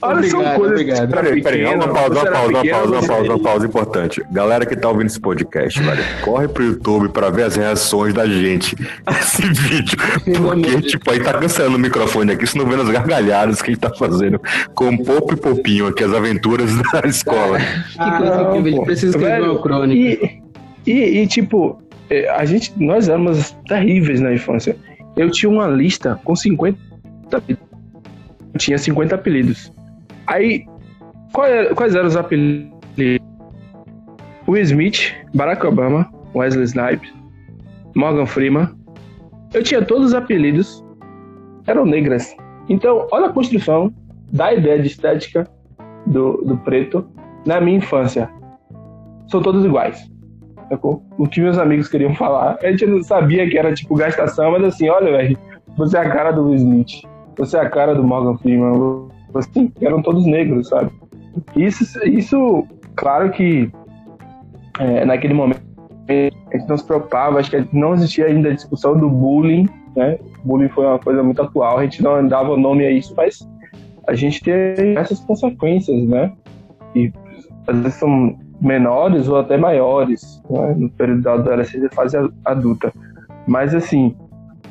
Olha, 0.00 0.18
obrigado, 0.18 0.30
são 0.30 0.54
coisas 0.54 0.80
obrigado. 0.80 1.10
Peraí, 1.10 1.42
peraí, 1.42 1.74
uma 1.74 1.88
pausa, 1.88 2.12
uma 2.12 2.30
pausa, 2.30 2.48
uma 2.48 2.64
pausa, 2.64 2.86
uma 2.86 3.02
pausa, 3.02 3.30
uma 3.30 3.38
pausa 3.38 3.66
importante. 3.66 4.22
Galera 4.30 4.64
que 4.64 4.76
tá 4.76 4.88
ouvindo 4.88 5.08
esse 5.08 5.20
podcast, 5.20 5.82
velho, 5.82 6.02
corre 6.22 6.46
pro 6.46 6.64
YouTube 6.64 7.08
pra 7.08 7.30
ver 7.30 7.44
as 7.44 7.56
reações 7.56 8.14
da 8.14 8.24
gente 8.26 8.76
nesse 9.10 9.42
vídeo. 9.50 9.98
Porque, 10.40 10.82
tipo, 10.82 11.10
aí 11.10 11.20
tá 11.20 11.34
cancelando 11.34 11.76
o 11.76 11.80
microfone 11.80 12.32
aqui, 12.32 12.46
se 12.46 12.56
não 12.56 12.66
vendo 12.66 12.82
as 12.82 12.90
gargalhadas 12.90 13.60
que 13.60 13.70
a 13.70 13.74
gente 13.74 13.80
tá 13.80 13.92
fazendo 13.92 14.40
com 14.74 14.96
Popo 14.98 15.34
e 15.34 15.36
Popinho 15.36 15.88
aqui, 15.88 16.04
as 16.04 16.14
aventuras 16.14 16.70
da 16.92 17.00
escola. 17.04 17.58
que 17.58 18.18
coisa 18.18 18.56
incrível, 18.56 18.82
precisa 18.84 19.16
escrever 19.16 19.48
uma 19.48 19.60
crônica. 19.60 19.94
E, 19.94 20.42
e, 20.86 21.22
e, 21.22 21.26
tipo, 21.26 21.82
é, 21.82 21.87
a 22.30 22.44
gente, 22.44 22.72
nós 22.76 23.08
éramos 23.08 23.56
terríveis 23.66 24.20
na 24.20 24.32
infância. 24.32 24.76
Eu 25.16 25.30
tinha 25.30 25.50
uma 25.50 25.66
lista 25.66 26.18
com 26.24 26.34
50 26.34 26.78
tinha 28.58 28.76
50 28.76 29.14
apelidos. 29.14 29.72
Aí, 30.26 30.64
é, 31.44 31.74
quais 31.74 31.94
eram 31.94 32.08
os 32.08 32.16
apelidos? 32.16 32.70
Will 34.48 34.62
Smith, 34.62 35.14
Barack 35.34 35.64
Obama, 35.66 36.10
Wesley 36.34 36.64
Snipes, 36.64 37.12
Morgan 37.94 38.26
Freeman. 38.26 38.68
Eu 39.52 39.62
tinha 39.62 39.82
todos 39.82 40.08
os 40.08 40.14
apelidos, 40.14 40.84
eram 41.66 41.84
negras. 41.84 42.34
Então, 42.68 43.06
olha 43.12 43.26
a 43.26 43.32
construção 43.32 43.92
da 44.32 44.52
ideia 44.52 44.80
de 44.80 44.88
estética 44.88 45.48
do, 46.06 46.42
do 46.44 46.56
preto 46.58 47.06
na 47.46 47.60
minha 47.60 47.78
infância. 47.78 48.28
São 49.26 49.42
todos 49.42 49.64
iguais. 49.64 50.10
O 50.70 51.26
que 51.26 51.40
meus 51.40 51.58
amigos 51.58 51.88
queriam 51.88 52.14
falar, 52.14 52.58
a 52.62 52.70
gente 52.70 52.86
não 52.86 53.02
sabia 53.02 53.48
que 53.48 53.56
era 53.56 53.72
tipo 53.72 53.94
gastação, 53.94 54.52
mas 54.52 54.64
assim, 54.64 54.88
olha, 54.88 55.10
velho, 55.10 55.38
você 55.76 55.96
é 55.96 56.00
a 56.00 56.10
cara 56.10 56.30
do 56.30 56.54
Smith, 56.54 57.02
você 57.36 57.56
é 57.56 57.60
a 57.60 57.70
cara 57.70 57.94
do 57.94 58.04
Morgan 58.04 58.36
Freeman, 58.38 59.08
assim, 59.34 59.72
eram 59.80 60.02
todos 60.02 60.26
negros, 60.26 60.68
sabe? 60.68 60.90
Isso, 61.56 61.84
isso 62.06 62.66
claro 62.96 63.30
que 63.30 63.70
é, 64.78 65.04
naquele 65.04 65.34
momento 65.34 65.62
a 66.08 66.56
gente 66.56 66.68
não 66.68 66.76
se 66.76 66.84
preocupava, 66.84 67.38
acho 67.38 67.50
que 67.50 67.68
não 67.72 67.94
existia 67.94 68.26
ainda 68.26 68.48
a 68.48 68.54
discussão 68.54 68.98
do 68.98 69.08
bullying, 69.08 69.68
né? 69.94 70.18
Bullying 70.44 70.68
foi 70.68 70.86
uma 70.86 70.98
coisa 70.98 71.22
muito 71.22 71.40
atual, 71.42 71.78
a 71.78 71.82
gente 71.84 72.02
não 72.02 72.26
dava 72.26 72.56
nome 72.56 72.84
a 72.84 72.90
isso, 72.90 73.14
mas 73.16 73.46
a 74.06 74.14
gente 74.14 74.42
tem 74.42 74.96
essas 74.96 75.20
consequências, 75.20 76.02
né? 76.08 76.32
E 76.94 77.12
às 77.66 77.76
vezes 77.76 77.94
são 77.94 78.38
menores 78.60 79.28
ou 79.28 79.38
até 79.38 79.56
maiores, 79.56 80.42
né? 80.50 80.74
no 80.76 80.90
período 80.90 81.22
da 81.22 81.34
adolescência 81.34 81.88
e 81.90 81.94
fase 81.94 82.16
adulta. 82.44 82.92
Mas 83.46 83.74
assim, 83.74 84.14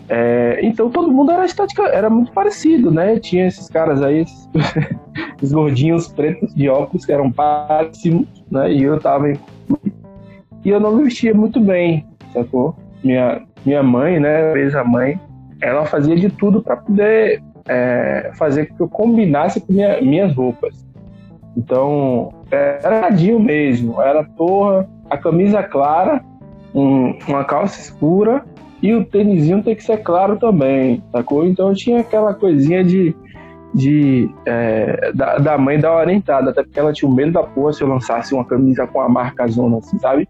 é, 0.09 0.59
então 0.61 0.89
todo 0.89 1.11
mundo 1.11 1.31
era 1.31 1.45
estática, 1.45 1.83
era 1.83 2.09
muito 2.09 2.31
parecido, 2.31 2.91
né? 2.91 3.19
Tinha 3.19 3.47
esses 3.47 3.67
caras 3.69 4.01
aí, 4.01 4.21
esses, 4.21 4.49
esses 5.37 5.51
gordinhos 5.51 6.07
pretos 6.07 6.53
de 6.53 6.69
óculos 6.69 7.05
que 7.05 7.11
eram 7.11 7.31
pássimos, 7.31 8.27
né? 8.49 8.71
E 8.71 8.83
eu 8.83 8.99
tava 8.99 9.31
em... 9.31 9.39
e 10.63 10.69
eu 10.69 10.79
não 10.79 10.95
me 10.95 11.03
vestia 11.03 11.33
muito 11.33 11.59
bem, 11.59 12.05
sacou? 12.33 12.75
Minha 13.03 13.41
minha 13.65 13.83
mãe, 13.83 14.17
né? 14.17 14.53
Fez 14.53 14.73
a 14.75 14.83
mãe, 14.83 15.19
ela 15.61 15.85
fazia 15.85 16.15
de 16.15 16.29
tudo 16.29 16.61
para 16.61 16.77
poder 16.77 17.43
é, 17.67 18.31
fazer 18.35 18.67
com 18.67 18.75
que 18.75 18.81
eu 18.83 18.87
combinasse 18.87 19.59
com 19.59 19.73
minha, 19.73 20.01
minhas 20.01 20.33
roupas. 20.33 20.86
Então 21.57 22.29
era 22.51 23.01
radinho 23.01 23.39
mesmo, 23.39 23.99
era 23.99 24.23
porra, 24.23 24.87
a 25.09 25.17
camisa 25.17 25.63
clara, 25.63 26.23
um, 26.73 27.17
uma 27.27 27.43
calça 27.43 27.81
escura 27.81 28.45
e 28.81 28.93
o 28.93 29.03
tênisinho 29.03 29.63
tem 29.63 29.75
que 29.75 29.83
ser 29.83 29.97
claro 29.97 30.37
também, 30.37 31.03
sacou? 31.11 31.47
Então 31.47 31.73
tinha 31.73 32.01
aquela 32.01 32.35
coisinha 32.35 32.83
de, 32.83 33.15
de 33.73 34.29
é, 34.45 35.11
da, 35.15 35.39
da, 35.39 35.57
mãe 35.57 35.79
dar 35.79 35.95
orientada, 35.97 36.51
até 36.51 36.61
porque 36.61 36.79
ela 36.79 36.93
tinha 36.93 37.09
o 37.09 37.13
medo 37.13 37.31
da 37.31 37.41
porra 37.41 37.73
se 37.73 37.81
eu 37.81 37.87
lançasse 37.87 38.35
uma 38.35 38.45
camisa 38.45 38.85
com 38.85 39.01
a 39.01 39.09
marca 39.09 39.47
zona, 39.47 39.79
assim, 39.79 39.97
sabe? 39.97 40.29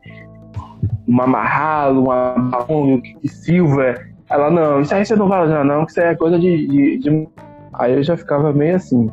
Uma 1.06 1.28
Marralo, 1.28 2.06
uma 2.06 2.36
Marrom, 2.38 3.02
que 3.02 3.28
Silver. 3.28 4.14
Ela, 4.30 4.50
não, 4.50 4.80
isso 4.80 4.96
aí 4.96 5.06
você 5.06 5.16
não 5.16 5.28
vai 5.28 5.44
usar, 5.46 5.66
não, 5.66 5.86
que 5.86 5.92
isso 5.92 6.00
aí 6.00 6.08
é 6.08 6.16
coisa 6.16 6.40
de, 6.40 6.68
de, 6.68 6.98
de... 7.00 7.28
Aí 7.74 7.94
eu 7.94 8.04
já 8.04 8.16
ficava 8.16 8.54
meio 8.54 8.78
assim. 8.78 9.10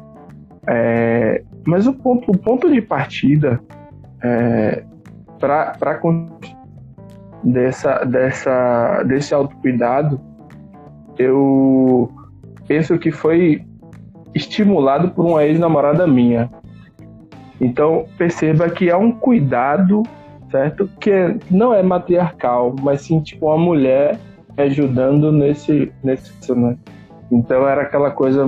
É, 0.66 1.42
mas 1.66 1.86
o 1.86 1.92
ponto, 1.92 2.30
o 2.30 2.38
ponto 2.38 2.70
de 2.70 2.80
partida 2.80 3.60
é, 4.22 4.82
para 5.38 6.00
dessa, 7.42 8.04
dessa, 8.04 9.02
desse 9.02 9.34
autocuidado, 9.34 10.20
eu 11.18 12.10
penso 12.66 12.98
que 12.98 13.10
foi 13.10 13.64
estimulado 14.34 15.10
por 15.10 15.26
uma 15.26 15.44
ex-namorada 15.44 16.06
minha. 16.06 16.50
Então 17.60 18.06
perceba 18.18 18.68
que 18.68 18.90
há 18.90 18.98
um 18.98 19.12
cuidado, 19.12 20.02
certo? 20.50 20.88
Que 20.98 21.36
não 21.50 21.72
é 21.72 21.82
matriarcal, 21.82 22.74
mas 22.82 23.02
sim 23.02 23.20
tipo 23.20 23.46
uma 23.46 23.58
mulher 23.58 24.18
ajudando 24.56 25.30
nesse, 25.30 25.92
nesse 26.02 26.54
né? 26.54 26.76
Então 27.30 27.66
era 27.66 27.82
aquela 27.82 28.10
coisa, 28.10 28.44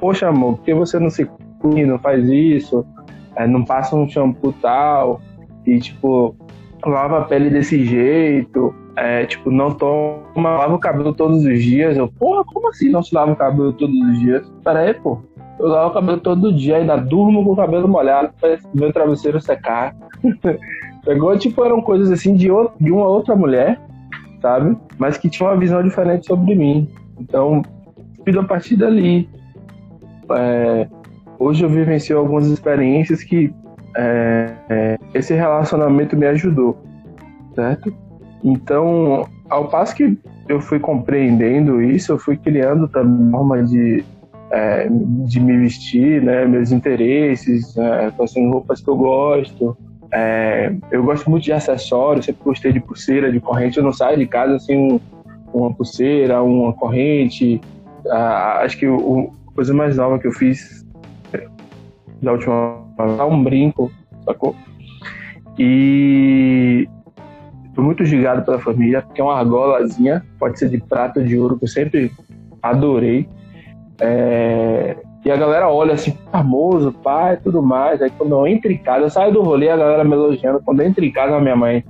poxa 0.00 0.28
amor, 0.28 0.56
por 0.56 0.64
que 0.64 0.74
você 0.74 0.98
não 0.98 1.10
se 1.10 1.28
cuida, 1.60 1.86
não 1.86 1.98
faz 1.98 2.26
isso, 2.26 2.84
é, 3.36 3.46
não 3.46 3.64
passa 3.64 3.94
um 3.94 4.08
shampoo 4.08 4.52
tal, 4.60 5.20
e 5.66 5.78
tipo, 5.78 6.34
lava 6.84 7.18
a 7.18 7.24
pele 7.24 7.50
desse 7.50 7.84
jeito, 7.84 8.74
é, 8.96 9.24
tipo, 9.24 9.50
não 9.50 9.70
toma, 9.70 10.56
lava 10.56 10.74
o 10.74 10.78
cabelo 10.78 11.14
todos 11.14 11.44
os 11.44 11.62
dias. 11.62 11.96
Eu, 11.96 12.08
porra, 12.08 12.44
como 12.44 12.68
assim 12.68 12.90
não 12.90 13.02
se 13.02 13.14
lava 13.14 13.32
o 13.32 13.36
cabelo 13.36 13.72
todos 13.72 13.94
os 13.94 14.18
dias? 14.18 14.52
Pera 14.64 14.80
aí, 14.80 14.94
pô. 14.94 15.18
Eu 15.58 15.68
lavo 15.68 15.90
o 15.90 15.94
cabelo 15.94 16.20
todo 16.20 16.52
dia, 16.52 16.78
ainda 16.78 16.96
durmo 16.96 17.44
com 17.44 17.52
o 17.52 17.56
cabelo 17.56 17.86
molhado 17.86 18.30
pra 18.40 18.58
meu 18.74 18.92
travesseiro 18.92 19.40
secar. 19.40 19.94
Pegou, 21.04 21.36
tipo, 21.38 21.64
eram 21.64 21.80
coisas 21.80 22.10
assim 22.10 22.34
de, 22.34 22.50
outro, 22.50 22.74
de 22.78 22.90
uma 22.90 23.06
outra 23.06 23.34
mulher, 23.34 23.80
sabe? 24.40 24.76
Mas 24.98 25.16
que 25.16 25.30
tinha 25.30 25.48
uma 25.48 25.56
visão 25.56 25.82
diferente 25.82 26.26
sobre 26.26 26.54
mim. 26.54 26.88
Então, 27.18 27.62
fui 28.22 28.38
a 28.38 28.42
partir 28.42 28.76
dali. 28.76 29.28
É, 30.36 30.88
hoje 31.38 31.64
eu 31.64 31.68
vivencio 31.68 32.18
algumas 32.18 32.46
experiências 32.46 33.22
que 33.22 33.52
é, 33.96 34.52
é, 34.68 34.98
esse 35.14 35.34
relacionamento 35.34 36.16
me 36.16 36.26
ajudou, 36.26 36.78
certo? 37.54 37.92
Então, 38.42 39.28
ao 39.48 39.68
passo 39.68 39.94
que 39.94 40.16
eu 40.48 40.60
fui 40.60 40.78
compreendendo 40.78 41.82
isso, 41.82 42.12
eu 42.12 42.18
fui 42.18 42.36
criando 42.36 42.88
também 42.88 43.30
forma 43.30 43.62
de, 43.62 44.04
é, 44.50 44.88
de 44.88 45.40
me 45.40 45.58
vestir, 45.58 46.22
né, 46.22 46.44
meus 46.46 46.72
interesses, 46.72 47.76
é, 47.76 48.12
roupas 48.50 48.80
que 48.80 48.88
eu 48.88 48.96
gosto. 48.96 49.76
É, 50.12 50.74
eu 50.90 51.04
gosto 51.04 51.30
muito 51.30 51.44
de 51.44 51.52
acessórios, 51.52 52.26
sempre 52.26 52.42
gostei 52.42 52.72
de 52.72 52.80
pulseira, 52.80 53.30
de 53.30 53.38
corrente. 53.38 53.78
Eu 53.78 53.84
não 53.84 53.92
saio 53.92 54.18
de 54.18 54.26
casa 54.26 54.56
assim, 54.56 55.00
uma 55.52 55.72
pulseira, 55.72 56.42
uma 56.42 56.72
corrente. 56.72 57.60
Ah, 58.08 58.60
acho 58.62 58.76
que 58.78 58.88
o, 58.88 59.32
coisa 59.60 59.74
mais 59.74 59.94
nova 59.94 60.18
que 60.18 60.26
eu 60.26 60.32
fiz 60.32 60.86
da 62.22 62.32
última 62.32 62.82
um 63.28 63.44
brinco, 63.44 63.92
sacou? 64.24 64.56
E 65.58 66.88
Fui 67.74 67.84
muito 67.84 68.02
gigado 68.06 68.42
pela 68.42 68.58
família, 68.58 69.02
porque 69.02 69.20
é 69.20 69.24
uma 69.24 69.38
argolazinha, 69.38 70.24
pode 70.38 70.58
ser 70.58 70.70
de 70.70 70.78
prata 70.78 71.20
ou 71.20 71.26
de 71.26 71.38
ouro, 71.38 71.58
que 71.58 71.64
eu 71.64 71.68
sempre 71.68 72.10
adorei. 72.62 73.28
É... 74.00 74.96
E 75.24 75.30
a 75.30 75.36
galera 75.36 75.68
olha 75.68 75.92
assim, 75.92 76.16
famoso, 76.32 76.90
pai, 76.90 77.36
tudo 77.36 77.62
mais. 77.62 78.00
Aí 78.00 78.10
quando 78.16 78.32
eu 78.32 78.46
entro 78.46 78.72
em 78.72 78.78
casa, 78.78 79.04
eu 79.04 79.10
saio 79.10 79.32
do 79.32 79.42
rolê, 79.42 79.68
a 79.68 79.76
galera 79.76 80.04
me 80.04 80.14
elogiando. 80.14 80.62
Quando 80.64 80.80
eu 80.80 80.86
entro 80.88 81.04
em 81.04 81.12
casa, 81.12 81.36
a 81.36 81.40
minha 81.40 81.56
mãe, 81.56 81.84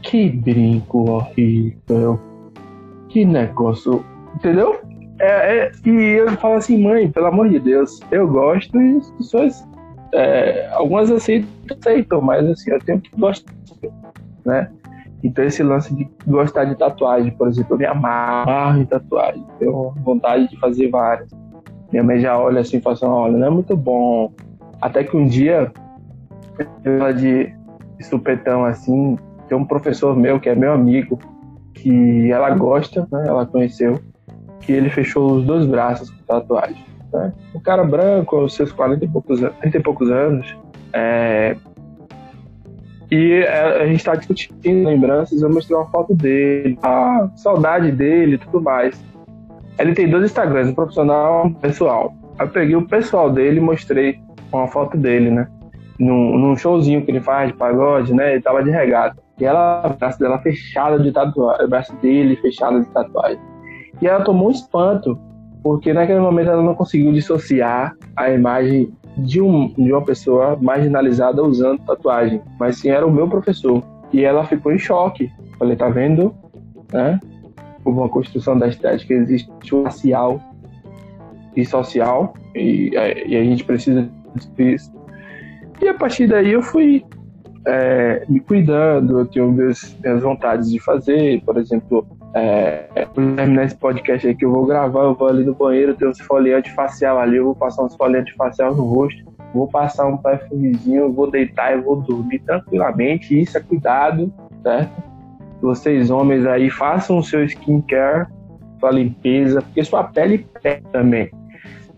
que 0.00 0.30
brinco 0.30 1.10
horrível. 1.10 2.20
Que 3.08 3.24
negócio. 3.24 4.04
Entendeu? 4.36 4.85
É, 5.18 5.58
é, 5.58 5.72
e 5.84 5.90
eu 6.18 6.30
falo 6.32 6.54
assim, 6.54 6.82
mãe, 6.82 7.10
pelo 7.10 7.26
amor 7.26 7.48
de 7.48 7.58
Deus, 7.58 8.00
eu 8.10 8.28
gosto 8.28 8.80
e 8.80 8.98
as 8.98 9.10
pessoas. 9.12 9.66
É, 10.12 10.68
algumas 10.72 11.10
aceitam, 11.10 11.48
aceitam, 11.70 12.20
mas 12.20 12.46
assim, 12.48 12.70
eu 12.70 12.80
tenho 12.80 13.00
que 13.00 13.10
gostar, 13.18 13.52
né? 14.44 14.70
Então 15.22 15.44
esse 15.44 15.62
lance 15.62 15.92
de 15.94 16.08
gostar 16.26 16.64
de 16.64 16.76
tatuagem, 16.76 17.32
por 17.32 17.48
exemplo, 17.48 17.74
eu 17.74 17.78
me 17.78 17.86
amarro 17.86 18.80
em 18.80 18.84
tatuagem, 18.84 19.44
tenho 19.58 19.92
vontade 20.02 20.48
de 20.48 20.58
fazer 20.58 20.88
várias. 20.90 21.30
Minha 21.90 22.04
mãe 22.04 22.20
já 22.20 22.38
olha 22.38 22.60
assim 22.60 22.76
e 22.76 22.80
fala 22.80 22.94
assim, 22.94 23.06
olha, 23.06 23.36
não 23.36 23.46
é 23.46 23.50
muito 23.50 23.76
bom. 23.76 24.32
Até 24.80 25.02
que 25.02 25.16
um 25.16 25.26
dia, 25.26 25.72
eu 26.84 27.12
de 27.12 27.52
supetão 28.02 28.64
assim, 28.64 29.18
tem 29.48 29.56
um 29.56 29.64
professor 29.64 30.14
meu 30.16 30.38
que 30.38 30.48
é 30.48 30.54
meu 30.54 30.72
amigo, 30.72 31.18
que 31.74 32.30
ela 32.30 32.50
gosta, 32.50 33.08
né? 33.10 33.24
Ela 33.26 33.46
conheceu, 33.46 33.98
que 34.60 34.72
ele 34.72 34.90
fechou 34.90 35.32
os 35.32 35.44
dois 35.44 35.66
braços 35.66 36.10
com 36.10 36.22
tatuagem. 36.24 36.84
Né? 37.12 37.32
Um 37.54 37.60
cara 37.60 37.84
branco, 37.84 38.36
aos 38.36 38.54
seus 38.54 38.72
40 38.72 39.04
e 39.04 39.08
poucos, 39.08 39.40
30 39.60 39.76
e 39.76 39.80
poucos 39.80 40.10
anos, 40.10 40.56
é, 40.92 41.56
e 43.10 43.32
é, 43.32 43.82
a 43.82 43.86
gente 43.86 43.98
está 43.98 44.14
discutindo 44.14 44.88
lembranças, 44.88 45.40
eu 45.40 45.48
mostrei 45.48 45.76
uma 45.76 45.86
foto 45.86 46.14
dele, 46.14 46.78
a 46.82 47.28
saudade 47.36 47.92
dele 47.92 48.34
e 48.34 48.38
tudo 48.38 48.60
mais. 48.60 49.00
Ele 49.78 49.94
tem 49.94 50.08
dois 50.08 50.24
Instagrams, 50.24 50.70
um 50.70 50.74
profissional 50.74 51.44
e 51.44 51.48
um 51.48 51.54
pessoal. 51.54 52.14
Eu 52.38 52.48
peguei 52.48 52.74
o 52.74 52.86
pessoal 52.86 53.30
dele 53.30 53.58
e 53.58 53.60
mostrei 53.60 54.20
uma 54.52 54.66
foto 54.66 54.96
dele, 54.96 55.30
né? 55.30 55.46
Num, 55.98 56.36
num, 56.36 56.56
showzinho 56.56 57.02
que 57.04 57.10
ele 57.10 57.20
faz 57.20 57.50
de 57.50 57.56
pagode, 57.56 58.12
né? 58.12 58.32
Ele 58.32 58.42
tava 58.42 58.62
de 58.62 58.70
regata. 58.70 59.16
E 59.38 59.44
ela, 59.44 59.86
o 59.86 59.96
braço 59.96 60.18
dela 60.18 60.38
fechada 60.38 60.98
de 60.98 61.12
tatuagem, 61.12 61.64
o 61.64 61.68
braço 61.68 61.94
dele 61.96 62.36
fechado 62.36 62.80
de 62.80 62.86
tatuagem. 62.86 63.38
E 64.00 64.06
ela 64.06 64.24
tomou 64.24 64.48
um 64.48 64.50
espanto, 64.50 65.18
porque 65.62 65.92
naquele 65.92 66.20
momento 66.20 66.50
ela 66.50 66.62
não 66.62 66.74
conseguiu 66.74 67.12
dissociar 67.12 67.96
a 68.14 68.30
imagem 68.30 68.92
de, 69.16 69.40
um, 69.40 69.68
de 69.68 69.92
uma 69.92 70.04
pessoa 70.04 70.56
marginalizada 70.60 71.42
usando 71.42 71.80
tatuagem, 71.84 72.40
mas 72.60 72.78
sim 72.78 72.90
era 72.90 73.06
o 73.06 73.10
meu 73.10 73.28
professor. 73.28 73.82
E 74.12 74.24
ela 74.24 74.44
ficou 74.44 74.72
em 74.72 74.78
choque. 74.78 75.30
Falei, 75.58 75.76
tá 75.76 75.88
vendo? 75.88 76.34
Né? 76.92 77.18
Uma 77.84 78.08
construção 78.08 78.58
da 78.58 78.68
estética 78.68 79.14
existe 79.14 79.50
racial 79.84 80.40
e 81.56 81.64
social, 81.64 82.34
e, 82.54 82.90
e 83.26 83.36
a 83.36 83.42
gente 83.42 83.64
precisa 83.64 84.08
disso. 84.56 84.92
E 85.80 85.88
a 85.88 85.94
partir 85.94 86.26
daí 86.26 86.52
eu 86.52 86.62
fui 86.62 87.04
é, 87.66 88.24
me 88.28 88.40
cuidando, 88.40 89.20
eu 89.20 89.26
tenho 89.26 89.50
minhas, 89.50 89.96
minhas 90.02 90.22
vontades 90.22 90.70
de 90.70 90.78
fazer, 90.78 91.42
por 91.44 91.56
exemplo, 91.56 92.06
é, 92.36 93.06
terminar 93.14 93.64
esse 93.64 93.76
podcast 93.76 94.26
aí 94.28 94.34
que 94.34 94.44
eu 94.44 94.52
vou 94.52 94.66
gravar, 94.66 95.04
eu 95.04 95.14
vou 95.14 95.26
ali 95.26 95.42
no 95.42 95.54
banheiro, 95.54 95.94
tem 95.94 96.06
uns 96.06 96.20
foliantes 96.20 96.70
facial 96.74 97.18
ali, 97.18 97.38
eu 97.38 97.46
vou 97.46 97.54
passar 97.54 97.84
uns 97.84 97.96
foliantes 97.96 98.34
facial 98.36 98.74
no 98.74 98.84
rosto, 98.84 99.24
vou 99.54 99.66
passar 99.66 100.06
um 100.06 100.18
perfumezinho, 100.18 101.10
vou 101.14 101.30
deitar 101.30 101.76
e 101.76 101.80
vou 101.80 102.02
dormir 102.02 102.40
tranquilamente. 102.40 103.40
Isso 103.40 103.56
é 103.56 103.60
cuidado, 103.62 104.30
certo? 104.62 105.02
Vocês 105.62 106.10
homens 106.10 106.44
aí 106.44 106.68
façam 106.68 107.16
o 107.16 107.24
seu 107.24 107.42
skincare, 107.44 108.26
sua 108.78 108.90
limpeza, 108.90 109.62
porque 109.62 109.82
sua 109.82 110.04
pele 110.04 110.46
pega 110.62 110.82
também. 110.92 111.30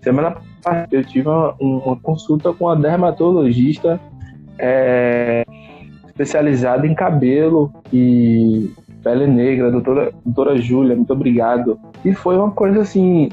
Semana 0.01 0.37
passada 0.63 0.87
eu 0.93 1.03
tive 1.03 1.27
uma, 1.27 1.53
uma 1.59 1.97
consulta 1.97 2.53
com 2.53 2.67
uma 2.67 2.77
dermatologista 2.77 4.01
é, 4.57 5.45
especializada 6.07 6.87
em 6.87 6.95
cabelo 6.95 7.73
e 7.93 8.71
Pele 9.03 9.27
Negra, 9.27 9.71
doutora, 9.71 10.13
doutora 10.25 10.57
Júlia, 10.59 10.97
muito 10.97 11.13
obrigado. 11.13 11.79
E 12.05 12.13
foi 12.13 12.37
uma 12.37 12.51
coisa 12.51 12.81
assim, 12.81 13.29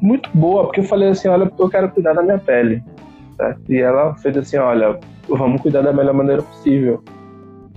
muito 0.00 0.28
boa, 0.34 0.64
porque 0.64 0.80
eu 0.80 0.84
falei 0.84 1.08
assim: 1.08 1.28
olha, 1.28 1.50
eu 1.58 1.68
quero 1.68 1.90
cuidar 1.90 2.14
da 2.14 2.22
minha 2.22 2.38
pele. 2.38 2.82
Certo? 3.36 3.72
E 3.72 3.78
ela 3.78 4.14
fez 4.14 4.36
assim: 4.36 4.56
olha, 4.56 4.98
vamos 5.28 5.60
cuidar 5.60 5.82
da 5.82 5.92
melhor 5.92 6.14
maneira 6.14 6.42
possível. 6.42 7.02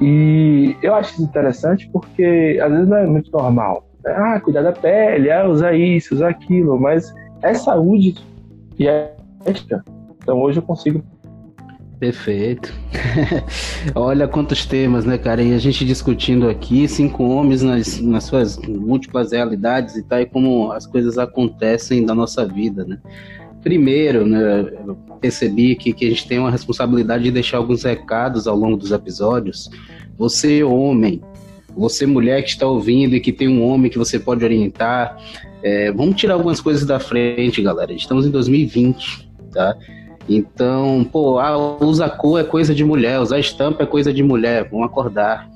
E 0.01 0.75
eu 0.81 0.95
acho 0.95 1.13
isso 1.13 1.23
interessante 1.23 1.89
porque 1.91 2.57
às 2.61 2.71
vezes 2.71 2.87
não 2.87 2.97
é 2.97 3.05
muito 3.05 3.31
normal. 3.31 3.85
Né? 4.03 4.13
Ah, 4.15 4.39
cuidar 4.39 4.61
da 4.61 4.71
pele, 4.71 5.29
ah, 5.29 5.47
usar 5.47 5.73
isso, 5.73 6.15
usar 6.15 6.29
aquilo, 6.29 6.79
mas 6.79 7.13
é 7.41 7.53
saúde 7.53 8.15
e 8.77 8.87
é 8.87 9.13
ética. 9.45 9.83
Então 10.21 10.39
hoje 10.41 10.59
eu 10.59 10.63
consigo 10.63 11.03
Perfeito. 11.99 12.73
Olha 13.93 14.25
quantos 14.25 14.65
temas, 14.65 15.03
né, 15.03 15.17
cara? 15.17 15.43
E 15.43 15.53
a 15.53 15.57
gente 15.57 15.83
discutindo 15.83 16.47
aqui, 16.47 16.87
cinco 16.87 17.23
homens 17.25 17.61
nas, 17.61 17.99
nas 17.99 18.23
suas 18.23 18.57
múltiplas 18.57 19.33
realidades 19.33 19.97
e 19.97 20.03
tal, 20.03 20.21
e 20.21 20.25
como 20.25 20.71
as 20.71 20.87
coisas 20.87 21.17
acontecem 21.17 22.01
na 22.01 22.15
nossa 22.15 22.45
vida, 22.45 22.85
né? 22.85 22.99
Primeiro, 23.61 24.25
né, 24.25 24.61
eu 24.87 24.95
percebi 25.19 25.75
que, 25.75 25.91
que 25.91 26.05
a 26.05 26.09
gente 26.09 26.25
tem 26.25 26.39
uma 26.39 26.49
responsabilidade 26.49 27.25
de 27.25 27.31
deixar 27.31 27.57
alguns 27.57 27.83
recados 27.83 28.47
ao 28.47 28.55
longo 28.55 28.77
dos 28.77 28.91
episódios. 28.93 29.69
Você, 30.17 30.63
homem, 30.63 31.21
você, 31.75 32.05
mulher 32.05 32.41
que 32.43 32.49
está 32.49 32.65
ouvindo 32.65 33.17
e 33.17 33.19
que 33.19 33.33
tem 33.33 33.49
um 33.49 33.61
homem 33.61 33.91
que 33.91 33.97
você 33.97 34.17
pode 34.17 34.45
orientar, 34.45 35.17
é, 35.61 35.91
vamos 35.91 36.15
tirar 36.15 36.35
algumas 36.35 36.61
coisas 36.61 36.85
da 36.85 37.01
frente, 37.01 37.61
galera. 37.61 37.91
Estamos 37.91 38.25
em 38.25 38.31
2020, 38.31 39.29
tá? 39.51 39.75
Então, 40.27 41.03
pô, 41.11 41.39
ah, 41.39 41.57
usar 41.83 42.09
cor 42.11 42.39
é 42.39 42.43
coisa 42.43 42.73
de 42.73 42.83
mulher, 42.83 43.19
usar 43.19 43.39
estampa 43.39 43.83
é 43.83 43.85
coisa 43.85 44.13
de 44.13 44.21
mulher, 44.21 44.67
vamos 44.69 44.85
acordar. 44.85 45.49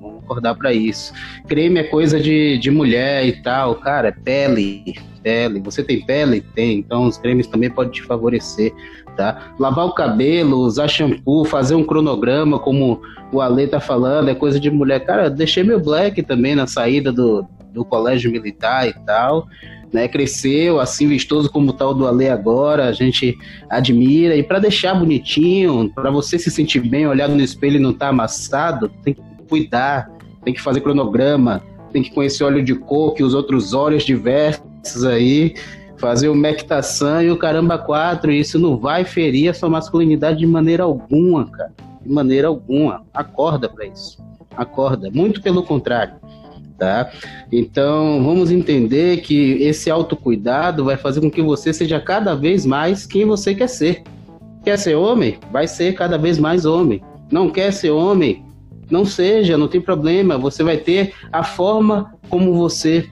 Vamos 0.00 0.22
acordar 0.22 0.54
para 0.54 0.72
isso. 0.72 1.12
Creme 1.48 1.80
é 1.80 1.84
coisa 1.84 2.20
de, 2.20 2.58
de 2.58 2.70
mulher 2.70 3.26
e 3.26 3.42
tal, 3.42 3.74
cara, 3.76 4.08
é 4.08 4.12
pele, 4.12 4.94
pele. 5.22 5.60
Você 5.60 5.82
tem 5.82 6.04
pele? 6.04 6.40
Tem, 6.40 6.78
então 6.78 7.06
os 7.06 7.16
cremes 7.16 7.46
também 7.46 7.70
podem 7.70 7.92
te 7.92 8.02
favorecer, 8.02 8.72
tá? 9.16 9.54
Lavar 9.58 9.86
o 9.86 9.94
cabelo, 9.94 10.58
usar 10.58 10.86
shampoo, 10.86 11.44
fazer 11.44 11.74
um 11.74 11.84
cronograma, 11.84 12.58
como 12.58 13.00
o 13.32 13.40
Ale 13.40 13.66
tá 13.66 13.80
falando, 13.80 14.28
é 14.28 14.34
coisa 14.34 14.60
de 14.60 14.70
mulher. 14.70 15.00
Cara, 15.04 15.28
deixei 15.28 15.64
meu 15.64 15.80
black 15.80 16.22
também 16.22 16.54
na 16.54 16.66
saída 16.66 17.10
do, 17.10 17.44
do 17.72 17.84
colégio 17.84 18.30
militar 18.30 18.86
e 18.86 18.92
tal 19.04 19.48
né, 19.94 20.08
cresceu 20.08 20.80
assim 20.80 21.06
vistoso 21.06 21.48
como 21.48 21.72
tal 21.72 21.94
do 21.94 22.04
Ale 22.04 22.28
agora, 22.28 22.88
a 22.88 22.92
gente 22.92 23.38
admira 23.70 24.34
e 24.34 24.42
para 24.42 24.58
deixar 24.58 24.92
bonitinho, 24.92 25.88
para 25.94 26.10
você 26.10 26.36
se 26.36 26.50
sentir 26.50 26.80
bem, 26.80 27.06
olhar 27.06 27.28
no 27.28 27.40
espelho 27.40 27.76
e 27.76 27.78
não 27.78 27.92
estar 27.92 28.06
tá 28.06 28.10
amassado, 28.10 28.90
tem 29.04 29.14
que 29.14 29.22
cuidar, 29.48 30.10
tem 30.44 30.52
que 30.52 30.60
fazer 30.60 30.80
cronograma, 30.80 31.62
tem 31.92 32.02
que 32.02 32.10
conhecer 32.10 32.42
óleo 32.42 32.60
de 32.60 32.74
coco 32.74 33.20
e 33.20 33.22
os 33.22 33.34
outros 33.34 33.72
óleos 33.72 34.02
diversos 34.02 35.04
aí, 35.04 35.54
fazer 35.96 36.28
o 36.28 36.34
mectação 36.34 37.22
e 37.22 37.30
o 37.30 37.36
caramba 37.36 37.78
quatro, 37.78 38.32
e 38.32 38.40
isso 38.40 38.58
não 38.58 38.76
vai 38.76 39.04
ferir 39.04 39.48
a 39.48 39.54
sua 39.54 39.70
masculinidade 39.70 40.40
de 40.40 40.46
maneira 40.46 40.82
alguma, 40.82 41.46
cara. 41.46 41.72
De 42.04 42.12
maneira 42.12 42.48
alguma. 42.48 43.02
Acorda 43.14 43.68
para 43.68 43.86
isso. 43.86 44.18
Acorda. 44.56 45.08
Muito 45.12 45.40
pelo 45.40 45.62
contrário 45.62 46.14
tá? 46.78 47.10
Então, 47.52 48.22
vamos 48.22 48.50
entender 48.50 49.20
que 49.20 49.62
esse 49.62 49.90
autocuidado 49.90 50.84
vai 50.84 50.96
fazer 50.96 51.20
com 51.20 51.30
que 51.30 51.42
você 51.42 51.72
seja 51.72 52.00
cada 52.00 52.34
vez 52.34 52.66
mais 52.66 53.06
quem 53.06 53.24
você 53.24 53.54
quer 53.54 53.68
ser. 53.68 54.02
Quer 54.64 54.78
ser 54.78 54.94
homem? 54.94 55.38
Vai 55.52 55.68
ser 55.68 55.94
cada 55.94 56.16
vez 56.16 56.38
mais 56.38 56.64
homem. 56.64 57.02
Não 57.30 57.50
quer 57.50 57.72
ser 57.72 57.90
homem? 57.90 58.44
Não 58.90 59.04
seja, 59.04 59.58
não 59.58 59.68
tem 59.68 59.80
problema. 59.80 60.38
Você 60.38 60.62
vai 60.62 60.76
ter 60.76 61.12
a 61.32 61.42
forma 61.42 62.14
como 62.28 62.54
você 62.54 63.08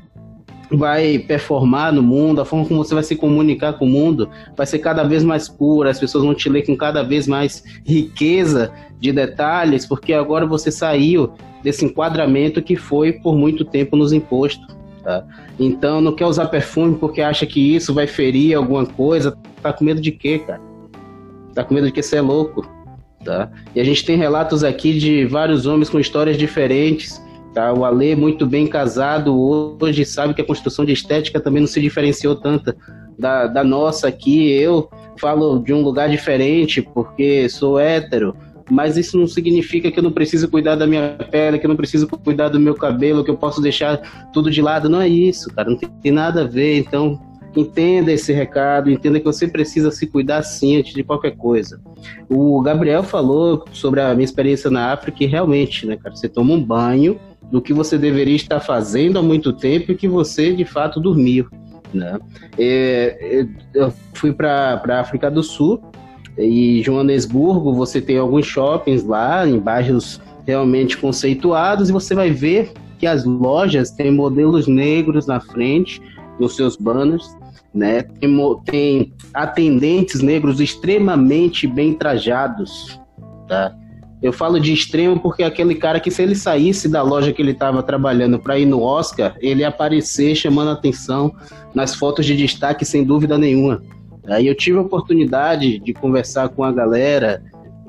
vai 0.76 1.18
performar 1.18 1.92
no 1.92 2.02
mundo, 2.02 2.40
a 2.40 2.44
forma 2.44 2.66
como 2.66 2.84
você 2.84 2.94
vai 2.94 3.02
se 3.02 3.16
comunicar 3.16 3.74
com 3.74 3.84
o 3.84 3.88
mundo 3.88 4.28
vai 4.56 4.66
ser 4.66 4.78
cada 4.78 5.02
vez 5.02 5.24
mais 5.24 5.48
pura, 5.48 5.90
as 5.90 5.98
pessoas 5.98 6.24
vão 6.24 6.34
te 6.34 6.48
ler 6.48 6.62
com 6.62 6.76
cada 6.76 7.02
vez 7.02 7.26
mais 7.26 7.62
riqueza 7.84 8.72
de 8.98 9.12
detalhes, 9.12 9.86
porque 9.86 10.12
agora 10.12 10.46
você 10.46 10.70
saiu 10.70 11.32
desse 11.62 11.84
enquadramento 11.84 12.62
que 12.62 12.76
foi 12.76 13.12
por 13.12 13.36
muito 13.36 13.64
tempo 13.64 13.96
nos 13.96 14.12
imposto. 14.12 14.66
Tá? 15.02 15.24
Então 15.58 16.00
não 16.00 16.14
quer 16.14 16.26
usar 16.26 16.46
perfume 16.46 16.96
porque 16.96 17.20
acha 17.20 17.44
que 17.44 17.74
isso 17.74 17.92
vai 17.92 18.06
ferir 18.06 18.56
alguma 18.56 18.86
coisa. 18.86 19.36
Tá 19.60 19.72
com 19.72 19.84
medo 19.84 20.00
de 20.00 20.12
quê, 20.12 20.38
cara? 20.38 20.60
Tá 21.54 21.64
com 21.64 21.74
medo 21.74 21.88
de 21.88 21.92
que 21.92 22.02
você 22.02 22.16
é 22.16 22.20
louco. 22.20 22.68
Tá? 23.24 23.50
E 23.74 23.80
a 23.80 23.84
gente 23.84 24.04
tem 24.04 24.16
relatos 24.16 24.64
aqui 24.64 24.98
de 24.98 25.26
vários 25.26 25.66
homens 25.66 25.88
com 25.90 25.98
histórias 25.98 26.36
diferentes 26.36 27.20
Tá? 27.54 27.72
O 27.72 27.84
Alê, 27.84 28.16
muito 28.16 28.46
bem 28.46 28.66
casado, 28.66 29.38
hoje 29.78 30.06
sabe 30.06 30.32
que 30.32 30.40
a 30.40 30.44
construção 30.44 30.84
de 30.84 30.92
estética 30.92 31.38
também 31.38 31.60
não 31.60 31.66
se 31.66 31.80
diferenciou 31.80 32.34
tanto 32.34 32.74
da, 33.18 33.46
da 33.46 33.62
nossa 33.62 34.08
aqui. 34.08 34.50
Eu 34.50 34.88
falo 35.18 35.58
de 35.58 35.72
um 35.72 35.82
lugar 35.82 36.08
diferente 36.08 36.80
porque 36.80 37.48
sou 37.50 37.78
hétero, 37.78 38.34
mas 38.70 38.96
isso 38.96 39.18
não 39.18 39.26
significa 39.26 39.90
que 39.90 39.98
eu 39.98 40.02
não 40.02 40.12
preciso 40.12 40.48
cuidar 40.48 40.76
da 40.76 40.86
minha 40.86 41.10
pele, 41.30 41.58
que 41.58 41.66
eu 41.66 41.68
não 41.68 41.76
preciso 41.76 42.08
cuidar 42.08 42.48
do 42.48 42.58
meu 42.58 42.74
cabelo, 42.74 43.22
que 43.22 43.30
eu 43.30 43.36
posso 43.36 43.60
deixar 43.60 44.30
tudo 44.32 44.50
de 44.50 44.62
lado. 44.62 44.88
Não 44.88 45.00
é 45.00 45.08
isso, 45.08 45.52
cara, 45.52 45.68
não 45.68 45.76
tem 45.76 46.10
nada 46.10 46.42
a 46.42 46.46
ver. 46.46 46.78
Então, 46.78 47.20
entenda 47.54 48.10
esse 48.10 48.32
recado, 48.32 48.90
entenda 48.90 49.18
que 49.18 49.26
você 49.26 49.46
precisa 49.46 49.90
se 49.90 50.06
cuidar 50.06 50.42
sim 50.42 50.78
antes 50.78 50.94
de 50.94 51.04
qualquer 51.04 51.36
coisa. 51.36 51.80
O 52.30 52.62
Gabriel 52.62 53.02
falou 53.02 53.64
sobre 53.72 54.00
a 54.00 54.14
minha 54.14 54.24
experiência 54.24 54.70
na 54.70 54.90
África 54.90 55.22
e 55.22 55.26
realmente, 55.26 55.86
né, 55.86 55.98
cara, 55.98 56.14
você 56.14 56.30
toma 56.30 56.54
um 56.54 56.62
banho 56.62 57.20
do 57.52 57.60
que 57.60 57.74
você 57.74 57.98
deveria 57.98 58.34
estar 58.34 58.60
fazendo 58.60 59.18
há 59.18 59.22
muito 59.22 59.52
tempo 59.52 59.92
e 59.92 59.94
que 59.94 60.08
você 60.08 60.54
de 60.54 60.64
fato 60.64 60.98
dormiu. 60.98 61.46
Né? 61.92 62.18
É, 62.58 63.18
é 63.20 63.46
eu 63.74 63.92
fui 64.14 64.32
para 64.32 64.82
a 64.88 65.00
África 65.00 65.30
do 65.30 65.42
Sul 65.42 65.78
e 66.38 66.82
Joanesburgo 66.82 67.74
você 67.74 68.00
tem 68.00 68.16
alguns 68.16 68.46
shoppings 68.46 69.04
lá 69.04 69.46
em 69.46 69.58
bairros 69.58 70.18
realmente 70.46 70.96
conceituados 70.96 71.90
e 71.90 71.92
você 71.92 72.14
vai 72.14 72.30
ver 72.30 72.72
que 72.98 73.06
as 73.06 73.26
lojas 73.26 73.90
têm 73.90 74.10
modelos 74.10 74.66
negros 74.66 75.26
na 75.26 75.38
frente 75.38 76.00
nos 76.40 76.56
seus 76.56 76.74
banners, 76.76 77.36
né? 77.74 78.02
Tem, 78.02 78.34
tem 78.64 79.12
atendentes 79.34 80.22
negros 80.22 80.58
extremamente 80.58 81.66
bem 81.66 81.92
trajados, 81.92 82.98
tá? 83.46 83.76
Eu 84.22 84.32
falo 84.32 84.60
de 84.60 84.72
extremo 84.72 85.18
porque 85.18 85.42
é 85.42 85.46
aquele 85.46 85.74
cara 85.74 85.98
que 85.98 86.10
se 86.10 86.22
ele 86.22 86.36
saísse 86.36 86.88
da 86.88 87.02
loja 87.02 87.32
que 87.32 87.42
ele 87.42 87.50
estava 87.50 87.82
trabalhando 87.82 88.38
para 88.38 88.56
ir 88.56 88.66
no 88.66 88.80
Oscar, 88.80 89.34
ele 89.40 89.62
ia 89.62 89.68
aparecer 89.68 90.36
chamando 90.36 90.70
atenção 90.70 91.34
nas 91.74 91.94
fotos 91.94 92.24
de 92.24 92.36
destaque 92.36 92.84
sem 92.84 93.02
dúvida 93.02 93.36
nenhuma. 93.36 93.82
Aí 94.28 94.46
eu 94.46 94.54
tive 94.54 94.78
a 94.78 94.82
oportunidade 94.82 95.80
de 95.80 95.92
conversar 95.92 96.48
com 96.50 96.62
a 96.62 96.70
galera, 96.70 97.42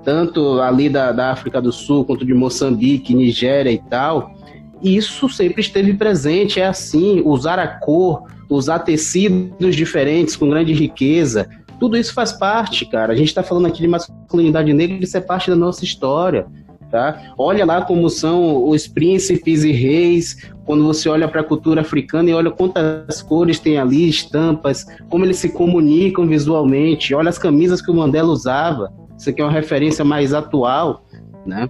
tanto 0.03 0.60
ali 0.60 0.89
da, 0.89 1.11
da 1.11 1.31
África 1.31 1.61
do 1.61 1.72
Sul 1.72 2.03
quanto 2.03 2.26
de 2.26 2.34
Moçambique, 2.34 3.14
Nigéria 3.14 3.72
e 3.72 3.77
tal. 3.77 4.34
E 4.81 4.97
isso 4.97 5.30
sempre 5.30 5.61
esteve 5.61 5.93
presente, 5.93 6.60
é 6.60 6.65
assim, 6.65 7.22
usar 7.23 7.60
a 7.60 7.68
cor, 7.68 8.23
usar 8.49 8.80
tecidos 8.80 9.76
diferentes 9.76 10.35
com 10.35 10.49
grande 10.49 10.73
riqueza, 10.73 11.47
tudo 11.84 11.97
isso 11.97 12.14
faz 12.14 12.31
parte, 12.31 12.85
cara. 12.85 13.11
A 13.11 13.15
gente 13.15 13.27
está 13.27 13.43
falando 13.43 13.65
aqui 13.65 13.81
de 13.81 13.89
masculinidade 13.89 14.72
negra, 14.72 15.03
isso 15.03 15.18
é 15.18 15.19
parte 15.19 15.49
da 15.49 15.55
nossa 15.57 15.84
história. 15.84 16.45
Tá? 16.89 17.34
Olha 17.38 17.65
lá 17.65 17.81
como 17.81 18.10
são 18.10 18.69
os 18.69 18.88
príncipes 18.88 19.65
e 19.65 19.72
reis, 19.73 20.49
quando 20.64 20.85
você 20.85 21.10
olha 21.10 21.27
para 21.27 21.41
a 21.41 21.43
cultura 21.43 21.81
africana 21.81 22.30
e 22.30 22.34
olha 22.34 22.49
quantas 22.51 23.22
cores 23.22 23.60
tem 23.60 23.77
ali, 23.77 24.07
estampas, 24.07 24.85
como 25.10 25.26
eles 25.26 25.39
se 25.39 25.49
comunicam 25.49 26.26
visualmente, 26.26 27.14
olha 27.14 27.27
as 27.27 27.38
camisas 27.38 27.81
que 27.81 27.91
o 27.91 27.93
Mandela 27.93 28.30
usava. 28.30 28.89
Isso 29.18 29.30
aqui 29.30 29.41
é 29.41 29.43
uma 29.43 29.51
referência 29.51 30.05
mais 30.05 30.34
atual, 30.34 31.03
né? 31.45 31.69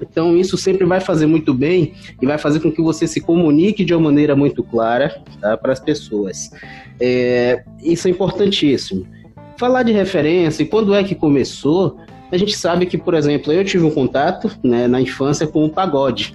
Então 0.00 0.36
isso 0.36 0.56
sempre 0.56 0.86
vai 0.86 1.00
fazer 1.00 1.26
muito 1.26 1.52
bem 1.52 1.92
e 2.22 2.24
vai 2.24 2.38
fazer 2.38 2.60
com 2.60 2.70
que 2.70 2.80
você 2.80 3.04
se 3.04 3.20
comunique 3.20 3.84
de 3.84 3.92
uma 3.94 4.04
maneira 4.04 4.36
muito 4.36 4.62
clara 4.62 5.20
tá, 5.40 5.56
para 5.56 5.72
as 5.72 5.80
pessoas. 5.80 6.52
É, 7.00 7.64
isso 7.82 8.06
é 8.06 8.12
importantíssimo 8.12 9.04
falar 9.60 9.82
de 9.82 9.92
referência 9.92 10.62
e 10.62 10.66
quando 10.66 10.94
é 10.94 11.04
que 11.04 11.14
começou, 11.14 11.98
a 12.32 12.36
gente 12.38 12.56
sabe 12.56 12.86
que, 12.86 12.96
por 12.96 13.12
exemplo, 13.12 13.52
eu 13.52 13.62
tive 13.62 13.84
um 13.84 13.90
contato 13.90 14.50
né, 14.64 14.88
na 14.88 15.02
infância 15.02 15.46
com 15.46 15.66
o 15.66 15.68
pagode. 15.68 16.34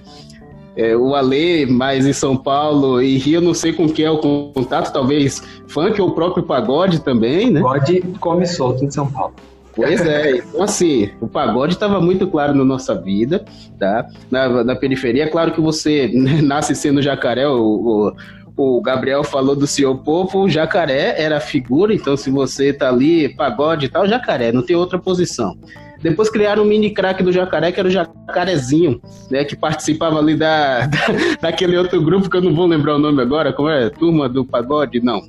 É, 0.76 0.96
o 0.96 1.12
Ale, 1.12 1.66
mais 1.66 2.06
em 2.06 2.12
São 2.12 2.36
Paulo 2.36 3.02
e 3.02 3.18
Rio, 3.18 3.40
não 3.40 3.52
sei 3.52 3.72
com 3.72 3.88
que 3.88 4.04
é 4.04 4.10
o 4.10 4.18
contato, 4.18 4.92
talvez 4.92 5.42
funk 5.66 6.00
ou 6.00 6.10
o 6.10 6.12
próprio 6.12 6.44
pagode 6.44 7.00
também, 7.00 7.50
né? 7.50 7.60
Pagode 7.60 8.02
começou 8.20 8.70
aqui 8.70 8.84
em 8.84 8.90
São 8.90 9.10
Paulo. 9.10 9.34
Pois 9.74 10.06
é, 10.06 10.36
então 10.36 10.62
assim, 10.62 11.10
o 11.20 11.26
pagode 11.26 11.74
estava 11.74 12.00
muito 12.00 12.26
claro 12.28 12.54
na 12.54 12.64
nossa 12.64 12.94
vida, 12.94 13.44
tá? 13.78 14.06
Na, 14.30 14.62
na 14.62 14.76
periferia, 14.76 15.24
é 15.24 15.28
claro 15.28 15.52
que 15.52 15.60
você 15.60 16.10
nasce 16.42 16.74
sendo 16.76 17.02
jacaré, 17.02 17.48
o, 17.48 17.60
o, 17.60 18.12
o 18.56 18.80
Gabriel 18.80 19.22
falou 19.22 19.54
do 19.54 19.66
senhor 19.66 19.96
Povo, 19.98 20.44
o 20.44 20.48
jacaré 20.48 21.20
era 21.20 21.36
a 21.36 21.40
figura, 21.40 21.94
então 21.94 22.16
se 22.16 22.30
você 22.30 22.72
tá 22.72 22.88
ali, 22.88 23.28
pagode 23.28 23.86
e 23.86 23.88
tal, 23.88 24.08
jacaré, 24.08 24.50
não 24.50 24.62
tem 24.62 24.74
outra 24.74 24.98
posição. 24.98 25.56
Depois 26.02 26.30
criaram 26.30 26.62
um 26.62 26.66
mini 26.66 26.90
craque 26.90 27.22
do 27.22 27.32
jacaré, 27.32 27.72
que 27.72 27.80
era 27.80 27.88
o 27.88 27.90
jacarezinho, 27.90 29.00
né? 29.30 29.44
Que 29.44 29.56
participava 29.56 30.18
ali 30.18 30.36
da, 30.36 30.86
da, 30.86 30.98
daquele 31.40 31.76
outro 31.76 32.00
grupo 32.02 32.30
que 32.30 32.36
eu 32.36 32.42
não 32.42 32.54
vou 32.54 32.66
lembrar 32.66 32.96
o 32.96 32.98
nome 32.98 33.20
agora, 33.22 33.52
como 33.52 33.68
é? 33.68 33.90
Turma 33.90 34.28
do 34.28 34.44
Pagode? 34.44 35.00
Não. 35.00 35.22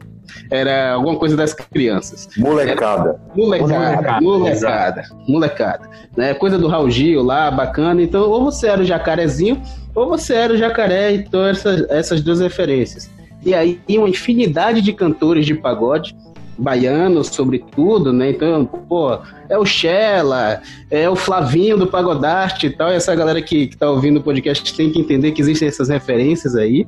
Era 0.51 0.91
alguma 0.91 1.15
coisa 1.15 1.35
das 1.35 1.53
crianças. 1.53 2.27
Molecada. 2.37 3.19
molecada, 3.35 4.21
molecada, 4.21 4.21
molecada, 4.21 5.03
molecada. 5.27 5.89
Né? 6.15 6.33
Coisa 6.33 6.57
do 6.57 6.67
Raul 6.67 6.91
Gil 6.91 7.23
lá, 7.23 7.49
bacana. 7.49 8.01
Então, 8.01 8.29
ou 8.29 8.43
você 8.43 8.67
era 8.67 8.81
o 8.81 8.85
jacarezinho, 8.85 9.61
ou 9.95 10.07
você 10.07 10.33
era 10.35 10.53
o 10.53 10.57
jacaré, 10.57 11.13
então 11.13 11.45
essas, 11.45 11.89
essas 11.89 12.21
duas 12.21 12.39
referências. 12.39 13.09
E 13.47 13.53
aí 13.53 13.79
uma 13.87 14.09
infinidade 14.09 14.81
de 14.81 14.91
cantores 14.91 15.45
de 15.45 15.53
pagode, 15.53 16.13
baianos, 16.57 17.27
sobretudo, 17.27 18.11
né? 18.11 18.31
Então, 18.31 18.65
pô, 18.65 19.17
é 19.47 19.57
o 19.57 19.65
Shella, 19.65 20.61
é 20.91 21.09
o 21.09 21.15
Flavinho 21.15 21.77
do 21.77 21.87
Pagodarte 21.87 22.67
e 22.67 22.69
tal. 22.69 22.91
E 22.91 22.95
essa 22.95 23.15
galera 23.15 23.41
que, 23.41 23.67
que 23.67 23.77
tá 23.77 23.89
ouvindo 23.89 24.17
o 24.17 24.21
podcast 24.21 24.75
tem 24.75 24.91
que 24.91 24.99
entender 24.99 25.31
que 25.31 25.41
existem 25.41 25.65
essas 25.65 25.87
referências 25.87 26.57
aí. 26.57 26.85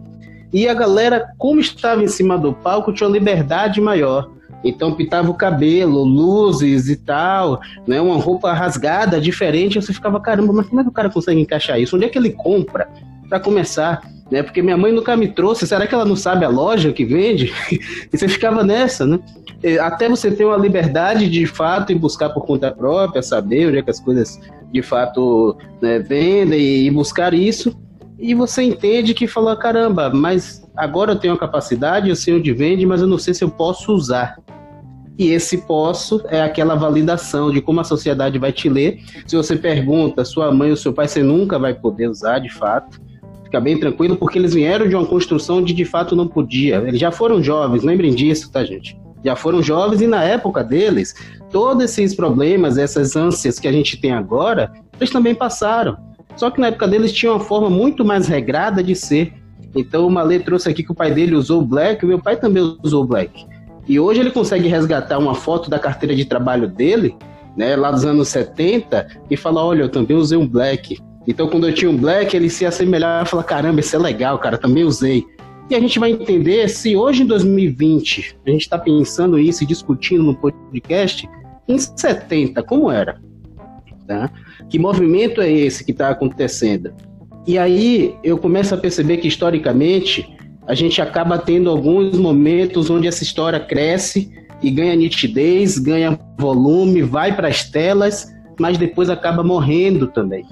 E 0.52 0.68
a 0.68 0.74
galera, 0.74 1.30
como 1.38 1.62
estava 1.62 2.04
em 2.04 2.10
cima 2.10 2.38
do 2.38 2.52
palco, 2.52 2.92
tinha 2.92 3.08
uma 3.08 3.18
liberdade 3.18 3.80
maior. 3.80 4.30
Então 4.62 4.94
pintava 4.94 5.32
o 5.32 5.36
cabelo, 5.36 6.04
luzes 6.04 6.90
e 6.90 6.98
tal, 6.98 7.62
né? 7.88 8.02
Uma 8.02 8.18
roupa 8.18 8.52
rasgada, 8.52 9.22
diferente. 9.22 9.82
Você 9.82 9.94
ficava, 9.94 10.20
caramba, 10.20 10.52
mas 10.52 10.68
como 10.68 10.82
é 10.82 10.84
que 10.84 10.90
o 10.90 10.94
cara 10.94 11.10
consegue 11.10 11.40
encaixar 11.40 11.80
isso? 11.80 11.96
Onde 11.96 12.04
é 12.04 12.10
que 12.10 12.18
ele 12.18 12.32
compra? 12.32 12.90
Para 13.30 13.40
começar, 13.40 14.02
né? 14.32 14.44
Porque 14.44 14.62
minha 14.62 14.78
mãe 14.78 14.92
nunca 14.92 15.16
me 15.16 15.28
trouxe. 15.28 15.66
Será 15.68 15.88
que 15.88 15.94
ela 15.94 16.06
não 16.06 16.16
sabe 16.16 16.46
a 16.46 16.50
loja 16.50 16.92
que 16.92 17.06
vende? 17.06 17.54
e 18.12 18.18
você 18.18 18.28
ficava 18.28 18.64
nessa, 18.64 19.06
né? 19.06 19.20
Até 19.82 20.08
você 20.08 20.32
ter 20.32 20.46
uma 20.46 20.58
liberdade 20.58 21.30
de 21.30 21.46
fato 21.46 21.92
em 21.92 21.98
buscar 21.98 22.30
por 22.30 22.46
conta 22.46 22.72
própria, 22.72 23.22
saber 23.22 23.68
onde 23.68 23.78
é 23.80 23.82
que 23.82 23.90
as 23.90 24.00
coisas 24.00 24.40
de 24.72 24.82
fato 24.82 25.58
né, 25.82 26.00
vendem 26.00 26.86
e 26.86 26.92
buscar 26.92 27.34
isso. 27.34 27.76
E 28.18 28.34
você 28.34 28.64
entende 28.64 29.14
que 29.14 29.28
falou, 29.28 29.56
caramba, 29.56 30.10
mas 30.10 30.66
agora 30.76 31.14
eu 31.14 31.20
tenho 31.20 31.34
a 31.34 31.38
capacidade, 31.38 32.10
eu 32.10 32.16
sei 32.16 32.36
onde 32.36 32.54
vende, 32.54 32.86
mas 32.86 33.02
eu 33.02 33.08
não 33.08 33.18
sei 33.18 33.34
se 33.34 33.44
eu 33.44 33.50
posso 33.50 33.94
usar. 33.94 34.38
E 35.18 35.32
esse 35.32 35.58
posso 35.58 36.22
é 36.28 36.42
aquela 36.42 36.76
validação 36.76 37.52
de 37.52 37.62
como 37.62 37.82
a 37.82 37.84
sociedade 37.84 38.40
vai 38.40 38.54
te 38.54 38.70
ler. 38.70 39.00
Se 39.28 39.36
você 39.36 39.58
pergunta, 39.58 40.24
sua 40.24 40.50
mãe 40.52 40.70
ou 40.70 40.78
seu 40.78 40.94
pai, 40.94 41.10
você 41.10 41.22
nunca 41.22 41.60
vai 41.60 41.74
poder 41.74 42.10
usar 42.10 42.40
de 42.40 42.50
fato 42.50 43.09
fica 43.50 43.60
bem 43.60 43.80
tranquilo, 43.80 44.16
porque 44.16 44.38
eles 44.38 44.54
vieram 44.54 44.88
de 44.88 44.96
uma 44.96 45.06
construção 45.06 45.62
de 45.64 45.74
de 45.74 45.84
fato 45.84 46.16
não 46.16 46.28
podia. 46.28 46.78
Eles 46.88 47.00
já 47.00 47.12
foram 47.12 47.42
jovens, 47.42 47.84
lembrem 47.84 48.14
disso, 48.14 48.52
tá, 48.52 48.64
gente? 48.64 48.96
Já 49.26 49.36
foram 49.36 49.62
jovens 49.62 50.02
e 50.02 50.08
na 50.08 50.24
época 50.24 50.64
deles, 50.64 51.16
todos 51.52 51.84
esses 51.84 52.16
problemas, 52.16 52.78
essas 52.78 53.16
ânsias 53.16 53.60
que 53.60 53.68
a 53.68 53.72
gente 53.72 53.98
tem 53.98 54.12
agora, 54.12 54.72
eles 55.00 55.10
também 55.10 55.34
passaram. 55.34 55.98
Só 56.38 56.52
que 56.52 56.62
na 56.62 56.68
época 56.68 56.88
deles 56.88 57.12
tinha 57.12 57.32
uma 57.32 57.40
forma 57.40 57.70
muito 57.70 58.06
mais 58.06 58.28
regrada 58.28 58.84
de 58.84 58.96
ser. 58.96 59.34
Então 59.76 60.08
o 60.08 60.12
Malê 60.12 60.40
trouxe 60.40 60.70
aqui 60.70 60.84
que 60.84 60.92
o 60.92 60.96
pai 60.96 61.12
dele 61.12 61.36
usou 61.36 61.62
black, 61.62 62.06
meu 62.06 62.20
pai 62.20 62.38
também 62.38 62.78
usou 62.84 63.04
black. 63.04 63.46
E 63.88 64.00
hoje 64.00 64.22
ele 64.22 64.32
consegue 64.32 64.68
resgatar 64.68 65.18
uma 65.18 65.34
foto 65.34 65.70
da 65.70 65.80
carteira 65.80 66.16
de 66.16 66.24
trabalho 66.24 66.68
dele, 66.68 67.16
né, 67.58 67.76
lá 67.76 67.90
dos 67.90 68.06
anos 68.06 68.28
70, 68.30 69.08
e 69.30 69.36
falar: 69.36 69.66
olha, 69.66 69.82
eu 69.82 69.90
também 69.90 70.16
usei 70.16 70.38
um 70.38 70.48
black. 70.48 71.00
Então, 71.28 71.48
quando 71.48 71.68
eu 71.68 71.74
tinha 71.74 71.90
um 71.90 71.98
black, 71.98 72.36
ele 72.36 72.50
se 72.50 72.66
assemelhava 72.66 73.26
e 73.26 73.30
falar: 73.30 73.44
caramba, 73.44 73.80
isso 73.80 73.96
é 73.96 74.00
legal, 74.00 74.38
cara, 74.40 74.58
também 74.58 74.84
usei. 74.84 75.26
E 75.70 75.76
a 75.76 75.80
gente 75.80 76.00
vai 76.00 76.12
entender 76.12 76.68
se 76.68 76.96
hoje, 76.96 77.24
em 77.24 77.28
2020, 77.28 78.38
a 78.46 78.50
gente 78.50 78.62
está 78.62 78.78
pensando 78.78 79.38
isso 79.38 79.64
e 79.64 79.68
discutindo 79.68 80.24
no 80.24 80.36
podcast, 80.36 81.30
em 81.68 81.78
70, 81.78 82.64
como 82.64 82.90
era? 82.90 83.22
Tá? 84.08 84.32
Que 84.68 84.80
movimento 84.80 85.40
é 85.40 85.52
esse 85.52 85.84
que 85.84 85.92
está 85.92 86.10
acontecendo? 86.10 86.92
E 87.46 87.58
aí 87.58 88.16
eu 88.24 88.38
começo 88.38 88.74
a 88.74 88.78
perceber 88.78 89.18
que 89.18 89.28
historicamente 89.28 90.28
a 90.68 90.74
gente 90.74 91.02
acaba 91.02 91.38
tendo 91.38 91.70
alguns 91.70 92.18
momentos 92.18 92.90
onde 92.90 93.08
essa 93.08 93.24
história 93.24 93.60
cresce 93.60 94.32
e 94.62 94.70
ganha 94.70 94.96
nitidez, 94.96 95.78
ganha 95.78 96.20
volume, 96.40 97.02
vai 97.02 97.36
para 97.36 97.48
as 97.48 97.64
telas, 97.64 98.28
mas 98.60 98.78
depois 98.78 99.10
acaba 99.10 99.44
morrendo 99.44 100.08
também, 100.08 100.46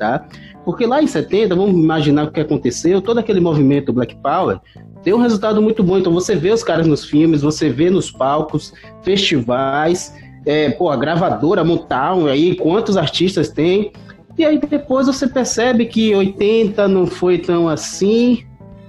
tá? 0.00 0.26
Porque 0.64 0.86
lá 0.86 1.02
em 1.02 1.06
70, 1.06 1.54
vamos 1.54 1.74
imaginar 1.74 2.24
o 2.24 2.32
que 2.32 2.40
aconteceu, 2.40 3.02
todo 3.02 3.18
aquele 3.18 3.38
movimento 3.38 3.92
Black 3.92 4.16
Power 4.16 4.58
deu 5.04 5.16
um 5.16 5.20
resultado 5.20 5.60
muito 5.60 5.82
bom. 5.84 5.98
Então 5.98 6.12
você 6.12 6.34
vê 6.34 6.50
os 6.50 6.64
caras 6.64 6.86
nos 6.86 7.04
filmes, 7.04 7.42
você 7.42 7.68
vê 7.68 7.90
nos 7.90 8.10
palcos, 8.10 8.72
festivais, 9.02 10.14
é, 10.46 10.70
pô, 10.70 10.88
a 10.90 10.96
gravadora 10.96 11.62
Motown, 11.62 12.26
aí 12.26 12.56
quantos 12.56 12.96
artistas 12.96 13.50
tem. 13.50 13.92
E 14.38 14.44
aí 14.44 14.58
depois 14.58 15.06
você 15.06 15.26
percebe 15.26 15.84
que 15.84 16.14
80 16.14 16.88
não 16.88 17.06
foi 17.06 17.38
tão 17.38 17.68
assim, 17.68 18.44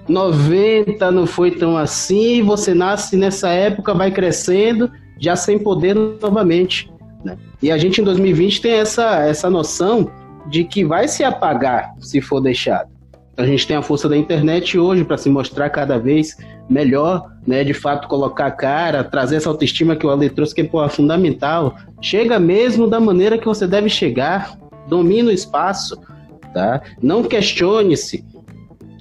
90 0.07 1.11
não 1.11 1.25
foi 1.27 1.51
tão 1.51 1.75
assim, 1.77 2.41
você 2.41 2.73
nasce 2.73 3.17
nessa 3.17 3.49
época, 3.49 3.93
vai 3.93 4.11
crescendo, 4.11 4.89
já 5.19 5.35
sem 5.35 5.59
poder 5.59 5.93
novamente. 5.93 6.89
Né? 7.23 7.37
E 7.61 7.69
a 7.69 7.77
gente 7.77 7.99
em 7.99 8.03
2020 8.03 8.61
tem 8.61 8.73
essa, 8.73 9.19
essa 9.25 9.49
noção 9.49 10.09
de 10.49 10.63
que 10.63 10.83
vai 10.83 11.07
se 11.07 11.23
apagar 11.23 11.93
se 11.99 12.21
for 12.21 12.39
deixado. 12.39 12.89
A 13.37 13.45
gente 13.45 13.65
tem 13.65 13.75
a 13.75 13.81
força 13.81 14.07
da 14.09 14.17
internet 14.17 14.77
hoje 14.77 15.03
para 15.03 15.17
se 15.17 15.29
mostrar 15.29 15.69
cada 15.69 15.97
vez 15.97 16.37
melhor, 16.69 17.31
né? 17.45 17.63
De 17.63 17.73
fato, 17.73 18.07
colocar 18.07 18.47
a 18.47 18.51
cara, 18.51 19.03
trazer 19.03 19.37
essa 19.37 19.49
autoestima 19.49 19.95
que 19.95 20.05
o 20.05 20.09
Ale 20.09 20.29
trouxe, 20.29 20.53
que 20.53 20.61
é 20.61 20.89
fundamental. 20.89 21.75
Chega 22.01 22.39
mesmo 22.39 22.87
da 22.87 22.99
maneira 22.99 23.37
que 23.37 23.45
você 23.45 23.65
deve 23.65 23.89
chegar, 23.89 24.57
domina 24.87 25.29
o 25.29 25.33
espaço, 25.33 25.97
tá? 26.53 26.81
Não 27.01 27.23
questione-se. 27.23 28.23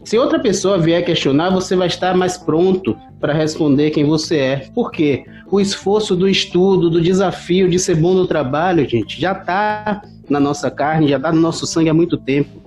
Se 0.05 0.19
outra 0.19 0.39
pessoa 0.39 0.79
vier 0.79 1.05
questionar, 1.05 1.51
você 1.51 1.77
vai 1.77 1.87
estar 1.87 2.17
mais 2.17 2.39
pronto 2.39 2.97
para 3.21 3.35
responder 3.35 3.91
quem 3.91 4.05
você 4.05 4.39
é. 4.39 4.57
Por 4.75 4.91
quê? 4.91 5.25
O 5.51 5.61
esforço 5.61 6.17
do 6.17 6.29
estudo, 6.29 6.89
do 6.89 7.01
desafio 7.01 7.69
de 7.69 7.79
ser 7.79 7.97
bom 7.97 8.15
no 8.15 8.27
trabalho, 8.27 8.89
gente, 8.89 9.21
já 9.21 9.33
está 9.33 10.03
na 10.31 10.41
nossa 10.41 10.71
carne, 10.71 11.09
já 11.09 11.17
está 11.17 11.33
no 11.33 11.41
nosso 11.41 11.67
sangue 11.67 11.91
há 11.91 11.95
muito 11.95 12.17
tempo, 12.17 12.63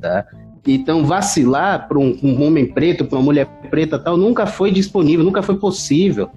tá? 0.00 0.24
Então, 0.66 1.04
vacilar 1.04 1.88
para 1.88 1.98
um, 1.98 2.16
um, 2.22 2.42
homem 2.46 2.66
preto, 2.66 3.04
para 3.04 3.18
uma 3.18 3.24
mulher 3.24 3.46
preta 3.70 3.98
tal, 3.98 4.16
nunca 4.16 4.46
foi 4.46 4.70
disponível, 4.70 5.24
nunca 5.24 5.42
foi 5.42 5.56
possível. 5.56 6.30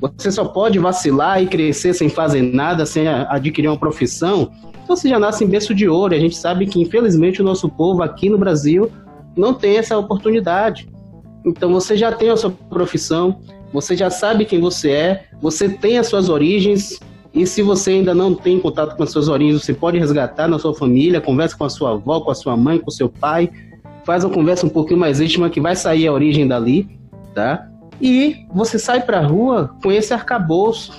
Você 0.00 0.30
só 0.30 0.44
pode 0.44 0.78
vacilar 0.78 1.42
e 1.42 1.46
crescer 1.46 1.94
sem 1.94 2.08
fazer 2.08 2.42
nada, 2.42 2.84
sem 2.84 3.08
adquirir 3.08 3.68
uma 3.68 3.78
profissão, 3.78 4.50
você 4.86 5.08
já 5.08 5.18
nasce 5.18 5.44
em 5.44 5.48
berço 5.48 5.74
de 5.74 5.88
ouro. 5.88 6.14
A 6.14 6.18
gente 6.18 6.36
sabe 6.36 6.66
que, 6.66 6.80
infelizmente, 6.80 7.40
o 7.40 7.44
nosso 7.44 7.68
povo 7.68 8.02
aqui 8.02 8.30
no 8.30 8.38
Brasil 8.38 8.90
não 9.36 9.52
tem 9.52 9.78
essa 9.78 9.98
oportunidade. 9.98 10.88
Então, 11.44 11.72
você 11.72 11.96
já 11.96 12.12
tem 12.12 12.30
a 12.30 12.36
sua 12.36 12.50
profissão, 12.50 13.40
você 13.72 13.96
já 13.96 14.10
sabe 14.10 14.44
quem 14.44 14.60
você 14.60 14.90
é, 14.90 15.24
você 15.40 15.68
tem 15.68 15.98
as 15.98 16.06
suas 16.06 16.28
origens, 16.28 17.00
e 17.36 17.46
se 17.46 17.60
você 17.60 17.90
ainda 17.90 18.14
não 18.14 18.34
tem 18.34 18.58
contato 18.58 18.96
com 18.96 19.02
as 19.02 19.10
suas 19.10 19.28
origens, 19.28 19.62
você 19.62 19.74
pode 19.74 19.98
resgatar 19.98 20.48
na 20.48 20.58
sua 20.58 20.74
família, 20.74 21.20
conversa 21.20 21.54
com 21.54 21.64
a 21.64 21.68
sua 21.68 21.92
avó, 21.92 22.18
com 22.20 22.30
a 22.30 22.34
sua 22.34 22.56
mãe, 22.56 22.78
com 22.78 22.88
o 22.88 22.92
seu 22.92 23.10
pai, 23.10 23.50
faz 24.04 24.24
uma 24.24 24.32
conversa 24.32 24.64
um 24.64 24.70
pouquinho 24.70 24.98
mais 24.98 25.20
íntima 25.20 25.50
que 25.50 25.60
vai 25.60 25.76
sair 25.76 26.06
a 26.06 26.12
origem 26.12 26.48
dali, 26.48 26.88
tá? 27.34 27.68
E 28.00 28.46
você 28.54 28.78
sai 28.78 29.02
para 29.02 29.18
a 29.18 29.26
rua 29.26 29.76
com 29.82 29.92
esse 29.92 30.14
arcabouço, 30.14 30.92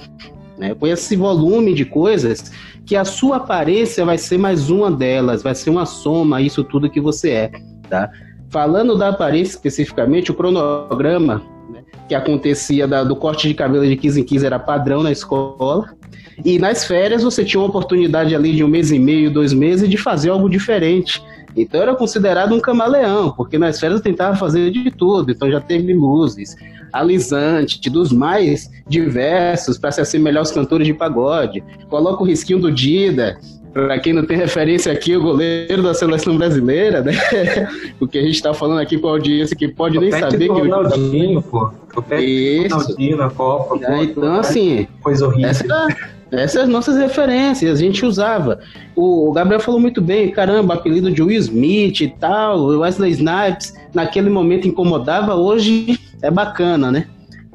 né? 0.59 0.76
com 0.76 0.85
esse 0.85 1.15
volume 1.15 1.73
de 1.73 1.85
coisas 1.85 2.51
que 2.85 2.95
a 2.95 3.03
sua 3.03 3.38
aparência 3.38 4.05
vai 4.05 4.19
ser 4.19 4.38
mais 4.38 4.69
uma 4.69 4.91
delas, 4.91 5.41
vai 5.41 5.55
ser 5.55 5.72
uma 5.72 5.88
soma 5.88 6.39
isso 6.39 6.64
tudo 6.64 6.89
que 6.89 7.01
você 7.01 7.31
é, 7.31 7.51
tá? 7.89 8.11
Falando 8.49 8.95
da 8.95 9.09
aparência 9.09 9.55
especificamente, 9.55 10.31
o 10.31 10.35
cronograma 10.35 11.41
né, 11.69 11.81
que 12.07 12.14
acontecia 12.15 12.88
da, 12.88 13.03
do 13.03 13.15
corte 13.15 13.47
de 13.47 13.53
cabelo 13.53 13.85
de 13.85 13.97
15 13.97 14.22
em 14.22 14.23
15 14.23 14.45
era 14.45 14.59
padrão 14.59 15.03
na 15.03 15.11
escola, 15.11 15.97
e 16.43 16.59
nas 16.59 16.85
férias 16.85 17.23
você 17.23 17.43
tinha 17.43 17.59
uma 17.59 17.69
oportunidade 17.69 18.35
ali 18.35 18.53
de 18.53 18.64
um 18.64 18.68
mês 18.68 18.91
e 18.91 18.99
meio, 18.99 19.31
dois 19.31 19.53
meses 19.53 19.89
de 19.89 19.97
fazer 19.97 20.30
algo 20.30 20.49
diferente. 20.49 21.22
Então 21.55 21.81
era 21.81 21.95
considerado 21.95 22.53
um 22.53 22.59
camaleão, 22.59 23.31
porque 23.31 23.57
nas 23.57 23.80
férias 23.80 24.01
tentava 24.01 24.35
fazer 24.35 24.69
de 24.69 24.91
tudo. 24.91 25.31
Então 25.31 25.49
já 25.49 25.59
teve 25.59 25.93
luzes, 25.93 26.55
alisante, 26.93 27.89
dos 27.89 28.11
mais 28.11 28.69
diversos, 28.88 29.77
para 29.77 29.91
se 29.91 30.01
assemelhar 30.01 30.39
aos 30.39 30.51
cantores 30.51 30.85
de 30.85 30.93
pagode. 30.93 31.64
Coloca 31.89 32.22
o 32.22 32.26
risquinho 32.26 32.59
do 32.59 32.72
Dida, 32.72 33.39
para 33.73 33.99
quem 33.99 34.14
não 34.14 34.26
tem 34.26 34.38
referência 34.38 34.91
aqui, 34.91 35.15
o 35.15 35.22
goleiro 35.22 35.81
da 35.81 35.93
seleção 35.93 36.38
brasileira, 36.38 37.01
né? 37.01 37.14
Porque 37.97 38.18
a 38.19 38.22
gente 38.22 38.35
está 38.35 38.53
falando 38.53 38.80
aqui 38.80 38.97
com 38.97 39.07
a 39.07 39.11
audiência 39.11 39.55
que 39.55 39.68
pode 39.68 39.97
o 39.97 40.01
nem 40.01 40.11
saber 40.11 40.45
que 40.45 40.51
o 40.51 40.59
Ronaldinho, 40.59 41.41
pô. 41.41 41.72
O 41.95 42.14
Isso. 42.15 42.76
Ronaldinho 42.76 43.18
na 43.18 43.30
Copa. 43.30 43.80
É, 43.84 44.03
então, 44.03 44.34
assim, 44.35 44.88
coisa 45.01 45.27
horrível. 45.27 45.49
Essa 45.49 45.88
essas 46.32 46.64
as 46.64 46.70
nossas 46.70 46.98
referências, 46.98 47.80
a 47.80 47.82
gente 47.82 48.06
usava. 48.06 48.60
O 48.95 49.32
Gabriel 49.32 49.60
falou 49.60 49.80
muito 49.80 50.02
bem, 50.02 50.32
caramba, 50.32 50.74
apelido 50.74 51.12
de 51.12 51.22
Will 51.22 51.40
Smith 51.40 52.02
e 52.02 52.10
tal, 52.10 52.66
Wesley 52.66 53.12
Snipes, 53.12 53.74
naquele 53.94 54.30
momento 54.30 54.68
incomodava, 54.68 55.36
hoje 55.36 55.99
é 56.22 56.30
bacana, 56.30 56.91
né? 56.91 57.08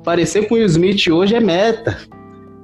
Parecer 0.03 0.49
com 0.49 0.55
Will 0.55 0.67
Smith 0.67 1.07
hoje 1.09 1.35
é 1.35 1.41
meta. 1.41 1.99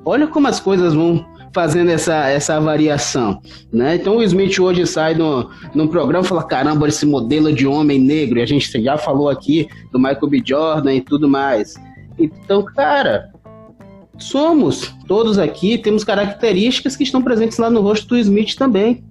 Olha 0.04 0.26
como 0.26 0.48
as 0.48 0.58
coisas 0.58 0.94
vão 0.94 1.24
fazendo 1.52 1.90
essa, 1.90 2.28
essa 2.28 2.60
variação, 2.60 3.40
né? 3.72 3.96
Então 3.96 4.16
o 4.16 4.22
Smith 4.22 4.58
hoje 4.58 4.86
sai 4.86 5.14
no, 5.14 5.50
no 5.74 5.88
programa 5.88 6.24
e 6.24 6.28
fala, 6.28 6.44
caramba, 6.44 6.88
esse 6.88 7.04
modelo 7.04 7.52
de 7.52 7.66
homem 7.66 7.98
negro, 7.98 8.38
e 8.38 8.42
a 8.42 8.46
gente 8.46 8.82
já 8.82 8.96
falou 8.96 9.28
aqui 9.28 9.68
do 9.92 9.98
Michael 9.98 10.28
B. 10.28 10.42
Jordan 10.44 10.94
e 10.94 11.00
tudo 11.00 11.28
mais. 11.28 11.74
Então, 12.18 12.64
cara, 12.64 13.30
somos 14.18 14.94
todos 15.06 15.38
aqui, 15.38 15.78
temos 15.78 16.04
características 16.04 16.96
que 16.96 17.04
estão 17.04 17.22
presentes 17.22 17.58
lá 17.58 17.70
no 17.70 17.80
rosto 17.80 18.08
do 18.08 18.18
Smith 18.18 18.56
também. 18.56 19.02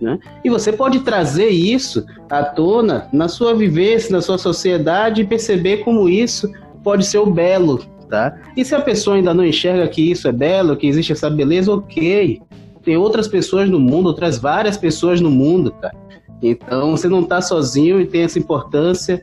Né? 0.00 0.18
E 0.44 0.50
você 0.50 0.72
pode 0.72 1.00
trazer 1.00 1.48
isso 1.48 2.04
à 2.28 2.42
tona 2.42 3.08
na 3.12 3.28
sua 3.28 3.54
vivência, 3.54 4.10
na 4.10 4.22
sua 4.22 4.38
sociedade 4.38 5.22
e 5.22 5.26
perceber 5.26 5.78
como 5.78 6.08
isso 6.08 6.50
pode 6.82 7.04
ser 7.04 7.18
o 7.18 7.26
belo. 7.26 7.78
Tá? 8.08 8.36
E 8.56 8.64
se 8.64 8.74
a 8.74 8.80
pessoa 8.80 9.16
ainda 9.16 9.32
não 9.32 9.44
enxerga 9.44 9.86
que 9.86 10.10
isso 10.10 10.26
é 10.26 10.32
belo, 10.32 10.76
que 10.76 10.86
existe 10.86 11.12
essa 11.12 11.30
beleza, 11.30 11.72
ok. 11.72 12.40
Tem 12.82 12.96
outras 12.96 13.28
pessoas 13.28 13.68
no 13.68 13.78
mundo, 13.78 14.06
outras 14.06 14.38
várias 14.38 14.76
pessoas 14.76 15.20
no 15.20 15.30
mundo, 15.30 15.70
cara. 15.72 15.94
Então 16.42 16.92
você 16.92 17.08
não 17.08 17.20
está 17.20 17.40
sozinho 17.42 18.00
e 18.00 18.06
tem 18.06 18.22
essa 18.22 18.38
importância. 18.38 19.22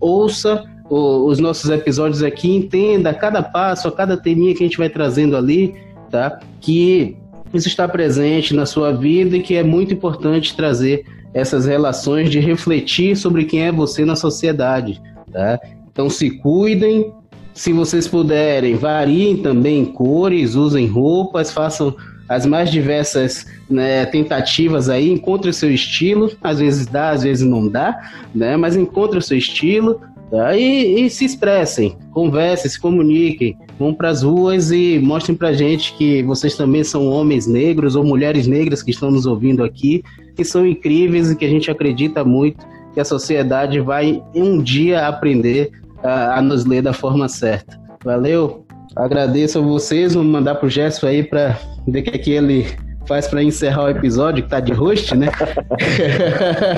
Ouça 0.00 0.64
o, 0.88 1.26
os 1.26 1.38
nossos 1.38 1.70
episódios 1.70 2.22
aqui, 2.22 2.54
entenda 2.54 3.12
cada 3.12 3.42
passo, 3.42 3.88
a 3.88 3.92
cada 3.92 4.16
teminha 4.16 4.54
que 4.54 4.62
a 4.62 4.66
gente 4.66 4.78
vai 4.78 4.88
trazendo 4.88 5.36
ali, 5.36 5.74
tá? 6.10 6.38
Que 6.60 7.16
isso 7.52 7.68
está 7.68 7.88
presente 7.88 8.54
na 8.54 8.66
sua 8.66 8.92
vida 8.92 9.36
e 9.36 9.42
que 9.42 9.54
é 9.54 9.62
muito 9.62 9.94
importante 9.94 10.56
trazer 10.56 11.04
essas 11.32 11.66
relações 11.66 12.30
de 12.30 12.40
refletir 12.40 13.16
sobre 13.16 13.44
quem 13.44 13.62
é 13.62 13.72
você 13.72 14.04
na 14.04 14.16
sociedade, 14.16 15.00
tá? 15.32 15.58
Então 15.90 16.08
se 16.10 16.30
cuidem, 16.30 17.12
se 17.52 17.72
vocês 17.72 18.06
puderem, 18.06 18.74
variem 18.74 19.38
também 19.38 19.84
cores, 19.84 20.54
usem 20.54 20.86
roupas, 20.86 21.50
façam 21.50 21.94
as 22.28 22.44
mais 22.44 22.70
diversas 22.70 23.46
né, 23.70 24.04
tentativas 24.06 24.88
aí, 24.88 25.10
encontre 25.10 25.48
o 25.48 25.54
seu 25.54 25.70
estilo, 25.72 26.30
às 26.42 26.58
vezes 26.58 26.86
dá, 26.86 27.10
às 27.10 27.22
vezes 27.22 27.46
não 27.46 27.68
dá, 27.68 27.98
né? 28.34 28.56
Mas 28.56 28.76
encontre 28.76 29.18
o 29.18 29.22
seu 29.22 29.38
estilo, 29.38 30.00
Tá? 30.30 30.56
E, 30.56 31.06
e, 31.06 31.10
se 31.10 31.24
expressem, 31.24 31.96
conversem, 32.10 32.68
se 32.68 32.80
comuniquem, 32.80 33.56
vão 33.78 33.94
para 33.94 34.08
as 34.08 34.22
ruas 34.22 34.72
e 34.72 34.98
mostrem 34.98 35.36
para 35.36 35.52
gente 35.52 35.94
que 35.94 36.22
vocês 36.24 36.56
também 36.56 36.82
são 36.82 37.06
homens 37.06 37.46
negros 37.46 37.94
ou 37.94 38.04
mulheres 38.04 38.46
negras 38.46 38.82
que 38.82 38.90
estão 38.90 39.10
nos 39.10 39.24
ouvindo 39.24 39.62
aqui, 39.62 40.02
que 40.34 40.44
são 40.44 40.66
incríveis 40.66 41.30
e 41.30 41.36
que 41.36 41.44
a 41.44 41.48
gente 41.48 41.70
acredita 41.70 42.24
muito 42.24 42.66
que 42.92 43.00
a 43.00 43.04
sociedade 43.04 43.78
vai 43.78 44.22
um 44.34 44.60
dia 44.60 45.06
aprender 45.06 45.70
a, 46.02 46.38
a 46.38 46.42
nos 46.42 46.64
ler 46.64 46.82
da 46.82 46.92
forma 46.92 47.28
certa. 47.28 47.78
Valeu, 48.04 48.64
agradeço 48.96 49.58
a 49.58 49.62
vocês, 49.62 50.14
vou 50.14 50.24
mandar 50.24 50.56
pro 50.56 50.68
Gerson 50.68 51.06
aí 51.06 51.22
para 51.22 51.58
ver 51.86 52.02
que 52.02 52.16
aqui 52.16 52.32
ele 52.32 52.66
faz 53.06 53.26
para 53.26 53.42
encerrar 53.42 53.84
o 53.84 53.88
episódio, 53.90 54.44
que 54.44 54.50
tá 54.50 54.60
de 54.60 54.72
host, 54.72 55.16
né? 55.16 55.28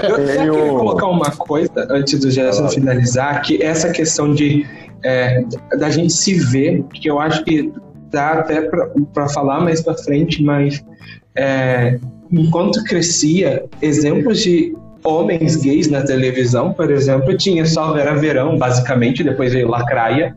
eu 0.02 0.10
só 0.10 0.32
queria 0.32 0.50
colocar 0.50 1.06
uma 1.06 1.30
coisa 1.30 1.86
antes 1.90 2.18
do 2.20 2.30
Gerson 2.30 2.68
finalizar, 2.68 3.42
que 3.42 3.62
essa 3.62 3.90
questão 3.90 4.34
de 4.34 4.66
é, 5.04 5.44
da 5.78 5.90
gente 5.90 6.12
se 6.12 6.34
ver, 6.34 6.82
que 6.94 7.08
eu 7.08 7.18
acho 7.18 7.44
que 7.44 7.72
dá 8.10 8.32
até 8.32 8.62
para 8.62 9.28
falar 9.28 9.60
mais 9.60 9.80
para 9.80 9.94
frente, 9.94 10.42
mas 10.42 10.84
é, 11.36 11.98
enquanto 12.30 12.82
crescia, 12.84 13.64
exemplos 13.80 14.40
de 14.40 14.74
homens 15.04 15.56
gays 15.56 15.88
na 15.88 16.02
televisão, 16.02 16.72
por 16.72 16.90
exemplo, 16.90 17.36
tinha 17.36 17.64
só 17.64 17.92
Vera 17.92 18.14
Verão, 18.14 18.58
basicamente, 18.58 19.22
depois 19.22 19.52
veio 19.52 19.68
Lacraia, 19.68 20.36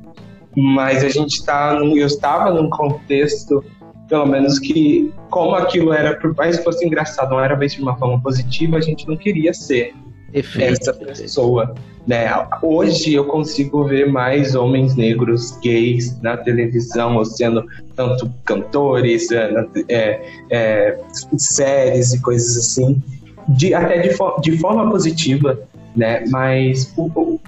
mas 0.56 1.04
a 1.04 1.10
gente 1.10 1.38
está, 1.38 1.74
eu 1.74 2.06
estava 2.06 2.52
num 2.52 2.70
contexto 2.70 3.64
pelo 4.12 4.26
menos 4.26 4.60
que, 4.60 5.10
como 5.30 5.56
aquilo 5.56 5.94
era, 5.94 6.14
por 6.18 6.36
mais 6.36 6.58
que 6.58 6.66
fosse 6.66 6.86
engraçado, 6.86 7.30
não 7.30 7.40
era 7.40 7.56
visto 7.56 7.78
de 7.78 7.84
uma 7.84 7.96
forma 7.96 8.22
positiva, 8.22 8.76
a 8.76 8.82
gente 8.82 9.08
não 9.08 9.16
queria 9.16 9.54
ser 9.54 9.94
Efeito. 10.34 10.82
essa 10.82 10.94
pessoa. 10.94 11.74
Né? 12.06 12.28
Hoje 12.62 13.14
eu 13.14 13.24
consigo 13.24 13.86
ver 13.86 14.12
mais 14.12 14.54
homens 14.54 14.98
negros 14.98 15.58
gays 15.64 16.20
na 16.22 16.36
televisão, 16.36 17.16
ou 17.16 17.24
sendo 17.24 17.66
tanto 17.96 18.30
cantores, 18.44 19.32
é, 19.32 19.66
é, 19.88 20.22
é, 20.50 21.00
séries 21.38 22.12
e 22.12 22.22
coisas 22.22 22.58
assim, 22.58 23.02
de, 23.48 23.74
até 23.74 24.00
de, 24.00 24.10
de 24.42 24.58
forma 24.58 24.92
positiva, 24.92 25.58
né? 25.96 26.26
Mas 26.28 26.94
o, 26.98 27.04
o, 27.16 27.40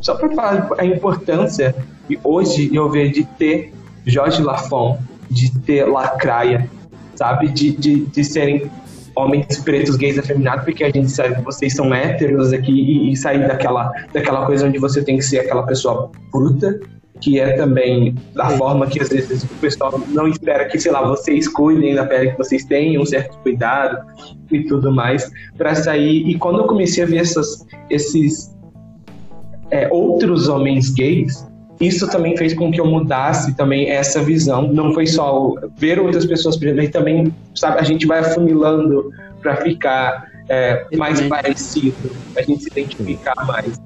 só 0.00 0.14
para 0.14 0.30
falar 0.36 0.68
a 0.78 0.84
importância, 0.84 1.74
e 2.08 2.16
hoje 2.22 2.70
eu 2.72 2.88
vejo 2.88 3.14
de 3.14 3.24
ter 3.24 3.72
Jorge 4.06 4.40
Lafon, 4.40 5.00
de 5.30 5.58
ter 5.60 5.84
Lacraia, 5.84 6.68
sabe? 7.14 7.48
De, 7.48 7.70
de, 7.72 8.06
de 8.06 8.24
serem 8.24 8.70
homens 9.16 9.58
pretos, 9.58 9.96
gays, 9.96 10.18
afeminados, 10.18 10.64
porque 10.64 10.84
a 10.84 10.90
gente 10.90 11.10
sabe 11.10 11.36
que 11.36 11.42
vocês 11.42 11.74
são 11.74 11.94
héteros 11.94 12.52
aqui 12.52 12.72
e, 12.72 13.12
e, 13.12 13.16
sair 13.16 13.46
daquela, 13.46 13.92
daquela 14.12 14.44
coisa 14.44 14.66
onde 14.66 14.78
você 14.78 15.02
tem 15.02 15.16
que 15.16 15.22
ser 15.22 15.40
aquela 15.40 15.62
pessoa 15.62 16.10
bruta, 16.32 16.80
que 17.20 17.38
é 17.38 17.52
também 17.52 18.14
da 18.34 18.50
forma 18.50 18.86
que 18.86 19.00
às 19.00 19.08
vezes 19.08 19.44
o 19.44 19.48
pessoal 19.60 20.00
não 20.08 20.26
espera 20.26 20.66
que, 20.66 20.78
sei 20.78 20.90
lá, 20.90 21.06
vocês 21.06 21.46
cuidem 21.46 21.94
da 21.94 22.04
pele 22.04 22.32
que 22.32 22.38
vocês 22.38 22.64
têm, 22.64 22.98
um 22.98 23.06
certo 23.06 23.38
cuidado 23.38 24.04
e 24.50 24.64
tudo 24.64 24.92
mais, 24.92 25.30
para 25.56 25.74
sair. 25.74 26.28
E 26.28 26.36
quando 26.36 26.58
eu 26.58 26.66
comecei 26.66 27.04
a 27.04 27.06
ver 27.06 27.18
essas, 27.18 27.64
esses 27.88 28.52
é, 29.70 29.88
outros 29.92 30.48
homens 30.48 30.90
gays, 30.90 31.46
isso 31.80 32.08
também 32.08 32.36
fez 32.36 32.54
com 32.54 32.70
que 32.70 32.80
eu 32.80 32.86
mudasse 32.86 33.54
também 33.56 33.90
essa 33.90 34.22
visão. 34.22 34.72
Não 34.72 34.92
foi 34.94 35.06
só 35.06 35.54
ver 35.76 35.98
outras 35.98 36.24
pessoas, 36.24 36.58
mas 36.58 36.90
também, 36.90 37.34
sabe, 37.54 37.78
a 37.80 37.82
gente 37.82 38.06
vai 38.06 38.20
afunilando 38.20 39.10
para 39.40 39.56
ficar 39.56 40.30
é, 40.48 40.86
mais 40.96 41.20
parecido, 41.22 42.10
a 42.36 42.42
gente 42.42 42.62
se 42.62 42.68
identificar 42.68 43.34
mais. 43.46 43.80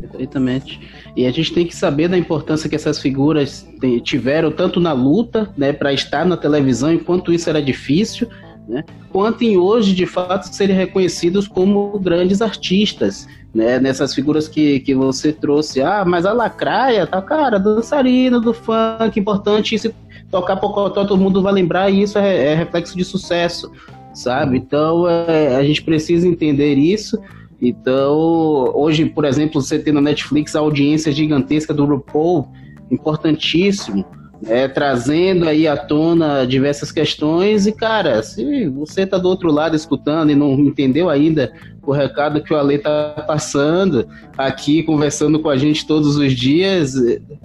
Perfeitamente. 0.00 0.80
E 1.16 1.26
a 1.26 1.30
gente 1.30 1.52
tem 1.52 1.66
que 1.66 1.74
saber 1.74 2.08
da 2.08 2.16
importância 2.16 2.68
que 2.68 2.76
essas 2.76 3.00
figuras 3.00 3.66
tiveram 4.02 4.50
tanto 4.50 4.80
na 4.80 4.92
luta, 4.92 5.50
né, 5.56 5.72
para 5.72 5.92
estar 5.92 6.24
na 6.24 6.36
televisão, 6.36 6.92
enquanto 6.92 7.32
isso 7.32 7.48
era 7.50 7.60
difícil, 7.60 8.28
né, 8.68 8.84
quanto 9.10 9.42
em 9.42 9.56
hoje, 9.56 9.94
de 9.94 10.06
fato, 10.06 10.44
serem 10.44 10.76
reconhecidos 10.76 11.48
como 11.48 11.98
grandes 11.98 12.40
artistas, 12.40 13.26
né, 13.54 13.78
nessas 13.80 14.14
figuras 14.14 14.46
que, 14.46 14.80
que 14.80 14.94
você 14.94 15.32
trouxe. 15.32 15.82
Ah, 15.82 16.04
mas 16.06 16.24
a 16.24 16.32
lacraia, 16.32 17.06
tá, 17.06 17.20
cara, 17.20 17.58
dançarina 17.58 18.38
do 18.40 18.54
funk, 18.54 19.18
importante, 19.18 19.78
se 19.78 19.94
tocar 20.30 20.56
pocotó, 20.56 21.04
todo 21.04 21.20
mundo 21.20 21.42
vai 21.42 21.52
lembrar, 21.52 21.90
e 21.90 22.02
isso 22.02 22.18
é, 22.18 22.52
é 22.52 22.54
reflexo 22.54 22.96
de 22.96 23.04
sucesso, 23.04 23.70
sabe? 24.14 24.56
Então, 24.56 25.08
é, 25.08 25.56
a 25.56 25.64
gente 25.64 25.82
precisa 25.82 26.28
entender 26.28 26.74
isso. 26.74 27.18
Então, 27.60 28.72
hoje, 28.74 29.04
por 29.06 29.24
exemplo, 29.24 29.60
você 29.60 29.78
tem 29.78 29.92
na 29.92 30.00
Netflix 30.00 30.54
a 30.54 30.60
audiência 30.60 31.12
gigantesca 31.12 31.74
do 31.74 31.84
RuPaul, 31.84 32.48
importantíssimo 32.90 34.04
é, 34.46 34.66
trazendo 34.68 35.48
aí 35.48 35.66
à 35.68 35.76
tona 35.76 36.46
diversas 36.46 36.90
questões 36.90 37.66
e, 37.66 37.72
cara, 37.72 38.22
se 38.22 38.66
você 38.68 39.06
tá 39.06 39.18
do 39.18 39.28
outro 39.28 39.50
lado 39.52 39.76
escutando 39.76 40.30
e 40.30 40.34
não 40.34 40.52
entendeu 40.54 41.10
ainda 41.10 41.52
o 41.82 41.92
recado 41.92 42.42
que 42.42 42.52
o 42.52 42.56
Ale 42.56 42.78
tá 42.78 43.24
passando 43.26 44.06
aqui, 44.36 44.82
conversando 44.82 45.40
com 45.40 45.48
a 45.48 45.56
gente 45.56 45.86
todos 45.86 46.16
os 46.16 46.32
dias, 46.32 46.94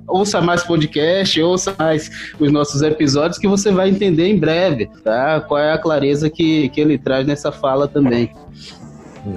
ouça 0.07 0.41
mais 0.41 0.63
podcast, 0.63 1.41
ouça 1.41 1.73
mais 1.77 2.11
os 2.39 2.51
nossos 2.51 2.81
episódios 2.81 3.39
que 3.39 3.47
você 3.47 3.71
vai 3.71 3.89
entender 3.89 4.27
em 4.27 4.37
breve, 4.37 4.89
tá? 5.03 5.41
Qual 5.41 5.59
é 5.59 5.71
a 5.71 5.77
clareza 5.77 6.29
que, 6.29 6.69
que 6.69 6.81
ele 6.81 6.97
traz 6.97 7.25
nessa 7.25 7.51
fala 7.51 7.87
também. 7.87 8.31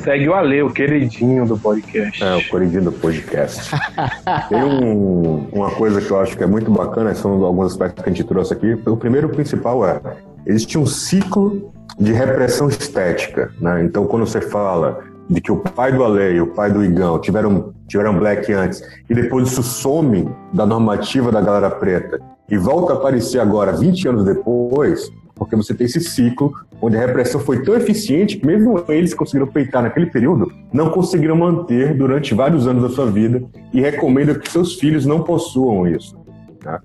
Segue 0.00 0.28
o 0.28 0.34
Ale, 0.34 0.62
o 0.62 0.70
queridinho 0.70 1.46
do 1.46 1.58
podcast. 1.58 2.22
É, 2.22 2.36
o 2.36 2.40
queridinho 2.40 2.84
do 2.84 2.92
podcast. 2.92 3.70
Tem 4.48 4.62
um, 4.62 5.48
uma 5.52 5.70
coisa 5.70 6.00
que 6.00 6.10
eu 6.10 6.20
acho 6.20 6.36
que 6.36 6.42
é 6.42 6.46
muito 6.46 6.70
bacana, 6.70 7.14
são 7.14 7.42
alguns 7.44 7.72
aspectos 7.72 8.04
que 8.04 8.10
a 8.10 8.12
gente 8.12 8.26
trouxe 8.26 8.52
aqui. 8.52 8.74
O 8.86 8.96
primeiro 8.96 9.28
principal 9.30 9.86
é, 9.86 10.00
existe 10.46 10.78
um 10.78 10.86
ciclo 10.86 11.72
de 11.98 12.12
repressão 12.12 12.68
estética, 12.68 13.50
né? 13.60 13.82
Então, 13.82 14.06
quando 14.06 14.26
você 14.26 14.40
fala 14.40 15.00
de 15.28 15.40
que 15.40 15.52
o 15.52 15.56
pai 15.56 15.92
do 15.92 16.04
Ale 16.04 16.34
e 16.34 16.40
o 16.40 16.48
pai 16.48 16.70
do 16.70 16.84
Igão 16.84 17.18
tiveram, 17.18 17.72
tiveram 17.86 18.18
black 18.18 18.52
antes, 18.52 18.82
e 19.08 19.14
depois 19.14 19.48
isso 19.48 19.62
some 19.62 20.28
da 20.52 20.64
normativa 20.64 21.32
da 21.32 21.40
galera 21.40 21.70
preta, 21.70 22.20
e 22.50 22.56
volta 22.56 22.94
a 22.94 22.96
aparecer 22.96 23.40
agora, 23.40 23.72
20 23.72 24.08
anos 24.08 24.24
depois, 24.24 25.10
porque 25.38 25.56
você 25.56 25.72
tem 25.72 25.86
esse 25.86 26.00
ciclo 26.00 26.52
onde 26.82 26.96
a 26.96 27.00
repressão 27.00 27.40
foi 27.40 27.62
tão 27.62 27.74
eficiente 27.74 28.36
que 28.36 28.46
mesmo 28.46 28.84
eles 28.88 29.14
conseguiram 29.14 29.46
peitar 29.46 29.82
naquele 29.82 30.06
período, 30.06 30.52
não 30.72 30.90
conseguiram 30.90 31.36
manter 31.36 31.94
durante 31.96 32.34
vários 32.34 32.66
anos 32.66 32.82
da 32.82 32.88
sua 32.88 33.06
vida 33.06 33.42
e 33.72 33.80
recomenda 33.80 34.34
que 34.34 34.50
seus 34.50 34.74
filhos 34.74 35.06
não 35.06 35.22
possuam 35.22 35.86
isso. 35.86 36.16
Tá? 36.60 36.80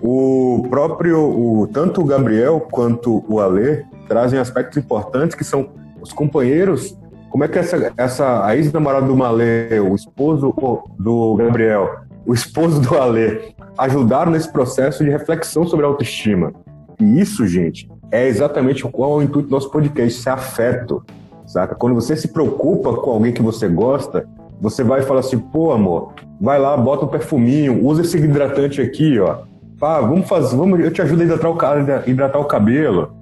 O 0.00 0.66
próprio, 0.68 1.18
o, 1.18 1.66
tanto 1.66 2.02
o 2.02 2.04
Gabriel 2.04 2.60
quanto 2.70 3.24
o 3.28 3.40
Alê 3.40 3.84
trazem 4.06 4.38
aspectos 4.38 4.76
importantes 4.76 5.34
que 5.34 5.44
são 5.44 5.70
os 6.00 6.12
companheiros, 6.12 6.96
como 7.30 7.42
é 7.42 7.48
que 7.48 7.58
essa, 7.58 7.92
essa 7.96 8.46
a 8.46 8.54
ex-namorada 8.54 9.06
do 9.06 9.16
Malê, 9.16 9.80
o 9.80 9.94
esposo 9.94 10.54
do 10.98 11.34
Gabriel, 11.36 12.00
o 12.26 12.34
esposo 12.34 12.80
do 12.80 12.96
Alê, 12.96 13.54
ajudaram 13.76 14.30
nesse 14.30 14.52
processo 14.52 15.02
de 15.02 15.10
reflexão 15.10 15.66
sobre 15.66 15.84
a 15.84 15.88
autoestima. 15.88 16.52
E 17.00 17.20
isso, 17.20 17.46
gente, 17.46 17.88
é 18.14 18.28
exatamente 18.28 18.84
qual 18.84 19.14
é 19.14 19.16
o 19.16 19.22
intuito 19.22 19.48
do 19.48 19.50
nosso 19.50 19.68
podcast, 19.68 20.20
esse 20.20 20.28
afeto, 20.28 21.04
saca? 21.44 21.74
Quando 21.74 21.96
você 21.96 22.16
se 22.16 22.28
preocupa 22.28 22.94
com 22.94 23.10
alguém 23.10 23.32
que 23.32 23.42
você 23.42 23.66
gosta, 23.66 24.24
você 24.60 24.84
vai 24.84 25.00
e 25.00 25.02
fala 25.02 25.18
assim, 25.18 25.36
pô, 25.36 25.72
amor, 25.72 26.12
vai 26.40 26.60
lá, 26.60 26.76
bota 26.76 27.04
um 27.04 27.08
perfuminho, 27.08 27.84
usa 27.84 28.02
esse 28.02 28.16
hidratante 28.16 28.80
aqui, 28.80 29.18
ó. 29.18 29.38
Pá, 29.80 30.00
vamos 30.00 30.28
fazer, 30.28 30.56
vamos, 30.56 30.78
eu 30.78 30.92
te 30.92 31.02
ajudo 31.02 31.22
a 31.22 31.24
hidratar 31.24 31.50
o, 31.50 32.08
hidratar 32.08 32.38
o 32.38 32.44
cabelo. 32.44 33.12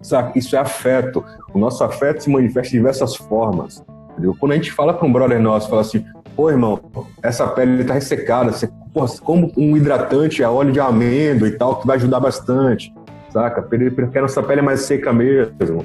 Saca? 0.00 0.38
Isso 0.38 0.54
é 0.54 0.58
afeto. 0.60 1.24
O 1.52 1.58
nosso 1.58 1.82
afeto 1.82 2.22
se 2.22 2.30
manifesta 2.30 2.70
de 2.70 2.76
diversas 2.76 3.16
formas. 3.16 3.84
Entendeu? 4.12 4.36
Quando 4.38 4.52
a 4.52 4.54
gente 4.54 4.70
fala 4.70 4.94
para 4.94 5.06
um 5.06 5.12
brother 5.12 5.40
nosso, 5.40 5.68
fala 5.68 5.80
assim, 5.80 6.04
pô, 6.36 6.48
irmão, 6.48 6.78
essa 7.24 7.44
pele 7.48 7.82
tá 7.82 7.94
ressecada, 7.94 8.52
você, 8.52 8.70
pô, 8.94 9.04
como 9.24 9.50
um 9.56 9.76
hidratante 9.76 10.44
a 10.44 10.50
óleo 10.50 10.70
de 10.70 10.78
amêndoa 10.78 11.48
e 11.48 11.52
tal, 11.52 11.80
que 11.80 11.86
vai 11.88 11.96
ajudar 11.96 12.20
bastante 12.20 12.92
saca? 13.32 13.62
Porque 13.62 14.18
a 14.18 14.22
nossa 14.22 14.42
pele 14.42 14.60
é 14.60 14.62
mais 14.62 14.82
seca 14.82 15.12
mesmo. 15.12 15.84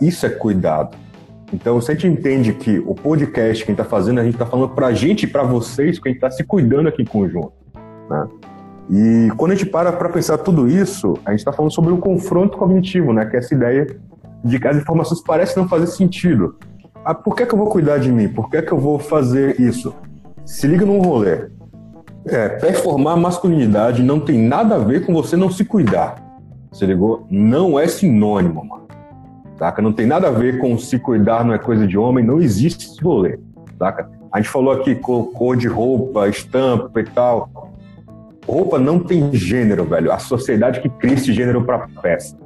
Isso 0.00 0.26
é 0.26 0.30
cuidado. 0.30 0.96
Então, 1.52 1.80
se 1.80 1.90
a 1.90 1.94
gente 1.94 2.06
entende 2.06 2.52
que 2.52 2.78
o 2.78 2.94
podcast 2.94 3.64
que 3.64 3.70
a 3.70 3.74
gente 3.74 3.80
está 3.80 3.84
fazendo, 3.84 4.20
a 4.20 4.24
gente 4.24 4.34
está 4.34 4.46
falando 4.46 4.70
para 4.70 4.86
a 4.86 4.92
gente 4.92 5.24
e 5.24 5.26
para 5.26 5.42
vocês, 5.42 5.98
que 5.98 6.08
a 6.08 6.10
gente 6.10 6.18
está 6.18 6.30
se 6.30 6.44
cuidando 6.44 6.88
aqui 6.88 7.02
em 7.02 7.06
conjunto. 7.06 7.52
Né? 8.08 8.28
E 8.88 9.28
quando 9.36 9.52
a 9.52 9.54
gente 9.54 9.68
para 9.68 9.92
para 9.92 10.08
pensar 10.08 10.38
tudo 10.38 10.68
isso, 10.68 11.14
a 11.24 11.30
gente 11.30 11.40
está 11.40 11.52
falando 11.52 11.72
sobre 11.72 11.92
o 11.92 11.98
confronto 11.98 12.56
cognitivo, 12.56 13.12
né? 13.12 13.26
que 13.26 13.36
é 13.36 13.38
essa 13.40 13.54
ideia 13.54 13.86
de 14.44 14.58
que 14.58 14.68
as 14.68 14.76
informações 14.76 15.22
parecem 15.22 15.60
não 15.62 15.68
fazer 15.68 15.88
sentido. 15.88 16.56
Ah, 17.04 17.14
por 17.14 17.34
que, 17.34 17.46
que 17.46 17.54
eu 17.54 17.58
vou 17.58 17.68
cuidar 17.68 17.98
de 17.98 18.12
mim? 18.12 18.28
Por 18.28 18.48
que, 18.48 18.62
que 18.62 18.72
eu 18.72 18.78
vou 18.78 18.98
fazer 18.98 19.60
isso? 19.60 19.94
Se 20.44 20.66
liga 20.66 20.86
num 20.86 21.00
rolê. 21.00 21.48
É, 22.26 22.48
performar 22.48 23.16
masculinidade 23.16 24.02
não 24.02 24.20
tem 24.20 24.38
nada 24.38 24.76
a 24.76 24.78
ver 24.78 25.06
com 25.06 25.12
você 25.12 25.36
não 25.36 25.50
se 25.50 25.64
cuidar. 25.64 26.29
Você 26.70 26.86
ligou? 26.86 27.26
Não 27.30 27.78
é 27.78 27.86
sinônimo, 27.86 28.64
mano. 28.64 28.86
Saca? 29.58 29.82
Não 29.82 29.92
tem 29.92 30.06
nada 30.06 30.28
a 30.28 30.30
ver 30.30 30.58
com 30.58 30.78
se 30.78 30.98
cuidar 30.98 31.44
não 31.44 31.52
é 31.52 31.58
coisa 31.58 31.86
de 31.86 31.98
homem, 31.98 32.24
não 32.24 32.40
existe 32.40 32.86
esse 32.86 33.02
rolê. 33.02 33.38
Saca? 33.78 34.08
A 34.32 34.38
gente 34.38 34.48
falou 34.48 34.72
aqui 34.72 34.94
cor 34.94 35.56
de 35.56 35.66
roupa, 35.66 36.28
estampa 36.28 37.00
e 37.00 37.04
tal. 37.04 37.50
Roupa 38.46 38.78
não 38.78 39.00
tem 39.00 39.32
gênero, 39.32 39.84
velho. 39.84 40.12
A 40.12 40.18
sociedade 40.18 40.80
que 40.80 40.88
cria 40.88 41.14
esse 41.14 41.32
gênero 41.32 41.64
pra 41.64 41.88
peça. 42.00 42.36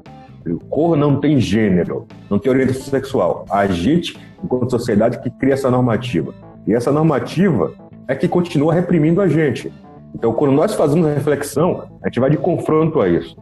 Cor 0.69 0.97
não 0.97 1.21
tem 1.21 1.39
gênero, 1.39 2.07
não 2.29 2.39
tem 2.39 2.51
orientação 2.51 2.85
sexual. 2.85 3.45
A 3.51 3.67
gente, 3.67 4.19
enquanto 4.43 4.71
sociedade, 4.71 5.21
que 5.21 5.31
cria 5.31 5.55
essa 5.55 5.71
normativa. 5.71 6.35
E 6.67 6.75
essa 6.75 6.91
normativa 6.91 7.73
é 8.09 8.15
que 8.15 8.29
continua 8.29 8.75
reprimindo 8.75 9.21
a 9.21 9.29
gente. 9.29 9.73
Então, 10.15 10.33
quando 10.33 10.53
nós 10.53 10.75
fazemos 10.75 11.07
reflexão, 11.07 11.85
a 12.03 12.09
gente 12.09 12.21
vai 12.21 12.31
de 12.31 12.37
confronto 12.37 13.01
a 13.01 13.09
isso. 13.09 13.37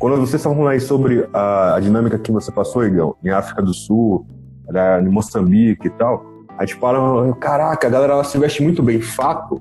Quando 0.00 0.16
vocês 0.16 0.36
estavam 0.36 0.66
aí 0.66 0.80
sobre 0.80 1.28
a, 1.30 1.74
a, 1.74 1.80
dinâmica 1.80 2.18
que 2.18 2.32
você 2.32 2.50
passou, 2.50 2.86
Igão, 2.86 3.14
em 3.22 3.28
África 3.28 3.60
do 3.60 3.74
Sul, 3.74 4.26
né, 4.66 4.98
em 4.98 5.10
Moçambique 5.10 5.88
e 5.88 5.90
tal, 5.90 6.24
a 6.56 6.64
gente 6.64 6.76
fala, 6.76 7.34
caraca, 7.34 7.86
a 7.86 7.90
galera 7.90 8.24
se 8.24 8.38
veste 8.38 8.62
muito 8.62 8.82
bem, 8.82 9.02
fato, 9.02 9.60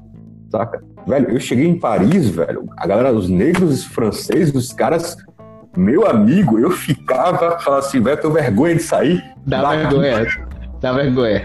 saca? 0.50 0.82
Velho, 1.06 1.32
eu 1.32 1.40
cheguei 1.42 1.68
em 1.68 1.78
Paris, 1.78 2.30
velho, 2.30 2.70
a 2.78 2.88
galera, 2.88 3.12
os 3.12 3.28
negros, 3.28 3.70
os 3.70 3.84
franceses, 3.84 4.56
os 4.56 4.72
caras, 4.72 5.18
meu 5.76 6.08
amigo, 6.08 6.58
eu 6.58 6.72
ficava, 6.72 7.60
falava 7.60 7.86
assim, 7.86 8.00
velho, 8.00 8.16
eu 8.16 8.22
tenho 8.22 8.34
vergonha 8.34 8.76
de 8.76 8.84
sair. 8.84 9.22
Dá 9.46 9.76
vergonha. 9.76 10.26
Dá 10.80 10.94
vergonha. 10.94 11.44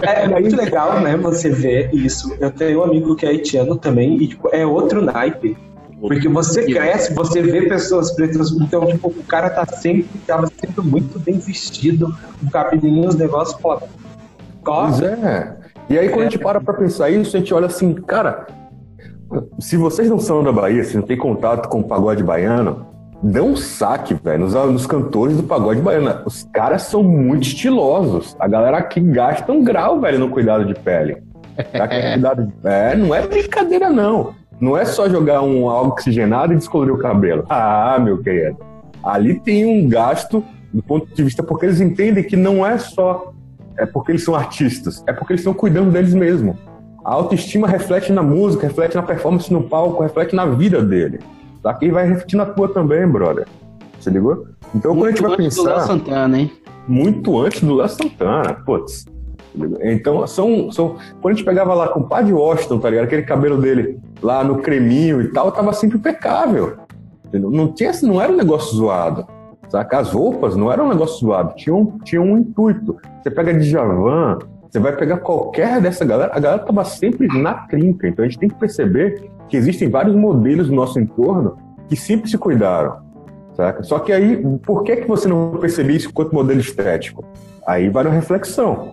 É, 0.00 0.24
é, 0.24 0.28
muito 0.28 0.56
legal, 0.56 0.98
né, 1.00 1.14
você 1.18 1.50
ver 1.50 1.90
isso. 1.92 2.34
Eu 2.40 2.50
tenho 2.50 2.80
um 2.80 2.84
amigo 2.84 3.14
que 3.14 3.26
é 3.26 3.28
haitiano 3.28 3.76
também, 3.76 4.16
e 4.16 4.28
tipo, 4.28 4.48
é 4.50 4.64
outro 4.64 5.02
naipe 5.02 5.54
Porque 6.08 6.28
você 6.28 6.64
cresce, 6.64 7.14
você 7.14 7.40
vê 7.40 7.68
pessoas 7.68 8.10
pretas, 8.12 8.50
então, 8.50 8.86
tipo, 8.86 9.08
o 9.08 9.22
cara 9.22 9.48
tá 9.48 9.64
sempre, 9.64 10.08
tava 10.26 10.48
sempre 10.48 10.82
muito 10.82 11.16
bem 11.20 11.38
vestido, 11.38 12.12
com 12.40 12.50
cabelinho, 12.50 13.08
os 13.08 13.14
negócios, 13.14 13.56
pô. 13.60 13.80
Pois 14.64 15.00
é. 15.00 15.56
E 15.88 15.96
aí, 15.96 16.08
quando 16.08 16.22
a 16.22 16.24
gente 16.24 16.38
para 16.38 16.60
pra 16.60 16.74
pensar 16.74 17.08
isso, 17.10 17.36
a 17.36 17.38
gente 17.38 17.54
olha 17.54 17.66
assim, 17.66 17.94
cara, 17.94 18.46
se 19.60 19.76
vocês 19.76 20.10
não 20.10 20.18
são 20.18 20.42
da 20.42 20.50
Bahia, 20.50 20.82
se 20.82 20.96
não 20.96 21.04
tem 21.04 21.16
contato 21.16 21.68
com 21.68 21.80
o 21.80 21.84
pagode 21.84 22.24
baiano, 22.24 22.84
dê 23.22 23.40
um 23.40 23.54
saque, 23.54 24.14
velho, 24.14 24.40
nos, 24.40 24.54
nos, 24.54 24.86
cantores 24.86 25.36
do 25.36 25.44
pagode 25.44 25.80
baiano. 25.80 26.22
Os 26.26 26.42
caras 26.52 26.82
são 26.82 27.04
muito 27.04 27.44
estilosos. 27.44 28.34
A 28.40 28.48
galera 28.48 28.78
aqui 28.78 29.00
gasta 29.00 29.52
um 29.52 29.62
grau, 29.62 30.00
velho, 30.00 30.18
no 30.18 30.30
cuidado 30.30 30.64
de 30.64 30.74
pele. 30.74 31.22
Tá? 31.56 31.88
É, 32.64 32.96
não 32.96 33.14
é 33.14 33.24
brincadeira, 33.24 33.88
não. 33.88 34.41
Não 34.62 34.76
é 34.76 34.84
só 34.84 35.08
jogar 35.08 35.42
um 35.42 35.68
álcool 35.68 35.94
oxigenado 35.94 36.52
e 36.52 36.56
descolorir 36.56 36.94
o 36.94 36.98
cabelo. 36.98 37.44
Ah, 37.48 37.98
meu 38.00 38.22
querido. 38.22 38.58
Ali 39.02 39.40
tem 39.40 39.66
um 39.66 39.88
gasto 39.88 40.44
do 40.72 40.80
ponto 40.80 41.12
de 41.12 41.20
vista 41.24 41.42
porque 41.42 41.66
eles 41.66 41.80
entendem 41.80 42.22
que 42.22 42.36
não 42.36 42.64
é 42.64 42.78
só 42.78 43.32
é 43.76 43.84
porque 43.84 44.12
eles 44.12 44.22
são 44.22 44.36
artistas, 44.36 45.02
é 45.08 45.12
porque 45.12 45.32
eles 45.32 45.40
estão 45.40 45.52
cuidando 45.52 45.90
deles 45.90 46.14
mesmos. 46.14 46.54
A 47.04 47.12
autoestima 47.12 47.66
reflete 47.66 48.12
na 48.12 48.22
música, 48.22 48.68
reflete 48.68 48.94
na 48.94 49.02
performance 49.02 49.52
no 49.52 49.64
palco, 49.64 50.00
reflete 50.00 50.36
na 50.36 50.46
vida 50.46 50.80
dele. 50.80 51.18
Tá? 51.60 51.76
E 51.82 51.90
vai 51.90 52.06
refletir 52.06 52.36
na 52.36 52.46
tua 52.46 52.68
também, 52.68 53.04
brother. 53.08 53.48
Você 53.98 54.10
ligou? 54.10 54.46
Então, 54.72 54.94
muito 54.94 55.20
quando 55.20 55.40
a 55.40 55.42
gente 55.42 55.56
vai 55.56 55.62
pensar. 55.62 55.62
Do 55.62 55.68
Léo 55.70 55.86
Santana, 55.88 56.38
hein? 56.38 56.52
Muito 56.86 57.36
antes 57.40 57.60
do 57.62 57.74
Léo 57.74 57.88
Santana, 57.88 58.54
putz. 58.64 59.06
Então, 59.82 60.26
são, 60.26 60.70
são. 60.70 60.96
Quando 61.20 61.34
a 61.34 61.36
gente 61.36 61.44
pegava 61.44 61.74
lá 61.74 61.88
com 61.88 62.00
o 62.00 62.08
Padre 62.08 62.32
Washington, 62.32 62.78
tá 62.78 62.88
ligado? 62.88 63.04
Aquele 63.04 63.22
cabelo 63.22 63.60
dele 63.60 63.98
lá 64.22 64.42
no 64.42 64.58
creminho 64.58 65.20
e 65.20 65.28
tal, 65.28 65.52
tava 65.52 65.72
sempre 65.72 65.98
impecável. 65.98 66.78
Entendeu? 67.26 67.50
Não, 67.50 67.72
tinha, 67.72 67.92
não 68.02 68.20
era 68.20 68.32
um 68.32 68.36
negócio 68.36 68.76
zoado. 68.76 69.26
Saca? 69.68 69.98
As 69.98 70.12
roupas 70.12 70.54
não 70.54 70.70
eram 70.70 70.86
um 70.86 70.88
negócio 70.90 71.18
zoado, 71.20 71.54
tinha 71.56 71.74
um, 71.74 71.98
tinha 71.98 72.20
um 72.20 72.36
intuito. 72.36 72.96
Você 73.22 73.30
pega 73.30 73.54
Djavan, 73.54 74.38
você 74.70 74.78
vai 74.78 74.94
pegar 74.94 75.18
qualquer 75.18 75.80
dessa 75.80 76.04
galera, 76.04 76.30
a 76.34 76.38
galera 76.38 76.62
tava 76.62 76.84
sempre 76.84 77.26
na 77.26 77.54
trinca. 77.54 78.06
Então 78.06 78.24
a 78.24 78.28
gente 78.28 78.38
tem 78.38 78.48
que 78.50 78.54
perceber 78.54 79.30
que 79.48 79.56
existem 79.56 79.88
vários 79.88 80.14
modelos 80.14 80.68
no 80.68 80.76
nosso 80.76 81.00
entorno 81.00 81.56
que 81.88 81.96
sempre 81.96 82.28
se 82.28 82.36
cuidaram. 82.36 83.00
Saca? 83.54 83.82
Só 83.82 83.98
que 83.98 84.12
aí, 84.12 84.42
por 84.62 84.82
que, 84.82 84.96
que 84.96 85.08
você 85.08 85.28
não 85.28 85.52
percebeu 85.58 85.96
isso 85.96 86.08
enquanto 86.08 86.34
modelo 86.34 86.60
estético? 86.60 87.24
Aí 87.66 87.88
vai 87.88 88.04
uma 88.04 88.14
reflexão 88.14 88.92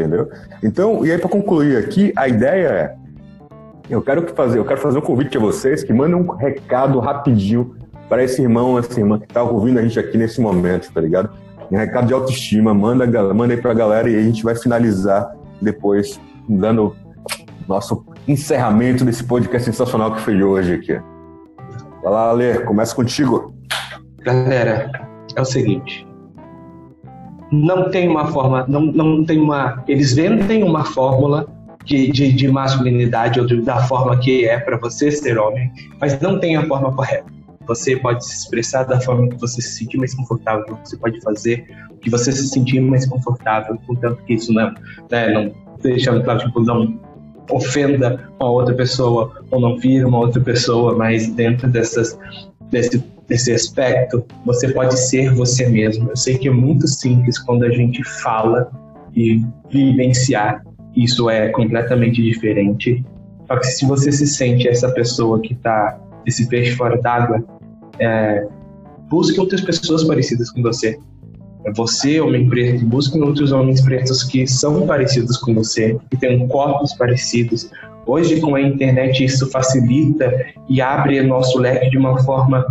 entendeu? 0.00 0.28
Então, 0.62 1.04
e 1.04 1.12
aí 1.12 1.18
para 1.18 1.28
concluir 1.28 1.76
aqui, 1.76 2.12
a 2.16 2.28
ideia 2.28 2.68
é, 2.68 2.94
eu 3.90 4.02
quero 4.02 4.26
fazer, 4.34 4.58
eu 4.58 4.64
quero 4.64 4.80
fazer 4.80 4.98
um 4.98 5.02
convite 5.02 5.36
a 5.36 5.40
vocês 5.40 5.82
que 5.82 5.92
mandem 5.92 6.14
um 6.14 6.30
recado 6.30 6.98
rapidinho 6.98 7.74
para 8.08 8.22
esse 8.22 8.40
irmão, 8.40 8.78
essa 8.78 8.98
irmã 8.98 9.18
que 9.18 9.26
está 9.26 9.42
ouvindo 9.42 9.78
a 9.78 9.82
gente 9.82 9.98
aqui 9.98 10.16
nesse 10.16 10.40
momento, 10.40 10.90
tá 10.92 11.00
ligado? 11.00 11.30
Um 11.70 11.76
recado 11.76 12.06
de 12.06 12.14
autoestima, 12.14 12.72
manda, 12.72 13.06
manda 13.34 13.54
aí 13.54 13.60
para 13.60 13.72
a 13.72 13.74
galera 13.74 14.08
e 14.08 14.16
a 14.16 14.22
gente 14.22 14.42
vai 14.42 14.54
finalizar 14.54 15.34
depois 15.60 16.18
dando 16.48 16.96
nosso 17.66 18.04
encerramento 18.26 19.04
desse 19.04 19.22
podcast 19.24 19.66
sensacional 19.70 20.14
que 20.14 20.20
foi 20.22 20.42
hoje 20.42 20.74
aqui. 20.74 20.98
Vai 22.02 22.12
lá, 22.12 22.30
Ale, 22.30 22.60
começa 22.60 22.94
contigo. 22.94 23.54
Galera, 24.22 24.90
é 25.36 25.40
o 25.40 25.44
seguinte, 25.44 26.07
não 27.50 27.90
tem 27.90 28.08
uma 28.08 28.26
forma, 28.26 28.64
não, 28.68 28.80
não 28.82 29.24
tem 29.24 29.38
uma. 29.38 29.82
Eles 29.88 30.14
vendem 30.14 30.62
uma 30.62 30.84
fórmula 30.84 31.46
de, 31.84 32.10
de, 32.10 32.32
de 32.32 32.48
masculinidade 32.48 33.40
ou 33.40 33.46
de, 33.46 33.60
da 33.62 33.82
forma 33.84 34.16
que 34.18 34.44
é 34.44 34.58
para 34.58 34.76
você 34.76 35.10
ser 35.10 35.38
homem, 35.38 35.70
mas 36.00 36.20
não 36.20 36.38
tem 36.38 36.56
a 36.56 36.66
forma 36.66 36.92
correta. 36.92 37.26
Você 37.66 37.96
pode 37.96 38.24
se 38.24 38.34
expressar 38.34 38.84
da 38.84 39.00
forma 39.00 39.28
que 39.28 39.36
você 39.36 39.60
se 39.60 39.78
sentir 39.78 39.98
mais 39.98 40.14
confortável, 40.14 40.78
você 40.84 40.96
pode 40.96 41.20
fazer 41.20 41.66
o 41.90 41.96
que 41.96 42.10
você 42.10 42.32
se 42.32 42.48
sentir 42.48 42.80
mais 42.80 43.06
confortável, 43.06 43.78
contanto 43.86 44.22
que 44.24 44.34
isso 44.34 44.52
não, 44.52 44.72
né, 45.10 45.32
não 45.32 45.52
deixa 45.82 46.18
claro, 46.20 46.38
tipo, 46.40 46.60
não 46.60 46.98
ofenda 47.50 48.30
uma 48.38 48.50
outra 48.50 48.74
pessoa 48.74 49.32
ou 49.50 49.60
não 49.60 49.78
vira 49.78 50.06
uma 50.06 50.18
outra 50.18 50.40
pessoa, 50.40 50.94
mas 50.96 51.28
dentro 51.28 51.68
dessas, 51.68 52.18
desse 52.70 53.02
nesse 53.28 53.52
aspecto, 53.52 54.24
você 54.44 54.68
pode 54.68 54.98
ser 54.98 55.32
você 55.34 55.68
mesmo. 55.68 56.10
Eu 56.10 56.16
sei 56.16 56.38
que 56.38 56.48
é 56.48 56.50
muito 56.50 56.88
simples 56.88 57.38
quando 57.38 57.64
a 57.64 57.70
gente 57.70 58.02
fala 58.22 58.70
e 59.14 59.44
vivenciar, 59.70 60.64
isso 60.96 61.28
é 61.28 61.48
completamente 61.50 62.22
diferente. 62.22 63.04
Só 63.46 63.56
que 63.56 63.66
se 63.66 63.86
você 63.86 64.10
se 64.10 64.26
sente 64.26 64.68
essa 64.68 64.90
pessoa 64.90 65.40
que 65.40 65.54
está 65.54 65.98
esse 66.26 66.46
peixe 66.48 66.72
fora 66.72 67.00
d'água, 67.00 67.42
é, 67.98 68.46
busque 69.08 69.40
outras 69.40 69.60
pessoas 69.60 70.04
parecidas 70.04 70.50
com 70.50 70.62
você. 70.62 70.98
É 71.64 71.72
você, 71.72 72.20
homem 72.20 72.48
preto, 72.48 72.84
busque 72.84 73.18
outros 73.18 73.52
homens 73.52 73.80
pretos 73.80 74.22
que 74.22 74.46
são 74.46 74.86
parecidos 74.86 75.36
com 75.38 75.54
você, 75.54 75.98
que 76.10 76.16
têm 76.16 76.46
corpos 76.48 76.92
parecidos. 76.94 77.70
Hoje, 78.06 78.40
com 78.40 78.54
a 78.54 78.60
internet, 78.60 79.24
isso 79.24 79.50
facilita 79.50 80.32
e 80.68 80.80
abre 80.80 81.20
nosso 81.22 81.58
leque 81.58 81.90
de 81.90 81.98
uma 81.98 82.22
forma 82.24 82.64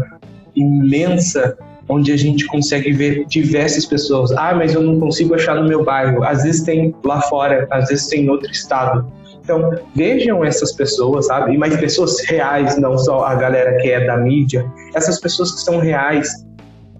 imensa 0.59 1.57
onde 1.89 2.11
a 2.11 2.17
gente 2.17 2.45
consegue 2.47 2.91
ver 2.91 3.25
diversas 3.25 3.85
pessoas. 3.85 4.31
Ah, 4.33 4.53
mas 4.53 4.73
eu 4.73 4.81
não 4.81 4.99
consigo 4.99 5.33
achar 5.35 5.55
no 5.55 5.67
meu 5.67 5.83
bairro. 5.83 6.23
Às 6.23 6.43
vezes 6.43 6.61
tem 6.61 6.93
lá 7.03 7.21
fora, 7.21 7.67
às 7.71 7.87
vezes 7.87 8.07
tem 8.07 8.25
em 8.25 8.29
outro 8.29 8.51
estado. 8.51 9.09
Então, 9.41 9.71
vejam 9.95 10.43
essas 10.43 10.73
pessoas, 10.73 11.27
sabe? 11.27 11.53
E 11.53 11.57
mais 11.57 11.77
pessoas 11.77 12.19
reais, 12.25 12.77
não 12.77 12.97
só 12.97 13.23
a 13.23 13.35
galera 13.35 13.77
que 13.77 13.89
é 13.89 14.05
da 14.05 14.17
mídia. 14.17 14.69
Essas 14.93 15.21
pessoas 15.21 15.53
que 15.53 15.61
são 15.61 15.79
reais, 15.79 16.45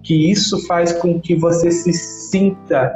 que 0.02 0.30
isso 0.30 0.66
faz 0.66 0.94
com 0.94 1.20
que 1.20 1.34
você 1.34 1.70
se 1.70 1.92
sinta 1.92 2.90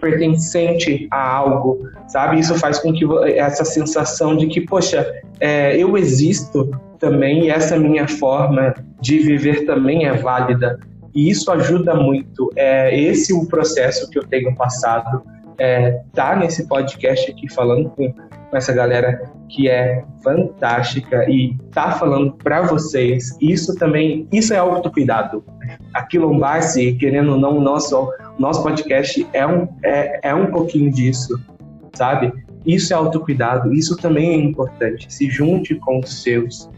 pertencente 0.00 1.06
a 1.10 1.36
algo, 1.36 1.86
sabe? 2.08 2.40
Isso 2.40 2.54
faz 2.54 2.78
com 2.78 2.92
que 2.92 3.04
essa 3.36 3.64
sensação 3.64 4.34
de 4.34 4.46
que, 4.46 4.62
poxa, 4.62 5.06
é, 5.38 5.76
eu 5.76 5.96
existo 5.98 6.70
também 7.00 7.46
e 7.46 7.50
essa 7.50 7.76
minha 7.76 8.06
forma 8.06 8.74
de 9.00 9.18
viver 9.18 9.64
também 9.64 10.06
é 10.06 10.12
válida. 10.12 10.78
E 11.12 11.28
isso 11.28 11.50
ajuda 11.50 11.94
muito. 11.94 12.52
É 12.54 12.96
esse 12.96 13.32
o 13.32 13.46
processo 13.46 14.08
que 14.10 14.18
eu 14.18 14.24
tenho 14.24 14.54
passado. 14.54 15.22
É, 15.58 16.00
tá 16.14 16.36
nesse 16.36 16.68
podcast 16.68 17.30
aqui 17.30 17.52
falando 17.52 17.90
com, 17.90 18.14
essa 18.52 18.72
galera 18.72 19.30
que 19.48 19.68
é 19.68 20.04
fantástica 20.24 21.28
e 21.28 21.56
tá 21.72 21.92
falando 21.92 22.32
para 22.32 22.62
vocês. 22.62 23.36
Isso 23.40 23.74
também, 23.76 24.26
isso 24.32 24.52
é 24.52 24.58
autocuidado. 24.58 25.44
Aqui 25.94 26.18
Lombardi, 26.18 26.94
querendo 26.94 27.32
ou 27.32 27.38
não, 27.38 27.58
o 27.58 27.60
nosso, 27.60 28.12
nosso 28.38 28.62
podcast 28.62 29.26
é 29.32 29.46
um, 29.46 29.68
é, 29.84 30.30
é 30.30 30.34
um 30.34 30.46
pouquinho 30.46 30.90
disso, 30.90 31.40
sabe? 31.92 32.32
Isso 32.66 32.92
é 32.92 32.96
autocuidado, 32.96 33.72
isso 33.72 33.96
também 33.96 34.30
é 34.30 34.36
importante. 34.36 35.12
Se 35.12 35.30
junte 35.30 35.74
com 35.76 36.00
os 36.00 36.22
seus, 36.22 36.68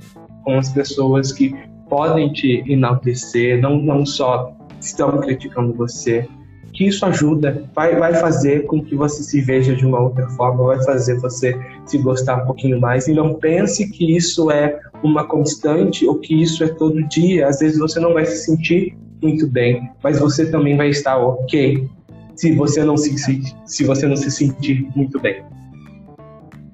com 0.42 0.58
as 0.58 0.70
pessoas 0.70 1.32
que 1.32 1.54
podem 1.88 2.32
te 2.32 2.64
enaltecer, 2.66 3.60
não, 3.60 3.76
não 3.78 4.06
só 4.06 4.56
estão 4.80 5.20
criticando 5.20 5.72
você, 5.74 6.26
que 6.72 6.86
isso 6.86 7.04
ajuda, 7.04 7.68
vai, 7.74 7.96
vai 7.96 8.14
fazer 8.14 8.64
com 8.64 8.82
que 8.82 8.94
você 8.94 9.22
se 9.22 9.40
veja 9.42 9.76
de 9.76 9.84
uma 9.84 10.00
outra 10.00 10.26
forma, 10.30 10.64
vai 10.64 10.82
fazer 10.84 11.20
você 11.20 11.54
se 11.84 11.98
gostar 11.98 12.42
um 12.42 12.46
pouquinho 12.46 12.80
mais. 12.80 13.06
E 13.08 13.12
não 13.12 13.34
pense 13.34 13.90
que 13.90 14.16
isso 14.16 14.50
é 14.50 14.80
uma 15.02 15.24
constante 15.24 16.06
ou 16.06 16.18
que 16.18 16.40
isso 16.42 16.64
é 16.64 16.68
todo 16.68 17.06
dia. 17.08 17.46
Às 17.46 17.58
vezes 17.58 17.78
você 17.78 18.00
não 18.00 18.14
vai 18.14 18.24
se 18.24 18.46
sentir 18.46 18.96
muito 19.22 19.46
bem, 19.46 19.90
mas 20.02 20.18
você 20.18 20.50
também 20.50 20.76
vai 20.76 20.88
estar 20.88 21.18
ok 21.18 21.88
se 22.34 22.54
você 22.54 22.82
não 22.82 22.96
se, 22.96 23.16
se, 23.18 23.42
se 23.66 23.84
você 23.84 24.06
não 24.06 24.16
se 24.16 24.30
sentir 24.30 24.88
muito 24.96 25.20
bem. 25.20 25.44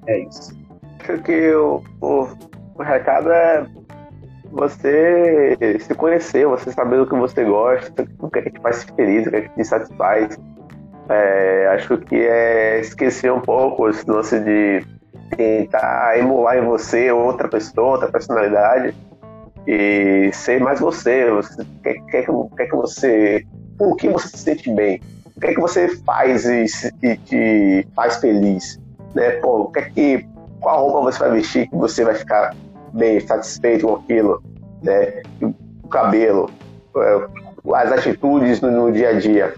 É 0.07 0.23
isso. 0.23 0.57
Acho 1.01 1.21
que 1.23 1.53
o, 1.53 1.83
o, 2.01 2.27
o 2.79 2.83
recado 2.83 3.29
é 3.31 3.65
você 4.51 5.57
se 5.79 5.93
conhecer, 5.93 6.47
você 6.47 6.71
saber 6.71 7.01
o 7.01 7.05
que 7.05 7.15
você 7.15 7.43
gosta, 7.43 8.07
o 8.17 8.29
que, 8.29 8.39
é 8.39 8.41
que 8.43 8.51
te 8.51 8.61
faz 8.61 8.83
feliz, 8.83 9.27
o 9.27 9.29
que, 9.29 9.35
é 9.35 9.41
que 9.41 9.49
te 9.49 9.63
satisfaz. 9.65 10.39
É, 11.09 11.67
acho 11.73 11.97
que 11.97 12.15
é 12.15 12.79
esquecer 12.79 13.31
um 13.31 13.41
pouco 13.41 13.89
esse 13.89 14.09
lance 14.09 14.39
de 14.39 14.85
tentar 15.35 16.17
emular 16.17 16.57
em 16.57 16.65
você 16.65 17.11
outra 17.11 17.47
pessoa, 17.47 17.91
outra 17.91 18.07
personalidade 18.07 18.95
e 19.67 20.31
ser 20.31 20.61
mais 20.61 20.79
você. 20.79 21.29
Você 21.31 21.65
quer, 21.83 21.95
quer, 22.05 22.25
quer 22.55 22.65
que 22.67 22.75
você. 22.75 23.45
O 23.77 23.95
que 23.95 24.07
você 24.07 24.29
se 24.29 24.37
sente 24.37 24.73
bem? 24.73 25.01
O 25.35 25.39
que 25.39 25.47
é 25.47 25.53
que 25.53 25.59
você 25.59 25.89
faz 26.05 26.45
e, 26.45 26.65
te 27.25 27.87
faz 27.95 28.17
feliz? 28.17 28.79
Né? 29.13 29.31
Pô, 29.41 29.63
o 29.63 29.71
que 29.71 29.79
é 29.79 29.89
que, 29.89 30.27
qual 30.61 30.89
roupa 30.89 31.11
você 31.11 31.19
vai 31.19 31.31
vestir 31.31 31.69
que 31.69 31.75
você 31.75 32.03
vai 32.03 32.15
ficar 32.15 32.53
bem 32.93 33.19
satisfeito 33.19 33.87
com 33.87 33.95
aquilo? 33.95 34.43
Né? 34.81 35.21
O 35.41 35.87
cabelo, 35.87 36.49
é, 36.97 37.27
as 37.75 37.91
atitudes 37.91 38.61
no, 38.61 38.71
no 38.71 38.91
dia 38.91 39.09
a 39.09 39.13
dia. 39.13 39.53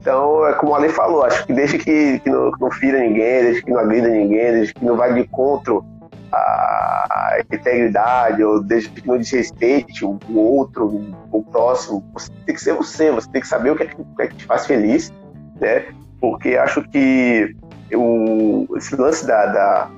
Então, 0.00 0.46
é 0.46 0.52
como 0.52 0.74
a 0.74 0.78
lei 0.78 0.90
falou, 0.90 1.24
acho 1.24 1.44
que 1.46 1.52
desde 1.52 1.78
que, 1.78 2.20
que, 2.20 2.30
não, 2.30 2.52
que 2.52 2.60
não 2.60 2.70
fira 2.70 3.00
ninguém, 3.00 3.42
desde 3.42 3.62
que 3.62 3.70
não 3.70 3.80
agrida 3.80 4.08
ninguém, 4.08 4.52
desde 4.52 4.74
que 4.74 4.84
não 4.84 4.96
vai 4.96 5.12
de 5.12 5.20
encontro 5.20 5.84
a 6.32 7.38
integridade, 7.52 8.42
ou 8.42 8.62
desde 8.62 8.90
que 8.90 9.06
não 9.06 9.18
desrespeite 9.18 10.04
o 10.04 10.18
outro, 10.34 11.02
o 11.30 11.42
próximo. 11.42 12.04
Você 12.14 12.30
tem 12.44 12.54
que 12.54 12.60
ser 12.60 12.74
você, 12.74 13.10
você 13.10 13.28
tem 13.30 13.40
que 13.40 13.48
saber 13.48 13.70
o 13.70 13.76
que 13.76 13.82
é 13.84 13.86
que, 13.86 14.00
o 14.00 14.04
que, 14.04 14.22
é 14.22 14.26
que 14.28 14.36
te 14.36 14.44
faz 14.44 14.66
feliz, 14.66 15.12
né? 15.60 15.86
Porque 16.20 16.56
acho 16.56 16.82
que 16.88 17.54
eu, 17.90 18.66
esse 18.76 18.96
lance 18.96 19.26
da, 19.26 19.46
da 19.46 19.90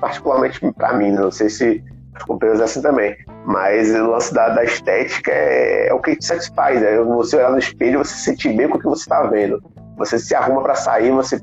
particularmente 0.00 0.60
para 0.72 0.94
mim, 0.94 1.12
não 1.12 1.30
sei 1.30 1.48
se 1.48 1.84
os 2.16 2.22
companheiros 2.24 2.62
assim 2.62 2.82
também, 2.82 3.16
mas 3.46 3.94
o 3.94 4.10
lance 4.10 4.32
da, 4.34 4.50
da 4.50 4.64
estética 4.64 5.30
é, 5.30 5.88
é, 5.88 5.94
o 5.94 6.00
que 6.00 6.16
te 6.16 6.24
satisfaz, 6.24 6.80
né? 6.80 6.98
Você 6.98 7.36
olhar 7.36 7.50
no 7.50 7.58
espelho, 7.58 7.98
você 7.98 8.14
se 8.14 8.24
sentir 8.24 8.56
bem 8.56 8.68
com 8.68 8.76
o 8.76 8.80
que 8.80 8.86
você 8.86 9.02
está 9.02 9.22
vendo. 9.24 9.62
Você 9.96 10.18
se 10.18 10.34
arruma 10.34 10.62
para 10.62 10.74
sair, 10.74 11.10
você, 11.10 11.40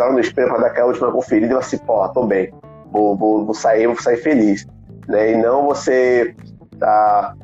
olha 0.00 0.12
no 0.12 0.20
espelho 0.20 0.48
para 0.48 0.58
dar 0.58 0.66
aquela 0.68 0.88
última 0.88 1.10
conferida 1.10 1.52
e 1.52 1.56
você, 1.56 1.78
pô, 1.78 2.08
tô 2.08 2.26
bem 2.26 2.52
vou, 2.90 3.16
vou, 3.16 3.44
vou 3.44 3.54
sair, 3.54 3.86
vou 3.86 4.00
sair 4.00 4.18
feliz. 4.18 4.66
Né? 5.08 5.32
E 5.32 5.36
não 5.36 5.66
você 5.66 6.34
tá 6.78 7.34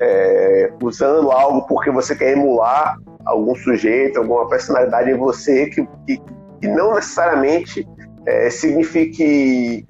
é, 0.00 0.72
usando 0.82 1.30
algo 1.30 1.62
porque 1.66 1.90
você 1.90 2.14
quer 2.14 2.32
emular 2.32 2.96
algum 3.24 3.54
sujeito, 3.54 4.18
alguma 4.18 4.48
personalidade 4.48 5.10
em 5.10 5.16
você 5.16 5.66
que, 5.66 5.86
que, 6.06 6.18
que 6.60 6.68
não 6.68 6.94
necessariamente 6.94 7.86
é, 8.26 8.50
signifique 8.50 9.86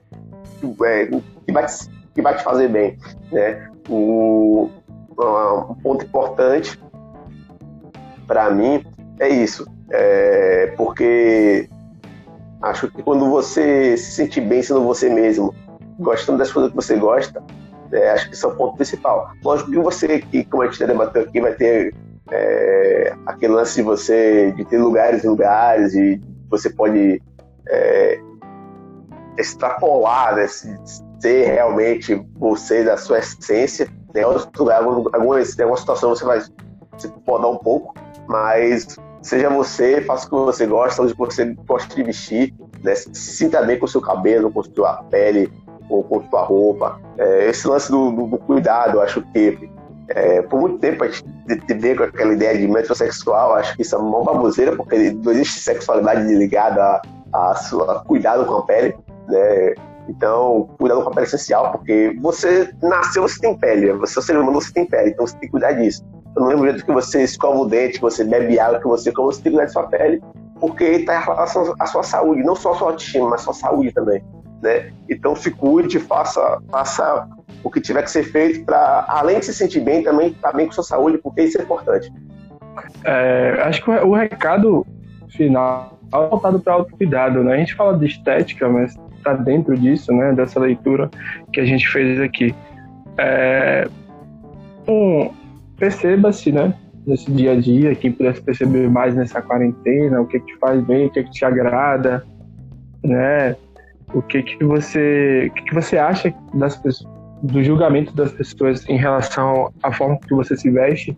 é, 0.84 1.06
que, 1.06 1.52
vai 1.52 1.66
te, 1.66 1.90
que 2.14 2.22
vai 2.22 2.36
te 2.36 2.44
fazer 2.44 2.68
bem. 2.68 2.98
Né? 3.32 3.68
O, 3.88 4.70
um 5.18 5.74
ponto 5.82 6.04
importante 6.04 6.78
para 8.26 8.50
mim 8.50 8.84
é 9.18 9.28
isso, 9.28 9.66
é, 9.90 10.72
porque 10.76 11.68
Acho 12.62 12.90
que 12.90 13.02
quando 13.02 13.30
você 13.30 13.96
se 13.96 14.12
sente 14.12 14.40
bem 14.40 14.62
sendo 14.62 14.84
você 14.84 15.08
mesmo, 15.08 15.54
gostando 15.98 16.38
das 16.38 16.52
coisas 16.52 16.70
que 16.70 16.76
você 16.76 16.96
gosta, 16.96 17.42
é, 17.90 18.10
acho 18.10 18.28
que 18.28 18.34
isso 18.34 18.46
é 18.46 18.50
o 18.50 18.54
ponto 18.54 18.76
principal. 18.76 19.30
Lógico 19.42 19.70
que 19.70 19.78
você, 19.78 20.18
que, 20.20 20.44
como 20.44 20.62
a 20.62 20.66
gente 20.66 20.86
debateu 20.86 21.22
aqui, 21.22 21.40
vai 21.40 21.54
ter 21.54 21.94
é, 22.30 23.14
aquele 23.24 23.54
lance 23.54 23.76
de 23.76 23.82
você 23.82 24.52
de 24.52 24.64
ter 24.66 24.78
lugares 24.78 25.24
e 25.24 25.28
lugares 25.28 25.94
e 25.94 26.20
você 26.50 26.68
pode 26.68 27.22
é, 27.70 28.20
extrapolar, 29.38 30.36
né, 30.36 30.46
ser 30.46 31.46
realmente 31.46 32.26
você 32.36 32.84
da 32.84 32.96
sua 32.96 33.18
essência. 33.18 33.88
Né? 34.14 34.22
Algumas, 34.22 35.58
em 35.58 35.62
alguma 35.62 35.78
situação 35.78 36.10
você 36.10 36.24
vai 36.24 36.40
se 36.40 37.08
podar 37.24 37.50
um 37.50 37.58
pouco, 37.58 37.94
mas 38.28 38.98
Seja 39.22 39.50
você, 39.50 40.00
faça 40.00 40.26
o 40.26 40.30
que 40.30 40.36
você 40.36 40.66
gosta, 40.66 41.02
onde 41.02 41.14
você 41.14 41.54
gosta 41.66 41.94
de 41.94 42.02
vestir, 42.02 42.54
né? 42.82 42.94
se 42.94 43.12
sinta 43.12 43.60
bem 43.62 43.78
com 43.78 43.84
o 43.84 43.88
seu 43.88 44.00
cabelo, 44.00 44.50
com 44.50 44.60
a 44.60 44.64
sua 44.64 45.02
pele, 45.10 45.52
ou 45.90 46.02
com 46.02 46.20
a 46.20 46.30
sua 46.30 46.42
roupa. 46.42 46.98
É, 47.18 47.50
esse 47.50 47.68
lance 47.68 47.90
do, 47.90 48.10
do, 48.12 48.26
do, 48.28 48.38
cuidado, 48.38 48.96
eu 48.96 49.02
acho 49.02 49.20
que 49.32 49.70
é, 50.08 50.40
por 50.42 50.60
muito 50.60 50.78
tempo 50.78 51.04
a 51.04 51.08
gente 51.08 51.74
vê 51.74 51.94
com 51.94 52.04
aquela 52.04 52.32
ideia 52.32 52.56
de 52.56 52.66
metrosexual, 52.66 53.54
acho 53.56 53.76
que 53.76 53.82
isso 53.82 53.94
é 53.94 53.98
uma 53.98 54.24
baboseira, 54.24 54.74
porque 54.74 55.12
não 55.12 55.32
existe 55.32 55.60
sexualidade 55.60 56.22
ligada 56.34 56.82
a, 56.82 57.02
a 57.32 57.54
sua 57.54 58.00
cuidado 58.04 58.44
com 58.44 58.56
a 58.56 58.62
pele, 58.62 58.96
né? 59.28 59.74
Então, 60.08 60.68
cuidado 60.78 61.02
com 61.02 61.10
a 61.10 61.12
pele 61.12 61.26
é 61.26 61.28
essencial, 61.28 61.72
porque 61.72 62.16
você 62.20 62.72
nasceu, 62.82 63.22
você 63.22 63.38
tem 63.40 63.56
pele, 63.56 63.92
você 63.92 64.18
é 64.18 64.20
um 64.20 64.22
ser 64.22 64.36
humano, 64.36 64.60
você 64.60 64.72
tem 64.72 64.86
pele, 64.86 65.10
então 65.10 65.26
você 65.26 65.34
tem 65.34 65.42
que 65.42 65.50
cuidar 65.50 65.72
disso. 65.72 66.04
Eu 66.34 66.42
não 66.42 66.48
lembro 66.48 66.68
jeito 66.68 66.84
que 66.84 66.92
você 66.92 67.22
escova 67.22 67.58
o 67.58 67.66
dente, 67.66 67.94
que 67.94 68.00
você 68.00 68.24
bebe 68.24 68.58
água, 68.58 68.80
que 68.80 68.86
você 68.86 69.12
como 69.12 69.32
você 69.32 69.42
tem 69.42 69.52
que 69.52 69.58
cuidar 69.58 69.66
de 69.66 69.72
sua 69.72 69.84
pele, 69.84 70.22
porque 70.60 70.84
está 70.84 71.20
em 71.20 71.24
relação 71.24 71.74
à 71.78 71.86
sua 71.86 72.02
saúde, 72.02 72.42
não 72.42 72.54
só 72.54 72.72
a 72.72 72.76
sua 72.76 72.88
autoestima, 72.88 73.28
mas 73.28 73.40
a 73.40 73.44
sua 73.44 73.54
saúde 73.54 73.92
também. 73.92 74.22
Né? 74.62 74.92
Então 75.08 75.34
se 75.34 75.50
cuide, 75.50 75.98
faça, 75.98 76.60
faça 76.70 77.28
o 77.64 77.70
que 77.70 77.80
tiver 77.80 78.02
que 78.02 78.10
ser 78.10 78.24
feito 78.24 78.64
para, 78.64 79.06
além 79.08 79.38
de 79.38 79.46
se 79.46 79.54
sentir 79.54 79.80
bem, 79.80 80.02
também 80.02 80.28
estar 80.28 80.50
tá 80.50 80.56
bem 80.56 80.66
com 80.66 80.72
sua 80.72 80.84
saúde, 80.84 81.18
porque 81.18 81.42
isso 81.42 81.58
é 81.58 81.62
importante. 81.62 82.12
É, 83.04 83.62
acho 83.64 83.82
que 83.82 83.90
o 83.90 84.14
recado 84.14 84.86
final 85.28 85.99
voltado 86.18 86.60
para 86.60 86.74
autocuidado, 86.74 87.42
né? 87.44 87.54
A 87.54 87.58
gente 87.58 87.74
fala 87.74 87.96
de 87.96 88.06
estética, 88.06 88.68
mas 88.68 88.96
está 89.16 89.34
dentro 89.34 89.76
disso, 89.76 90.12
né? 90.12 90.32
Dessa 90.32 90.58
leitura 90.58 91.10
que 91.52 91.60
a 91.60 91.64
gente 91.64 91.86
fez 91.88 92.20
aqui. 92.20 92.54
É, 93.18 93.88
um, 94.88 95.30
perceba-se, 95.78 96.52
né? 96.52 96.74
Nesse 97.06 97.30
dia 97.30 97.52
a 97.52 97.60
dia, 97.60 97.94
quem 97.94 98.12
pudesse 98.12 98.42
perceber 98.42 98.88
mais 98.90 99.14
nessa 99.14 99.40
quarentena, 99.40 100.20
o 100.20 100.26
que, 100.26 100.38
que 100.40 100.46
te 100.46 100.58
faz 100.58 100.82
bem, 100.84 101.06
o 101.06 101.10
que, 101.10 101.22
que 101.22 101.30
te 101.30 101.44
agrada, 101.44 102.24
né? 103.02 103.56
O 104.12 104.20
que 104.20 104.42
que 104.42 104.64
você, 104.64 105.48
o 105.50 105.54
que, 105.54 105.62
que 105.64 105.74
você 105.74 105.96
acha 105.96 106.34
das 106.52 106.76
pessoas, 106.76 107.10
do 107.42 107.62
julgamento 107.62 108.14
das 108.14 108.32
pessoas 108.32 108.86
em 108.88 108.96
relação 108.96 109.72
à 109.82 109.92
forma 109.92 110.18
que 110.18 110.34
você 110.34 110.56
se 110.56 110.70
veste? 110.70 111.16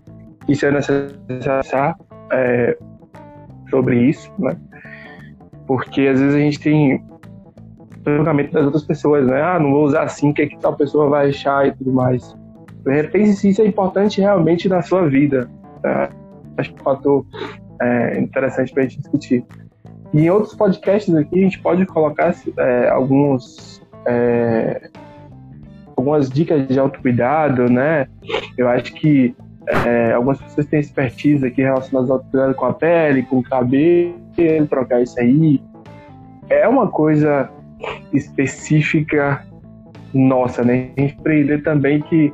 Isso 0.48 0.66
é 0.66 0.70
necessário 0.70 1.96
é, 2.32 2.76
sobre 3.70 3.96
isso, 3.96 4.30
né? 4.38 4.56
Porque 5.72 6.02
às 6.02 6.20
vezes 6.20 6.34
a 6.34 6.38
gente 6.38 6.60
tem 6.60 7.02
julgamento 8.06 8.52
das 8.52 8.66
outras 8.66 8.84
pessoas, 8.84 9.26
né? 9.26 9.40
Ah, 9.40 9.58
não 9.58 9.70
vou 9.70 9.84
usar 9.84 10.02
assim, 10.02 10.28
o 10.28 10.34
que, 10.34 10.46
que 10.46 10.58
tal 10.58 10.76
pessoa 10.76 11.08
vai 11.08 11.30
achar 11.30 11.66
e 11.66 11.72
tudo 11.72 11.90
mais. 11.90 12.36
Pense 13.10 13.36
se 13.36 13.48
isso 13.48 13.62
é 13.62 13.66
importante 13.66 14.20
realmente 14.20 14.68
na 14.68 14.82
sua 14.82 15.08
vida. 15.08 15.48
Tá? 15.82 16.10
Acho 16.58 16.74
que 16.74 16.78
é 16.78 16.80
um 16.82 16.84
fator 16.84 17.24
é, 17.80 18.20
interessante 18.20 18.70
para 18.70 18.82
a 18.82 18.86
gente 18.86 18.98
discutir. 18.98 19.46
E 20.12 20.20
em 20.20 20.30
outros 20.30 20.54
podcasts 20.54 21.14
aqui, 21.14 21.40
a 21.40 21.44
gente 21.44 21.58
pode 21.60 21.86
colocar 21.86 22.34
é, 22.58 22.88
alguns, 22.90 23.82
é, 24.06 24.90
algumas 25.96 26.28
dicas 26.28 26.68
de 26.68 26.78
autocuidado, 26.78 27.64
né? 27.72 28.08
Eu 28.58 28.68
acho 28.68 28.92
que 28.92 29.34
é, 29.86 30.12
algumas 30.12 30.38
pessoas 30.38 30.66
têm 30.66 30.80
expertise 30.80 31.46
aqui 31.46 31.62
relacionadas 31.62 32.10
ao 32.10 32.18
autocuidado 32.18 32.54
com 32.54 32.66
a 32.66 32.74
pele, 32.74 33.22
com 33.22 33.38
o 33.38 33.42
cabelo, 33.42 34.21
trocar 34.68 35.02
isso 35.02 35.18
aí. 35.20 35.62
É 36.48 36.68
uma 36.68 36.88
coisa 36.88 37.50
específica 38.12 39.44
nossa, 40.12 40.62
né? 40.62 40.90
A 40.96 41.00
gente 41.00 41.16
aprender 41.18 41.62
também 41.62 42.00
que 42.02 42.32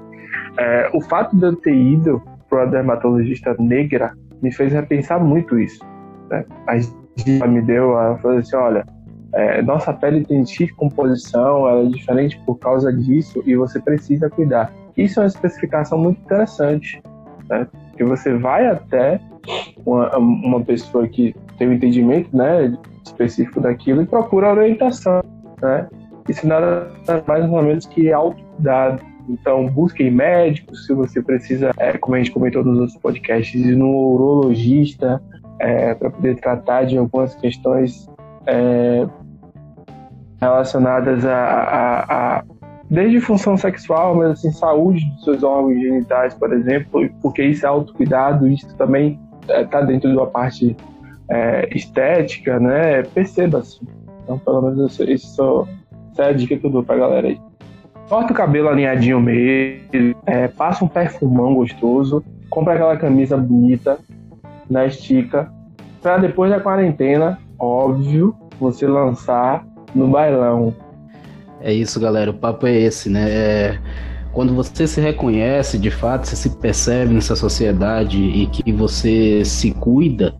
é, 0.58 0.90
o 0.92 1.00
fato 1.00 1.36
de 1.36 1.44
eu 1.44 1.56
ter 1.56 1.74
ido 1.74 2.22
para 2.48 2.64
uma 2.64 2.66
dermatologista 2.66 3.54
negra 3.58 4.12
me 4.42 4.52
fez 4.52 4.72
repensar 4.72 5.22
muito 5.22 5.58
isso. 5.58 5.84
Né? 6.30 6.44
A 6.66 7.46
me 7.46 7.60
deu, 7.62 7.98
ela 7.98 8.16
falou 8.18 8.38
assim, 8.38 8.56
olha, 8.56 8.84
é, 9.32 9.62
nossa 9.62 9.92
pele 9.92 10.24
tem 10.24 10.44
X 10.44 10.70
composição, 10.72 11.68
ela 11.68 11.82
é 11.82 11.86
diferente 11.86 12.40
por 12.46 12.58
causa 12.58 12.92
disso 12.92 13.42
e 13.46 13.54
você 13.56 13.80
precisa 13.80 14.30
cuidar. 14.30 14.72
Isso 14.96 15.20
é 15.20 15.22
uma 15.22 15.28
especificação 15.28 15.98
muito 15.98 16.20
interessante, 16.20 17.00
né? 17.48 17.66
que 17.96 18.04
você 18.04 18.34
vai 18.34 18.66
até 18.66 19.20
uma, 19.84 20.16
uma 20.16 20.60
pessoa 20.60 21.06
que 21.06 21.34
tem 21.58 21.68
um 21.68 21.72
entendimento 21.72 22.34
né, 22.34 22.76
específico 23.04 23.60
daquilo 23.60 24.02
e 24.02 24.06
procura 24.06 24.50
orientação. 24.50 25.20
Né? 25.60 25.88
Isso 26.28 26.46
nada 26.46 26.90
mais 27.26 27.44
ou 27.50 27.62
menos 27.62 27.86
que 27.86 28.12
autocuidado. 28.12 29.02
Então, 29.28 29.68
busquem 29.68 30.10
médicos 30.10 30.86
se 30.86 30.94
você 30.94 31.20
precisa, 31.20 31.70
é, 31.76 31.98
como 31.98 32.14
a 32.14 32.18
gente 32.18 32.30
comentou 32.30 32.64
nos 32.64 32.78
outros 32.78 32.98
podcasts, 32.98 33.60
ir 33.60 33.76
no 33.76 33.90
urologista 34.14 35.20
é, 35.58 35.94
para 35.94 36.10
poder 36.10 36.36
tratar 36.36 36.84
de 36.84 36.96
algumas 36.96 37.34
questões 37.34 38.08
é, 38.46 39.06
relacionadas 40.40 41.26
a, 41.26 41.36
a, 41.36 42.36
a, 42.38 42.44
desde 42.88 43.20
função 43.20 43.56
sexual, 43.56 44.14
mas 44.14 44.30
assim, 44.30 44.50
saúde 44.52 45.04
dos 45.16 45.24
seus 45.24 45.42
órgãos 45.42 45.78
genitais, 45.78 46.32
por 46.34 46.52
exemplo, 46.52 47.08
porque 47.20 47.42
isso 47.42 47.66
é 47.66 47.68
autocuidado, 47.68 48.48
isso 48.48 48.74
também 48.76 49.20
está 49.46 49.80
é, 49.80 49.86
dentro 49.86 50.10
de 50.10 50.16
uma 50.16 50.26
parte 50.26 50.74
é, 51.30 51.68
estética, 51.76 52.58
né? 52.58 53.02
Perceba-se. 53.02 53.80
Então, 54.24 54.38
pelo 54.38 54.62
menos 54.62 54.98
isso, 55.00 55.68
essa 56.12 56.22
é 56.22 56.28
a 56.28 56.32
dica 56.32 56.56
que 56.56 56.66
eu 56.66 56.70
dou 56.70 56.82
para 56.82 56.96
a 56.96 56.98
galera 56.98 57.28
aí 57.28 57.40
corta 58.08 58.32
o 58.32 58.36
cabelo 58.36 58.68
alinhadinho 58.68 59.20
mesmo, 59.20 60.16
é, 60.26 60.48
passa 60.48 60.84
um 60.84 60.88
perfumão 60.88 61.54
gostoso, 61.54 62.24
compra 62.48 62.74
aquela 62.74 62.96
camisa 62.96 63.36
bonita, 63.36 63.98
na 64.68 64.86
estica, 64.86 65.52
para 66.02 66.18
depois 66.18 66.50
da 66.50 66.60
quarentena, 66.60 67.38
óbvio, 67.58 68.34
você 68.58 68.86
lançar 68.86 69.66
no 69.94 70.08
bailão. 70.08 70.74
É 71.60 71.72
isso, 71.72 71.98
galera. 71.98 72.30
O 72.30 72.34
papo 72.34 72.66
é 72.66 72.74
esse, 72.74 73.08
né? 73.10 73.30
É, 73.30 73.78
quando 74.32 74.54
você 74.54 74.86
se 74.86 75.00
reconhece, 75.00 75.78
de 75.78 75.90
fato, 75.90 76.26
você 76.26 76.36
se 76.36 76.50
percebe 76.58 77.14
nessa 77.14 77.34
sociedade 77.34 78.18
e 78.18 78.46
que 78.46 78.72
você 78.72 79.44
se 79.44 79.72
cuida, 79.72 80.34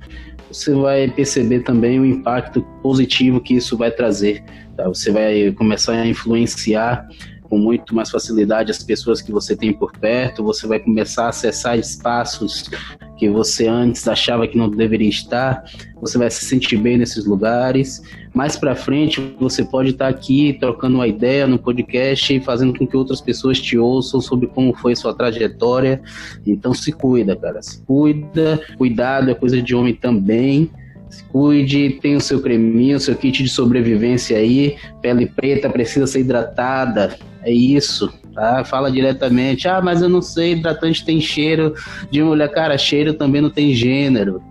você 0.50 0.74
vai 0.74 1.08
perceber 1.08 1.60
também 1.60 2.00
o 2.00 2.06
impacto 2.06 2.62
positivo 2.82 3.40
que 3.40 3.54
isso 3.54 3.76
vai 3.76 3.90
trazer. 3.90 4.42
Tá? 4.76 4.88
Você 4.88 5.10
vai 5.10 5.52
começar 5.52 5.92
a 5.92 6.06
influenciar 6.06 7.06
com 7.48 7.58
muito 7.58 7.94
mais 7.94 8.10
facilidade 8.10 8.70
as 8.70 8.82
pessoas 8.82 9.22
que 9.22 9.32
você 9.32 9.56
tem 9.56 9.72
por 9.72 9.92
perto, 9.92 10.42
você 10.42 10.66
vai 10.66 10.78
começar 10.78 11.26
a 11.26 11.28
acessar 11.28 11.78
espaços 11.78 12.70
que 13.16 13.28
você 13.28 13.66
antes 13.66 14.06
achava 14.06 14.46
que 14.46 14.56
não 14.56 14.70
deveria 14.70 15.08
estar, 15.08 15.64
você 16.00 16.16
vai 16.16 16.30
se 16.30 16.44
sentir 16.44 16.76
bem 16.76 16.96
nesses 16.96 17.24
lugares. 17.24 18.00
Mais 18.32 18.56
para 18.56 18.76
frente, 18.76 19.34
você 19.40 19.64
pode 19.64 19.90
estar 19.90 20.06
aqui 20.06 20.56
trocando 20.60 20.96
uma 20.96 21.08
ideia 21.08 21.46
no 21.46 21.58
podcast 21.58 22.32
e 22.32 22.40
fazendo 22.40 22.78
com 22.78 22.86
que 22.86 22.96
outras 22.96 23.20
pessoas 23.20 23.60
te 23.60 23.76
ouçam 23.76 24.20
sobre 24.20 24.46
como 24.46 24.72
foi 24.74 24.94
sua 24.94 25.12
trajetória. 25.12 26.00
Então 26.46 26.72
se 26.72 26.92
cuida, 26.92 27.34
cara, 27.34 27.60
se 27.60 27.82
cuida. 27.82 28.60
Cuidado 28.76 29.30
é 29.30 29.34
coisa 29.34 29.60
de 29.60 29.74
homem 29.74 29.94
também. 29.94 30.70
Se 31.10 31.24
cuide, 31.24 31.98
tem 32.02 32.16
o 32.16 32.20
seu 32.20 32.40
creminho, 32.40 32.98
o 32.98 33.00
seu 33.00 33.16
kit 33.16 33.42
de 33.42 33.48
sobrevivência 33.48 34.36
aí. 34.36 34.76
Pele 35.00 35.26
preta 35.26 35.68
precisa 35.68 36.06
ser 36.06 36.20
hidratada. 36.20 37.16
É 37.48 37.50
isso, 37.50 38.12
tá? 38.34 38.62
Fala 38.62 38.92
diretamente. 38.92 39.66
Ah, 39.66 39.80
mas 39.80 40.02
eu 40.02 40.08
não 40.08 40.20
sei, 40.20 40.52
hidratante 40.52 41.02
tem 41.02 41.18
cheiro 41.18 41.72
de 42.10 42.22
mulher. 42.22 42.52
Cara, 42.52 42.76
cheiro 42.76 43.14
também 43.14 43.40
não 43.40 43.48
tem 43.48 43.72
gênero. 43.72 44.42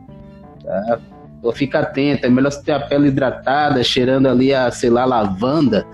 Tá? 0.63 0.99
Então 1.37 1.51
fica 1.51 1.81
atento, 1.81 2.25
é 2.25 2.29
melhor 2.29 2.51
você 2.51 2.63
ter 2.63 2.71
a 2.71 2.79
pele 2.79 3.09
hidratada, 3.09 3.83
cheirando 3.83 4.27
ali 4.27 4.51
a, 4.51 4.71
sei 4.71 4.89
lá, 4.89 5.05
lavanda, 5.05 5.85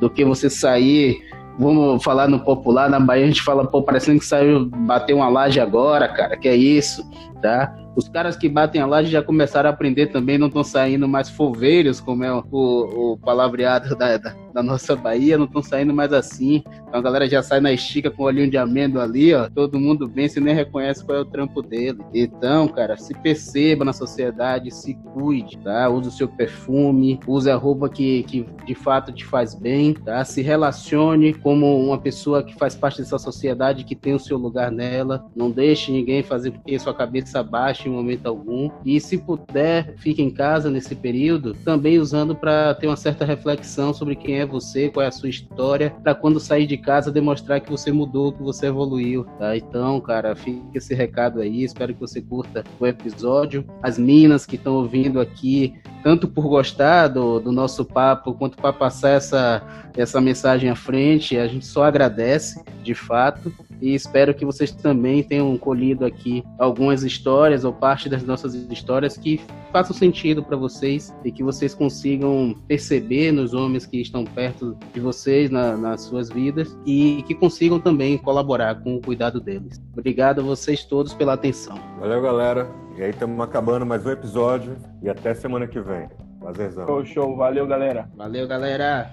do 0.00 0.10
que 0.10 0.24
você 0.24 0.50
sair. 0.50 1.16
Vamos 1.56 2.02
falar 2.02 2.26
no 2.26 2.40
popular, 2.40 2.90
na 2.90 2.98
Bahia 2.98 3.22
a 3.22 3.28
gente 3.28 3.42
fala, 3.42 3.64
pô, 3.64 3.80
parecendo 3.80 4.18
que 4.18 4.26
saiu 4.26 4.66
bater 4.66 5.14
uma 5.14 5.28
laje 5.28 5.60
agora, 5.60 6.08
cara, 6.08 6.36
que 6.36 6.48
é 6.48 6.56
isso, 6.56 7.08
tá? 7.40 7.74
Os 7.98 8.08
caras 8.08 8.36
que 8.36 8.48
batem 8.48 8.80
a 8.80 8.86
laje 8.86 9.10
já 9.10 9.20
começaram 9.20 9.68
a 9.68 9.72
aprender 9.72 10.06
também, 10.06 10.38
não 10.38 10.46
estão 10.46 10.62
saindo 10.62 11.08
mais 11.08 11.28
foveiros, 11.28 12.00
como 12.00 12.22
é 12.22 12.32
o, 12.32 12.42
o 12.52 13.18
palavreado 13.18 13.96
da, 13.96 14.16
da, 14.16 14.34
da, 14.54 14.62
nossa 14.62 14.94
Bahia, 14.94 15.36
não 15.36 15.46
estão 15.46 15.60
saindo 15.60 15.92
mais 15.92 16.12
assim. 16.12 16.62
Então 16.86 17.00
a 17.00 17.02
galera 17.02 17.28
já 17.28 17.42
sai 17.42 17.58
na 17.58 17.72
estica 17.72 18.08
com 18.08 18.22
o 18.22 18.26
olhinho 18.26 18.48
de 18.48 18.56
amêndoa 18.56 19.02
ali, 19.02 19.34
ó. 19.34 19.48
Todo 19.50 19.80
mundo 19.80 20.06
bem, 20.06 20.28
você 20.28 20.38
nem 20.38 20.54
reconhece 20.54 21.04
qual 21.04 21.18
é 21.18 21.20
o 21.22 21.24
trampo 21.24 21.60
dele. 21.60 21.98
Então, 22.14 22.68
cara, 22.68 22.96
se 22.96 23.12
perceba 23.14 23.84
na 23.84 23.92
sociedade, 23.92 24.72
se 24.72 24.94
cuide, 25.12 25.58
tá? 25.58 25.88
Use 25.88 26.08
o 26.08 26.12
seu 26.12 26.28
perfume, 26.28 27.18
use 27.26 27.50
a 27.50 27.56
roupa 27.56 27.88
que, 27.88 28.22
que 28.22 28.46
de 28.64 28.76
fato 28.76 29.10
te 29.10 29.24
faz 29.24 29.56
bem, 29.56 29.92
tá? 29.92 30.24
Se 30.24 30.40
relacione 30.40 31.34
como 31.34 31.84
uma 31.84 31.98
pessoa 31.98 32.44
que 32.44 32.54
faz 32.54 32.76
parte 32.76 32.98
dessa 32.98 33.18
sociedade, 33.18 33.82
que 33.82 33.96
tem 33.96 34.14
o 34.14 34.20
seu 34.20 34.38
lugar 34.38 34.70
nela. 34.70 35.26
Não 35.34 35.50
deixe 35.50 35.90
ninguém 35.90 36.22
fazer 36.22 36.52
com 36.52 36.60
que 36.60 36.78
sua 36.78 36.94
cabeça 36.94 37.27
baixe 37.42 37.88
em 37.88 37.92
momento 37.92 38.26
algum. 38.26 38.70
E 38.84 39.00
se 39.00 39.18
puder, 39.18 39.94
fique 39.96 40.22
em 40.22 40.30
casa 40.30 40.70
nesse 40.70 40.94
período, 40.94 41.54
também 41.64 41.98
usando 41.98 42.34
para 42.34 42.74
ter 42.74 42.86
uma 42.86 42.96
certa 42.96 43.24
reflexão 43.24 43.92
sobre 43.92 44.16
quem 44.16 44.40
é 44.40 44.46
você, 44.46 44.88
qual 44.88 45.04
é 45.04 45.08
a 45.08 45.12
sua 45.12 45.28
história, 45.28 45.94
para 46.02 46.14
quando 46.14 46.40
sair 46.40 46.66
de 46.66 46.76
casa 46.76 47.10
demonstrar 47.10 47.60
que 47.60 47.70
você 47.70 47.92
mudou, 47.92 48.32
que 48.32 48.42
você 48.42 48.66
evoluiu, 48.66 49.24
tá? 49.38 49.56
Então, 49.56 50.00
cara, 50.00 50.34
fica 50.34 50.78
esse 50.78 50.94
recado 50.94 51.40
aí, 51.40 51.64
espero 51.64 51.94
que 51.94 52.00
você 52.00 52.20
curta 52.20 52.64
o 52.78 52.86
episódio. 52.86 53.64
As 53.82 53.98
minas 53.98 54.46
que 54.46 54.56
estão 54.56 54.74
ouvindo 54.74 55.20
aqui, 55.20 55.74
tanto 56.02 56.28
por 56.28 56.48
gostar 56.48 57.08
do, 57.08 57.40
do 57.40 57.52
nosso 57.52 57.84
papo, 57.84 58.34
quanto 58.34 58.56
para 58.56 58.72
passar 58.72 59.10
essa, 59.10 59.62
essa 60.00 60.20
mensagem 60.20 60.70
à 60.70 60.76
frente, 60.76 61.36
a 61.36 61.46
gente 61.46 61.66
só 61.66 61.84
agradece, 61.84 62.62
de 62.82 62.94
fato 62.94 63.52
e 63.80 63.94
espero 63.94 64.34
que 64.34 64.44
vocês 64.44 64.72
também 64.72 65.22
tenham 65.22 65.56
colhido 65.56 66.04
aqui 66.04 66.44
algumas 66.58 67.02
histórias 67.02 67.64
ou 67.64 67.72
parte 67.72 68.08
das 68.08 68.22
nossas 68.22 68.54
histórias 68.54 69.16
que 69.16 69.40
façam 69.72 69.94
sentido 69.94 70.42
para 70.42 70.56
vocês 70.56 71.14
e 71.24 71.30
que 71.30 71.42
vocês 71.42 71.74
consigam 71.74 72.54
perceber 72.66 73.32
nos 73.32 73.54
homens 73.54 73.86
que 73.86 74.00
estão 74.00 74.24
perto 74.24 74.76
de 74.92 75.00
vocês 75.00 75.50
na, 75.50 75.76
nas 75.76 76.02
suas 76.02 76.28
vidas 76.28 76.76
e 76.84 77.22
que 77.26 77.34
consigam 77.34 77.78
também 77.78 78.18
colaborar 78.18 78.82
com 78.82 78.96
o 78.96 79.00
cuidado 79.00 79.40
deles. 79.40 79.80
Obrigado 79.92 80.40
a 80.40 80.44
vocês 80.44 80.84
todos 80.84 81.14
pela 81.14 81.34
atenção. 81.34 81.78
Valeu, 82.00 82.20
galera. 82.20 82.68
E 82.96 83.02
aí 83.02 83.10
estamos 83.10 83.38
acabando 83.40 83.86
mais 83.86 84.04
um 84.04 84.10
episódio 84.10 84.76
e 85.02 85.08
até 85.08 85.34
semana 85.34 85.66
que 85.68 85.80
vem. 85.80 86.08
Prazerzão. 86.40 86.86
Show, 86.86 87.04
show. 87.04 87.36
Valeu, 87.36 87.66
galera. 87.66 88.08
Valeu, 88.16 88.46
galera. 88.48 89.12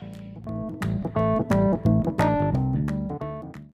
Thank 1.49 1.85
you. 1.85 1.94